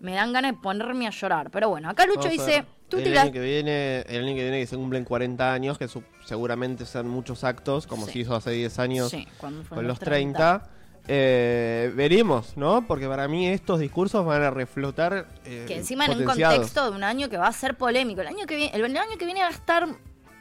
me 0.00 0.14
dan 0.14 0.32
ganas 0.32 0.50
de 0.50 0.58
ponerme 0.58 1.06
a 1.06 1.10
llorar. 1.10 1.48
Pero 1.52 1.68
bueno, 1.68 1.88
acá 1.88 2.06
Lucho 2.06 2.28
dice, 2.28 2.44
ver. 2.62 2.66
Tú 2.88 2.98
el 2.98 3.16
año 3.18 3.32
que 3.32 3.40
viene, 3.40 4.00
el 4.02 4.24
año 4.24 4.34
que 4.34 4.42
viene 4.42 4.60
que 4.60 4.66
se 4.66 4.76
cumplen 4.76 5.04
40 5.04 5.52
años, 5.52 5.78
que 5.78 5.88
su- 5.88 6.02
seguramente 6.24 6.86
sean 6.86 7.08
muchos 7.08 7.44
actos, 7.44 7.86
como 7.86 8.06
Sí. 8.06 8.12
se 8.12 8.18
hizo 8.20 8.34
hace 8.36 8.50
10 8.52 8.78
años 8.78 9.10
Sí, 9.10 9.26
cuando 9.38 9.62
fueron 9.64 9.76
con 9.84 9.86
los 9.88 9.98
los 9.98 10.00
30. 10.00 10.68
Eh, 11.08 11.92
veremos, 11.94 12.56
¿no? 12.56 12.84
Porque 12.86 13.06
para 13.06 13.28
mí 13.28 13.46
estos 13.46 13.78
discursos 13.78 14.24
van 14.26 14.42
a 14.42 14.50
reflotar. 14.50 15.28
eh, 15.44 15.64
que 15.68 15.76
encima 15.76 16.04
en 16.06 16.18
un 16.18 16.24
contexto 16.24 16.90
de 16.90 16.96
un 16.96 17.04
año 17.04 17.28
que 17.28 17.36
va 17.36 17.46
a 17.46 17.52
ser 17.52 17.76
polémico. 17.76 18.22
El 18.22 18.26
año 18.26 18.44
que 18.46 18.56
viene, 18.56 18.74
el, 18.74 18.84
el 18.84 18.96
año 18.96 19.16
que 19.16 19.24
viene 19.24 19.40
va 19.40 19.46
a 19.48 19.50
estar 19.50 19.86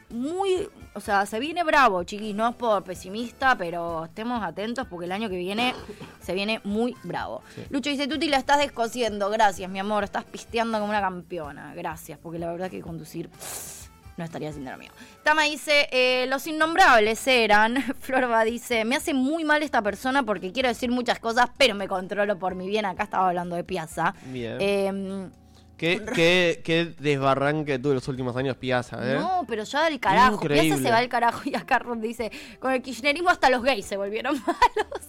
muy, 0.09 0.67
o 0.95 1.01
sea, 1.01 1.25
se 1.25 1.39
viene 1.39 1.63
bravo, 1.63 2.03
chiquis, 2.03 2.33
no 2.33 2.47
es 2.49 2.55
por 2.55 2.83
pesimista, 2.83 3.57
pero 3.57 4.05
estemos 4.05 4.41
atentos 4.41 4.87
porque 4.87 5.05
el 5.05 5.11
año 5.11 5.29
que 5.29 5.37
viene 5.37 5.75
se 6.21 6.33
viene 6.33 6.61
muy 6.63 6.95
bravo. 7.03 7.41
Lucho 7.69 7.89
dice, 7.89 8.07
Tuti, 8.07 8.27
la 8.27 8.37
estás 8.37 8.59
descosiendo, 8.59 9.29
gracias, 9.29 9.69
mi 9.69 9.79
amor, 9.79 10.05
estás 10.05 10.23
pisteando 10.23 10.79
como 10.79 10.89
una 10.89 11.01
campeona, 11.01 11.75
gracias, 11.75 12.17
porque 12.17 12.39
la 12.39 12.51
verdad 12.51 12.71
que 12.71 12.81
conducir 12.81 13.29
no 14.17 14.23
estaría 14.23 14.49
haciendo 14.49 14.71
lo 14.71 14.77
mío. 14.77 14.91
Tama 15.23 15.43
dice, 15.43 15.89
eh, 15.91 16.25
los 16.27 16.47
innombrables 16.47 17.27
eran. 17.27 17.75
Florba 17.99 18.45
dice, 18.45 18.85
me 18.85 18.95
hace 18.95 19.13
muy 19.13 19.43
mal 19.43 19.61
esta 19.61 19.81
persona 19.81 20.23
porque 20.23 20.53
quiero 20.53 20.69
decir 20.69 20.89
muchas 20.89 21.19
cosas, 21.19 21.49
pero 21.57 21.75
me 21.75 21.89
controlo 21.89 22.39
por 22.39 22.55
mi 22.55 22.67
bien. 22.67 22.85
Acá 22.85 23.03
estaba 23.03 23.27
hablando 23.27 23.57
de 23.57 23.65
Piazza. 23.65 24.15
Bien. 24.27 24.57
Eh, 24.61 25.29
¿Qué, 25.77 26.03
qué, 26.15 26.61
qué 26.63 26.85
desbarranque 26.99 27.77
tuvo 27.79 27.93
los 27.93 28.07
últimos 28.07 28.35
años 28.37 28.55
Piazza, 28.55 28.97
¿eh? 29.11 29.19
No, 29.19 29.45
pero 29.47 29.63
ya 29.63 29.85
del 29.85 29.99
carajo. 29.99 30.35
Increíble. 30.35 30.69
Piazza 30.69 30.83
se 30.83 30.89
va 30.89 30.97
al 30.97 31.09
carajo 31.09 31.41
y 31.45 31.55
acá 31.55 31.79
Ron 31.79 31.99
dice, 32.01 32.31
con 32.59 32.71
el 32.71 32.81
kirchnerismo 32.81 33.29
hasta 33.29 33.49
los 33.49 33.61
gays 33.61 33.85
se 33.85 33.97
volvieron 33.97 34.35
malos. 34.47 35.07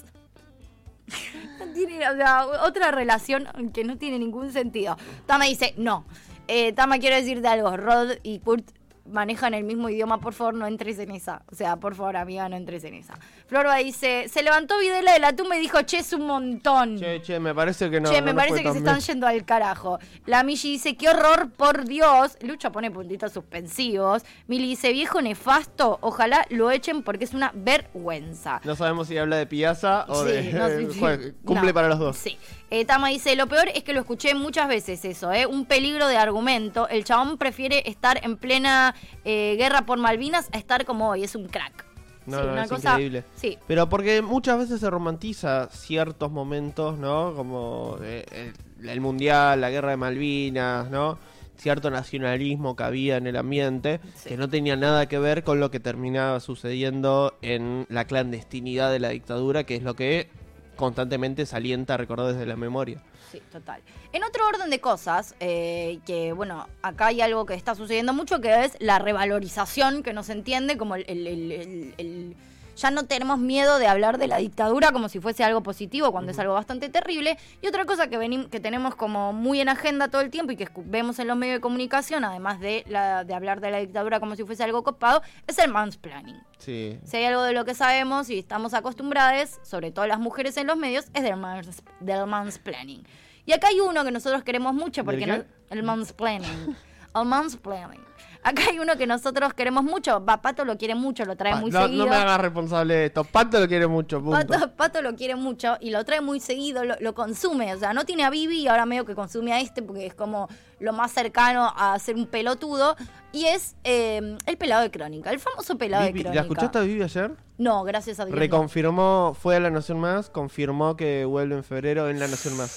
Tiene, 1.75 2.09
o 2.09 2.17
sea, 2.17 2.47
otra 2.64 2.91
relación 2.91 3.47
que 3.73 3.85
no 3.85 3.97
tiene 3.97 4.19
ningún 4.19 4.53
sentido. 4.53 4.97
Tama 5.27 5.45
dice, 5.45 5.75
no. 5.77 6.05
Eh, 6.49 6.73
Tama, 6.73 6.99
quiero 6.99 7.17
decirte 7.17 7.47
algo. 7.47 7.77
Rod 7.77 8.12
y 8.23 8.41
Kurt 8.41 8.71
manejan 9.11 9.55
el 9.55 9.64
mismo 9.64 9.89
idioma, 9.89 10.19
por 10.19 10.33
favor, 10.33 10.55
no 10.55 10.67
entres 10.67 10.99
en 10.99 11.11
esa. 11.12 11.43
O 11.51 11.55
sea, 11.55 11.77
por 11.77 11.95
favor, 11.95 12.17
amiga, 12.17 12.49
no 12.49 12.57
entres 12.57 12.83
en 12.85 12.95
esa. 12.95 13.14
Florba 13.49 13.76
dice, 13.76 14.28
se 14.28 14.42
levantó 14.42 14.78
Videla 14.78 15.12
de 15.12 15.20
la 15.20 15.32
tumba 15.34 15.57
y 15.57 15.61
dijo, 15.61 15.80
che, 15.82 15.99
es 15.99 16.12
un 16.12 16.26
montón. 16.26 16.99
Che, 16.99 17.22
che, 17.22 17.38
me 17.38 17.55
parece 17.55 17.88
que 17.90 18.01
no. 18.01 18.11
che, 18.11 18.20
me 18.20 18.34
parece 18.34 18.62
que 18.62 18.72
se 18.72 18.78
están 18.78 18.99
yendo 19.01 19.26
al 19.26 19.44
carajo. 19.44 19.99
La 20.26 20.42
Michi 20.42 20.72
dice, 20.72 20.97
qué 20.97 21.09
horror, 21.09 21.51
por 21.51 21.84
Dios. 21.84 22.36
Lucha 22.42 22.72
pone 22.72 22.90
puntitos 22.90 23.32
suspensivos. 23.32 24.24
Mili 24.49 24.66
dice, 24.66 24.92
viejo 24.92 25.22
nefasto, 25.22 25.99
ojalá 26.01 26.44
lo 26.51 26.70
echen 26.72 27.03
porque 27.05 27.24
es 27.24 27.34
una 27.34 27.53
vergüenza. 27.55 28.61
No 28.64 28.74
sabemos 28.74 29.09
si 29.09 29.16
habla 29.16 29.36
de 29.36 29.47
Piazza 29.47 30.07
o 30.09 30.24
Sí, 30.24 30.32
de. 30.32 30.53
no, 30.53 30.68
sí. 30.68 30.86
Jue- 31.01 31.34
Cumple 31.44 31.68
No, 31.68 31.74
para 31.74 31.88
los 31.88 31.99
dos. 32.01 32.16
Sí. 32.16 32.36
Eh, 32.70 32.84
Tama 32.84 33.09
dice, 33.11 33.36
lo 33.36 33.47
peor 33.47 33.68
es 33.74 33.84
que 33.84 33.92
lo 33.92 34.01
escuché 34.01 34.34
muchas 34.34 34.66
veces 34.66 35.05
eso, 35.05 35.32
¿eh? 35.32 35.47
Un 35.47 35.66
peligro 35.66 36.09
de 36.09 36.16
argumento. 36.16 36.88
El 36.88 37.05
chabón 37.05 37.38
prefiere 37.38 37.84
estar 37.88 38.18
en 38.24 38.36
plena 38.36 38.94
eh, 39.24 39.55
guerra 39.57 39.82
por 39.82 39.99
Malvinas 39.99 40.49
a 40.53 40.59
estar 40.59 40.84
como 40.84 41.09
hoy. 41.11 41.22
Es 41.22 41.36
un 41.36 41.47
crack. 41.47 41.86
No, 42.27 42.39
Sí, 42.41 42.47
no, 42.47 42.53
una 42.53 42.64
es 42.64 42.70
cosa- 42.70 42.91
increíble. 42.93 43.24
Sí. 43.37 43.59
Pero 43.66 43.89
porque 43.89 44.20
muchas 44.22 44.59
veces 44.59 44.81
se 44.81 44.91
romantiza 44.91 45.68
ciertos 45.70 46.31
momentos, 46.31 46.99
¿no? 46.99 47.35
Como 47.37 47.99
eh, 48.03 48.53
el, 48.81 48.89
el 48.89 49.01
Mundial, 49.01 49.61
la 49.61 49.70
Guerra 49.70 49.91
de 49.91 49.97
Malvinas, 49.97 50.91
¿no? 50.91 51.18
Cierto 51.57 51.91
nacionalismo 51.91 52.77
que 52.77 52.83
había 52.85 53.16
en 53.16 53.27
el 53.27 53.37
ambiente, 53.37 54.01
que 54.27 54.37
no 54.37 54.49
tenía 54.49 54.77
nada 54.77 55.07
que 55.07 55.18
ver 55.18 55.43
con 55.43 55.59
lo 55.59 55.70
que 55.70 55.81
terminaba 55.81 56.39
sucediendo 56.41 57.35
en 57.41 57.87
la 57.89 58.05
clandestinidad 58.05 58.93
de 58.93 58.99
la 58.99 59.09
dictadura, 59.09 59.64
que 59.64 59.77
es 59.77 59.83
lo 59.83 59.95
que 59.95 60.29
constantemente 60.77 61.47
se 61.47 61.57
alienta 61.57 61.95
a 61.95 61.97
recordar 61.97 62.33
desde 62.35 62.45
la 62.45 62.57
memoria. 62.57 63.01
Sí, 63.31 63.41
total. 63.51 63.83
En 64.12 64.22
otro 64.24 64.47
orden 64.47 64.70
de 64.70 64.81
cosas, 64.81 65.35
eh, 65.41 65.99
que 66.07 66.33
bueno, 66.33 66.68
acá 66.83 67.07
hay 67.07 67.20
algo 67.20 67.45
que 67.47 67.55
está 67.55 67.74
sucediendo 67.74 68.12
mucho, 68.12 68.41
que 68.41 68.64
es 68.64 68.77
la 68.81 68.99
revalorización, 68.99 70.03
que 70.03 70.12
no 70.12 70.22
se 70.22 70.33
entiende 70.33 70.77
como 70.77 70.95
el... 70.95 71.05
el- 71.09 71.27
el- 71.27 71.53
el- 71.53 71.95
el- 71.99 72.37
ya 72.77 72.91
no 72.91 73.05
tenemos 73.05 73.39
miedo 73.39 73.79
de 73.79 73.87
hablar 73.89 74.18
de 74.18 74.27
la 74.29 74.37
dictadura 74.37 74.93
como 74.93 75.09
si 75.09 75.18
fuese 75.18 75.43
algo 75.43 75.62
positivo, 75.62 76.12
cuando 76.12 76.31
es 76.31 76.39
algo 76.39 76.55
bastante 76.55 76.89
terrible. 76.89 77.39
Y 77.62 77.66
otra 77.66 77.85
cosa 77.87 78.09
que, 78.09 78.18
venim- 78.18 78.49
que 78.49 78.61
tenemos 78.61 78.95
como 78.95 79.33
muy 79.33 79.61
en 79.61 79.68
agenda 79.68 80.09
todo 80.09 80.20
el 80.20 80.31
tiempo 80.31 80.53
y 80.53 80.57
que 80.57 80.68
vemos 80.85 81.18
en 81.18 81.27
los 81.29 81.37
medios 81.37 81.57
de 81.57 81.61
comunicación, 81.61 82.24
además 82.24 82.61
de, 82.61 82.85
la, 82.89 83.24
de 83.24 83.35
hablar 83.35 83.61
de 83.61 83.70
la 83.70 83.79
dictadura 83.79 84.20
como 84.20 84.37
si 84.37 84.45
fuese 84.45 84.62
algo 84.62 84.85
copado, 84.85 85.22
es 85.47 85.59
el 85.59 85.70
mansplaining. 85.70 86.39
Sí. 86.59 86.99
Si 87.05 87.16
hay 87.16 87.24
algo 87.24 87.43
de 87.43 87.53
lo 87.53 87.64
que 87.64 87.74
sabemos 87.74 88.31
y 88.31 88.39
estamos 88.39 88.74
acostumbradas, 88.74 89.59
sobre 89.62 89.91
todo 89.91 90.07
las 90.07 90.18
mujeres 90.20 90.57
en 90.57 90.66
los 90.66 90.77
medios, 90.77 91.07
es 91.14 91.22
del, 91.22 91.37
mans, 91.37 91.83
del 92.01 92.27
mansplaining. 92.27 93.05
Y 93.47 93.53
acá 93.53 93.68
hay 93.68 93.81
uno 93.81 94.05
que 94.05 94.11
nosotros 94.11 94.43
queremos 94.43 94.74
mucho 94.74 95.05
porque 95.05 95.20
¿Del 95.27 95.39
no- 95.39 95.45
el 95.70 95.83
mansplaining. 95.83 96.77
El 97.16 97.24
mansplaining. 97.24 98.05
Acá 98.49 98.62
hay 98.70 98.78
uno 98.78 98.97
que 98.97 99.09
nosotros 99.09 99.53
queremos 99.55 99.82
mucho. 99.82 100.24
Va, 100.24 100.40
Pato 100.40 100.64
lo 100.64 100.78
quiere 100.78 100.94
mucho, 100.94 101.24
lo 101.24 101.34
trae 101.36 101.57
muy 101.57 101.70
no, 101.72 101.82
seguido. 101.82 102.05
no 102.05 102.11
me 102.11 102.16
hagas 102.16 102.40
responsable 102.40 102.94
de 102.94 103.07
esto. 103.07 103.24
Pato 103.24 103.59
lo 103.59 103.66
quiere 103.66 103.88
mucho, 103.88 104.22
punto. 104.22 104.47
Pato, 104.47 104.70
Pato 104.76 105.03
lo 105.03 105.16
quiere 105.16 105.34
mucho 105.34 105.76
y 105.80 105.90
lo 105.90 106.05
trae 106.05 106.20
muy 106.20 106.38
seguido, 106.38 106.84
lo, 106.84 106.94
lo 107.01 107.12
consume. 107.14 107.74
O 107.74 107.78
sea, 107.78 107.92
no 107.92 108.05
tiene 108.05 108.22
a 108.24 108.30
Vivi 108.30 108.61
y 108.61 108.68
ahora 108.68 108.86
medio 108.86 109.05
que 109.05 109.16
consume 109.16 109.53
a 109.53 109.61
este 109.61 109.82
porque 109.82 110.07
es 110.07 110.14
como 110.14 110.49
lo 110.78 110.92
más 110.92 111.11
cercano 111.11 111.72
a 111.76 111.99
ser 111.99 112.14
un 112.14 112.26
pelotudo. 112.26 112.94
Y 113.32 113.47
es 113.47 113.74
eh, 113.82 114.38
el 114.47 114.57
pelado 114.57 114.82
de 114.82 114.90
crónica, 114.92 115.30
el 115.30 115.40
famoso 115.40 115.76
pelado 115.76 116.05
Vivi- 116.05 116.12
de 116.14 116.20
crónica. 116.22 116.34
¿La 116.34 116.40
escuchaste 116.42 116.78
a 116.78 116.82
Vivi 116.82 117.03
ayer? 117.03 117.32
No, 117.59 117.82
gracias 117.82 118.20
a 118.20 118.26
Dios. 118.26 118.38
Reconfirmó, 118.38 119.36
fue 119.38 119.57
a 119.57 119.61
La 119.61 119.70
Nación 119.70 119.99
Más, 119.99 120.30
confirmó 120.30 120.97
que 120.97 121.24
vuelve 121.24 121.57
en 121.57 121.64
febrero 121.64 122.09
en 122.09 122.20
La 122.20 122.28
Nación 122.28 122.57
Más. 122.57 122.70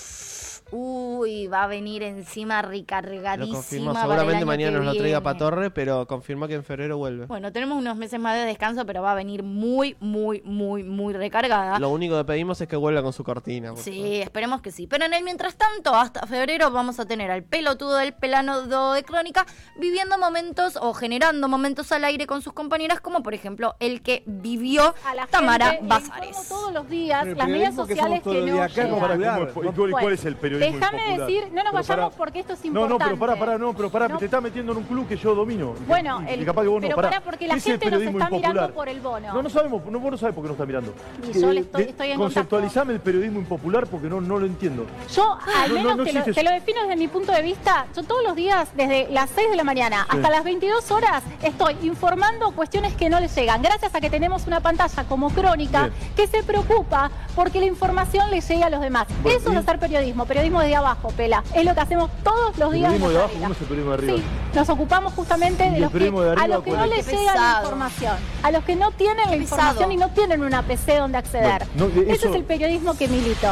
Uy, 0.72 1.48
va 1.48 1.64
a 1.64 1.68
venir 1.68 2.04
encima 2.04 2.62
Lo 2.62 2.70
recargadísima. 2.70 3.56
confirmó, 3.56 3.86
para 3.94 4.00
el 4.00 4.04
seguramente 4.10 4.38
año 4.38 4.46
mañana 4.46 4.72
que 4.72 4.78
nos 4.78 4.86
lo 4.86 4.92
traiga 5.00 5.20
viene. 5.20 5.22
Patorre, 5.34 5.72
pero 5.72 6.06
confirmó 6.08 6.48
que 6.48 6.54
en 6.56 6.64
febrero 6.64 6.98
vuelve. 6.98 7.26
Bueno, 7.26 7.52
tenemos 7.52 7.78
unos 7.78 7.96
meses 7.98 8.20
más 8.20 8.36
de 8.38 8.46
descanso, 8.46 8.86
pero 8.86 9.02
va 9.02 9.12
a 9.14 9.16
venir 9.16 9.44
muy, 9.44 9.96
muy, 10.00 10.42
muy, 10.44 10.84
muy 10.84 11.14
recargada. 11.14 11.80
Lo 11.80 11.90
único 11.90 12.18
que 12.18 12.24
pedimos 12.26 12.62
es 12.62 12.68
que 12.68 12.76
vuelva 12.76 13.02
con 13.02 13.14
su 13.14 13.24
cortina. 13.24 13.74
Sí, 13.78 14.18
esperemos 14.22 14.62
que 14.62 14.72
sí. 14.72 14.86
Pero 14.88 15.06
en 15.06 15.14
el 15.14 15.24
mientras 15.24 15.56
tanto, 15.56 15.96
hasta 15.96 16.26
febrero 16.28 16.72
vamos 16.72 17.00
a 17.00 17.06
tener 17.06 17.32
al 17.32 17.44
pelotudo 17.44 17.96
del 17.98 18.14
pelano 18.14 18.62
de 18.94 19.04
crónica 19.04 19.46
viviendo 19.78 20.18
momentos 20.18 20.78
o 20.82 20.94
generando 20.94 21.48
momentos 21.48 21.92
al 21.92 22.04
aire 22.04 22.28
con 22.28 22.42
sus 22.42 22.54
compañeras, 22.54 23.00
como 23.02 23.24
por 23.24 23.34
ejemplo 23.34 23.76
el 23.80 24.02
que 24.02 24.24
vivió 24.26 24.94
a 25.06 25.16
la 25.16 25.28
Tamara 25.28 25.78
Bazares. 25.82 26.48
todos 26.48 26.72
los 26.74 26.90
días, 26.90 27.26
El 27.26 27.38
las 27.38 27.48
que 27.48 27.72
sociales 27.72 28.22
que 28.24 28.30
no 28.30 28.46
días 28.46 28.72
acá, 28.72 28.84
llegan. 28.84 28.90
¿cómo 28.90 29.02
para- 29.02 29.16
¿y 29.16 29.74
cuál- 29.74 29.92
cuál 29.92 30.14
es 30.14 30.26
el 30.26 30.36
periodismo 30.36 30.59
Déjame 30.60 31.18
decir, 31.20 31.48
no 31.52 31.64
nos 31.64 31.72
Pero 31.74 31.88
vayamos 31.88 32.14
porque 32.16 32.40
esto 32.40 32.54
es 32.54 32.60
No, 32.62 32.68
importante. 32.68 32.94
no, 32.94 33.06
pero 33.10 33.20
pará, 33.20 33.36
pará, 33.40 33.58
no, 33.58 33.74
pero 33.74 33.90
pará, 33.90 34.08
No. 34.08 34.18
te 34.18 34.26
estás 34.26 34.42
metiendo 34.42 34.72
en 34.74 34.78
un 34.80 34.84
club 34.84 35.08
que 35.08 35.18
yo 35.18 35.34
domino. 35.36 35.74
Y 35.80 35.84
Bueno, 35.86 36.22
y 36.28 36.34
el- 36.34 36.46
capaz 36.46 36.62
que 36.64 36.68
vos 36.68 36.82
no, 36.82 36.88
pero 36.88 36.96
pará. 36.96 37.10
pará, 37.10 37.22
porque 37.22 37.48
la 37.48 37.54
¿Qué 37.56 37.60
es 37.60 37.66
el 37.68 37.72
gente 37.80 37.92
nos 37.92 38.02
está 38.02 38.30
mirando 38.30 38.74
por 38.74 38.90
el 38.90 39.00
bono. 39.02 39.34
No, 39.34 39.42
no 39.42 39.50
sabemos, 39.50 39.86
no, 39.86 40.00
vos 40.00 40.12
no 40.12 40.18
sabés 40.18 40.36
por 40.36 40.44
qué 40.44 40.48
nos 40.50 40.56
está 40.56 40.66
mirando. 40.66 40.94
Y 41.34 41.40
yo 41.40 41.50
Eh, 41.50 41.54
le 41.54 41.60
estoy- 41.62 41.84
de- 41.84 41.90
estoy 41.92 42.12
en 42.12 42.18
Conceptualizame 42.20 42.94
el 42.94 43.00
periodismo 43.00 43.40
impopular 43.40 43.88
porque 43.88 44.08
no, 44.08 44.22
no 44.22 44.40
lo 44.40 44.46
entiendo. 44.46 44.86
Yo, 45.14 45.34
al 45.34 45.70
No, 45.70 45.76
no, 45.76 45.82
menos 45.82 45.98
no 45.98 46.04
te, 46.04 46.14
lo, 46.14 46.20
existe 46.20 46.42
te 46.42 46.44
lo 46.48 46.52
defino 46.52 46.82
desde 46.82 46.96
mi 46.96 47.08
punto 47.08 47.32
de 47.32 47.42
vista, 47.42 47.86
yo 47.96 48.04
todos 48.04 48.24
los 48.24 48.36
días, 48.36 48.70
desde 48.76 49.08
las 49.12 49.30
6 49.30 49.50
de 49.50 49.56
la 49.56 49.64
mañana 49.64 50.06
Sí. 50.10 50.18
hasta 50.18 50.30
las 50.30 50.44
22 50.44 50.90
horas, 50.92 51.24
estoy 51.44 51.76
informando 51.84 52.52
cuestiones 52.52 52.94
que 52.96 53.10
no 53.10 53.20
les 53.20 53.36
llegan, 53.36 53.62
gracias 53.62 53.94
a 53.96 54.02
que 54.02 54.10
tenemos 54.10 54.48
una 54.48 54.60
pantalla 54.60 55.04
como 55.06 55.30
Crónica 55.30 55.88
Bien. 55.88 55.94
que 56.16 56.28
se 56.28 56.44
preocupa 56.44 57.12
porque 57.36 57.60
la 57.60 57.66
información 57.68 58.30
le 58.32 58.42
llegue 58.42 58.64
a 58.64 58.70
los 58.70 58.82
demás. 58.82 59.08
Bueno, 59.22 59.38
Eso 59.38 59.50
y- 59.52 59.54
es 59.54 59.60
hacer 59.60 59.80
periodismo, 59.80 60.26
periodismo 60.26 60.49
desde 60.58 60.76
abajo, 60.76 61.10
Pela. 61.16 61.44
Es 61.54 61.64
lo 61.64 61.76
que 61.76 61.80
hacemos 61.82 62.10
todos 62.24 62.58
los 62.58 62.72
días. 62.72 62.92
periodismo 62.92 63.08
en 63.08 63.14
de 63.14 63.20
nuestra 63.20 63.20
abajo, 63.22 63.34
vida. 63.36 63.44
¿cómo 63.44 63.54
es 63.54 63.62
el 63.62 63.68
periodismo 63.68 63.92
de 63.92 63.98
arriba? 63.98 64.18
Sí, 64.18 64.58
nos 64.58 64.70
ocupamos 64.70 65.14
justamente 65.14 65.68
¿Y 65.68 65.70
de 65.72 65.80
los 65.82 65.92
que, 65.92 66.00
de 66.00 66.08
a 66.42 66.48
los 66.48 66.64
que 66.64 66.72
no 66.72 66.86
les 66.88 67.06
llega 67.08 67.36
la 67.36 67.58
información, 67.62 68.16
a 68.42 68.52
los 68.52 68.64
que 68.64 68.76
no 68.76 68.92
tienen 68.92 69.30
la 69.30 69.36
información 69.36 69.76
pesado. 69.76 69.92
y 69.92 69.98
no 69.98 70.10
tienen 70.10 70.44
una 70.44 70.64
PC 70.64 70.98
donde 70.98 71.18
acceder. 71.20 71.68
No, 71.76 71.88
de 71.88 72.02
Ese 72.02 72.12
eso- 72.14 72.30
es 72.30 72.36
el 72.36 72.44
periodismo 72.46 72.98
que 72.98 73.08
milito. 73.08 73.48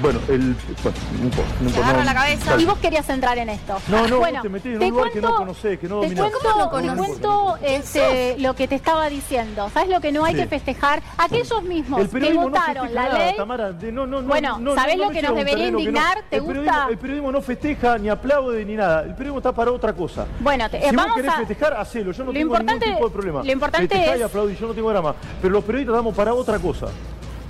Bueno, 0.00 0.18
el. 0.28 0.54
Bueno, 0.82 0.98
no 1.18 1.24
importa. 1.24 1.50
No 1.60 1.66
importa, 1.68 1.88
agarra 1.88 1.98
no, 1.98 2.04
la 2.04 2.14
cabeza. 2.14 2.60
Y 2.60 2.64
vos 2.64 2.78
querías 2.78 3.08
entrar 3.08 3.38
en 3.38 3.48
esto. 3.50 3.76
No, 3.88 4.08
no, 4.08 4.18
bueno, 4.18 4.34
vos 4.38 4.42
te 4.42 4.48
metés 4.48 4.72
en 4.74 4.78
te 4.80 4.84
un 4.86 4.90
lugar 4.92 5.12
que 5.12 5.20
no 5.20 5.34
conocés, 5.36 5.78
que 5.78 5.88
no 5.88 6.00
Te 6.00 6.06
dominás. 6.14 6.30
cuento, 6.70 6.96
cuento 6.96 7.58
este, 7.62 8.38
lo 8.38 8.54
que 8.54 8.66
te 8.68 8.74
estaba 8.74 9.08
diciendo. 9.08 9.70
¿Sabes 9.72 9.90
lo 9.90 10.00
que 10.00 10.10
no 10.12 10.24
hay 10.24 10.34
Sí. 10.34 10.40
que 10.40 10.46
festejar? 10.46 11.02
Aquellos 11.18 11.62
mismos 11.62 12.00
El 12.00 12.08
que 12.10 12.32
votaron 12.34 12.94
la 12.94 13.02
nada, 13.04 13.18
ley. 13.18 13.36
Tamara, 13.36 13.72
de- 13.72 13.92
no, 13.92 14.06
no, 14.06 14.22
no, 14.22 14.28
Bueno, 14.28 14.58
no, 14.58 14.74
¿sabés 14.74 14.96
no 14.96 15.04
lo 15.04 15.10
que 15.10 15.22
nos 15.22 15.34
debería 15.36 15.68
indignar? 15.68 16.22
¿Te 16.30 16.36
el 16.36 16.42
gusta? 16.42 16.60
periodismo- 16.62 16.88
el 16.90 16.98
periodismo 16.98 17.32
no 17.32 17.42
festeja, 17.42 17.98
ni 17.98 18.08
aplaude, 18.08 18.64
ni 18.64 18.74
nada. 18.74 19.02
El 19.02 19.10
periodismo 19.14 19.38
está 19.38 19.52
para 19.52 19.70
otra 19.72 19.92
cosa. 19.92 20.26
Bueno, 20.40 20.68
te- 20.70 20.80
si 20.80 20.86
eh, 20.86 20.88
vos 20.88 20.96
vamos 20.96 21.16
querés 21.16 21.32
a- 21.32 21.36
festejar, 21.38 21.74
hacelo. 21.74 22.12
Yo 22.12 22.24
no 22.24 22.32
Lo 22.32 22.32
tengo 22.32 22.46
importante- 22.46 22.86
ningún 22.86 22.96
tipo 22.98 23.08
de 23.08 23.12
problema. 23.14 23.42
lo 23.44 23.52
importante 23.52 23.88
Festejá 23.88 24.16
y 24.16 24.20
es- 24.20 24.24
aplaudí, 24.26 24.56
yo 24.56 24.66
no 24.68 24.74
tengo 24.74 24.90
drama. 24.90 25.14
Pero 25.40 25.52
los 25.52 25.64
periodistas 25.64 25.94
estamos 25.94 26.14
para 26.16 26.34
otra 26.34 26.58
cosa. 26.58 26.86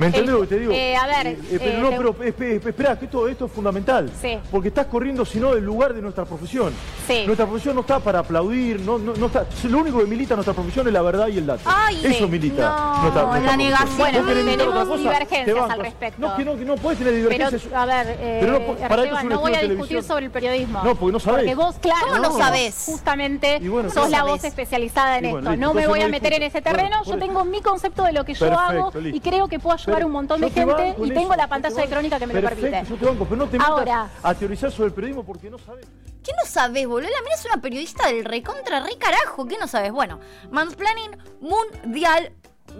¿Me 0.03 0.07
entendés 0.09 0.29
El- 0.29 0.35
lo 0.35 0.41
que 0.43 0.47
te 0.49 0.59
digo? 0.59 0.73
eh, 0.73 0.97
a 0.97 1.07
ver, 1.07 1.27
Eh, 1.29 1.39
pero 1.51 1.71
eh, 1.73 1.79
no, 1.81 1.91
pero 1.91 2.15
espe- 2.15 2.35
espe- 2.61 2.69
espera, 2.69 2.99
que 2.99 3.05
esto, 3.07 3.29
esto 3.29 3.47
es 3.47 3.53
fundamental. 3.53 4.11
Sí. 4.21 4.39
Porque 4.51 4.69
estás 4.69 4.87
corriendo, 4.87 5.25
si 5.25 5.39
no, 5.41 5.55
del 5.55 5.65
lugar 5.65 5.95
de 5.95 6.03
nuestra 6.03 6.25
profesión. 6.25 6.73
Sí. 7.07 7.23
Nuestra 7.27 7.47
profesión 7.47 7.75
no 7.75 7.81
está 7.83 7.99
para 8.01 8.21
aplaudir, 8.21 8.81
no, 8.81 8.99
no, 8.99 9.15
no 9.15 9.27
está. 9.27 9.47
Lo 9.69 9.79
único 9.79 9.99
que 9.99 10.07
milita 10.07 10.35
nuestra 10.35 10.55
profesión 10.55 10.87
es 10.87 10.93
la 10.93 11.03
verdad 11.03 11.29
y 11.29 11.39
el 11.39 11.47
dato. 11.47 11.63
Ay, 11.65 12.01
Eso 12.05 12.29
milita. 12.29 12.69
No, 12.69 13.03
nuestra- 13.03 13.23
la 13.23 13.29
nuestra 13.31 13.57
negación. 13.57 13.99
Bueno, 13.99 14.27
querés 14.27 14.45
militar 14.45 14.67
tenemos 14.69 14.99
divergencias 14.99 15.45
te 15.67 15.73
al 15.73 15.81
respecto. 15.81 16.21
No, 16.29 16.37
que 16.37 16.45
no, 16.45 16.57
que 16.57 16.65
no 16.65 16.75
podés 16.77 16.99
tener 16.99 17.13
Pero, 17.15 17.29
divergencias. 17.31 17.73
a 17.73 17.87
ver, 17.87 18.07
eh, 18.21 18.39
Pero 18.41 18.53
no, 18.59 18.89
para 18.89 19.03
Esteban, 19.05 19.29
voy 19.29 19.55
a 19.55 19.61
discutir 19.61 19.69
televisión. 19.69 20.03
sobre 20.05 20.25
el 20.27 20.31
periodismo. 20.31 20.83
No, 20.85 20.95
porque 20.95 21.13
no 21.13 21.21
sabés. 21.21 21.41
Porque 21.43 21.55
vos, 21.55 21.77
claro, 21.81 22.07
¿Cómo 22.09 22.19
no 22.23 22.39
sabés? 22.39 22.83
Justamente 22.87 23.59
bueno, 23.69 23.91
sos 23.91 24.05
¿qué 24.07 24.11
la 24.11 24.25
voz 24.25 24.45
especializada 24.45 25.19
en 25.19 25.23
bueno, 25.25 25.39
esto. 25.39 25.51
listo, 25.53 25.67
no 25.67 25.75
me 25.75 25.87
voy 25.87 26.01
a 26.03 26.09
meter 26.09 26.33
en 26.35 26.43
ese 26.43 26.61
terreno. 26.63 27.03
Yo 27.05 27.19
tengo 27.19 27.45
mi 27.45 27.61
concepto 27.61 28.05
de 28.05 28.13
lo 28.13 28.25
que 28.25 28.35
yo 28.35 28.59
hago 28.59 28.93
y 29.03 29.21
creo 29.21 29.49
que 29.49 29.59
puedo 29.59 29.75
ayudar 29.77 29.92
un 30.05 30.13
montón 30.13 30.41
de 30.41 30.51
gente 30.51 30.95
y 30.99 31.03
en 31.03 31.09
tengo 31.15 31.33
eso, 31.33 31.37
la 31.37 31.49
pantalla 31.49 31.75
te 31.75 31.83
de 31.83 31.89
crónica 31.89 32.19
que 32.19 32.27
me 32.27 32.35
lo 32.35 32.41
Perfecto, 32.41 32.63
permite. 32.71 32.91
Yo 32.91 32.97
te 32.99 33.05
banco, 33.07 33.25
pero 33.25 33.37
no 33.37 33.47
te 33.49 33.59
Ahora. 33.61 34.11
a 34.23 34.35
teorizar 34.35 34.71
sobre 34.73 34.89
el 34.89 34.95
periodismo 34.95 35.25
porque 35.25 35.51
no 35.51 35.59
sabes. 35.59 35.87
¿Qué 36.23 36.33
no 36.41 36.47
sabes, 36.49 36.87
boludo? 36.87 37.11
La 37.11 37.21
mía 37.23 37.35
es 37.35 37.45
una 37.45 37.61
periodista 37.61 38.07
del 38.09 38.25
recontra 38.25 38.81
re 38.81 38.97
carajo. 38.97 39.47
¿Qué 39.47 39.59
no 39.59 39.67
sabes? 39.67 39.93
Bueno, 39.93 40.21
Mansplaining 40.51 41.17
Mundial. 41.41 42.33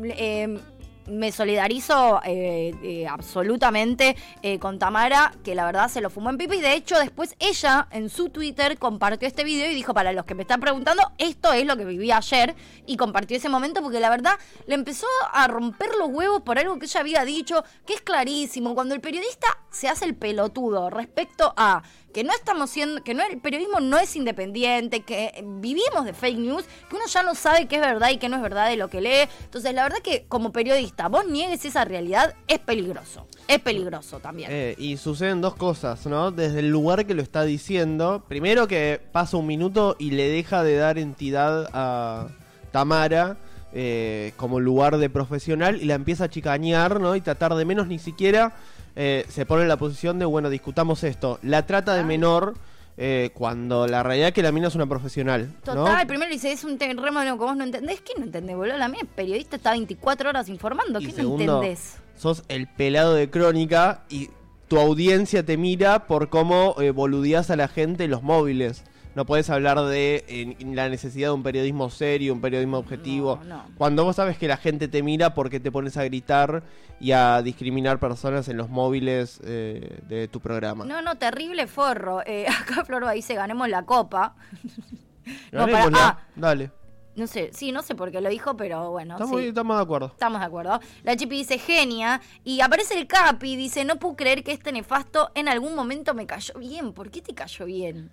eh, 0.05 0.59
me 1.07 1.33
solidarizo 1.33 2.21
eh, 2.25 2.75
eh, 2.83 3.07
absolutamente 3.07 4.17
eh, 4.43 4.59
con 4.59 4.79
Tamara, 4.79 5.33
que 5.43 5.55
la 5.55 5.65
verdad 5.65 5.89
se 5.89 6.01
lo 6.01 6.11
fumó 6.11 6.31
en 6.31 6.39
pipa. 6.39 6.55
Y 6.55 6.61
de 6.61 6.75
hecho, 6.75 6.99
después 6.99 7.35
ella 7.39 7.89
en 7.91 8.09
su 8.09 8.29
Twitter 8.31 8.79
compartió 8.79 9.27
este 9.27 9.45
video 9.45 9.71
y 9.71 9.75
dijo: 9.75 9.95
Para 9.95 10.13
los 10.13 10.25
que 10.25 10.35
me 10.35 10.43
están 10.43 10.61
preguntando, 10.61 11.03
esto 11.19 11.53
es 11.53 11.67
lo 11.67 11.77
que 11.77 11.85
viví 11.85 12.11
ayer. 12.11 12.55
Y 12.87 12.97
compartió 12.97 13.37
ese 13.37 13.49
momento 13.49 13.83
porque 13.83 14.01
la 14.01 14.11
verdad 14.11 14.39
le 14.67 14.75
empezó 14.75 15.07
a 15.33 15.47
romper 15.49 15.91
los 15.99 16.09
huevos 16.09 16.43
por 16.43 16.59
algo 16.59 16.79
que 16.79 16.87
ella 16.87 17.01
había 17.01 17.25
dicho, 17.25 17.65
que 17.87 17.95
es 17.95 18.01
clarísimo. 18.01 18.75
Cuando 18.75 18.95
el 18.95 19.01
periodista 19.01 19.47
se 19.71 19.89
hace 19.89 20.05
el 20.05 20.15
pelotudo 20.15 20.91
respecto 20.91 21.55
a 21.57 21.83
que 22.13 22.25
no 22.25 22.33
estamos 22.33 22.71
siendo, 22.71 23.03
que 23.03 23.15
no 23.15 23.23
el 23.25 23.39
periodismo 23.39 23.81
no 23.81 23.99
es 23.99 24.15
independiente, 24.17 25.01
que 25.01 25.45
vivimos 25.61 26.05
de 26.05 26.13
fake 26.13 26.39
news, 26.39 26.65
que 26.89 26.97
uno 26.97 27.07
ya 27.07 27.23
no 27.23 27.35
sabe 27.35 27.67
qué 27.67 27.77
es 27.77 27.81
verdad 27.81 28.11
y 28.11 28.19
qué 28.19 28.29
no 28.29 28.37
es 28.37 28.43
verdad 28.43 28.69
de 28.69 28.77
lo 28.77 28.89
que 28.89 29.01
lee. 29.01 29.29
Entonces, 29.45 29.75
la 29.75 29.85
verdad 29.85 29.99
que 29.99 30.25
como 30.29 30.53
periodista, 30.53 31.09
vos 31.09 31.27
niegues 31.27 31.65
esa 31.65 31.85
realidad, 31.85 32.35
es 32.47 32.59
peligroso. 32.59 33.27
Es 33.49 33.61
peligroso 33.61 34.21
también. 34.21 34.51
Eh, 34.53 34.75
y 34.79 34.97
suceden 34.97 35.41
dos 35.41 35.55
cosas, 35.55 36.07
¿no? 36.07 36.31
Desde 36.31 36.61
el 36.61 36.69
lugar 36.69 37.07
que 37.07 37.15
lo 37.15 37.23
está 37.23 37.43
diciendo, 37.45 38.25
primero 38.29 38.69
que 38.69 39.01
pasa 39.13 39.37
un 39.37 39.47
minuto 39.47 39.97
y 39.99 40.13
le 40.13 40.29
deja 40.29 40.63
de 40.63 40.77
dar 40.77 40.99
entidad 40.99 41.69
a 41.73 42.29
Tamara 42.71 43.37
eh, 43.75 44.33
como 44.37 44.61
lugar 44.61 44.99
de 44.99 45.09
profesional 45.09 45.81
y 45.81 45.87
la 45.87 45.95
empieza 45.95 46.25
a 46.25 46.29
chicañar, 46.29 47.01
¿no? 47.01 47.17
Y 47.17 47.23
tratar 47.23 47.55
de 47.55 47.65
menos 47.65 47.89
ni 47.89 47.99
siquiera 47.99 48.53
eh, 48.97 49.25
se 49.29 49.47
pone 49.47 49.63
en 49.63 49.69
la 49.69 49.77
posición 49.77 50.19
de, 50.19 50.25
bueno, 50.25 50.51
discutamos 50.51 51.05
esto. 51.05 51.39
La 51.43 51.67
trata 51.67 51.95
de 51.95 52.05
menor 52.05 52.55
eh, 52.97 53.31
cuando 53.33 53.87
la 53.87 54.03
realidad 54.03 54.29
es 54.29 54.35
que 54.35 54.43
la 54.43 54.53
mina 54.53 54.69
es 54.69 54.75
una 54.75 54.87
profesional, 54.87 55.49
¿no? 55.67 55.75
Total, 55.75 56.07
primero 56.07 56.31
dice, 56.31 56.53
es 56.53 56.63
un 56.65 56.77
terreno 56.77 57.23
que 57.23 57.33
vos 57.33 57.57
no 57.57 57.65
entendés. 57.65 58.01
¿Qué 58.03 58.13
no 58.19 58.25
entendés, 58.25 58.57
boludo? 58.57 58.77
La 58.77 58.89
mía 58.89 59.01
es 59.03 59.09
periodista, 59.09 59.57
está 59.57 59.71
24 59.71 60.29
horas 60.29 60.49
informando. 60.49 61.01
Y 61.01 61.07
¿Qué 61.07 61.13
no 61.13 61.17
segundo, 61.17 61.57
entendés? 61.57 61.97
sos 62.17 62.45
el 62.49 62.69
pelado 62.69 63.15
de 63.15 63.31
crónica 63.31 64.05
y 64.09 64.31
tu 64.69 64.79
audiencia 64.79 65.45
te 65.45 65.57
mira 65.57 66.07
por 66.07 66.29
cómo 66.29 66.77
eh, 66.81 66.91
boludeás 66.91 67.51
a 67.51 67.57
la 67.57 67.69
gente 67.69 68.05
en 68.05 68.11
los 68.11 68.23
móviles. 68.23 68.85
No 69.15 69.27
puedes 69.27 69.51
hablar 69.51 69.79
de 69.83 70.25
eh, 70.27 70.57
la 70.65 70.89
necesidad 70.89 71.29
de 71.29 71.35
un 71.35 71.43
periodismo 71.43 71.91
serio, 71.91 72.33
un 72.33 72.41
periodismo 72.41 72.79
objetivo. 72.79 73.39
no. 73.45 73.65
Cuando 73.77 74.05
vos 74.05 74.17
sabes 74.17 74.39
que 74.39 74.49
la 74.49 74.57
gente 74.57 74.89
te 74.89 75.03
mira 75.03 75.35
porque 75.35 75.61
te 75.61 75.71
pones 75.71 75.97
a 75.99 76.05
gritar 76.05 76.63
y 76.99 77.13
a 77.13 77.43
discriminar 77.43 77.99
personas 77.99 78.49
en 78.49 78.57
los 78.57 78.71
móviles 78.71 79.41
eh, 79.45 80.01
de 80.09 80.29
tu 80.29 80.41
programa. 80.41 80.85
No, 80.85 81.03
no, 81.03 81.17
terrible 81.17 81.67
forro. 81.67 82.23
Eh, 82.25 82.47
acá 82.61 82.85
Flor 82.85 83.11
dice, 83.13 83.35
ganemos 83.35 83.69
la 83.69 83.83
copa. 83.85 84.35
no, 85.53 85.67
para- 85.67 85.91
ah, 85.95 86.19
Dale. 86.35 86.71
no 87.15 87.27
sé, 87.27 87.51
sí, 87.53 87.71
no 87.71 87.83
sé 87.83 87.95
por 87.95 88.11
qué 88.13 88.21
lo 88.23 88.31
dijo, 88.31 88.57
pero 88.57 88.91
bueno. 88.93 89.15
Estamos, 89.15 89.41
sí. 89.41 89.49
estamos 89.49 89.77
de 89.77 89.83
acuerdo. 89.83 90.07
Estamos 90.07 90.41
de 90.41 90.47
acuerdo. 90.47 90.81
La 91.03 91.17
Chipi 91.17 91.37
dice 91.37 91.59
genia. 91.59 92.23
Y 92.45 92.61
aparece 92.61 92.99
el 92.99 93.07
Capi. 93.07 93.57
Dice: 93.57 93.85
No 93.85 93.97
puedo 93.97 94.17
creer 94.17 94.43
que 94.43 94.53
este 94.53 94.73
nefasto 94.73 95.31
en 95.35 95.49
algún 95.49 95.75
momento 95.75 96.15
me 96.15 96.27
cayó 96.27 96.55
bien. 96.59 96.93
¿Por 96.95 97.11
qué 97.11 97.21
te 97.21 97.35
cayó 97.35 97.67
bien? 97.67 98.11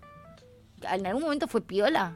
¿En 0.92 1.06
algún 1.08 1.24
momento 1.24 1.48
fue 1.48 1.62
piola? 1.62 2.16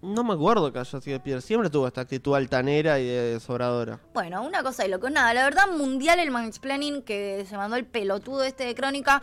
No 0.00 0.22
me 0.22 0.34
acuerdo 0.34 0.72
que 0.72 0.78
haya 0.78 1.00
sido 1.00 1.20
Pierre. 1.22 1.40
Siempre 1.40 1.70
tuvo 1.70 1.88
esta 1.88 2.02
actitud 2.02 2.34
altanera 2.34 3.00
y 3.00 3.06
de 3.06 3.40
sobradora. 3.40 3.98
Bueno, 4.14 4.42
una 4.44 4.62
cosa 4.62 4.86
y 4.86 4.88
lo 4.88 5.00
que 5.00 5.10
nada. 5.10 5.34
La 5.34 5.42
verdad, 5.44 5.66
mundial 5.68 6.20
el 6.20 6.30
mansplaining 6.30 7.02
que 7.02 7.44
se 7.48 7.56
mandó 7.56 7.76
el 7.76 7.84
pelotudo 7.84 8.44
este 8.44 8.64
de 8.64 8.74
crónica. 8.76 9.22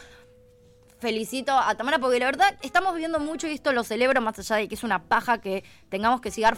Felicito 0.99 1.51
a 1.57 1.75
Tamara 1.75 1.99
porque 1.99 2.19
la 2.19 2.25
verdad 2.25 2.57
estamos 2.61 2.93
viviendo 2.93 3.19
mucho 3.19 3.47
y 3.47 3.51
esto 3.53 3.71
lo 3.73 3.83
celebro 3.83 4.21
más 4.21 4.39
allá 4.39 4.55
de 4.57 4.67
que 4.67 4.75
es 4.75 4.83
una 4.83 5.03
paja 5.03 5.39
que 5.39 5.63
tengamos 5.89 6.19
que 6.21 6.31
sigar- 6.31 6.57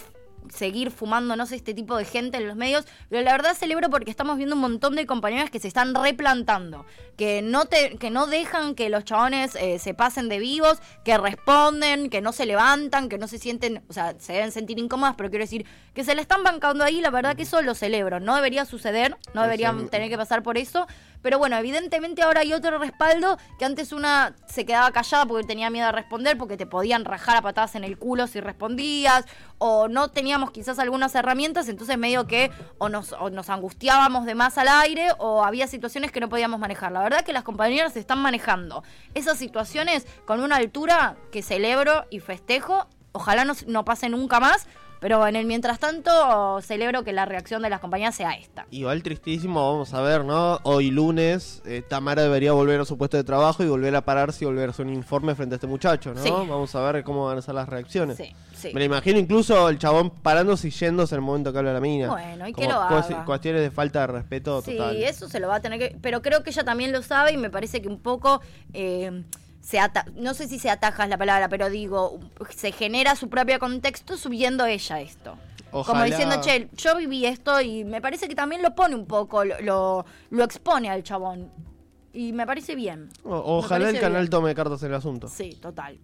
seguir 0.51 0.91
fumándonos 0.91 1.51
este 1.51 1.73
tipo 1.73 1.97
de 1.97 2.05
gente 2.05 2.37
en 2.37 2.47
los 2.47 2.55
medios, 2.55 2.85
pero 3.09 3.23
la 3.23 3.31
verdad 3.31 3.55
celebro 3.55 3.89
porque 3.89 4.11
estamos 4.11 4.37
viendo 4.37 4.55
un 4.55 4.61
montón 4.61 4.95
de 4.95 5.05
compañeras 5.05 5.49
que 5.49 5.59
se 5.59 5.67
están 5.67 5.95
replantando, 5.95 6.85
que 7.15 7.41
no 7.41 7.65
te, 7.65 7.97
que 7.97 8.09
no 8.09 8.27
dejan 8.27 8.75
que 8.75 8.89
los 8.89 9.03
chabones 9.03 9.55
eh, 9.55 9.79
se 9.79 9.93
pasen 9.93 10.29
de 10.29 10.39
vivos, 10.39 10.79
que 11.03 11.17
responden, 11.17 12.09
que 12.09 12.21
no 12.21 12.31
se 12.31 12.45
levantan, 12.45 13.09
que 13.09 13.17
no 13.17 13.27
se 13.27 13.37
sienten, 13.37 13.83
o 13.89 13.93
sea, 13.93 14.15
se 14.19 14.33
deben 14.33 14.51
sentir 14.51 14.79
incómodas, 14.79 15.15
pero 15.17 15.29
quiero 15.29 15.43
decir 15.43 15.65
que 15.93 16.03
se 16.03 16.15
le 16.15 16.21
están 16.21 16.43
bancando 16.43 16.83
ahí, 16.83 17.01
la 17.01 17.09
verdad 17.09 17.35
que 17.35 17.43
eso 17.43 17.61
lo 17.61 17.75
celebro, 17.75 18.19
no 18.19 18.35
debería 18.35 18.65
suceder, 18.65 19.17
no 19.33 19.43
deberían 19.43 19.89
tener 19.89 20.09
que 20.09 20.17
pasar 20.17 20.43
por 20.43 20.57
eso, 20.57 20.87
pero 21.21 21.37
bueno, 21.37 21.57
evidentemente 21.57 22.21
ahora 22.21 22.41
hay 22.41 22.53
otro 22.53 22.77
respaldo 22.77 23.37
que 23.57 23.65
antes 23.65 23.91
una 23.91 24.35
se 24.47 24.65
quedaba 24.65 24.91
callada 24.91 25.25
porque 25.25 25.45
tenía 25.45 25.69
miedo 25.69 25.87
a 25.87 25.91
responder, 25.91 26.37
porque 26.37 26.57
te 26.57 26.65
podían 26.65 27.05
rajar 27.05 27.37
a 27.37 27.41
patadas 27.41 27.75
en 27.75 27.83
el 27.83 27.97
culo 27.97 28.27
si 28.27 28.39
respondías, 28.39 29.25
o 29.57 29.87
no 29.87 30.09
teníamos 30.09 30.51
quizás 30.51 30.79
algunas 30.79 31.15
herramientas, 31.15 31.67
entonces 31.69 31.97
medio 31.97 32.27
que 32.27 32.51
o 32.77 32.89
nos, 32.89 33.13
o 33.13 33.29
nos 33.29 33.49
angustiábamos 33.49 34.25
de 34.25 34.35
más 34.35 34.57
al 34.57 34.67
aire 34.67 35.09
o 35.17 35.43
había 35.43 35.67
situaciones 35.67 36.11
que 36.11 36.19
no 36.19 36.29
podíamos 36.29 36.59
manejar. 36.59 36.91
La 36.91 37.01
verdad 37.01 37.21
que 37.21 37.33
las 37.33 37.43
compañeras 37.43 37.95
están 37.95 38.19
manejando 38.19 38.83
esas 39.13 39.37
situaciones 39.37 40.05
con 40.25 40.41
una 40.41 40.57
altura 40.57 41.17
que 41.31 41.41
celebro 41.41 42.05
y 42.09 42.19
festejo. 42.19 42.87
Ojalá 43.11 43.45
no, 43.45 43.53
no 43.65 43.83
pase 43.83 44.09
nunca 44.09 44.39
más, 44.39 44.67
pero 44.99 45.25
en 45.27 45.35
el 45.35 45.45
mientras 45.45 45.79
tanto 45.79 46.59
celebro 46.61 47.03
que 47.03 47.13
la 47.13 47.25
reacción 47.25 47.61
de 47.61 47.69
las 47.69 47.79
compañías 47.79 48.15
sea 48.15 48.31
esta. 48.33 48.65
Igual 48.71 49.03
tristísimo, 49.03 49.71
vamos 49.71 49.93
a 49.93 50.01
ver, 50.01 50.25
¿no? 50.25 50.59
Hoy 50.63 50.91
lunes, 50.91 51.61
eh, 51.65 51.83
Tamara 51.87 52.23
debería 52.23 52.51
volver 52.53 52.79
a 52.81 52.85
su 52.85 52.97
puesto 52.97 53.17
de 53.17 53.23
trabajo 53.23 53.63
y 53.63 53.67
volver 53.67 53.95
a 53.95 54.01
pararse 54.01 54.43
y 54.43 54.47
volver 54.47 54.69
a 54.69 54.71
hacer 54.71 54.85
un 54.85 54.93
informe 54.93 55.35
frente 55.35 55.55
a 55.55 55.57
este 55.57 55.67
muchacho, 55.67 56.13
¿no? 56.13 56.21
Sí. 56.23 56.29
Vamos 56.29 56.73
a 56.75 56.91
ver 56.91 57.03
cómo 57.03 57.25
van 57.25 57.37
a 57.37 57.41
ser 57.41 57.55
las 57.55 57.69
reacciones. 57.69 58.17
Sí, 58.17 58.33
sí. 58.55 58.69
Me 58.73 58.79
lo 58.79 58.85
imagino 58.85 59.19
incluso 59.19 59.69
el 59.69 59.77
chabón 59.77 60.09
parándose 60.09 60.67
y 60.67 60.71
yéndose 60.71 61.15
en 61.15 61.19
el 61.19 61.25
momento 61.25 61.51
que 61.51 61.59
habla 61.59 61.73
la 61.73 61.81
mina. 61.81 62.07
Bueno, 62.09 62.47
y 62.47 62.53
que 62.53 62.67
lo 62.67 62.75
haga. 62.81 63.25
Cuestiones 63.25 63.61
de 63.61 63.71
falta 63.71 64.01
de 64.01 64.07
respeto 64.07 64.61
Sí, 64.61 64.77
total. 64.77 64.95
eso 65.03 65.27
se 65.29 65.39
lo 65.39 65.47
va 65.47 65.55
a 65.55 65.61
tener 65.61 65.79
que. 65.79 65.95
Pero 66.01 66.21
creo 66.21 66.43
que 66.43 66.49
ella 66.49 66.63
también 66.63 66.91
lo 66.91 67.01
sabe 67.01 67.31
y 67.33 67.37
me 67.37 67.49
parece 67.49 67.81
que 67.81 67.87
un 67.87 67.99
poco. 67.99 68.41
eh, 68.73 69.23
se 69.61 69.79
ata 69.79 70.05
no 70.15 70.33
sé 70.33 70.47
si 70.47 70.59
se 70.59 70.69
ataja 70.69 71.03
es 71.03 71.09
la 71.09 71.17
palabra, 71.17 71.49
pero 71.49 71.69
digo, 71.69 72.19
se 72.55 72.71
genera 72.71 73.15
su 73.15 73.29
propio 73.29 73.59
contexto 73.59 74.17
subiendo 74.17 74.65
ella 74.65 74.99
esto. 75.01 75.37
Como 75.69 76.03
diciendo, 76.03 76.39
che, 76.41 76.69
yo 76.77 76.95
viví 76.95 77.25
esto 77.25 77.59
y 77.61 77.83
me 77.83 78.01
parece 78.01 78.27
que 78.27 78.35
también 78.35 78.61
lo 78.61 78.73
pone 78.73 78.95
un 78.95 79.05
poco, 79.05 79.43
lo, 79.43 79.59
lo, 79.59 80.05
lo 80.29 80.43
expone 80.43 80.89
al 80.89 81.03
chabón. 81.03 81.51
Y 82.17 82.33
me 82.33 82.47
parece 82.47 82.73
bien. 82.73 83.09
O- 83.23 83.57
ojalá 83.59 83.89
el 83.89 83.99
canal 83.99 84.21
bien. 84.23 84.29
tome 84.31 84.55
cartas 84.55 84.81
en 84.81 84.89
el 84.89 84.95
asunto. 84.95 85.27
Sí, 85.27 85.55
total. 85.61 85.99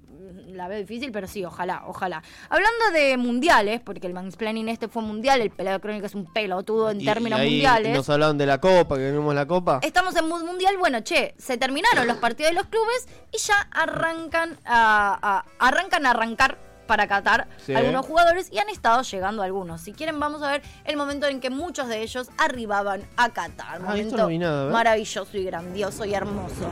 La 0.49 0.67
veo 0.67 0.77
difícil, 0.77 1.11
pero 1.11 1.27
sí, 1.27 1.43
ojalá, 1.43 1.83
ojalá. 1.87 2.21
Hablando 2.49 2.91
de 2.93 3.17
mundiales, 3.17 3.81
porque 3.81 4.05
el 4.05 4.13
mansplaining 4.13 4.69
este 4.69 4.87
fue 4.87 5.01
mundial, 5.01 5.41
el 5.41 5.49
pelado 5.49 5.79
crónica 5.81 6.05
es 6.05 6.13
un 6.13 6.31
pelotudo 6.31 6.91
en 6.91 7.01
Y- 7.01 7.05
términos 7.05 7.39
y 7.39 7.41
ahí 7.41 7.49
mundiales. 7.49 7.95
Nos 7.97 8.07
hablaban 8.11 8.37
de 8.37 8.45
la 8.45 8.59
copa, 8.61 8.95
que 8.97 9.05
venimos 9.05 9.33
la 9.33 9.47
copa. 9.47 9.79
Estamos 9.81 10.15
en 10.15 10.27
mundial, 10.29 10.77
bueno, 10.77 10.99
che, 11.01 11.33
se 11.39 11.57
terminaron 11.57 12.05
los 12.05 12.17
partidos 12.17 12.51
de 12.51 12.57
los 12.57 12.67
clubes 12.67 13.07
y 13.33 13.39
ya 13.39 13.55
arrancan 13.71 14.59
a, 14.65 15.17
a- 15.59 15.67
arrancan 15.67 16.05
a 16.05 16.11
arrancar 16.11 16.59
para 16.85 17.07
Qatar 17.07 17.47
Sí. 17.65 17.73
algunos 17.73 18.05
jugadores 18.05 18.49
y 18.51 18.59
han 18.59 18.69
estado 18.69 19.01
llegando 19.01 19.41
algunos. 19.43 19.81
Si 19.81 19.93
quieren, 19.93 20.19
vamos 20.19 20.41
a 20.43 20.51
ver 20.51 20.61
el 20.85 20.97
momento 20.97 21.27
en 21.27 21.39
que 21.39 21.49
muchos 21.49 21.87
de 21.87 22.01
ellos 22.01 22.29
arribaban 22.37 23.01
a 23.17 23.29
Qatar. 23.29 23.77
Ah, 23.77 23.79
Momento 23.79 24.17
no 24.17 24.29
nada, 24.29 24.71
maravilloso 24.71 25.37
y 25.37 25.43
grandioso 25.45 26.05
y 26.05 26.13
hermoso. 26.13 26.69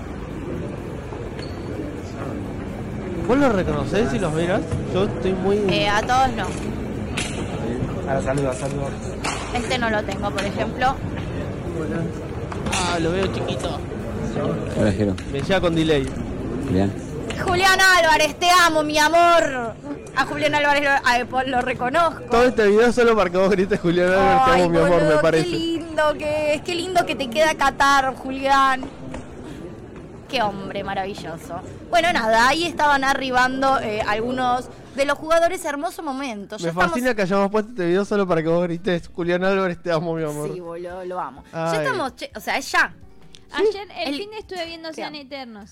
¿Vos 3.28 3.38
los 3.38 3.54
reconocés 3.54 4.14
y 4.14 4.20
los 4.20 4.34
verás? 4.34 4.62
Yo 4.94 5.04
estoy 5.06 5.34
muy... 5.34 5.58
Eh, 5.70 5.88
a 5.88 6.02
todos 6.02 6.30
no. 6.36 6.48
Ahora 8.10 8.22
saluda, 8.22 8.54
saluda. 8.54 8.88
Este 9.54 9.78
no 9.78 9.90
lo 9.90 10.04
tengo, 10.04 10.30
por 10.32 10.44
ejemplo. 10.44 10.96
Ah, 12.74 13.00
lo 13.00 13.12
veo 13.12 13.28
chiquito. 13.28 13.80
Me 15.32 15.42
llega 15.42 15.62
con 15.62 15.76
delay. 15.76 16.08
Bien. 16.70 16.92
Julián 17.44 17.80
Álvarez, 17.82 18.38
te 18.40 18.50
amo, 18.50 18.84
mi 18.84 18.98
amor. 18.98 19.76
A 20.16 20.26
Julián 20.26 20.56
Álvarez 20.56 20.88
lo, 21.48 21.62
reconozco. 21.62 22.22
Todo 22.30 22.44
este 22.46 22.68
video 22.68 22.92
solo 22.92 23.16
para 23.16 23.30
que 23.30 23.38
vos 23.38 23.50
grites 23.50 23.80
Julián 23.80 24.10
Álvarez, 24.12 24.46
te 24.46 24.52
amo, 24.62 24.70
mi 24.70 24.78
amor, 24.78 25.02
me 25.02 25.10
Qué 25.10 25.18
parece. 25.22 25.48
lindo 25.48 26.14
que 26.18 26.54
es, 26.56 26.62
qué 26.62 26.76
lindo 26.76 27.06
que 27.06 27.16
te 27.16 27.30
queda 27.30 27.56
Qatar, 27.56 28.16
Julián. 28.16 28.82
Qué 30.30 30.42
hombre 30.42 30.84
maravilloso. 30.84 31.60
Bueno, 31.90 32.14
nada, 32.14 32.48
ahí 32.48 32.66
estaban 32.66 33.04
arribando 33.04 33.80
eh, 33.80 34.02
algunos 34.02 34.70
de 34.96 35.06
los 35.06 35.18
jugadores. 35.18 35.64
Hermoso 35.66 36.04
momento. 36.04 36.56
Ya 36.58 36.64
Me 36.66 36.70
estamos- 36.70 36.92
fascina 36.92 37.14
que 37.16 37.22
hayamos 37.24 37.52
puesto 37.52 37.72
este 37.72 37.86
video 37.86 38.06
solo 38.06 38.26
para 38.28 38.42
que 38.42 38.48
vos 38.48 38.64
grites 38.64 39.10
Julián 39.14 39.44
Álvarez, 39.44 39.82
te 39.82 39.92
amo, 39.92 40.14
mi 40.16 40.24
amor. 40.24 40.50
Sí, 40.54 40.60
boludo, 40.62 41.04
lo 41.04 41.20
amo. 41.20 41.44
Ay. 41.52 41.74
Ya 41.78 41.84
estamos, 41.84 42.16
che- 42.16 42.32
o 42.36 42.40
sea, 42.40 42.58
es 42.58 42.72
ya. 42.72 42.94
Ayer, 43.54 43.88
el, 44.06 44.08
El- 44.14 44.18
fin 44.18 44.32
de 44.32 44.38
estuve 44.38 44.66
viendo 44.66 44.94
Sean 44.94 45.16
Eternos. 45.16 45.72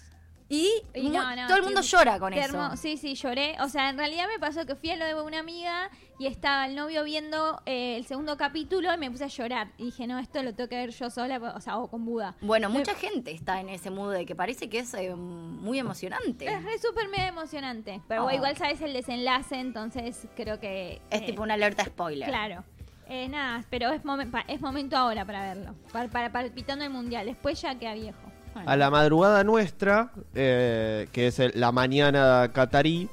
Y, 0.52 0.68
Y 0.96 1.04
mu- 1.04 1.14
todo 1.48 1.58
el 1.58 1.64
mundo 1.64 1.82
llora 1.82 2.18
con 2.18 2.34
qué 2.34 2.40
eso. 2.40 2.76
Sí, 2.76 2.98
sí, 2.98 3.14
lloré. 3.14 3.56
O 3.62 3.70
sea, 3.70 3.90
en 3.90 4.00
realidad 4.00 4.26
me 4.28 4.40
pasó 4.40 4.66
que 4.66 4.76
fui 4.76 4.90
a 4.90 4.96
lo 4.96 5.06
de 5.06 5.14
una 5.14 5.38
amiga 5.40 5.92
y 6.18 6.26
estaba 6.26 6.66
el 6.66 6.76
novio 6.76 7.04
viendo 7.04 7.62
eh, 7.68 7.98
el 7.98 8.06
segundo 8.06 8.36
capítulo 8.36 8.92
y 8.92 8.98
me 8.98 9.12
puse 9.12 9.26
a 9.26 9.28
llorar. 9.28 9.68
Y 9.78 9.86
dije, 9.86 10.08
no, 10.08 10.18
esto 10.18 10.42
lo 10.42 10.56
tengo 10.56 10.68
que 10.68 10.76
ver 10.78 10.90
yo 10.90 11.12
sola, 11.12 11.38
o 11.56 11.62
sea, 11.62 11.78
o 11.78 11.88
con 11.88 12.04
Buda. 12.04 12.36
Bueno, 12.42 12.68
mucha 12.72 12.96
gente 12.96 13.30
está 13.32 13.60
en 13.62 13.70
ese 13.70 13.92
mood 13.92 14.12
de 14.14 14.26
que 14.26 14.36
parece 14.36 14.70
que 14.70 14.80
es 14.80 14.92
eh, 14.96 15.14
muy 15.16 15.78
emocionante. 15.78 16.48
Es 16.52 16.64
re 16.64 16.80
súper 16.80 17.10
mega 17.10 17.28
emocionante. 17.28 18.02
Pero 18.08 18.28
Ah. 18.28 18.34
igual 18.34 18.58
sabes 18.58 18.82
el 18.82 18.94
desenlace, 18.94 19.60
entonces 19.60 20.28
creo 20.36 20.60
que... 20.60 21.00
Es 21.12 21.22
eh, 21.22 21.26
tipo 21.28 21.44
una 21.44 21.54
alerta 21.54 21.86
spoiler. 21.86 22.28
Claro. 22.28 22.64
Eh, 23.08 23.28
nada, 23.30 23.64
pero 23.70 23.92
es, 23.92 24.04
momen- 24.04 24.44
es 24.48 24.62
momento 24.62 24.98
ahora 24.98 25.26
para 25.26 25.42
verlo. 25.54 25.76
Para, 25.92 26.10
para 26.10 26.32
palpitando 26.32 26.84
el 26.86 26.90
mundial. 26.92 27.28
Después 27.28 27.62
ya 27.62 27.78
queda 27.78 27.94
viejo. 27.94 28.18
A 28.66 28.76
la 28.78 28.90
madrugada 28.90 29.44
nuestra, 29.44 30.12
eh, 30.36 31.08
que 31.12 31.28
es 31.28 31.40
el- 31.40 31.54
la 31.56 31.72
mañana 31.72 32.50
catarí, 32.54 33.10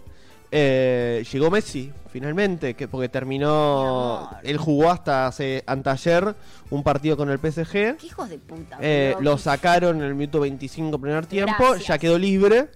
eh, 0.51 1.25
llegó 1.33 1.51
Messi, 1.51 1.93
finalmente, 2.11 2.75
que 2.75 2.89
porque 2.89 3.09
terminó, 3.09 4.31
él 4.43 4.57
jugó 4.59 4.91
hasta 4.91 5.27
hace 5.27 5.63
anteayer 5.67 6.35
un 6.71 6.83
partido 6.83 7.17
con 7.17 7.31
el 7.31 7.39
PSG. 7.39 7.97
Qué 7.97 8.07
hijos 8.07 8.29
de 8.29 8.39
puta. 8.39 8.79
Eh, 8.81 9.15
lo 9.21 9.39
sacaron 9.39 9.97
en 9.99 10.05
el 10.05 10.15
minuto 10.15 10.41
25 10.41 10.99
primer 10.99 11.27
tiempo, 11.27 11.55
Gracias. 11.59 11.87
ya 11.89 11.99
quedó 11.99 12.19
libre. 12.19 12.69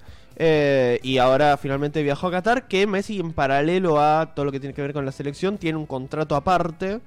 eh, 0.42 0.98
y 1.02 1.18
ahora 1.18 1.58
finalmente 1.58 2.02
viajó 2.02 2.28
a 2.28 2.30
Qatar, 2.30 2.66
que 2.66 2.86
Messi 2.86 3.20
en 3.20 3.34
paralelo 3.34 4.00
a 4.00 4.32
todo 4.34 4.46
lo 4.46 4.52
que 4.52 4.58
tiene 4.58 4.72
que 4.72 4.80
ver 4.80 4.94
con 4.94 5.04
la 5.04 5.12
selección, 5.12 5.58
tiene 5.58 5.76
un 5.76 5.84
contrato 5.84 6.34
aparte 6.34 7.00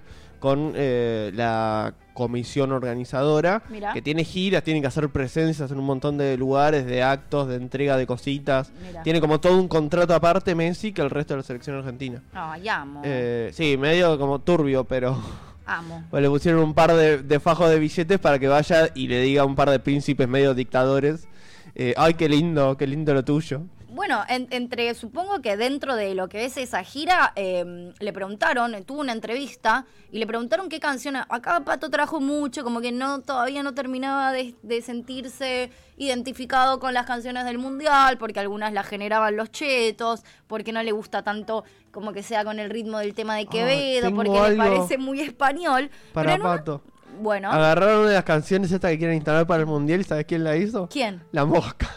con 0.43 0.73
eh, 0.75 1.31
la 1.35 1.93
comisión 2.13 2.73
organizadora, 2.73 3.63
Mirá. 3.69 3.93
que 3.93 4.01
tiene 4.01 4.25
giras, 4.25 4.61
tiene 4.61 4.81
que 4.81 4.87
hacer 4.87 5.07
presencias 5.07 5.71
en 5.71 5.79
un 5.79 5.85
montón 5.85 6.17
de 6.17 6.35
lugares, 6.35 6.85
de 6.85 7.01
actos, 7.01 7.47
de 7.47 7.55
entrega 7.55 7.95
de 7.95 8.05
cositas. 8.05 8.73
Mirá. 8.85 9.03
Tiene 9.03 9.21
como 9.21 9.39
todo 9.39 9.57
un 9.57 9.69
contrato 9.69 10.13
aparte 10.13 10.53
Messi 10.53 10.91
que 10.91 11.01
el 11.01 11.09
resto 11.09 11.33
de 11.33 11.37
la 11.37 11.43
selección 11.43 11.77
argentina. 11.77 12.21
Ay, 12.33 12.67
amo. 12.67 13.01
Eh, 13.05 13.51
sí, 13.53 13.77
medio 13.77 14.19
como 14.19 14.39
turbio, 14.39 14.83
pero... 14.83 15.17
Amo. 15.65 16.03
Pues 16.09 16.21
le 16.21 16.27
pusieron 16.29 16.61
un 16.61 16.73
par 16.73 16.93
de, 16.93 17.19
de 17.23 17.39
fajos 17.39 17.69
de 17.69 17.79
billetes 17.79 18.19
para 18.19 18.37
que 18.37 18.49
vaya 18.49 18.89
y 18.93 19.07
le 19.07 19.21
diga 19.21 19.43
a 19.43 19.45
un 19.45 19.55
par 19.55 19.69
de 19.69 19.79
príncipes 19.79 20.27
medio 20.27 20.53
dictadores. 20.53 21.25
eh, 21.73 21.93
Ay, 21.95 22.15
qué 22.15 22.27
lindo, 22.27 22.75
qué 22.75 22.85
lindo 22.85 23.13
lo 23.13 23.23
tuyo. 23.23 23.61
Bueno, 23.93 24.23
en- 24.27 24.47
entre, 24.49 24.93
supongo 24.95 25.39
que 25.41 25.55
dentro 25.55 25.95
de 25.95 26.15
lo 26.15 26.27
que 26.27 26.45
es 26.45 26.57
esa 26.57 26.83
gira, 26.83 27.31
eh, 27.35 27.93
le 27.99 28.11
preguntaron, 28.13 28.83
tuvo 28.85 29.01
una 29.01 29.11
entrevista 29.11 29.85
y 30.11 30.17
le 30.17 30.25
preguntaron 30.25 30.67
qué 30.67 30.79
canción. 30.79 31.15
Acá 31.15 31.59
Pato 31.63 31.89
trajo 31.91 32.19
mucho, 32.19 32.63
como 32.63 32.81
que 32.81 32.91
no 32.91 33.21
todavía 33.21 33.61
no 33.61 33.73
terminaba 33.75 34.31
de, 34.31 34.55
de 34.63 34.81
sentirse 34.81 35.69
identificado 35.97 36.79
con 36.79 36.93
las 36.95 37.05
canciones 37.05 37.45
del 37.45 37.59
mundial, 37.59 38.17
porque 38.17 38.39
algunas 38.39 38.73
las 38.73 38.87
generaban 38.87 39.35
los 39.35 39.51
chetos, 39.51 40.23
porque 40.47 40.71
no 40.73 40.81
le 40.81 40.91
gusta 40.91 41.21
tanto 41.21 41.63
como 41.91 42.13
que 42.13 42.23
sea 42.23 42.43
con 42.43 42.57
el 42.59 42.71
ritmo 42.71 42.97
del 42.97 43.13
tema 43.13 43.35
de 43.35 43.45
Quevedo, 43.45 44.11
porque 44.15 44.31
le 44.49 44.55
parece 44.57 44.97
muy 44.97 45.21
español. 45.21 45.91
Para 46.13 46.31
pero 46.31 46.35
en 46.35 46.41
una- 46.41 46.57
Pato. 46.57 46.81
Bueno, 47.21 47.51
Agarraron 47.51 47.99
una 47.99 48.09
de 48.09 48.15
las 48.15 48.23
canciones 48.23 48.71
estas 48.71 48.89
que 48.89 48.97
quieren 48.97 49.17
instalar 49.17 49.45
para 49.45 49.59
el 49.59 49.67
mundial 49.67 50.01
y 50.01 50.03
¿sabes 50.03 50.25
quién 50.25 50.43
la 50.43 50.57
hizo? 50.57 50.89
¿quién? 50.91 51.21
La 51.31 51.45
mosca. 51.45 51.87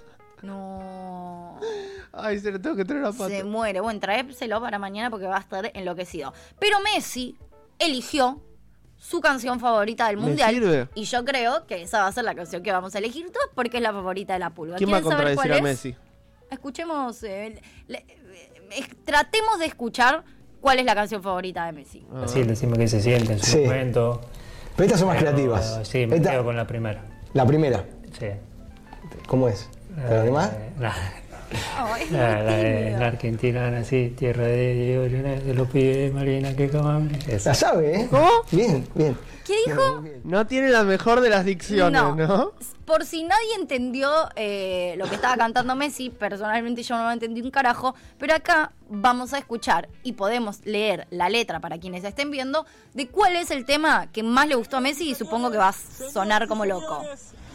No. 0.43 0.86
Ay, 2.17 2.39
se 2.39 2.51
lo 2.51 2.61
tengo 2.61 2.75
que 2.77 2.85
traer 2.85 3.05
a 3.05 3.13
Pato. 3.13 3.29
Se 3.29 3.45
muere. 3.45 3.81
Bueno, 3.81 4.01
traépselo 4.01 4.61
para 4.61 4.79
mañana 4.79 5.11
porque 5.11 5.27
va 5.27 5.37
a 5.37 5.41
estar 5.41 5.71
enloquecido. 5.75 6.33
Pero 6.59 6.79
Messi 6.81 7.37
eligió 7.79 8.41
su 8.97 9.21
canción 9.21 9.61
favorita 9.61 10.07
del 10.09 10.17
Me 10.17 10.23
mundial. 10.23 10.55
sirve. 10.55 10.89
Y 10.95 11.05
yo 11.05 11.25
creo 11.25 11.67
que 11.67 11.83
esa 11.83 12.01
va 12.01 12.07
a 12.09 12.13
ser 12.13 12.25
la 12.25 12.35
canción 12.35 12.63
que 12.63 12.73
vamos 12.73 12.95
a 12.95 12.99
elegir 12.99 13.27
todos 13.31 13.49
porque 13.55 13.77
es 13.77 13.83
la 13.83 13.93
favorita 13.93 14.33
de 14.33 14.39
la 14.39 14.51
pulga. 14.51 14.77
¿Quién 14.77 14.91
va 14.93 14.97
a 14.97 15.01
¿Quieren 15.03 15.19
saber 15.19 15.35
contradecir 15.37 15.53
a 15.53 15.57
es? 15.57 15.63
Messi? 15.63 15.97
Escuchemos. 16.51 17.23
eh, 17.25 17.61
le- 17.89 18.07
eh, 18.71 18.85
tratemos 19.05 19.59
de 19.59 19.67
escuchar 19.67 20.25
cuál 20.61 20.79
es 20.79 20.85
la 20.87 20.95
canción 20.95 21.23
favorita 21.23 21.67
de 21.67 21.73
Messi. 21.73 22.07
Sí, 22.27 22.43
decime 22.45 22.79
qué 22.79 22.89
se 22.89 23.03
siente 23.03 23.35
en 23.35 23.39
su 23.41 23.47
Sí. 23.53 23.59
momento. 23.59 24.21
Pero 24.75 24.85
estas 24.87 25.01
son 25.01 25.09
más 25.09 25.19
Pero, 25.19 25.31
creativas. 25.33 25.81
Sí, 25.89 26.07
me 26.07 26.17
Esta- 26.17 26.31
quedo 26.33 26.45
con 26.45 26.57
la 26.57 26.67
primera. 26.67 27.05
La 27.35 27.47
primera. 27.47 27.85
Sí. 28.19 28.27
¿Cómo 29.27 29.49
es? 29.49 29.69
¿Te 30.09 30.15
lo 30.15 30.21
animás? 30.23 30.51
Eh, 30.53 30.73
La, 31.53 31.99
es 32.01 32.11
la- 32.11 32.37
muy 32.37 32.45
la 32.45 32.57
de 32.57 32.75
tímido. 32.79 32.99
la 33.01 33.07
Argentina, 33.07 33.79
así, 33.79 34.15
tierra 34.17 34.45
de 34.45 34.75
Diego 34.75 35.03
de 35.05 35.55
los 35.55 35.69
pibes 35.69 35.97
de 35.97 36.11
Marina, 36.13 36.55
que. 36.57 36.71
Esa. 37.29 37.51
La 37.51 37.55
sabe, 37.55 38.01
¿eh? 38.03 38.07
¿Cómo? 38.11 38.29
Bien, 38.51 38.87
bien. 38.95 39.17
¿Qué 39.47 39.55
dijo? 39.67 40.03
No 40.25 40.47
tiene 40.49 40.71
la 40.71 40.83
mejor 40.83 41.21
de 41.21 41.31
las 41.31 41.45
dicciones, 41.45 41.93
No. 42.03 42.15
¿no? 42.17 42.53
Por 42.85 43.05
si 43.05 43.25
nadie 43.25 43.55
entendió 43.59 44.11
eh, 44.37 44.95
lo 44.97 45.07
que 45.09 45.17
estaba 45.17 45.37
cantando 45.37 45.75
Messi, 45.75 46.11
personalmente 46.11 46.83
yo 46.85 46.97
no 46.97 47.11
entendí 47.11 47.41
un 47.43 47.51
carajo, 47.51 47.95
pero 48.19 48.35
acá 48.35 48.73
vamos 48.89 49.33
a 49.33 49.39
escuchar 49.39 49.89
y 50.05 50.13
podemos 50.13 50.65
leer 50.65 51.07
la 51.11 51.29
letra 51.29 51.59
para 51.61 51.79
quienes 51.79 52.05
estén 52.05 52.31
viendo 52.31 52.65
de 52.95 53.09
cuál 53.09 53.35
es 53.37 53.51
el 53.51 53.65
tema 53.65 54.07
que 54.13 54.23
más 54.23 54.47
le 54.47 54.55
gustó 54.55 54.77
a 54.77 54.81
Messi 54.81 55.11
y 55.11 55.15
supongo 55.17 55.51
que 55.51 55.59
va 55.59 55.69
a 55.71 55.73
sonar 56.13 56.47
como 56.47 56.65
loco. 56.65 57.05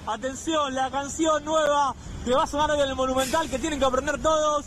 Atención, 0.07 0.73
la 0.73 0.89
canción 0.89 1.45
nueva 1.45 1.95
que 2.25 2.31
va 2.31 2.43
a 2.43 2.47
sonar 2.47 2.71
hoy 2.71 2.81
en 2.81 2.89
el 2.89 2.95
Monumental, 2.95 3.49
que 3.49 3.59
tienen 3.59 3.79
que 3.79 3.85
aprender 3.85 4.19
todos. 4.21 4.65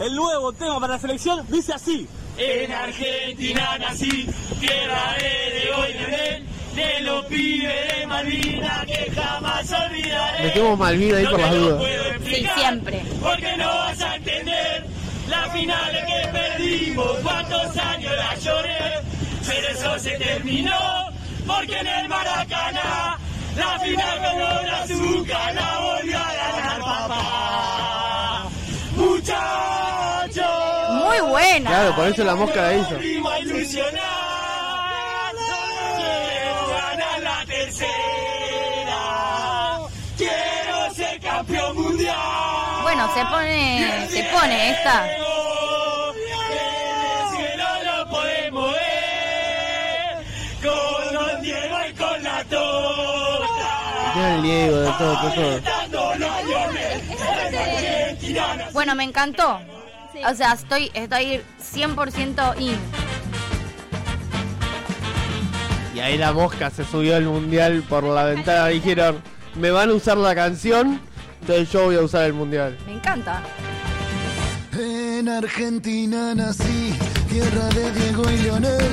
El 0.00 0.14
nuevo 0.14 0.52
tema 0.52 0.80
para 0.80 0.94
la 0.94 0.98
selección 0.98 1.46
dice 1.48 1.72
así. 1.72 2.08
En 2.36 2.72
Argentina 2.72 3.78
nací, 3.78 4.28
tierra 4.58 5.14
de 5.20 5.60
Diego 5.60 5.86
y 5.88 5.92
Leonel, 5.92 6.46
de 6.74 7.00
los 7.02 7.24
pibes 7.26 7.96
de 7.96 8.06
Malvinas 8.08 8.86
que 8.86 9.12
jamás 9.14 9.72
olvidaré. 9.72 10.44
Metemos 10.44 10.78
Malvina 10.78 11.16
ahí 11.18 11.26
por 11.26 11.40
las 11.40 11.54
dudas. 11.54 11.82
Sí, 12.24 12.46
siempre. 12.56 13.02
Porque 13.22 13.56
no 13.56 13.66
vas 13.66 14.00
a 14.00 14.16
entender 14.16 14.86
la 15.28 15.50
final 15.50 16.04
que 16.06 16.28
perdimos, 16.32 17.06
cuántos 17.22 17.76
años 17.76 18.12
la 18.16 18.34
lloré, 18.36 19.00
pero 19.46 19.68
eso 19.68 19.98
se 20.00 20.18
terminó, 20.18 21.06
porque 21.46 21.78
en 21.78 21.86
el 21.86 22.08
Maracaná, 22.08 23.18
la 23.56 23.78
final 23.78 24.18
con 24.18 24.40
el 24.40 24.70
azúcar 24.74 25.54
la 25.54 25.78
volvió 25.78 26.18
a 26.18 26.32
ganar 26.34 26.80
papá. 26.80 28.48
Muchachos. 28.96 30.44
Muy 31.04 31.20
buena. 31.30 31.70
Claro, 31.70 31.94
por 31.96 32.06
eso 32.08 32.24
la 32.24 32.34
mosca 32.34 32.62
la 32.62 32.74
hizo. 32.74 32.90
Volvimos 32.94 33.32
a 33.32 33.38
ilusionar, 33.40 33.92
quiero 35.96 36.68
ganar 36.68 37.20
la 37.22 37.44
tercera, 37.46 38.98
quiero 40.16 40.94
ser 40.94 41.20
campeón 41.20 41.76
mundial. 41.76 42.82
Bueno, 42.82 43.08
se 43.14 43.24
pone, 43.26 44.08
se 44.10 44.22
pone 44.24 44.70
esta. 44.70 45.06
El 54.24 54.42
Diego 54.42 54.76
de 54.78 54.90
todo, 54.92 55.30
de 55.30 55.34
todo. 55.36 55.60
Bueno, 58.72 58.94
me 58.94 59.04
encantó. 59.04 59.60
O 60.28 60.34
sea, 60.34 60.52
estoy, 60.52 60.90
estoy 60.94 61.42
100% 61.60 62.60
in. 62.60 62.76
Y 65.94 66.00
ahí 66.00 66.18
la 66.18 66.32
mosca 66.32 66.70
se 66.70 66.84
subió 66.84 67.16
al 67.16 67.24
mundial 67.24 67.84
por 67.88 68.04
la 68.04 68.24
ventana. 68.24 68.66
Dijeron, 68.68 69.22
me 69.54 69.70
van 69.70 69.90
a 69.90 69.92
usar 69.92 70.16
la 70.16 70.34
canción, 70.34 71.00
entonces 71.40 71.70
yo 71.70 71.84
voy 71.84 71.96
a 71.96 72.00
usar 72.00 72.24
el 72.24 72.32
mundial. 72.32 72.76
Me 72.86 72.94
encanta. 72.94 73.42
En 74.72 75.04
En 75.24 75.28
Argentina 75.28 76.34
nací, 76.34 76.92
tierra 77.30 77.66
de 77.68 77.90
Diego 77.92 78.30
y 78.30 78.36
Leonel, 78.42 78.90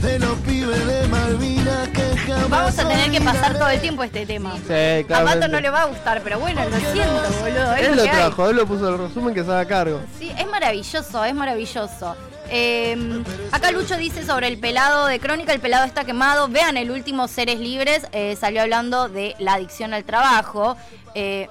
de 0.00 0.18
los 0.20 0.38
pibes 0.62 0.86
de 0.86 1.08
Malvinas 1.08 1.88
que 1.88 2.16
jamás 2.18 2.50
Vamos 2.50 2.78
a 2.78 2.88
tener 2.88 3.10
que 3.10 3.20
pasar 3.20 3.58
todo 3.58 3.68
el 3.68 3.80
tiempo 3.80 4.02
este 4.04 4.24
tema. 4.26 4.54
Sí, 4.66 5.12
A 5.12 5.24
Pato 5.24 5.48
no 5.48 5.60
le 5.60 5.70
va 5.70 5.82
a 5.82 5.84
gustar, 5.86 6.20
pero 6.22 6.38
bueno, 6.38 6.62
lo 6.68 6.76
siento, 6.92 7.22
boludo. 7.40 7.74
Es 7.74 7.80
Él 7.82 7.90
lo 7.90 7.94
lo 7.96 8.02
hay. 8.02 8.08
trajo, 8.08 8.50
él 8.50 8.56
lo 8.56 8.66
puso 8.66 8.88
el 8.88 8.98
resumen 8.98 9.34
que 9.34 9.42
se 9.42 9.50
haga 9.50 9.64
cargo. 9.66 10.00
Sí, 10.18 10.30
es 10.36 10.46
maravilloso, 10.46 11.24
es 11.24 11.34
maravilloso. 11.34 12.16
Eh, 12.54 13.22
acá 13.50 13.70
Lucho 13.70 13.96
dice 13.96 14.24
sobre 14.26 14.46
el 14.48 14.58
pelado 14.58 15.06
de 15.06 15.18
Crónica, 15.18 15.52
el 15.52 15.60
pelado 15.60 15.84
está 15.84 16.04
quemado. 16.04 16.48
Vean 16.48 16.76
el 16.76 16.90
último 16.90 17.26
Seres 17.26 17.58
Libres, 17.58 18.06
eh, 18.12 18.36
salió 18.38 18.62
hablando 18.62 19.08
de 19.08 19.34
la 19.38 19.54
adicción 19.54 19.94
al 19.94 20.04
trabajo. 20.04 20.76
Eh, 21.14 21.48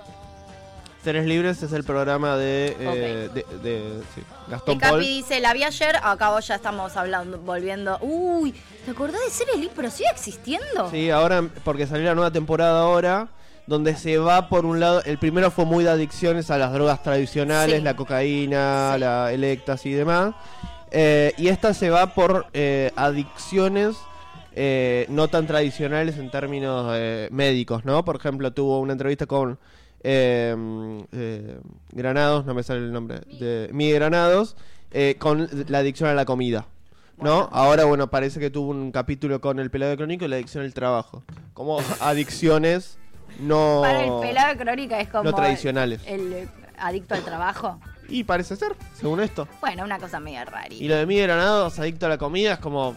Seres 1.03 1.25
Libres 1.25 1.63
es 1.63 1.73
el 1.73 1.83
programa 1.83 2.37
de, 2.37 2.75
eh, 2.79 3.29
de, 3.33 3.45
de- 3.63 4.01
sí, 4.13 4.21
Gastón 4.47 4.77
Capi 4.77 4.91
Paul. 4.91 5.01
dice, 5.01 5.39
la 5.39 5.53
vi 5.53 5.63
ayer, 5.63 5.95
acá 6.03 6.39
ya 6.39 6.55
estamos 6.55 6.95
hablando, 6.95 7.39
volviendo. 7.39 7.97
Uy, 8.01 8.53
¿te 8.85 8.91
acordás 8.91 9.19
de 9.25 9.31
Seres 9.31 9.55
Libres? 9.55 9.73
Pero 9.75 9.89
sigue 9.89 10.09
existiendo. 10.11 10.89
Sí, 10.91 11.09
ahora, 11.09 11.43
porque 11.63 11.87
salió 11.87 12.05
la 12.05 12.13
nueva 12.15 12.29
temporada 12.31 12.81
ahora, 12.81 13.29
donde 13.65 13.95
se 13.95 14.19
va 14.19 14.47
por 14.47 14.65
un 14.65 14.79
lado, 14.79 15.01
el 15.05 15.17
primero 15.17 15.49
fue 15.49 15.65
muy 15.65 15.83
de 15.83 15.89
adicciones 15.89 16.51
a 16.51 16.57
las 16.59 16.71
drogas 16.71 17.01
tradicionales, 17.01 17.77
Sí. 17.77 17.81
la 17.83 17.95
cocaína, 17.95 18.95
la, 18.99 19.31
el 19.31 19.43
éxtasis 19.43 19.87
y 19.87 19.93
demás. 19.95 20.35
Eh, 20.91 21.33
y 21.37 21.47
esta 21.47 21.73
se 21.73 21.89
va 21.89 22.13
por 22.13 22.45
eh, 22.53 22.91
adicciones 22.95 23.95
eh, 24.53 25.05
no 25.09 25.29
tan 25.29 25.47
tradicionales 25.47 26.17
en 26.17 26.29
términos 26.29 26.91
eh, 26.95 27.29
médicos, 27.31 27.85
¿no? 27.85 28.03
Por 28.03 28.17
ejemplo, 28.17 28.51
tuvo 28.51 28.79
una 28.81 28.91
entrevista 28.93 29.25
con 29.25 29.57
eh, 30.03 30.55
eh, 31.11 31.59
Granados, 31.91 32.45
no 32.45 32.53
me 32.53 32.63
sale 32.63 32.79
el 32.79 32.91
nombre, 32.91 33.21
de 33.39 33.69
Mi 33.71 33.91
Granados, 33.91 34.55
eh, 34.91 35.15
con 35.19 35.49
la 35.67 35.79
adicción 35.79 36.09
a 36.09 36.13
la 36.13 36.25
comida. 36.25 36.67
¿No? 37.17 37.49
Ahora, 37.51 37.85
bueno, 37.85 38.09
parece 38.09 38.39
que 38.39 38.49
tuvo 38.49 38.71
un 38.71 38.91
capítulo 38.91 39.41
con 39.41 39.59
el 39.59 39.69
pelado 39.69 39.91
de 39.91 39.97
crónico 39.97 40.25
y 40.25 40.27
la 40.27 40.37
adicción 40.37 40.63
al 40.63 40.73
trabajo. 40.73 41.23
Como 41.53 41.79
adicciones 41.99 42.97
no, 43.39 43.79
Para 43.81 44.03
el 44.03 44.19
pelado 44.19 44.49
de 44.49 44.57
Crónica 44.57 44.99
es 44.99 45.09
como... 45.09 45.23
no 45.23 45.33
tradicionales. 45.33 46.01
El, 46.05 46.49
adicto 46.77 47.15
al 47.15 47.23
trabajo. 47.23 47.79
Y 48.09 48.23
parece 48.23 48.55
ser, 48.55 48.75
según 48.93 49.21
esto. 49.21 49.47
Bueno, 49.61 49.83
una 49.83 49.99
cosa 49.99 50.19
media 50.19 50.41
Y 50.41 50.45
rarita. 50.45 50.85
lo 50.85 50.95
de 50.95 51.05
Mi 51.05 51.19
Granados, 51.19 51.79
adicto 51.79 52.07
a 52.07 52.09
la 52.09 52.17
comida, 52.17 52.53
es 52.53 52.59
como... 52.59 52.95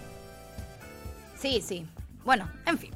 Sí, 1.36 1.62
sí. 1.64 1.86
Bueno, 2.24 2.48
en 2.66 2.78
fin. 2.78 2.93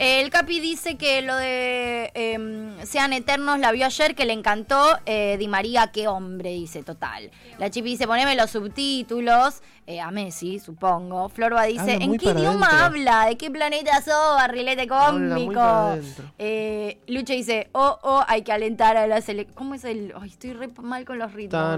El 0.00 0.30
Capi 0.30 0.60
dice 0.60 0.96
que 0.96 1.20
lo 1.20 1.36
de 1.36 2.10
em, 2.14 2.74
Sean 2.86 3.12
Eternos 3.12 3.58
la 3.58 3.70
vio 3.70 3.84
ayer, 3.84 4.14
que 4.14 4.24
le 4.24 4.32
encantó. 4.32 4.98
Eh, 5.04 5.36
Di 5.38 5.46
María, 5.46 5.90
qué 5.92 6.08
hombre, 6.08 6.54
dice, 6.54 6.82
total. 6.82 7.30
La 7.58 7.68
Chipi 7.68 7.90
dice, 7.90 8.06
poneme 8.06 8.34
los 8.34 8.50
subtítulos. 8.50 9.60
Eh, 9.90 10.00
a 10.00 10.10
Messi, 10.10 10.58
supongo. 10.58 11.28
Florba 11.28 11.64
dice, 11.64 11.94
Habla 11.94 12.04
¿en 12.04 12.16
qué 12.16 12.30
idioma 12.30 12.86
habla? 12.86 13.26
¿De 13.26 13.36
qué 13.36 13.50
planeta 13.50 14.00
sos, 14.00 14.36
barrilete 14.36 14.86
adentro. 14.90 16.24
Eh, 16.38 17.00
Lucho 17.08 17.32
dice, 17.32 17.68
oh, 17.72 17.98
oh, 18.02 18.22
hay 18.28 18.42
que 18.42 18.52
alentar 18.52 18.96
a 18.96 19.06
la 19.06 19.20
selección. 19.20 19.56
¿Cómo 19.56 19.74
es 19.74 19.84
el...? 19.84 20.14
Ay, 20.20 20.28
estoy 20.28 20.52
re 20.52 20.68
mal 20.82 21.04
con 21.04 21.18
los 21.18 21.32
ritmos. 21.32 21.76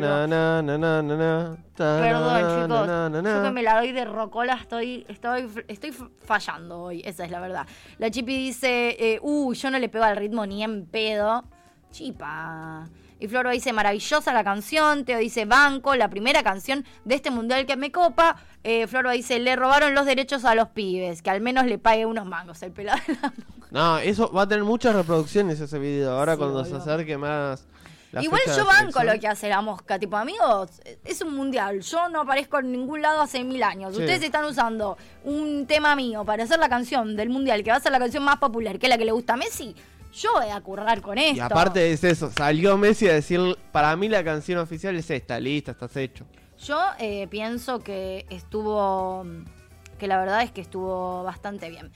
Perdón, 1.75 2.63
chicos. 2.63 3.25
Yo 3.25 3.43
que 3.43 3.51
me 3.51 3.63
la 3.63 3.77
doy 3.79 3.93
de 3.93 4.05
rocola 4.05 4.59
estoy, 4.61 5.07
estoy, 5.09 5.49
estoy 5.69 5.93
fallando 6.25 6.83
hoy. 6.83 7.03
Esa 7.05 7.25
es 7.25 7.31
la 7.31 7.41
verdad. 7.41 7.67
La 7.99 8.11
Chipi 8.11 8.37
dice, 8.37 8.97
eh, 8.99 9.19
uh, 9.23 9.55
yo 9.55 9.71
no 9.71 9.79
le 9.79 9.89
pego 9.89 10.05
al 10.05 10.17
ritmo 10.17 10.45
ni 10.47 10.63
en 10.63 10.87
pedo. 10.87 11.45
Chipa. 11.91 12.87
Y 13.23 13.29
Floro 13.29 13.51
dice, 13.51 13.73
maravillosa 13.73 14.33
la 14.33 14.43
canción. 14.43 15.05
Teo 15.05 15.19
dice, 15.19 15.45
banco, 15.45 15.95
la 15.95 16.09
primera 16.11 16.43
canción 16.43 16.85
de 17.05 17.15
este 17.15 17.31
mundial 17.31 17.67
que 17.67 17.77
me 17.77 17.93
copa. 17.93 18.37
Eh, 18.65 18.87
Floro 18.89 19.11
dice, 19.13 19.39
le 19.39 19.55
robaron 19.55 19.95
los 19.95 20.07
derechos 20.07 20.45
a 20.45 20.55
los 20.57 20.69
pibes. 20.71 21.23
Que 21.23 21.31
al 21.31 21.41
menos 21.41 21.67
le 21.67 21.79
pague 21.79 22.05
unos 22.05 22.27
mangos 22.27 22.61
el 22.63 22.73
pelado. 22.73 22.99
de 23.07 23.15
la- 23.23 23.33
No, 23.71 23.99
eso 23.99 24.33
va 24.33 24.43
a 24.43 24.49
tener 24.49 24.65
muchas 24.65 24.95
reproducciones 24.97 25.61
ese 25.61 25.79
video. 25.79 26.11
Ahora 26.19 26.33
Sí, 26.33 26.39
cuando 26.39 26.63
boludo. 26.65 26.71
se 26.83 26.91
acerque 26.91 27.17
más... 27.17 27.65
la 28.11 28.23
Igual 28.25 28.43
yo 28.57 28.67
banco 28.67 29.03
lo 29.05 29.19
que 29.21 29.29
hace 29.29 29.49
la 29.49 29.61
mosca. 29.63 29.99
Tipo, 30.01 30.17
amigos, 30.17 30.71
es 31.05 31.23
un 31.23 31.35
mundial. 31.37 31.81
Yo 31.81 32.09
no 32.09 32.23
aparezco 32.23 32.59
en 32.59 32.73
ningún 32.73 33.03
lado 33.03 33.23
hace 33.23 33.45
mil 33.45 33.63
años. 33.63 33.95
Sí. 33.95 34.01
Ustedes 34.01 34.23
están 34.25 34.45
usando 34.47 34.99
un 35.25 35.67
tema 35.69 35.95
mío 35.97 36.25
para 36.25 36.43
hacer 36.45 36.59
la 36.59 36.69
canción 36.69 37.15
del 37.17 37.31
mundial, 37.31 37.63
que 37.63 37.71
va 37.71 37.77
a 37.77 37.81
ser 37.81 37.93
la 37.93 37.99
canción 38.01 38.25
más 38.25 38.39
popular, 38.39 38.79
que 38.81 38.87
es 38.87 38.91
la 38.91 38.99
que 38.99 39.05
le 39.05 39.13
gusta 39.13 39.35
a 39.35 39.37
Messi. 39.37 39.75
Yo 40.13 40.33
voy 40.35 40.51
a 40.51 40.61
currar 40.61 41.01
con 41.01 41.19
esto. 41.19 41.37
Y 41.37 41.41
aparte 41.41 41.93
es 41.93 42.05
eso, 42.05 42.31
salió 42.31 42.77
Messi 42.77 43.09
a 43.09 43.15
decir, 43.15 43.41
para 43.73 43.95
mí 43.97 44.09
la 44.09 44.23
canción 44.23 44.59
oficial 44.59 44.95
es 44.97 45.11
esta, 45.11 45.41
lista, 45.41 45.73
estás 45.73 45.97
hecho. 45.97 46.27
Yo 46.65 46.79
eh, 46.99 47.27
pienso 47.29 47.81
que 47.81 48.27
estuvo. 48.31 49.27
que 49.99 50.07
la 50.07 50.19
verdad 50.19 50.43
es 50.43 50.53
que 50.53 50.61
estuvo 50.61 51.25
bastante 51.25 51.71
bien. 51.71 51.91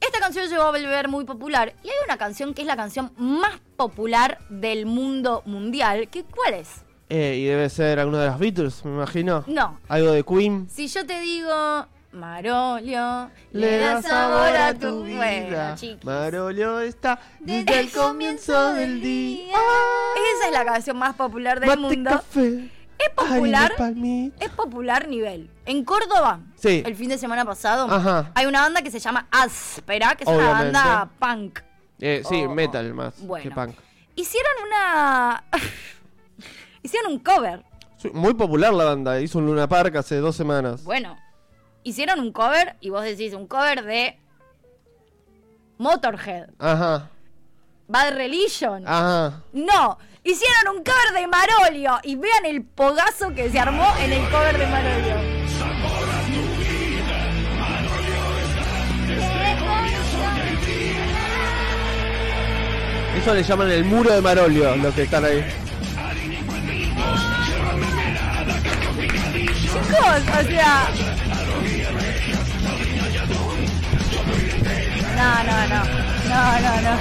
Esta 0.00 0.18
canción 0.18 0.48
llegó 0.48 0.62
a 0.62 0.70
volver 0.70 1.08
muy 1.08 1.24
popular. 1.24 1.74
Y 1.82 1.88
hay 1.88 1.94
una 2.06 2.16
canción 2.16 2.54
que 2.54 2.62
es 2.62 2.66
la 2.66 2.76
canción 2.76 3.12
más 3.18 3.60
popular 3.76 4.38
del 4.48 4.86
mundo 4.86 5.42
mundial. 5.44 6.08
Que, 6.08 6.24
¿Cuál 6.24 6.54
es? 6.54 6.82
Eh, 7.10 7.36
y 7.38 7.44
debe 7.44 7.68
ser 7.68 7.98
alguno 7.98 8.18
de 8.18 8.28
los 8.28 8.38
Beatles, 8.38 8.84
me 8.84 8.92
imagino. 8.92 9.44
No. 9.46 9.78
Algo 9.88 10.12
de 10.12 10.22
Queen. 10.22 10.68
Si 10.70 10.88
yo 10.88 11.04
te 11.04 11.20
digo, 11.20 11.86
Marolio, 12.12 13.30
Le 13.52 13.78
da 13.78 14.02
sabor 14.02 14.56
a 14.56 14.74
tu 14.74 15.00
Bueno, 15.04 15.46
vida. 15.48 15.74
chiquis. 15.76 16.04
Marolio 16.04 16.80
está 16.80 17.20
desde 17.38 17.78
el 17.80 17.90
comienzo 17.92 18.72
del 18.74 19.00
día. 19.00 19.56
Esa 20.36 20.46
es 20.48 20.52
la 20.52 20.64
canción 20.64 20.98
más 20.98 21.14
popular 21.14 21.60
del 21.60 21.68
Mate, 21.68 21.80
mundo. 21.80 22.10
café. 22.10 22.68
Es 22.98 23.10
popular. 23.14 23.72
Es 24.40 24.48
popular 24.50 25.08
nivel. 25.08 25.50
En 25.64 25.84
Córdoba, 25.84 26.40
Sí. 26.56 26.82
el 26.84 26.96
fin 26.96 27.08
de 27.08 27.16
semana 27.16 27.44
pasado, 27.44 27.86
Ajá. 27.90 28.30
hay 28.34 28.46
una 28.46 28.60
banda 28.62 28.82
que 28.82 28.90
se 28.90 28.98
llama 28.98 29.26
Áspera, 29.30 30.16
que 30.16 30.24
es 30.24 30.28
Obviamente. 30.28 30.68
una 30.70 30.84
banda 30.84 31.10
punk. 31.18 31.60
Eh, 32.00 32.22
sí, 32.28 32.42
Oh, 32.46 32.50
metal 32.54 32.92
más 32.92 33.20
bueno. 33.20 33.42
que 33.44 33.50
punk. 33.54 33.76
Hicieron 34.16 34.52
una. 34.66 35.44
Hicieron 36.82 37.12
un 37.12 37.18
cover. 37.20 37.62
Sí, 37.98 38.10
Muy 38.12 38.34
popular 38.34 38.72
la 38.74 38.84
banda, 38.84 39.20
hizo 39.20 39.38
un 39.38 39.46
Luna 39.46 39.68
Park 39.68 39.94
hace 39.96 40.16
dos 40.16 40.34
semanas. 40.34 40.82
Bueno, 40.84 41.16
hicieron 41.82 42.20
un 42.20 42.32
cover 42.32 42.76
y 42.80 42.90
vos 42.90 43.04
decís 43.04 43.34
un 43.34 43.46
cover 43.46 43.84
de 43.84 44.18
Motorhead, 45.78 46.50
Ajá, 46.58 47.08
Bad 47.88 48.14
Religion. 48.14 48.84
ajá. 48.86 49.42
No, 49.52 49.98
hicieron 50.22 50.76
un 50.76 50.84
cover 50.84 51.12
de 51.14 51.26
Marolio 51.26 51.98
y 52.02 52.16
vean 52.16 52.44
el 52.44 52.62
pogazo 52.64 53.34
que 53.34 53.50
se 53.50 53.58
armó 53.58 53.86
en 54.00 54.12
el 54.12 54.30
cover 54.30 54.58
de 54.58 54.66
Marolio. 54.66 55.40
Eso 63.18 63.34
le 63.34 63.42
llaman 63.42 63.70
el 63.70 63.84
muro 63.84 64.12
de 64.14 64.20
Marolio, 64.20 64.76
los 64.76 64.94
que 64.94 65.02
están 65.02 65.24
ahí. 65.24 65.44
Chicos, 69.60 70.22
o 70.40 70.42
sea. 70.48 70.88
No, 75.20 75.44
no, 75.44 75.66
no. 75.68 75.84
No, 76.30 76.60
no, 76.60 76.80
no. 76.80 76.98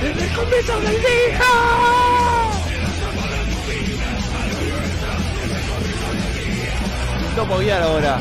El 0.00 0.14
del 0.14 1.00
día. 1.02 1.40
Necesito 7.20 7.46
poguear 7.46 7.82
ahora. 7.82 8.18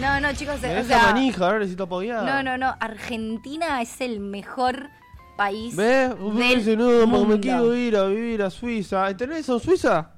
No, 0.00 0.20
no, 0.20 0.34
chicos, 0.34 0.60
Me 0.60 0.80
o 0.80 0.84
sea. 0.84 1.06
manija, 1.06 1.46
ahora 1.46 1.58
necesito 1.60 1.88
poguear. 1.88 2.24
No, 2.24 2.42
no, 2.42 2.58
no. 2.58 2.76
Argentina 2.80 3.80
es 3.80 4.02
el 4.02 4.20
mejor 4.20 4.90
país 5.38 5.74
¿Ves? 5.76 6.10
del 6.66 6.76
no, 6.76 7.06
mundo. 7.06 7.24
me 7.24 7.40
quiero 7.40 7.74
ir 7.74 7.96
a 7.96 8.04
vivir 8.04 8.42
a 8.42 8.50
Suiza. 8.50 9.10
¿Y 9.10 9.14
¿Tenés 9.14 9.38
eso 9.38 9.58
Suiza? 9.58 10.10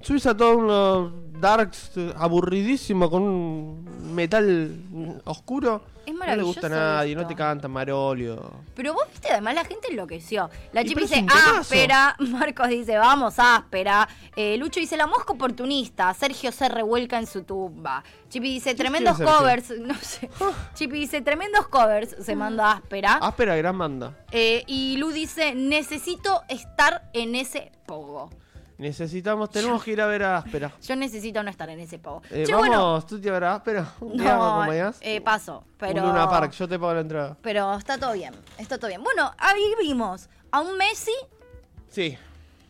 Suiza 0.00 0.34
todo 0.34 0.56
unos 0.56 1.23
darks 1.44 1.90
aburridísimo 2.16 3.10
con 3.10 3.22
un 3.22 4.14
metal 4.14 5.20
oscuro. 5.24 5.82
Es 6.06 6.14
No 6.14 6.24
le 6.24 6.42
gusta 6.42 6.66
a 6.66 6.70
maravilloso 6.70 6.94
nadie, 6.94 7.14
no 7.14 7.26
te 7.26 7.34
canta 7.34 7.68
Marolio. 7.68 8.50
Pero 8.74 8.94
vos 8.94 9.04
viste, 9.10 9.30
además 9.30 9.54
la 9.54 9.64
gente 9.64 9.88
enloqueció. 9.90 10.48
La 10.72 10.80
es 10.80 10.94
dice 10.94 11.26
áspera, 11.58 12.16
Marcos 12.18 12.68
dice 12.68 12.96
vamos 12.96 13.38
áspera, 13.38 14.08
eh, 14.36 14.56
Lucho 14.56 14.80
dice 14.80 14.96
la 14.96 15.06
mosca 15.06 15.34
oportunista, 15.34 16.12
Sergio 16.14 16.50
se 16.50 16.68
revuelca 16.68 17.18
en 17.18 17.26
su 17.26 17.42
tumba. 17.42 18.02
Chipi 18.30 18.54
dice 18.54 18.74
tremendos 18.74 19.18
covers, 19.18 19.70
no 19.78 19.94
sé. 19.96 20.30
Chipi 20.74 21.00
dice 21.00 21.20
tremendos 21.20 21.68
covers, 21.68 22.16
se 22.24 22.34
manda 22.36 22.72
áspera. 22.72 23.14
Áspera, 23.16 23.54
gran 23.56 23.76
banda. 23.76 24.16
Eh, 24.30 24.64
y 24.66 24.96
Lu 24.96 25.10
dice 25.10 25.54
necesito 25.54 26.42
estar 26.48 27.10
en 27.12 27.34
ese 27.34 27.70
pogo. 27.86 28.30
Necesitamos, 28.78 29.50
tenemos 29.50 29.82
que 29.84 29.92
ir 29.92 30.00
a 30.00 30.06
ver 30.06 30.22
a 30.24 30.38
Áspera. 30.38 30.72
Yo 30.82 30.96
necesito 30.96 31.42
no 31.42 31.50
estar 31.50 31.68
en 31.70 31.78
ese 31.80 31.98
pogo. 31.98 32.22
Eh, 32.30 32.44
Che, 32.44 32.52
vamos, 32.52 32.68
bueno, 32.68 33.02
tú 33.06 33.20
te 33.20 33.28
a 33.28 33.32
ver 33.32 33.44
a 33.44 33.54
Áspera. 33.54 33.92
Un 34.00 34.12
día 34.16 34.32
me 34.32 34.38
no, 34.38 34.54
acompañás. 34.54 34.98
eh, 35.00 35.20
paso, 35.20 35.64
pero... 35.78 36.02
Un 36.02 36.08
Luna 36.08 36.28
Park, 36.28 36.52
yo 36.52 36.68
te 36.68 36.78
pago 36.78 36.94
la 36.94 37.00
entrada. 37.00 37.36
Pero 37.42 37.72
está 37.76 37.98
todo 37.98 38.12
bien, 38.12 38.34
está 38.58 38.76
todo 38.78 38.88
bien. 38.88 39.02
Bueno, 39.02 39.32
ahí 39.38 39.62
vimos 39.80 40.28
a 40.50 40.60
un 40.60 40.76
Messi 40.76 41.12
Sí, 41.88 42.18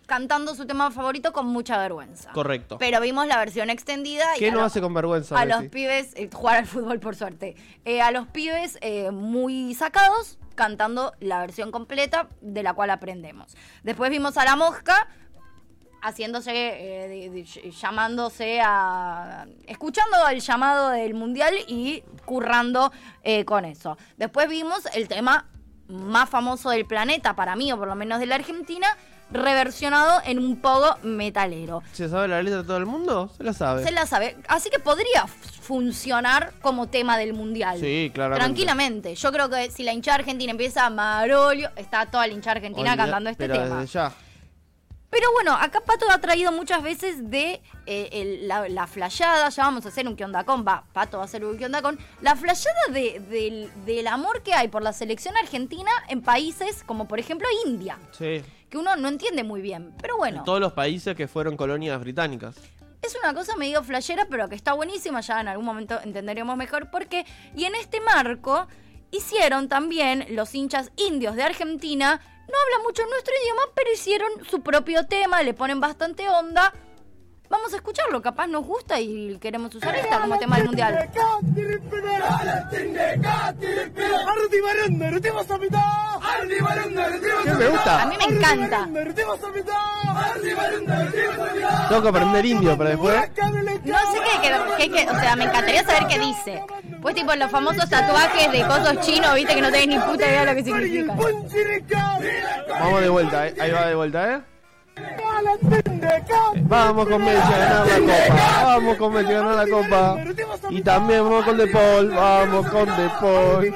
cantando 0.06 0.54
su 0.54 0.66
tema 0.66 0.90
favorito 0.90 1.32
con 1.32 1.46
mucha 1.46 1.78
vergüenza. 1.78 2.30
correcto. 2.32 2.76
Pero 2.78 3.00
vimos 3.00 3.26
la 3.26 3.38
versión 3.38 3.70
extendida 3.70 4.36
y 4.36 4.40
¿Qué 4.40 4.48
a 4.48 4.52
no 4.52 4.58
los- 4.58 4.66
hace 4.66 4.82
con 4.82 4.92
vergüenza? 4.92 5.38
a 5.38 5.46
los 5.46 5.64
pibes 5.68 6.12
eh, 6.16 6.28
jugar 6.30 6.58
al 6.58 6.66
fútbol 6.66 7.00
por 7.00 7.16
suerte 7.16 7.56
Eh, 7.86 8.02
a 8.02 8.10
los 8.10 8.26
pibes 8.26 8.76
eh, 8.82 9.10
muy 9.10 9.72
sacados 9.74 10.36
cantando 10.54 11.14
la 11.20 11.40
versión 11.40 11.72
completa 11.72 12.28
de 12.42 12.62
la 12.62 12.74
cual 12.74 12.90
aprendemos 12.90 13.56
después 13.82 14.10
vimos 14.10 14.36
a 14.36 14.44
la 14.44 14.54
mosca 14.56 15.08
haciéndose 16.04 16.50
eh, 16.52 17.08
de- 17.08 17.30
de- 17.30 17.44
ll- 17.44 17.70
llamándose 17.72 18.60
a 18.62 19.46
escuchando 19.66 20.16
el 20.30 20.40
llamado 20.40 20.90
del 20.90 21.14
mundial 21.14 21.54
y 21.66 22.02
currando 22.24 22.92
eh, 23.22 23.44
con 23.44 23.64
eso 23.64 23.96
después 24.16 24.48
vimos 24.48 24.86
el 24.94 25.08
tema 25.08 25.46
más 25.88 26.28
famoso 26.28 26.70
del 26.70 26.84
planeta 26.86 27.34
para 27.34 27.56
mí 27.56 27.72
o 27.72 27.78
por 27.78 27.88
lo 27.88 27.94
menos 27.94 28.20
de 28.20 28.26
la 28.26 28.34
Argentina 28.34 28.86
reversionado 29.30 30.20
en 30.26 30.38
un 30.38 30.60
pogo 30.60 30.96
metalero 31.02 31.82
¿Se 31.92 32.08
sabe 32.08 32.28
la 32.28 32.42
letra 32.42 32.60
de 32.60 32.64
todo 32.66 32.76
el 32.76 32.86
mundo? 32.86 33.30
Se 33.36 33.42
la 33.42 33.52
sabe. 33.54 33.82
se 33.82 33.90
la 33.90 34.06
sabe. 34.06 34.36
Así 34.48 34.68
que 34.70 34.78
podría 34.78 35.26
funcionar 35.26 36.52
como 36.60 36.88
tema 36.88 37.16
del 37.16 37.32
mundial. 37.32 37.80
Sí, 37.80 38.10
claramente. 38.14 38.44
Tranquilamente. 38.44 39.14
Yo 39.14 39.32
creo 39.32 39.48
que 39.48 39.70
si 39.70 39.82
la 39.82 39.92
hinchada 39.94 40.16
argentina 40.16 40.50
empieza 40.50 40.88
Marolio, 40.90 41.70
está 41.76 42.04
toda 42.06 42.26
la 42.26 42.34
hinchada 42.34 42.56
argentina 42.56 42.96
cantando 42.96 43.30
este 43.30 43.48
pero 43.48 43.62
tema. 43.62 43.80
desde 43.80 43.92
ya. 43.94 44.12
Pero 45.14 45.30
bueno, 45.30 45.52
acá 45.52 45.80
Pato 45.80 46.10
ha 46.10 46.18
traído 46.18 46.50
muchas 46.50 46.82
veces 46.82 47.30
de 47.30 47.62
eh, 47.86 48.08
el- 48.10 48.48
la, 48.48 48.68
la 48.68 48.88
flayada, 48.88 49.48
ya 49.48 49.62
vamos 49.62 49.86
a 49.86 49.90
hacer 49.90 50.08
un 50.08 50.16
con, 50.16 50.64
va, 50.66 50.82
Pato 50.92 51.18
va 51.18 51.22
a 51.22 51.26
hacer 51.26 51.44
un 51.44 51.56
con, 51.56 51.98
la 52.20 52.34
flayada 52.34 52.80
de- 52.90 53.20
del, 53.20 53.70
del 53.86 54.08
amor 54.08 54.42
que 54.42 54.54
hay 54.54 54.66
por 54.66 54.82
la 54.82 54.92
selección 54.92 55.36
argentina 55.36 55.92
en 56.08 56.20
países 56.20 56.82
como 56.82 57.06
por 57.06 57.20
ejemplo 57.20 57.46
India, 57.64 57.96
Sí. 58.10 58.42
que 58.68 58.76
uno 58.76 58.96
no 58.96 59.06
entiende 59.06 59.44
muy 59.44 59.60
bien. 59.60 59.94
Pero 60.02 60.16
bueno. 60.16 60.38
En 60.38 60.44
todos 60.44 60.58
los 60.58 60.72
países 60.72 61.14
que 61.14 61.28
fueron 61.28 61.56
colonias 61.56 62.00
británicas. 62.00 62.56
Es 63.00 63.14
una 63.22 63.32
cosa 63.34 63.54
medio 63.54 63.84
flashera, 63.84 64.26
pero 64.28 64.48
que 64.48 64.56
está 64.56 64.72
buenísima, 64.72 65.20
ya 65.20 65.40
en 65.40 65.46
algún 65.46 65.64
momento 65.64 65.96
entenderemos 66.02 66.56
mejor 66.56 66.90
por 66.90 67.06
qué. 67.06 67.24
Y 67.54 67.66
en 67.66 67.76
este 67.76 68.00
marco 68.00 68.66
hicieron 69.12 69.68
también 69.68 70.26
los 70.30 70.52
hinchas 70.56 70.90
indios 70.96 71.36
de 71.36 71.44
Argentina, 71.44 72.20
no 72.48 72.54
hablan 72.64 72.82
mucho 72.82 73.04
nuestro 73.06 73.34
idioma, 73.42 73.62
pero 73.74 73.92
hicieron 73.92 74.30
su 74.50 74.60
propio 74.60 75.06
tema, 75.06 75.42
le 75.42 75.54
ponen 75.54 75.80
bastante 75.80 76.28
onda. 76.28 76.72
Vamos 77.54 77.72
a 77.72 77.76
escucharlo, 77.76 78.20
capaz 78.20 78.48
nos 78.48 78.66
gusta 78.66 78.98
y 79.00 79.38
queremos 79.38 79.72
usar 79.72 79.94
esta 79.94 80.18
como 80.20 80.36
tema 80.38 80.56
del 80.56 80.66
mundial. 80.66 81.08
¿Qué 87.44 87.52
me 87.52 87.66
gusta? 87.68 88.02
A 88.02 88.06
mí 88.06 88.16
me 88.18 88.36
encanta. 88.36 88.88
Tengo 91.88 92.02
que 92.02 92.08
aprender 92.08 92.44
indio 92.46 92.76
para 92.76 92.90
después. 92.90 93.14
No 93.84 93.98
sé 93.98 94.18
qué, 94.24 94.40
qué- 94.42 94.54
qué- 94.78 94.90
qué- 94.90 95.10
o 95.10 95.20
sea, 95.20 95.36
me 95.36 95.44
encantaría 95.44 95.84
saber 95.84 96.06
qué 96.08 96.18
dice. 96.18 96.62
Pues 97.02 97.14
tipo 97.14 97.34
los 97.34 97.50
famosos 97.50 97.88
tatuajes 97.88 98.50
de 98.50 98.62
cosos 98.66 99.00
chinos, 99.00 99.34
viste 99.34 99.54
que 99.54 99.60
no 99.60 99.70
tenés 99.70 99.88
ni 99.88 99.98
puta 99.98 100.26
idea 100.26 100.40
de 100.44 100.46
lo 100.46 100.54
que 100.56 100.64
significa. 100.64 101.14
Vamos 102.80 103.00
de 103.00 103.08
vuelta, 103.08 103.46
¿eh? 103.48 103.54
Ahí 103.60 103.70
va 103.70 103.86
de 103.86 103.94
vuelta, 103.94 104.34
¿eh? 104.34 104.40
Vamos 106.66 107.08
con 107.08 107.24
Messi 107.24 107.52
a 107.52 107.58
ganar 107.58 107.86
la 107.86 107.98
copa. 107.98 108.64
Vamos 108.64 108.96
con 108.96 109.12
Messi 109.12 109.32
a 109.32 109.38
ganar 109.38 109.56
la 109.56 109.66
copa. 109.66 110.24
Y 110.70 110.82
también 110.82 111.24
vamos 111.24 111.44
con 111.44 111.56
De 111.56 111.66
Paul. 111.66 112.10
Vamos 112.10 112.68
con 112.68 112.86
De 112.86 113.10
Paul. 113.20 113.74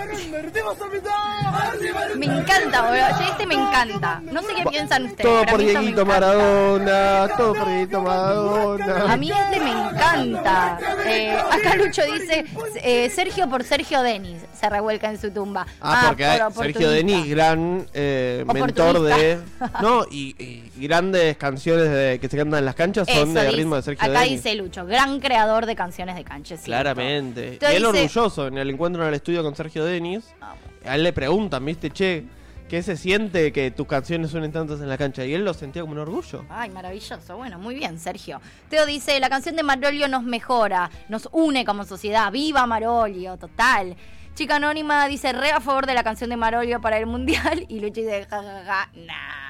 Me 2.16 2.26
encanta, 2.26 2.82
boludo. 2.82 3.30
Este 3.30 3.46
me 3.46 3.54
encanta. 3.54 4.22
No 4.32 4.42
sé 4.42 4.48
qué 4.56 4.64
piensan 4.68 5.04
ustedes. 5.04 5.22
Todo 5.22 5.44
por 5.46 5.58
Dieguito. 5.58 6.06
Maradona. 6.06 7.28
Todo 7.36 7.54
por 7.54 7.66
Dieguito 7.66 8.00
Maradona. 8.00 9.12
A 9.12 9.16
mí 9.16 9.30
este 9.30 9.60
me 9.60 9.70
encanta. 9.70 10.78
Eh, 11.06 11.36
acá 11.50 11.76
Lucho 11.76 12.02
dice 12.04 12.44
eh, 12.82 13.10
Sergio 13.10 13.48
por 13.48 13.64
Sergio 13.64 14.02
Denis. 14.02 14.42
Se 14.58 14.68
revuelca 14.68 15.10
en 15.10 15.20
su 15.20 15.30
tumba. 15.30 15.66
Ah, 15.80 16.06
porque 16.08 16.24
hay 16.24 16.40
por 16.52 16.64
Sergio. 16.64 16.90
Denis, 16.90 17.28
gran 17.28 17.86
eh, 17.94 18.44
mentor 18.52 19.00
de. 19.02 19.38
No, 19.80 20.04
y, 20.10 20.34
y 20.38 20.86
grandes 21.12 21.36
canciones 21.36 21.90
de- 21.90 22.18
que 22.20 22.28
se 22.28 22.36
cantan 22.36 22.58
en 22.60 22.64
las 22.64 22.74
canchas 22.74 23.08
son 23.08 23.34
de 23.34 23.44
dice. 23.44 23.56
ritmo 23.56 23.76
de 23.76 23.82
Sergio 23.82 24.08
Acá 24.10 24.22
dice 24.22 24.54
Lucho, 24.54 24.84
gran 24.86 25.20
creador 25.20 25.66
de 25.66 25.74
canciones 25.76 26.16
de 26.16 26.24
cancha. 26.24 26.56
cierto. 26.56 26.64
Claramente. 26.66 27.54
Entonces 27.54 27.72
y 27.72 27.76
él 27.76 27.92
dice- 27.92 28.18
orgulloso 28.18 28.46
en 28.48 28.58
el 28.58 28.70
encuentro 28.70 29.02
en 29.02 29.08
el 29.08 29.14
estudio 29.14 29.42
con 29.42 29.54
Sergio 29.54 29.84
Denis. 29.84 30.24
A 30.84 30.94
él 30.94 31.02
le 31.02 31.12
preguntan, 31.12 31.64
¿viste? 31.64 31.90
Che, 31.90 32.24
¿qué 32.68 32.82
se 32.82 32.96
siente 32.96 33.52
que 33.52 33.70
tus 33.70 33.86
canciones 33.86 34.30
suenen 34.30 34.52
tantas 34.52 34.80
en 34.80 34.88
la 34.88 34.96
cancha? 34.98 35.24
Y 35.24 35.34
él 35.34 35.44
lo 35.44 35.54
sentía 35.54 35.82
como 35.82 35.92
un 35.94 35.98
orgullo. 36.00 36.44
Ay, 36.48 36.70
maravilloso. 36.70 37.36
Bueno, 37.36 37.58
muy 37.58 37.74
bien, 37.74 37.98
Sergio. 37.98 38.40
Teo 38.68 38.86
dice, 38.86 39.18
la 39.20 39.28
canción 39.28 39.56
de 39.56 39.62
Marolio 39.62 40.08
nos 40.08 40.22
mejora, 40.22 40.90
nos 41.08 41.28
une 41.32 41.64
como 41.64 41.84
sociedad. 41.84 42.30
¡Viva 42.32 42.66
Marolio! 42.66 43.36
Total. 43.36 43.96
Chica 44.34 44.56
Anónima 44.56 45.08
dice, 45.08 45.32
re 45.32 45.50
a 45.50 45.60
favor 45.60 45.86
de 45.86 45.94
la 45.94 46.04
canción 46.04 46.30
de 46.30 46.36
Marolio 46.36 46.80
para 46.80 46.96
el 46.98 47.06
Mundial. 47.06 47.66
Y 47.68 47.80
Luchi 47.80 48.02
dice, 48.02 48.24
ja, 48.30 48.40
ja, 48.42 48.62
ja, 48.64 48.90
nah. 48.94 49.47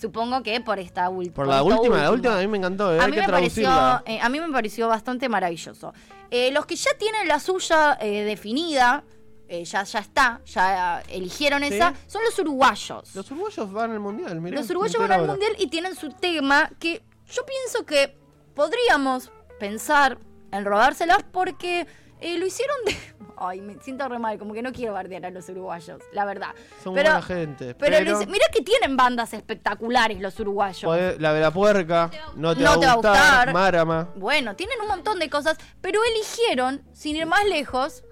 Supongo 0.00 0.42
que 0.42 0.60
por 0.60 0.78
esta 0.78 1.08
última. 1.08 1.34
Por 1.34 1.46
la 1.48 1.62
última, 1.62 2.02
la 2.02 2.10
última 2.12 2.36
a 2.38 2.40
mí 2.40 2.46
me 2.46 2.58
encantó, 2.58 2.94
¿eh? 2.94 3.00
A 3.00 3.04
hay 3.04 3.10
mí, 3.10 3.16
que 3.16 3.22
me 3.22 3.28
pareció, 3.28 3.68
eh, 4.06 4.20
a 4.20 4.28
mí 4.28 4.38
me 4.40 4.48
pareció 4.50 4.86
bastante 4.88 5.28
maravilloso. 5.28 5.92
Eh, 6.30 6.50
los 6.52 6.66
que 6.66 6.76
ya 6.76 6.90
tienen 6.98 7.26
la 7.26 7.40
suya 7.40 7.98
eh, 8.00 8.22
definida, 8.22 9.02
eh, 9.48 9.64
ya, 9.64 9.82
ya 9.82 9.98
está, 9.98 10.40
ya 10.44 11.02
eligieron 11.08 11.62
Sí. 11.64 11.74
esa, 11.74 11.94
son 12.06 12.22
los 12.22 12.38
uruguayos. 12.38 13.14
Los 13.14 13.28
uruguayos 13.30 13.72
van 13.72 13.90
al 13.90 13.98
mundial, 14.00 14.40
mirá. 14.40 14.60
Los 14.60 14.70
uruguayos 14.70 15.00
van 15.00 15.10
al 15.12 15.20
ahora. 15.20 15.32
mundial 15.32 15.52
y 15.58 15.66
tienen 15.66 15.96
su 15.96 16.10
tema 16.10 16.70
que 16.78 17.02
yo 17.32 17.42
pienso 17.44 17.84
que 17.84 18.16
podríamos 18.54 19.32
pensar 19.58 20.18
en 20.52 20.64
robárselas 20.64 21.24
porque 21.32 21.86
eh, 22.20 22.38
lo 22.38 22.46
hicieron 22.46 22.76
de. 22.86 22.96
Ay, 23.40 23.60
me 23.60 23.76
siento 23.80 24.08
re 24.08 24.18
mal, 24.18 24.36
como 24.36 24.52
que 24.52 24.62
no 24.62 24.72
quiero 24.72 24.94
bardear 24.94 25.24
a 25.26 25.30
los 25.30 25.48
uruguayos, 25.48 26.02
la 26.12 26.24
verdad. 26.24 26.54
Son 26.82 26.92
pero, 26.92 27.10
buena 27.10 27.22
gente. 27.22 27.74
pero, 27.76 27.96
Pero, 27.98 28.10
lo 28.10 28.16
hice- 28.20 28.26
mirá 28.30 28.46
que 28.52 28.62
tienen 28.62 28.96
bandas 28.96 29.32
espectaculares 29.32 30.20
los 30.20 30.38
uruguayos. 30.40 30.82
podés- 30.92 31.18
la 31.18 31.32
de 31.32 31.40
la 31.40 31.52
puerca, 31.52 32.10
no 32.34 32.56
te, 32.56 32.64
No 32.64 32.70
va, 32.70 32.80
te 32.80 32.86
va 32.86 32.92
a 32.92 32.94
gustar. 32.96 33.14
gustar. 33.46 33.52
Marama. 33.52 34.08
Bueno, 34.16 34.56
tienen 34.56 34.80
un 34.80 34.88
montón 34.88 35.20
de 35.20 35.30
cosas, 35.30 35.56
pero 35.80 36.00
eligieron, 36.12 36.82
sin 36.92 37.14
ir 37.14 37.26
más 37.26 37.44
lejos, 37.44 38.02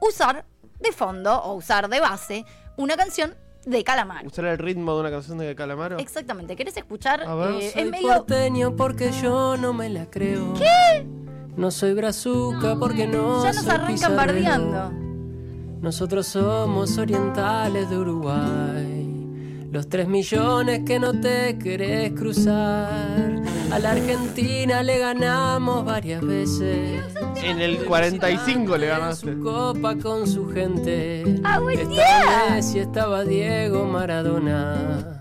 usar 0.00 0.44
de 0.80 0.92
fondo 0.92 1.40
o 1.42 1.54
usar 1.54 1.88
de 1.88 2.00
base 2.00 2.44
una 2.76 2.96
canción 2.96 3.34
de 3.64 3.84
Calamar. 3.84 4.26
Usar 4.26 4.46
el 4.46 4.58
ritmo 4.58 4.94
de 4.94 5.00
una 5.00 5.10
canción 5.10 5.38
de 5.38 5.54
Calamaro. 5.54 5.98
Exactamente, 5.98 6.56
¿querés 6.56 6.76
escuchar? 6.76 7.22
A 7.22 7.34
ver. 7.34 7.50
Eh, 7.52 7.66
es 7.66 7.72
Soy 7.72 7.84
medio... 7.86 8.76
porque 8.76 9.12
yo 9.12 9.56
no 9.56 9.72
me 9.72 9.88
la 9.90 10.06
creo. 10.10 10.54
¿Qué? 10.54 11.06
No 11.56 11.70
soy 11.70 11.94
brazuca 11.94 12.76
porque 12.78 13.06
no 13.06 13.42
Ya 13.44 13.52
nos 13.52 13.62
soy 13.62 13.70
arrancan 13.70 13.92
pizarrero. 13.94 14.16
bardeando. 14.16 14.92
Nosotros 15.82 16.26
somos 16.26 16.96
orientales 16.98 17.88
de 17.90 17.98
Uruguay. 17.98 19.68
Los 19.72 19.88
tres 19.88 20.08
millones 20.08 20.80
que 20.84 20.98
no 20.98 21.12
te 21.20 21.56
querés 21.58 22.12
cruzar. 22.12 23.40
A 23.72 23.78
la 23.78 23.92
Argentina 23.92 24.82
le 24.82 24.98
ganamos 24.98 25.84
varias 25.84 26.22
veces. 26.22 27.02
En 27.42 27.60
el 27.60 27.78
45 27.84 28.76
le 28.76 28.86
ganaste. 28.88 29.38
Copa 29.38 29.96
con 29.96 30.26
su 30.26 30.48
gente. 30.50 31.40
¡Ah, 31.44 31.60
buen 31.60 31.88
día! 31.88 32.02
Estaba 32.04 32.50
Messi, 32.50 32.78
estaba 32.80 33.24
Diego 33.24 33.84
Maradona. 33.86 35.20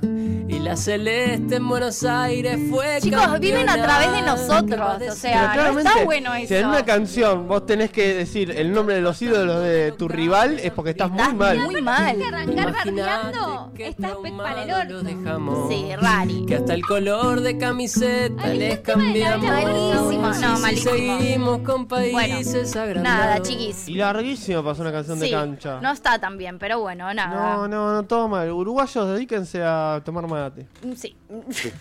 Y 0.59 0.61
la 0.63 0.75
celeste 0.75 1.55
en 1.55 1.69
Buenos 1.69 2.03
Aires 2.03 2.59
fue 2.69 2.97
Chicos, 2.99 3.39
viven 3.39 3.69
a 3.69 3.75
través 3.81 4.11
de 4.11 4.17
¿Qué 4.17 4.23
va 4.23 4.31
a 4.31 4.35
nosotros. 4.35 5.09
O 5.09 5.15
sea, 5.15 5.71
no 5.71 5.79
está 5.79 6.03
bueno 6.03 6.33
eso. 6.35 6.47
Si 6.49 6.55
en 6.55 6.65
una 6.67 6.83
canción 6.83 7.47
vos 7.47 7.65
tenés 7.65 7.91
que 7.91 8.13
decir 8.15 8.51
el 8.51 8.73
nombre 8.73 8.95
de 8.95 9.01
los 9.01 9.21
ídolos 9.21 9.61
de 9.63 9.93
tu 9.93 10.09
rival, 10.09 10.59
es 10.59 10.71
porque 10.73 10.91
estás 10.91 11.09
muy 11.11 11.33
mal. 11.33 11.59
Muy 11.59 11.81
mal. 11.81 12.17
que 12.17 12.25
arrancar 12.25 12.73
bardeando, 12.73 13.71
estás 13.77 14.11
pe- 14.21 14.31
para 14.33 14.63
el 14.63 14.71
orto. 14.71 15.01
Dejamos 15.03 15.69
Sí, 15.69 15.85
rari. 15.95 16.45
que 16.45 16.55
hasta 16.55 16.73
el 16.73 16.81
color 16.85 17.39
de 17.39 17.57
camiseta 17.57 18.47
les 18.47 18.79
cambiamos. 18.79 19.45
Malísimo, 19.49 20.29
no, 20.29 20.59
malísimo. 20.59 20.91
seguimos 21.19 21.59
con 21.59 21.87
países 21.87 22.75
agrandados. 22.75 23.19
Nada, 23.25 23.41
chiquis. 23.41 23.87
Y 23.87 23.93
larguísimo 23.95 24.61
pasó 24.63 24.81
una 24.81 24.91
canción 24.91 25.19
de 25.19 25.31
cancha. 25.31 25.79
no 25.81 25.91
está 25.91 26.19
tan 26.19 26.37
bien, 26.37 26.59
pero 26.59 26.79
bueno, 26.81 27.13
nada. 27.13 27.55
No, 27.55 27.67
no, 27.69 27.93
no, 27.93 28.03
todo 28.03 28.27
mal. 28.27 28.51
Uruguayos, 28.51 29.07
dedíquense 29.13 29.61
a 29.63 30.01
tomar 30.03 30.27
mate. 30.49 30.67
Sí. 30.95 31.15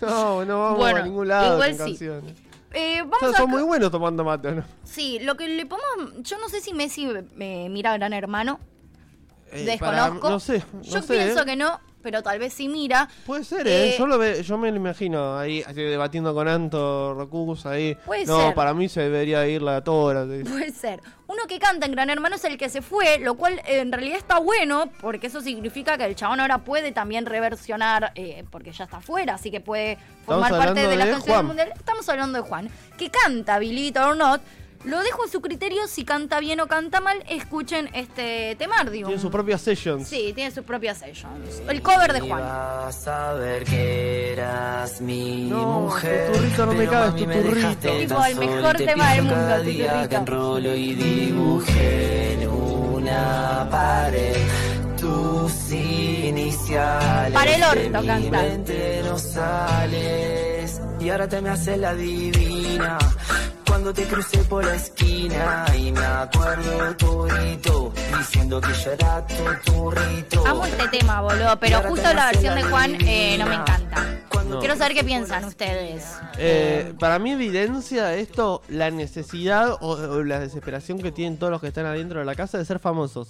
No, 0.00 0.44
no 0.44 0.60
vamos 0.60 0.78
Bueno, 0.78 0.98
a 0.98 1.02
ningún 1.02 1.28
lado 1.28 1.54
igual 1.54 1.76
con 1.76 1.86
sí. 1.86 1.92
canciones. 1.92 2.36
Eh, 2.74 3.00
O 3.00 3.04
vamos 3.06 3.18
sea, 3.20 3.28
a... 3.30 3.32
son 3.32 3.50
muy 3.50 3.62
buenos 3.62 3.90
tomando 3.90 4.24
mate, 4.24 4.52
¿no? 4.52 4.64
Sí, 4.84 5.18
lo 5.20 5.36
que 5.36 5.48
le 5.48 5.64
podemos... 5.64 6.12
Yo 6.22 6.38
no 6.38 6.48
sé 6.50 6.60
si 6.60 6.74
Messi 6.74 7.08
eh, 7.38 7.68
mira 7.70 7.92
a 7.94 7.96
Gran 7.96 8.12
Hermano. 8.12 8.60
Eh, 9.52 9.64
Desconozco. 9.64 10.20
para- 10.20 10.30
no 10.34 10.40
sé, 10.40 10.62
no 10.74 10.82
Yo 10.82 11.00
sé, 11.00 11.14
pienso 11.14 11.42
eh. 11.42 11.46
que 11.46 11.56
no, 11.56 11.80
pero 12.06 12.22
tal 12.22 12.38
vez 12.38 12.52
sí 12.52 12.68
mira. 12.68 13.08
Puede 13.26 13.42
ser, 13.42 13.66
¿eh? 13.66 13.88
Eh, 13.88 13.96
Yo, 13.98 14.06
lo 14.06 14.16
ve- 14.16 14.44
yo 14.44 14.56
me 14.56 14.70
lo 14.70 14.76
imagino 14.76 15.36
ahí 15.36 15.60
así, 15.66 15.82
debatiendo 15.82 16.32
con 16.34 16.46
Anto, 16.46 17.14
Rocus 17.14 17.66
ahí. 17.66 17.96
Puede 18.06 18.26
no, 18.26 18.38
ser. 18.40 18.54
para 18.54 18.72
mí 18.74 18.88
se 18.88 19.00
debería 19.00 19.44
ir 19.48 19.60
la 19.60 19.82
tora. 19.82 20.24
Puede 20.24 20.70
ser. 20.70 21.00
Uno 21.26 21.42
que 21.48 21.58
canta 21.58 21.84
en 21.86 21.90
Gran 21.92 22.08
Hermano 22.08 22.36
es 22.36 22.44
el 22.44 22.56
que 22.56 22.68
se 22.68 22.80
fue, 22.80 23.18
lo 23.18 23.34
cual 23.34 23.54
eh, 23.66 23.80
en 23.80 23.90
realidad 23.90 24.18
está 24.18 24.38
bueno, 24.38 24.88
porque 25.00 25.26
eso 25.26 25.40
significa 25.40 25.98
que 25.98 26.04
el 26.04 26.14
chabón 26.14 26.38
ahora 26.38 26.58
puede 26.58 26.92
también 26.92 27.26
reversionar, 27.26 28.12
eh, 28.14 28.44
porque 28.52 28.70
ya 28.70 28.84
está 28.84 29.00
fuera, 29.00 29.34
así 29.34 29.50
que 29.50 29.60
puede 29.60 29.98
formar 30.24 30.52
parte 30.52 30.86
de 30.86 30.94
la 30.96 31.06
canción 31.10 31.36
del 31.38 31.46
mundial. 31.46 31.72
Estamos 31.74 32.08
hablando 32.08 32.40
de 32.40 32.48
Juan, 32.48 32.70
que 32.96 33.10
canta 33.10 33.58
Believe 33.58 33.88
It 33.88 33.96
or 33.96 34.16
Not. 34.16 34.40
Lo 34.86 35.02
dejo 35.02 35.24
en 35.24 35.30
su 35.32 35.40
criterio, 35.40 35.86
si 35.88 36.04
canta 36.04 36.38
bien 36.38 36.60
o 36.60 36.68
canta 36.68 37.00
mal, 37.00 37.22
escuchen 37.28 37.90
este 37.92 38.54
temardium. 38.56 39.08
Tiene 39.08 39.20
sus 39.20 39.32
propias 39.32 39.60
sessions. 39.60 40.06
Sí, 40.06 40.32
tiene 40.32 40.52
sus 40.52 40.64
propias 40.64 40.98
sessions. 40.98 41.60
El 41.68 41.82
cover 41.82 42.12
de 42.12 42.20
Juan. 42.20 42.40
Vas 42.40 43.08
a 43.08 43.32
ver 43.34 43.64
que 43.64 44.32
eras 44.32 45.00
mi 45.00 45.48
No, 45.50 45.80
mujer. 45.80 46.30
tuturrito, 46.32 46.66
no 46.66 46.72
me 46.72 46.78
pero 46.78 46.90
cagas, 46.92 47.10
mami, 47.14 47.26
me 47.26 47.34
tuturrito. 47.34 47.56
dejaste 47.66 47.98
Tipo, 47.98 48.14
tan 48.14 48.30
el 48.30 48.36
mejor 48.38 48.76
te 48.76 48.86
tema 48.86 49.10
del 49.10 49.20
pienso 49.22 49.34
mundo, 49.36 49.48
cada 49.50 49.58
día 49.60 49.86
tuturrito. 49.86 50.08
que 50.08 50.16
enrolo 50.16 50.74
y 50.76 50.94
dibujé 50.94 52.32
en 52.34 52.48
una 52.48 53.68
pared 53.70 54.36
tus 55.00 55.72
iniciales. 55.72 57.32
Para 57.32 57.54
el 57.56 57.62
orto 57.64 57.80
de 57.80 58.00
mi 58.00 58.06
canta. 58.06 58.42
mente 58.42 59.02
no 59.04 59.18
sales 59.18 60.80
y 61.00 61.08
ahora 61.10 61.28
te 61.28 61.40
me 61.40 61.50
hace 61.50 61.76
la 61.76 61.92
divina. 61.94 62.98
Cuando 63.76 63.92
te 63.92 64.04
crucé 64.04 64.38
por 64.44 64.64
la 64.64 64.74
esquina 64.74 65.66
y 65.76 65.92
me 65.92 66.02
acuerdo 66.02 66.96
tu 66.96 67.22
grito 67.24 67.92
diciendo 68.16 68.58
que 68.58 68.72
yo 68.72 68.90
era 68.90 69.26
tu 69.26 69.70
turrito. 69.70 70.46
Amo 70.46 70.64
este 70.64 70.88
tema, 70.88 71.20
boludo, 71.20 71.60
pero 71.60 71.82
justo 71.82 72.10
la 72.14 72.26
versión 72.28 72.54
de 72.54 72.62
Juan 72.62 72.96
eh, 73.02 73.36
no 73.38 73.44
me 73.44 73.56
encanta. 73.56 74.15
No. 74.48 74.60
Quiero 74.60 74.76
saber 74.76 74.94
qué 74.94 75.04
piensan 75.04 75.44
ustedes. 75.44 76.04
Eh, 76.38 76.92
para 76.98 77.18
mí 77.18 77.32
evidencia 77.32 78.14
esto 78.14 78.62
la 78.68 78.90
necesidad 78.90 79.72
o, 79.80 79.90
o 79.90 80.22
la 80.22 80.38
desesperación 80.38 80.98
que 80.98 81.10
tienen 81.12 81.38
todos 81.38 81.50
los 81.50 81.60
que 81.60 81.68
están 81.68 81.86
adentro 81.86 82.20
de 82.20 82.26
la 82.26 82.34
casa 82.34 82.56
de 82.58 82.64
ser 82.64 82.78
famosos. 82.78 83.28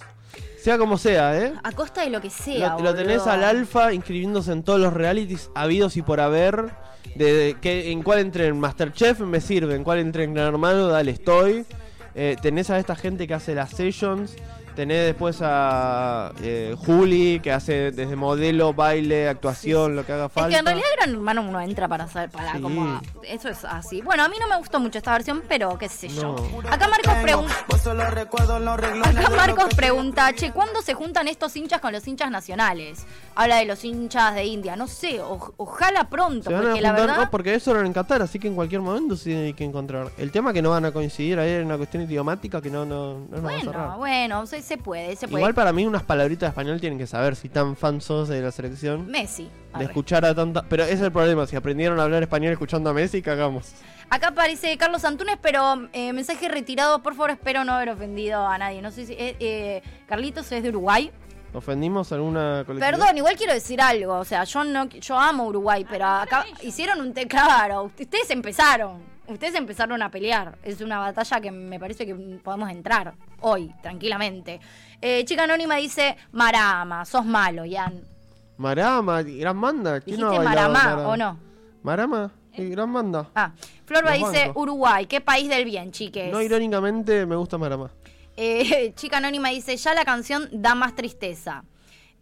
Sea 0.61 0.77
como 0.77 0.97
sea, 0.97 1.37
¿eh? 1.39 1.53
A 1.63 1.71
costa 1.71 2.01
de 2.01 2.09
lo 2.09 2.21
que 2.21 2.29
sea. 2.29 2.75
Lo, 2.77 2.83
lo 2.83 2.95
tenés 2.95 3.25
al 3.25 3.43
alfa 3.43 3.93
inscribiéndose 3.93 4.51
en 4.51 4.63
todos 4.63 4.79
los 4.79 4.93
realities 4.93 5.49
habidos 5.55 5.97
y 5.97 6.01
por 6.01 6.19
haber. 6.19 6.69
De, 7.15 7.33
de 7.33 7.53
que, 7.59 7.91
en 7.91 8.03
cuál 8.03 8.19
entre 8.19 8.47
en 8.47 8.59
Masterchef 8.59 9.21
me 9.21 9.41
sirve, 9.41 9.75
en 9.75 9.83
cuál 9.83 9.99
entre 9.99 10.23
en 10.23 10.33
Gran 10.33 10.47
Hermano, 10.47 10.87
dale, 10.87 11.11
estoy. 11.11 11.65
Eh, 12.13 12.35
tenés 12.41 12.69
a 12.69 12.77
esta 12.79 12.95
gente 12.95 13.27
que 13.27 13.33
hace 13.33 13.55
las 13.55 13.71
sessions. 13.71 14.35
Tenés 14.77 15.07
después 15.07 15.39
a 15.41 16.31
eh, 16.43 16.75
Juli, 16.85 17.39
que 17.41 17.51
hace 17.51 17.89
desde 17.91 18.15
modelo, 18.15 18.75
baile, 18.75 19.27
actuación, 19.27 19.95
lo 19.95 20.05
que 20.05 20.13
haga 20.13 20.27
Es 20.27 20.31
falta. 20.31 20.49
que 20.51 20.55
en 20.57 20.65
realidad 20.67 20.85
Gran 20.97 21.13
Hermano 21.15 21.41
uno 21.41 21.59
entra 21.61 21.87
para 21.87 22.07
saber, 22.07 22.29
para 22.29 22.53
Sí. 22.53 22.61
como... 22.61 23.01
Eso 23.23 23.49
es 23.49 23.65
así. 23.65 24.01
Bueno, 24.03 24.23
a 24.23 24.29
mí 24.29 24.35
no 24.39 24.47
me 24.47 24.55
gustó 24.57 24.79
mucho 24.79 24.99
esta 24.99 25.13
versión, 25.13 25.41
pero 25.49 25.79
qué 25.79 25.89
sé 25.89 26.09
yo. 26.09 26.35
No. 26.35 26.69
Acá 26.69 26.87
Marcos 26.89 27.15
pregunta... 27.23 27.55
Acá 29.19 29.29
Marcos 29.35 29.73
pregunta, 29.75 30.31
che, 30.35 30.51
¿cuándo 30.51 30.83
se 30.83 30.93
juntan 30.93 31.27
estos 31.27 31.55
hinchas 31.55 31.81
con 31.81 31.91
los 31.91 32.07
hinchas 32.07 32.29
nacionales? 32.29 33.05
Habla 33.39 33.57
de 33.57 33.65
los 33.65 33.83
hinchas 33.85 34.33
de 34.33 34.45
India, 34.45 34.75
no 34.75 34.87
sé, 34.87 35.21
o- 35.21 35.53
ojalá 35.57 36.09
pronto, 36.09 36.49
Se 36.49 36.53
van 36.55 36.63
a 36.65 36.69
porque 36.69 36.81
la 36.81 36.89
juntar, 36.89 37.07
verdad... 37.07 37.23
no, 37.25 37.29
porque 37.29 37.53
eso 37.53 37.69
era 37.71 37.85
en 37.85 37.93
Qatar, 37.93 38.21
así 38.23 38.39
que 38.39 38.47
en 38.47 38.55
cualquier 38.55 38.81
momento 38.81 39.15
sí 39.15 39.31
hay 39.31 39.53
que 39.53 39.63
encontrar. 39.63 40.07
El 40.17 40.31
tema 40.31 40.51
que 40.53 40.61
no 40.63 40.71
van 40.71 40.85
a 40.85 40.91
coincidir 40.91 41.37
ahí 41.37 41.51
es 41.51 41.63
una 41.65 41.77
cuestión 41.77 42.01
idiomática 42.03 42.61
que 42.61 42.71
no, 42.71 42.83
no, 42.85 43.19
no 43.29 43.37
nos 43.39 43.45
va 43.45 43.49
a. 43.51 43.63
Bueno, 43.63 43.97
bueno, 43.99 44.47
se, 44.47 44.61
se 44.63 44.77
puede, 44.79 45.15
se 45.15 45.27
puede. 45.27 45.39
Igual 45.41 45.53
para 45.53 45.71
mí 45.71 45.85
unas 45.85 46.01
palabritas 46.03 46.47
de 46.47 46.49
español 46.49 46.79
tienen 46.81 46.97
que 46.97 47.05
saber 47.05 47.35
si 47.35 47.47
tan 47.47 47.75
fan 47.75 48.01
sos 48.01 48.27
de 48.27 48.41
la 48.41 48.51
selección. 48.51 49.05
Messi. 49.05 49.47
De 49.77 49.83
escuchar 49.85 50.25
a 50.25 50.33
tanta... 50.33 50.63
Pero 50.63 50.83
ese 50.83 50.93
es 50.93 51.01
el 51.01 51.11
problema, 51.11 51.45
si 51.45 51.55
aprendieron 51.55 51.99
a 51.99 52.03
hablar 52.03 52.23
español 52.23 52.51
escuchando 52.53 52.89
a 52.89 52.93
Messi, 52.93 53.21
cagamos. 53.21 53.73
Acá 54.09 54.29
aparece 54.29 54.75
Carlos 54.77 55.05
Antunes, 55.05 55.37
pero 55.39 55.87
eh, 55.93 56.11
mensaje 56.13 56.47
retirado, 56.49 57.03
por 57.03 57.13
favor, 57.13 57.29
espero 57.29 57.63
no 57.63 57.73
haber 57.73 57.89
ofendido 57.89 58.47
a 58.47 58.57
nadie. 58.57 58.81
No 58.81 58.89
sé 58.89 59.05
si... 59.05 59.13
eh, 59.13 59.35
eh, 59.39 59.83
Carlitos 60.07 60.51
es 60.51 60.63
de 60.63 60.69
Uruguay. 60.69 61.11
¿Ofendimos 61.53 62.11
a 62.11 62.15
alguna 62.15 62.63
colectividad? 62.65 62.99
Perdón, 62.99 63.17
igual 63.17 63.35
quiero 63.35 63.53
decir 63.53 63.81
algo. 63.81 64.15
O 64.15 64.25
sea, 64.25 64.43
yo 64.43 64.63
no, 64.63 64.85
yo 64.87 65.17
amo 65.17 65.45
Uruguay, 65.45 65.85
pero 65.89 66.05
acá 66.05 66.45
hicieron 66.61 67.01
un 67.01 67.13
té 67.13 67.27
claro. 67.27 67.83
Ustedes 67.99 68.29
empezaron. 68.29 69.01
Ustedes 69.27 69.55
empezaron 69.55 70.01
a 70.01 70.09
pelear. 70.11 70.57
Es 70.63 70.79
una 70.81 70.99
batalla 70.99 71.41
que 71.41 71.51
me 71.51 71.79
parece 71.79 72.05
que 72.05 72.15
podemos 72.15 72.69
entrar 72.69 73.13
hoy, 73.41 73.73
tranquilamente. 73.81 74.59
Eh, 75.01 75.25
Chica 75.25 75.43
Anónima 75.43 75.75
dice, 75.75 76.15
Marama, 76.31 77.03
sos 77.05 77.25
malo, 77.25 77.65
Ian. 77.65 78.01
Marama, 78.57 79.21
Gran 79.23 79.59
Banda. 79.59 79.99
¿Quién 80.01 80.19
no 80.19 80.27
ha 80.27 80.31
¿Dijiste 80.31 80.45
bailado 80.47 80.73
Maramá 80.73 80.89
Marama? 80.95 81.09
o 81.09 81.17
no? 81.17 81.39
Marama 81.83 82.31
y 82.53 82.69
Gran 82.69 82.91
Banda. 82.93 83.29
Ah, 83.35 83.51
Florba 83.85 84.13
dice. 84.13 84.51
Uruguay, 84.55 85.05
qué 85.05 85.21
país 85.21 85.49
del 85.49 85.65
bien, 85.65 85.91
chiques. 85.91 86.31
No 86.31 86.41
irónicamente 86.41 87.25
me 87.25 87.35
gusta 87.35 87.57
Marama. 87.57 87.91
Eh, 88.37 88.93
Chica 88.95 89.17
Anónima 89.17 89.49
dice, 89.49 89.75
ya 89.75 89.93
la 89.93 90.05
canción 90.05 90.47
da 90.51 90.75
más 90.75 90.95
tristeza. 90.95 91.65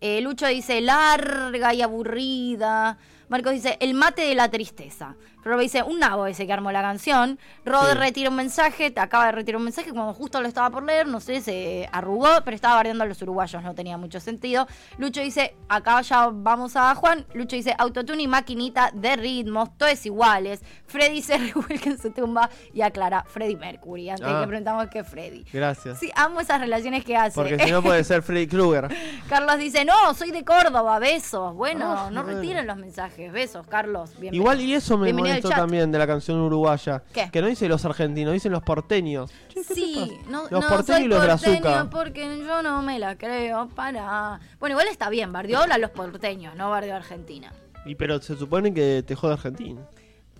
Eh, 0.01 0.21
Lucho 0.21 0.47
dice, 0.47 0.81
larga 0.81 1.73
y 1.73 1.81
aburrida. 1.81 2.97
Marcos 3.29 3.53
dice, 3.53 3.77
el 3.79 3.93
mate 3.93 4.23
de 4.23 4.35
la 4.35 4.49
tristeza. 4.49 5.15
Florba 5.45 5.61
dice, 5.61 5.83
un 5.83 5.99
nabo 5.99 6.25
ese 6.25 6.47
que 6.47 6.53
armó 6.53 6.71
la 6.71 6.81
canción. 6.81 7.37
Rod 7.65 7.91
Sí. 7.91 7.97
retira 7.99 8.31
un 8.31 8.35
mensaje, 8.35 8.89
te 8.89 8.99
acaba 8.99 9.27
de 9.27 9.31
retirar 9.33 9.57
un 9.59 9.65
mensaje, 9.65 9.91
como 9.91 10.11
justo 10.11 10.41
lo 10.41 10.47
estaba 10.47 10.71
por 10.71 10.81
leer, 10.83 11.05
no 11.05 11.19
sé, 11.19 11.39
se 11.39 11.87
arrugó, 11.91 12.27
pero 12.43 12.55
estaba 12.55 12.73
bardeando 12.77 13.03
a 13.03 13.07
los 13.07 13.21
uruguayos, 13.21 13.61
no 13.61 13.75
tenía 13.75 13.95
mucho 13.95 14.19
sentido. 14.19 14.65
Lucho 14.97 15.21
dice, 15.21 15.55
acá 15.69 16.01
ya 16.01 16.29
vamos 16.33 16.75
a 16.75 16.95
Juan. 16.95 17.27
Lucho 17.35 17.55
dice, 17.55 17.75
autotune 17.77 18.23
y 18.23 18.27
maquinita 18.27 18.89
de 18.95 19.17
ritmos, 19.17 19.69
todos 19.77 20.03
iguales. 20.07 20.61
Freddy 20.87 21.21
se 21.21 21.37
revuelca 21.53 21.91
en 21.91 21.99
su 21.99 22.09
tumba 22.09 22.49
y 22.73 22.81
aclara, 22.81 23.23
Freddy 23.27 23.55
Mercury. 23.55 24.09
Antes 24.09 24.25
Ah. 24.27 24.41
que 24.41 24.47
preguntamos 24.47 24.87
qué 24.87 24.99
es 24.99 25.07
Freddy. 25.07 25.45
Gracias. 25.53 25.99
Sí, 25.99 26.09
amo 26.15 26.41
esas 26.41 26.59
relaciones 26.59 27.05
que 27.05 27.15
hace. 27.17 27.35
Porque 27.35 27.59
si 27.63 27.69
no 27.69 27.83
puede 27.83 28.03
ser 28.03 28.23
Freddy 28.23 28.47
Krueger. 28.49 28.87
Carlos 29.29 29.59
dice, 29.59 29.85
no, 29.85 30.15
soy 30.15 30.31
de 30.31 30.43
Córdoba, 30.43 30.97
besos. 30.97 31.53
Bueno, 31.53 31.93
Ah, 31.95 32.09
no 32.11 32.23
bueno. 32.23 32.39
retiren 32.39 32.65
los 32.65 32.77
mensajes. 32.77 33.31
Besos, 33.31 33.67
Carlos. 33.67 34.09
Bienvenido. 34.13 34.41
Igual 34.41 34.61
y 34.61 34.73
eso 34.73 34.97
me 34.97 35.03
Bienvenido 35.05 35.34
chat. 35.43 35.55
también 35.57 35.91
de 35.91 35.97
la 35.99 36.07
canción 36.07 36.39
uruguaya. 36.39 37.03
¿Qué? 37.13 37.29
Que 37.31 37.41
no 37.41 37.47
dice 37.47 37.67
los 37.67 37.83
argentinos, 37.85 38.33
dicen 38.33 38.51
los 38.51 38.63
porteños. 38.63 39.31
Sí, 39.73 40.17
no, 40.29 40.43
Los 40.49 40.51
no 40.51 40.59
porteños 40.69 40.85
soy 40.85 41.03
y 41.03 41.07
los 41.07 41.19
porteño 41.25 41.61
brazuca. 41.61 41.89
porque 41.89 42.37
yo 42.45 42.61
no 42.61 42.81
me 42.81 42.99
la 42.99 43.17
creo 43.17 43.67
para... 43.69 44.39
Bueno, 44.59 44.73
igual 44.73 44.87
está 44.89 45.09
bien, 45.09 45.31
bardeó 45.31 45.61
a 45.61 45.77
los 45.77 45.91
porteños, 45.91 46.55
no 46.55 46.69
bardeó 46.69 46.93
a 46.93 46.97
Argentina. 46.97 47.51
Y 47.85 47.95
pero 47.95 48.21
se 48.21 48.35
supone 48.35 48.73
que 48.73 49.03
te 49.05 49.15
jode 49.15 49.33
Argentina. 49.33 49.81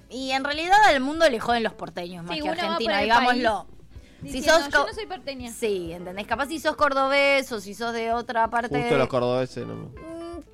Y 0.10 0.32
en 0.32 0.44
realidad 0.44 0.78
al 0.88 1.00
mundo 1.02 1.28
le 1.30 1.40
joden 1.40 1.64
los 1.64 1.74
porteños 1.74 2.24
más 2.26 2.36
Sí, 2.36 2.42
que 2.42 2.50
Argentina, 2.50 3.00
digámoslo. 3.00 3.68
País 4.26 4.32
Si 4.34 4.38
diciendo, 4.42 4.64
sos 4.66 4.74
yo 4.74 4.88
no 4.88 4.94
soy 4.94 5.06
porteña. 5.06 5.52
Sí, 5.52 5.92
¿entendés? 5.94 6.28
Capaz 6.28 6.48
si 6.48 6.60
sos 6.60 6.76
cordobés 6.76 7.52
o 7.52 7.60
si 7.60 7.74
sos 7.74 7.94
de 7.94 8.12
otra 8.12 8.50
parte... 8.50 8.80
Justo 8.80 8.98
los 8.98 9.08
cordobeses. 9.08 9.66
No. 9.66 9.90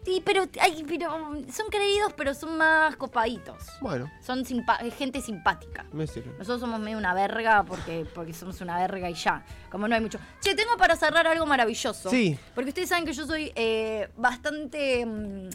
Sí, 0.03 0.21
pero, 0.25 0.45
ay, 0.59 0.83
pero 0.87 1.15
um, 1.15 1.47
son 1.51 1.67
creídos, 1.69 2.11
pero 2.17 2.33
son 2.33 2.57
más 2.57 2.95
copaditos. 2.95 3.63
Bueno, 3.81 4.11
Son 4.25 4.43
simpa- 4.45 4.79
gente 4.97 5.21
simpática. 5.21 5.85
me 5.93 6.07
sirve. 6.07 6.31
Nosotros 6.39 6.59
somos 6.61 6.79
medio 6.79 6.97
una 6.97 7.13
verga 7.13 7.63
porque, 7.63 8.07
porque 8.15 8.33
somos 8.33 8.59
una 8.61 8.77
verga 8.79 9.09
y 9.11 9.13
ya. 9.13 9.43
Como 9.69 9.87
no 9.87 9.93
hay 9.93 10.01
mucho. 10.01 10.19
Che, 10.39 10.55
tengo 10.55 10.75
para 10.77 10.95
cerrar 10.95 11.27
algo 11.27 11.45
maravilloso. 11.45 12.09
Sí. 12.09 12.35
Porque 12.55 12.69
ustedes 12.69 12.89
saben 12.89 13.05
que 13.05 13.13
yo 13.13 13.27
soy 13.27 13.51
eh, 13.55 14.09
bastante. 14.17 15.05
mm, 15.05 15.49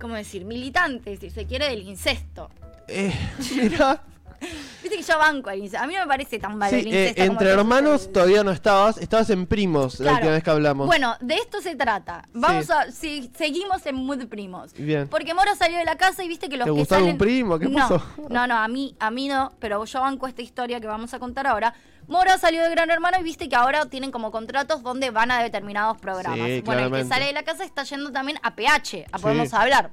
¿Cómo 0.00 0.14
decir? 0.14 0.44
Militante, 0.46 1.16
si 1.18 1.28
se 1.28 1.44
quiere, 1.44 1.68
del 1.68 1.82
incesto. 1.82 2.48
Eh, 2.86 3.12
mira. 3.56 4.02
Viste 4.82 4.96
que 4.96 5.02
yo 5.02 5.18
banco 5.18 5.52
incesto. 5.52 5.84
A 5.84 5.86
mí 5.86 5.94
no 5.94 6.00
me 6.00 6.06
parece 6.06 6.38
tan 6.38 6.56
malo 6.56 6.70
Sí, 6.76 6.88
el 6.88 6.94
eh, 6.94 7.14
como 7.16 7.32
entre 7.32 7.50
hermanos 7.50 8.12
todavía 8.12 8.44
no 8.44 8.50
estabas. 8.50 8.98
Estabas 8.98 9.30
en 9.30 9.46
primos 9.46 9.98
la 10.00 10.14
última 10.14 10.32
vez 10.32 10.42
que 10.42 10.50
hablamos. 10.50 10.86
Bueno, 10.86 11.16
de 11.20 11.34
esto 11.34 11.60
se 11.60 11.76
trata. 11.76 12.26
Vamos 12.32 12.66
Sí. 12.66 12.72
a. 12.72 12.92
Si 12.92 13.30
seguimos 13.36 13.84
en 13.86 13.96
Mood 13.96 14.26
Primos. 14.28 14.72
Bien. 14.74 15.08
Porque 15.08 15.34
Mora 15.34 15.54
salió 15.54 15.78
de 15.78 15.84
la 15.84 15.96
casa 15.96 16.24
y 16.24 16.28
viste 16.28 16.48
que 16.48 16.56
los 16.56 16.66
¿Te 16.66 16.74
que 16.74 16.84
salen... 16.84 17.10
un 17.10 17.18
primo? 17.18 17.58
¿Qué 17.58 17.66
no, 17.68 17.78
pasó? 17.78 18.02
No, 18.28 18.46
no, 18.46 18.56
a 18.56 18.68
mí, 18.68 18.94
a 18.98 19.10
mí 19.10 19.28
no, 19.28 19.52
pero 19.58 19.84
yo 19.84 20.00
banco 20.00 20.26
esta 20.26 20.42
historia 20.42 20.80
que 20.80 20.86
vamos 20.86 21.12
a 21.14 21.18
contar 21.18 21.46
ahora. 21.46 21.74
Mora 22.06 22.38
salió 22.38 22.62
de 22.62 22.70
Gran 22.70 22.90
Hermano 22.90 23.18
y 23.20 23.22
viste 23.22 23.50
que 23.50 23.56
ahora 23.56 23.84
tienen 23.86 24.10
como 24.10 24.30
contratos 24.30 24.82
donde 24.82 25.10
van 25.10 25.30
a 25.30 25.42
determinados 25.42 25.98
programas. 25.98 26.46
Sí, 26.46 26.62
bueno, 26.64 26.86
el 26.86 26.92
que 26.92 27.04
sale 27.04 27.26
de 27.26 27.32
la 27.34 27.42
casa 27.42 27.64
está 27.64 27.82
yendo 27.82 28.10
también 28.12 28.38
a 28.42 28.54
PH, 28.54 29.06
a. 29.12 29.18
Podemos 29.18 29.52
Hablar. 29.52 29.90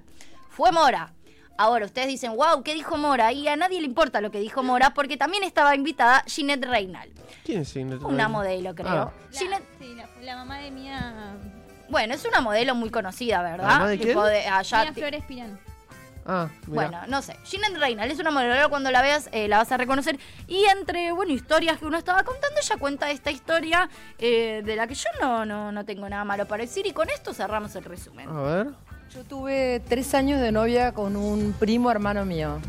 Fue 0.49 0.71
Mora. 0.71 1.11
Ahora 1.57 1.85
ustedes 1.85 2.07
dicen, 2.07 2.35
wow, 2.35 2.63
¿qué 2.63 2.73
dijo 2.73 2.97
Mora? 2.97 3.31
Y 3.31 3.47
a 3.47 3.55
nadie 3.55 3.79
le 3.79 3.85
importa 3.87 4.19
lo 4.21 4.29
que 4.31 4.39
dijo 4.39 4.61
Mora 4.63 4.93
porque 4.93 5.15
también 5.17 5.43
estaba 5.43 5.73
invitada 5.75 6.23
Ginette 6.27 6.65
Reynal, 6.65 7.09
¿Quién 7.45 7.61
es 7.61 7.75
una 7.75 7.97
Reynal? 7.97 8.29
modelo 8.31 8.75
creo. 8.75 8.89
Ah. 8.89 9.13
La, 9.31 9.39
Ginette- 9.39 9.63
sí, 9.79 9.95
la, 9.95 10.09
la 10.21 10.35
mamá 10.35 10.59
de 10.59 10.71
Mía, 10.71 11.35
bueno, 11.89 12.13
es 12.13 12.25
una 12.25 12.41
modelo 12.41 12.75
muy 12.75 12.89
conocida, 12.89 13.41
¿verdad? 13.41 13.67
¿La 13.67 13.73
mamá 13.75 13.87
de 13.87 13.97
Tipo 13.97 14.21
quién? 14.23 14.33
de 14.33 14.47
allá, 14.47 14.81
Mía 14.83 14.93
ti- 14.93 14.99
Flores 15.01 15.23
Pirán. 15.25 15.59
Ah, 16.27 16.49
mira. 16.65 16.87
Bueno, 16.89 17.01
no 17.07 17.21
sé. 17.21 17.37
Ginette 17.45 17.77
Reynal 17.77 18.09
es 18.09 18.17
una 18.19 18.31
modelo, 18.31 18.67
cuando 18.69 18.89
la 18.89 19.03
veas 19.03 19.29
eh, 19.31 19.47
la 19.47 19.57
vas 19.59 19.71
a 19.71 19.77
reconocer. 19.77 20.17
Y 20.47 20.65
entre, 20.65 21.11
bueno, 21.11 21.31
historias 21.31 21.77
que 21.77 21.85
uno 21.85 21.99
estaba 21.99 22.23
contando, 22.23 22.59
ella 22.59 22.77
cuenta 22.77 23.11
esta 23.11 23.29
historia 23.29 23.87
eh, 24.17 24.63
de 24.65 24.75
la 24.75 24.87
que 24.87 24.95
yo 24.95 25.07
no, 25.21 25.45
no, 25.45 25.71
no 25.71 25.85
tengo 25.85 26.09
nada 26.09 26.25
malo 26.25 26.47
para 26.47 26.63
decir. 26.63 26.87
Y 26.87 26.93
con 26.93 27.09
esto 27.11 27.31
cerramos 27.31 27.75
el 27.75 27.83
resumen. 27.83 28.27
A 28.27 28.41
ver. 28.41 28.67
Yo 29.15 29.23
tuve 29.23 29.81
tres 29.87 30.13
años 30.13 30.41
de 30.41 30.51
novia 30.51 30.91
con 30.91 31.15
un 31.15 31.55
primo 31.57 31.89
hermano 31.89 32.25
mío. 32.25 32.59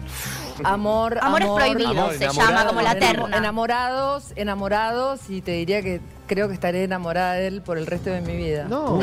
Amor, 0.62 1.18
Amores 1.20 1.48
amor, 1.48 1.60
prohibidos, 1.60 1.90
amor, 1.90 2.14
se 2.14 2.28
llama, 2.28 2.66
como 2.66 2.80
la 2.82 2.94
terna. 2.94 3.36
Enamorados, 3.36 4.32
enamorados 4.36 5.28
y 5.28 5.42
te 5.42 5.50
diría 5.50 5.82
que 5.82 6.00
creo 6.28 6.46
que 6.46 6.54
estaré 6.54 6.84
enamorada 6.84 7.32
de 7.32 7.48
él 7.48 7.62
por 7.62 7.78
el 7.78 7.86
resto 7.86 8.10
de 8.10 8.20
mi 8.20 8.36
vida. 8.36 8.66
No. 8.68 9.00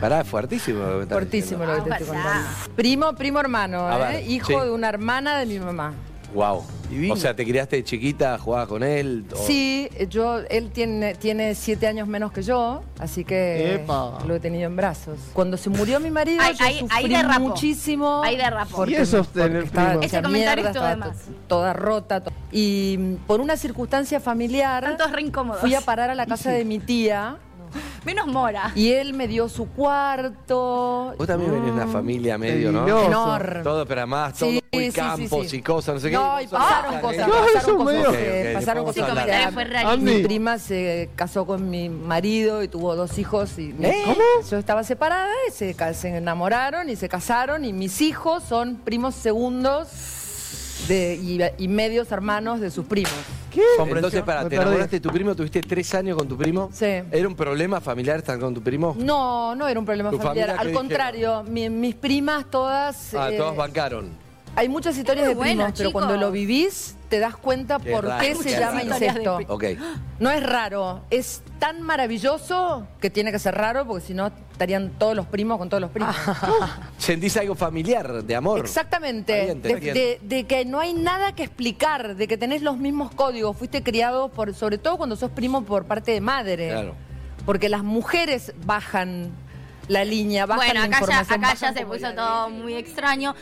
Pará, 0.00 0.24
fuertísimo. 0.24 0.82
lo 0.84 1.00
que 1.00 1.06
Fuertísimo 1.06 1.66
lo 1.66 1.74
que 1.76 1.90
te 1.90 1.90
estoy 1.90 2.08
Ojalá. 2.08 2.22
contando. 2.32 2.74
Primo, 2.74 3.12
primo 3.12 3.38
hermano, 3.40 3.86
A 3.86 4.14
¿eh? 4.14 4.24
hijo 4.26 4.46
sí. 4.46 4.54
de 4.54 4.70
una 4.70 4.88
hermana 4.88 5.38
de 5.38 5.44
mi 5.46 5.58
mamá. 5.60 5.92
Wow. 6.34 6.62
O 7.10 7.16
sea, 7.16 7.34
¿te 7.36 7.44
criaste 7.44 7.76
de 7.76 7.84
chiquita, 7.84 8.38
jugabas 8.38 8.68
con 8.68 8.82
él? 8.82 9.24
o- 9.32 9.36
Sí, 9.36 9.88
yo, 10.08 10.38
él 10.48 10.70
tiene, 10.70 11.14
tiene 11.14 11.54
siete 11.54 11.86
años 11.86 12.08
menos 12.08 12.32
que 12.32 12.42
yo, 12.42 12.82
así 12.98 13.24
que 13.24 13.74
Epa. 13.74 14.18
lo 14.26 14.34
he 14.34 14.40
tenido 14.40 14.66
en 14.66 14.76
brazos. 14.76 15.18
Cuando 15.34 15.56
se 15.56 15.68
murió 15.70 16.00
mi 16.00 16.10
marido, 16.10 16.40
Ahí- 16.42 16.54
yo 16.58 16.64
ahí- 16.64 16.78
sufrí 16.80 17.14
ahí 17.14 17.38
muchísimo. 17.40 18.22
Ahí 18.22 18.36
derrapó. 18.36 18.76
porque- 18.76 18.92
Y 18.92 18.96
eso 18.96 19.20
es 19.20 19.28
tener 19.28 19.64
estaba 19.64 20.02
Ese 20.04 20.22
comentario 20.22 20.64
mierda, 20.64 20.70
estaba 20.70 21.12
toda 21.46 21.72
rota. 21.72 22.20
to- 22.22 22.32
Y 22.52 22.96
mm, 22.98 23.14
por 23.26 23.40
una 23.40 23.56
circunstancia 23.56 24.18
familiar, 24.20 24.82
Tantos 24.84 25.12
re 25.12 25.22
incómodos. 25.22 25.60
fui 25.60 25.74
a 25.74 25.80
parar 25.82 26.08
a 26.10 26.14
la 26.14 26.26
casa 26.26 26.50
de 26.50 26.64
mi 26.64 26.78
tía 26.78 27.36
Menos 28.04 28.26
Mora. 28.26 28.72
y 28.74 28.92
él 28.92 29.14
me 29.14 29.26
dio 29.28 29.48
su 29.48 29.68
cuarto. 29.68 31.14
Vos 31.18 31.26
también 31.26 31.50
venís 31.52 31.66
de 31.66 31.72
una 31.72 31.86
familia 31.86 32.38
medio, 32.38 32.72
¿no? 32.72 32.84
Peligroso. 32.84 33.06
Enorme. 33.08 33.62
Todo, 33.62 33.86
pero 33.86 34.00
además, 34.02 34.34
todo 34.38 34.50
Sí, 34.50 34.62
muy 34.72 34.84
sí, 34.84 34.90
sí, 34.90 34.96
campos 34.96 35.48
sí. 35.48 35.56
y 35.56 35.62
cosas, 35.62 35.94
no 35.96 36.00
sé 36.00 36.10
qué. 36.10 36.16
No, 36.16 36.40
y 36.40 36.46
pasaron 36.46 37.00
cosas. 37.00 37.28
No, 37.28 37.34
pasaron 37.34 37.56
eso 37.58 37.76
cosas, 37.76 37.94
medio- 37.94 38.08
Ok, 38.10 38.16
ok, 38.16 38.54
pasaron 38.54 38.84
cosas. 38.84 39.54
Fue 39.54 39.64
rarísimo. 39.64 40.02
Mi 40.04 40.22
prima 40.22 40.58
se 40.58 41.10
casó 41.16 41.46
con 41.46 41.68
mi 41.70 41.88
marido 41.88 42.62
y 42.62 42.68
tuvo 42.68 42.94
dos 42.96 43.18
hijos 43.18 43.58
y 43.58 43.74
¿Eh? 43.80 44.04
yo 44.50 44.58
estaba 44.58 44.84
separada 44.84 45.32
y 45.48 45.52
se, 45.52 45.74
ca- 45.74 45.94
se 45.94 46.16
enamoraron 46.16 46.88
y 46.90 46.96
se 46.96 47.08
casaron 47.08 47.64
y 47.64 47.72
mis 47.72 48.00
hijos 48.00 48.42
son 48.44 48.76
primos 48.76 49.14
segundos 49.14 49.88
de, 50.88 51.16
y, 51.16 51.62
y 51.62 51.68
medios 51.68 52.10
hermanos 52.12 52.60
de 52.60 52.70
sus 52.70 52.86
primos. 52.86 53.12
¿Qué? 53.50 53.62
Entonces, 53.78 54.22
para, 54.22 54.48
¿te 54.48 54.56
enamoraste 54.56 54.96
de 54.96 55.00
tu 55.00 55.10
primo? 55.10 55.34
¿Tuviste 55.34 55.60
tres 55.62 55.94
años 55.94 56.16
con 56.16 56.28
tu 56.28 56.36
primo? 56.36 56.68
Sí. 56.72 56.84
¿Era 56.84 57.26
un 57.28 57.34
problema 57.34 57.80
familiar 57.80 58.18
estar 58.18 58.38
con 58.38 58.54
tu 58.54 58.62
primo? 58.62 58.94
No, 58.98 59.54
no 59.54 59.66
era 59.68 59.78
un 59.80 59.86
problema 59.86 60.10
¿Tu 60.10 60.18
familiar. 60.18 60.50
familia 60.56 60.70
Al 60.70 60.76
contrario, 60.76 61.42
mi- 61.44 61.70
mis 61.70 61.94
primas 61.94 62.50
todas... 62.50 63.14
Ah, 63.14 63.30
eh, 63.32 63.36
todos 63.38 63.56
bancaron. 63.56 64.27
Hay 64.56 64.68
muchas 64.68 64.96
historias 64.98 65.28
de 65.28 65.34
bueno, 65.34 65.62
primos, 65.64 65.78
pero 65.78 65.92
cuando 65.92 66.16
lo 66.16 66.30
vivís 66.32 66.96
te 67.08 67.18
das 67.20 67.36
cuenta 67.36 67.78
Qué 67.78 67.90
por 67.92 68.04
raro, 68.04 68.20
qué 68.22 68.34
se 68.34 68.50
raro. 68.58 68.60
llama 68.78 68.80
de 68.98 69.06
incesto. 69.06 69.38
No 70.18 70.30
es 70.30 70.42
raro, 70.42 71.02
es 71.10 71.42
tan 71.58 71.80
maravilloso 71.82 72.86
que 73.00 73.08
tiene 73.08 73.30
que 73.32 73.38
ser 73.38 73.54
raro 73.54 73.86
porque 73.86 74.04
si 74.04 74.14
no 74.14 74.26
estarían 74.52 74.90
todos 74.98 75.14
los 75.14 75.26
primos 75.26 75.58
con 75.58 75.68
todos 75.68 75.80
los 75.80 75.90
primos. 75.90 76.14
¿Sentís 76.98 77.36
algo 77.36 77.54
familiar, 77.54 78.24
de 78.24 78.34
amor? 78.36 78.60
Exactamente, 78.60 79.54
de, 79.54 79.80
de- 79.80 80.18
de 80.22 80.44
que 80.44 80.64
no 80.64 80.80
hay 80.80 80.92
nada 80.92 81.32
que 81.34 81.44
explicar, 81.44 82.16
de 82.16 82.26
que 82.28 82.36
tenés 82.36 82.62
los 82.62 82.78
mismos 82.78 83.12
códigos, 83.14 83.56
fuiste 83.56 83.82
criado 83.82 84.28
por, 84.28 84.54
sobre 84.54 84.76
todo 84.78 84.96
cuando 84.96 85.14
sos 85.16 85.30
primo 85.30 85.62
por 85.62 85.84
parte 85.86 86.10
de 86.12 86.20
madre, 86.20 86.68
Claro. 86.70 86.94
porque 87.46 87.68
las 87.68 87.84
mujeres 87.84 88.52
bajan 88.66 89.30
la 89.86 90.04
línea, 90.04 90.44
bajan 90.44 90.66
Bueno, 90.66 90.80
la 90.80 90.86
acá 90.86 90.96
ya, 90.98 91.00
información. 91.22 91.44
acá 91.44 91.54
ya 91.54 91.72
se 91.72 91.86
puso 91.86 92.00
la 92.00 92.14
todo 92.14 92.50
muy 92.50 92.74
extraño. 92.74 93.34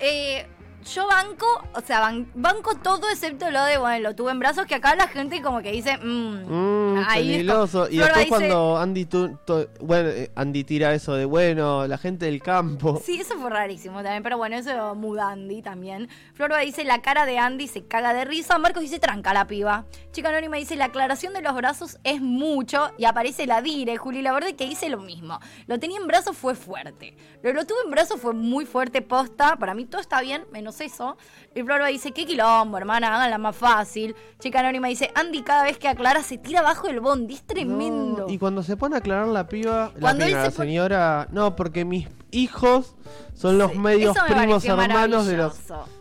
Eh, 0.00 0.46
yo 0.84 1.06
banco, 1.06 1.46
o 1.74 1.80
sea, 1.80 2.00
ban- 2.00 2.26
banco 2.34 2.74
todo 2.76 3.08
excepto 3.10 3.50
lo 3.50 3.62
de, 3.64 3.78
bueno, 3.78 4.08
lo 4.08 4.14
tuve 4.16 4.30
en 4.32 4.38
brazos, 4.38 4.66
que 4.66 4.74
acá 4.74 4.94
la 4.94 5.08
gente 5.08 5.42
como 5.42 5.60
que 5.62 5.72
dice, 5.72 5.98
mmm, 5.98 6.30
Mm, 6.50 7.04
ahí 7.06 7.32
peligroso. 7.32 7.88
Y 7.90 7.98
después 7.98 8.18
dice- 8.24 8.28
cuando 8.28 8.78
Andy, 8.78 9.04
tu- 9.06 9.36
tu- 9.46 9.68
bueno, 9.80 10.08
eh, 10.08 10.30
Andy 10.34 10.64
tira 10.64 10.94
eso 10.94 11.14
de, 11.14 11.24
bueno, 11.24 11.86
la 11.86 11.98
gente 11.98 12.26
del 12.26 12.42
campo. 12.42 13.00
Sí, 13.04 13.20
eso 13.20 13.36
fue 13.38 13.50
rarísimo 13.50 14.02
también, 14.02 14.22
pero 14.22 14.36
bueno, 14.38 14.56
eso 14.56 14.94
muda 14.94 15.30
Andy 15.30 15.62
también. 15.62 16.08
Florba 16.34 16.58
dice, 16.58 16.84
la 16.84 17.02
cara 17.02 17.26
de 17.26 17.38
Andy 17.38 17.68
se 17.68 17.86
caga 17.86 18.12
de 18.14 18.24
risa. 18.24 18.58
Marcos 18.58 18.82
dice, 18.82 18.98
tranca 18.98 19.32
la 19.34 19.46
piba. 19.46 19.84
Chica 20.12 20.30
Anónima 20.30 20.56
dice, 20.56 20.76
la 20.76 20.86
aclaración 20.86 21.32
de 21.34 21.42
los 21.42 21.54
brazos 21.54 21.98
es 22.04 22.20
mucho. 22.20 22.90
Y 22.98 23.04
aparece 23.04 23.46
la 23.46 23.62
Dire, 23.62 23.96
Juli 23.96 24.22
Laverde, 24.22 24.56
que 24.56 24.66
dice 24.66 24.88
lo 24.88 24.98
mismo. 24.98 25.38
Lo 25.66 25.78
tenía 25.78 25.98
en 25.98 26.06
brazos 26.06 26.36
fue 26.36 26.54
fuerte. 26.54 27.16
Lo, 27.42 27.52
lo 27.52 27.64
tuve 27.66 27.78
en 27.84 27.90
brazos 27.90 28.20
fue 28.20 28.32
muy 28.34 28.64
fuerte 28.66 29.02
posta. 29.02 29.56
Para 29.56 29.74
mí 29.74 29.84
todo 29.86 30.00
está 30.00 30.20
bien, 30.20 30.44
menos 30.52 30.69
eso. 30.78 31.16
Y 31.54 31.62
Florba 31.62 31.86
dice, 31.86 32.12
qué 32.12 32.26
quilombo, 32.26 32.76
hermana, 32.76 33.16
háganla 33.16 33.38
más 33.38 33.56
fácil. 33.56 34.14
Chica 34.38 34.60
Anónima 34.60 34.88
dice, 34.88 35.10
Andy 35.14 35.42
cada 35.42 35.64
vez 35.64 35.78
que 35.78 35.88
aclara 35.88 36.22
se 36.22 36.36
tira 36.36 36.60
abajo 36.60 36.88
el 36.88 37.00
bondi. 37.00 37.34
Es 37.34 37.42
tremendo. 37.42 38.26
Y 38.28 38.38
cuando 38.38 38.62
se 38.62 38.76
pone 38.76 38.94
a 38.94 38.98
aclarar 38.98 39.28
la 39.28 39.48
piba, 39.48 39.92
la, 39.96 40.14
piba, 40.14 40.28
la 40.28 40.50
señora, 40.50 41.28
no, 41.32 41.56
porque 41.56 41.84
mis 41.84 42.06
hijos 42.30 42.94
son 43.34 43.58
los 43.58 43.74
medios 43.74 44.16
me 44.28 44.36
primos 44.36 44.64
hermanos 44.64 45.26
de 45.26 45.36
los... 45.36 45.58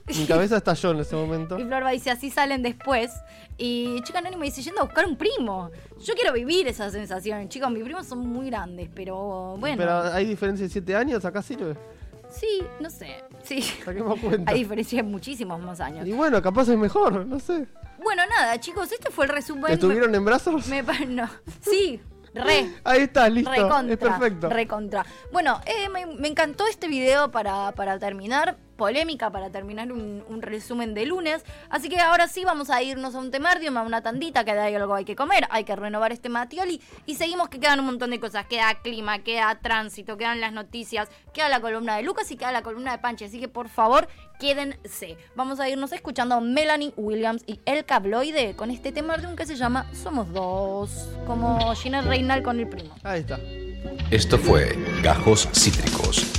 Mi 0.07 0.25
cabeza 0.25 0.57
estalló 0.57 0.91
en 0.91 0.99
ese 0.99 1.15
momento. 1.15 1.57
Y 1.57 1.63
Florba 1.63 1.91
dice, 1.91 2.11
así 2.11 2.29
salen 2.29 2.61
después. 2.61 3.11
Y 3.57 4.01
Chica 4.03 4.19
Anónima 4.19 4.43
dice, 4.43 4.61
yendo 4.61 4.81
a 4.81 4.85
buscar 4.85 5.05
un 5.05 5.17
primo. 5.17 5.69
Yo 6.01 6.13
quiero 6.13 6.33
vivir 6.33 6.67
esa 6.67 6.89
sensación. 6.89 7.49
Chicos, 7.49 7.69
mis 7.71 7.83
primos 7.83 8.05
son 8.07 8.19
muy 8.19 8.47
grandes, 8.47 8.89
pero 8.93 9.57
bueno. 9.57 9.77
Pero 9.77 10.01
hay 10.13 10.25
diferencia 10.25 10.65
de 10.65 10.71
7 10.71 10.95
años, 10.95 11.25
acá 11.25 11.41
sirve. 11.41 11.75
Sí, 12.39 12.63
no 12.79 12.89
sé. 12.89 13.23
Sí. 13.43 13.61
Saquemos 13.61 14.19
cuenta. 14.19 14.51
Hay 14.51 14.59
diferencia 14.59 14.97
de 14.97 15.03
muchísimos 15.03 15.59
más 15.61 15.79
años. 15.79 16.07
Y 16.07 16.13
bueno, 16.13 16.41
capaz 16.41 16.69
es 16.69 16.77
mejor, 16.77 17.25
no 17.25 17.39
sé. 17.39 17.67
Bueno, 18.01 18.23
nada, 18.27 18.59
chicos, 18.59 18.91
este 18.91 19.09
fue 19.09 19.25
el 19.25 19.31
resumen. 19.31 19.71
¿Estuvieron 19.71 20.13
en 20.15 20.23
brazos? 20.23 20.67
Me, 20.67 20.81
no. 21.07 21.29
Sí, 21.61 22.01
re. 22.33 22.69
Ahí 22.83 23.01
está, 23.01 23.29
listo. 23.29 23.51
Recontra, 23.51 23.93
es 23.93 23.99
perfecto. 23.99 24.49
Recontra. 24.49 25.05
Bueno, 25.31 25.59
eh, 25.65 25.89
me, 25.89 26.05
me 26.05 26.27
encantó 26.27 26.65
este 26.67 26.87
video 26.87 27.31
para, 27.31 27.73
para 27.73 27.99
terminar. 27.99 28.57
Polémica 28.79 29.29
para 29.29 29.51
terminar 29.51 29.91
un, 29.91 30.23
un 30.27 30.41
resumen 30.41 30.93
de 30.93 31.05
lunes. 31.05 31.43
Así 31.69 31.89
que 31.89 31.99
ahora 31.99 32.29
sí 32.29 32.45
vamos 32.45 32.69
a 32.69 32.81
irnos 32.81 33.13
a 33.13 33.19
un 33.19 33.29
temardium, 33.29 33.75
a 33.77 33.81
una 33.83 34.01
tandita, 34.01 34.45
que 34.45 34.51
hay 34.51 34.73
algo 34.73 34.95
hay 34.95 35.03
que 35.03 35.17
comer, 35.17 35.45
hay 35.49 35.65
que 35.65 35.75
renovar 35.75 36.13
este 36.13 36.29
matioli. 36.29 36.81
Y 37.05 37.15
seguimos 37.15 37.49
que 37.49 37.59
quedan 37.59 37.81
un 37.81 37.87
montón 37.87 38.09
de 38.11 38.19
cosas. 38.21 38.45
Queda 38.47 38.73
clima, 38.81 39.19
queda 39.19 39.59
tránsito, 39.61 40.17
quedan 40.17 40.39
las 40.39 40.53
noticias, 40.53 41.09
queda 41.33 41.49
la 41.49 41.59
columna 41.59 41.97
de 41.97 42.03
Lucas 42.03 42.31
y 42.31 42.37
queda 42.37 42.53
la 42.53 42.63
columna 42.63 42.93
de 42.93 42.99
Panche. 42.99 43.25
Así 43.25 43.39
que 43.41 43.49
por 43.49 43.67
favor, 43.67 44.07
quédense. 44.39 45.17
Vamos 45.35 45.59
a 45.59 45.67
irnos 45.67 45.91
escuchando 45.91 46.35
a 46.35 46.41
Melanie 46.41 46.93
Williams 46.95 47.43
y 47.45 47.59
El 47.65 47.83
Cabloide 47.83 48.55
con 48.55 48.71
este 48.71 48.93
temardium 48.93 49.35
que 49.35 49.45
se 49.45 49.57
llama 49.57 49.93
Somos 49.93 50.31
Dos. 50.31 51.09
Como 51.27 51.75
Gina 51.75 52.01
Reinal 52.01 52.41
con 52.43 52.59
el 52.61 52.69
primo. 52.69 52.95
Ahí 53.03 53.19
está. 53.19 53.37
Esto 54.09 54.37
fue 54.37 54.77
Gajos 55.03 55.49
Cítricos. 55.53 56.38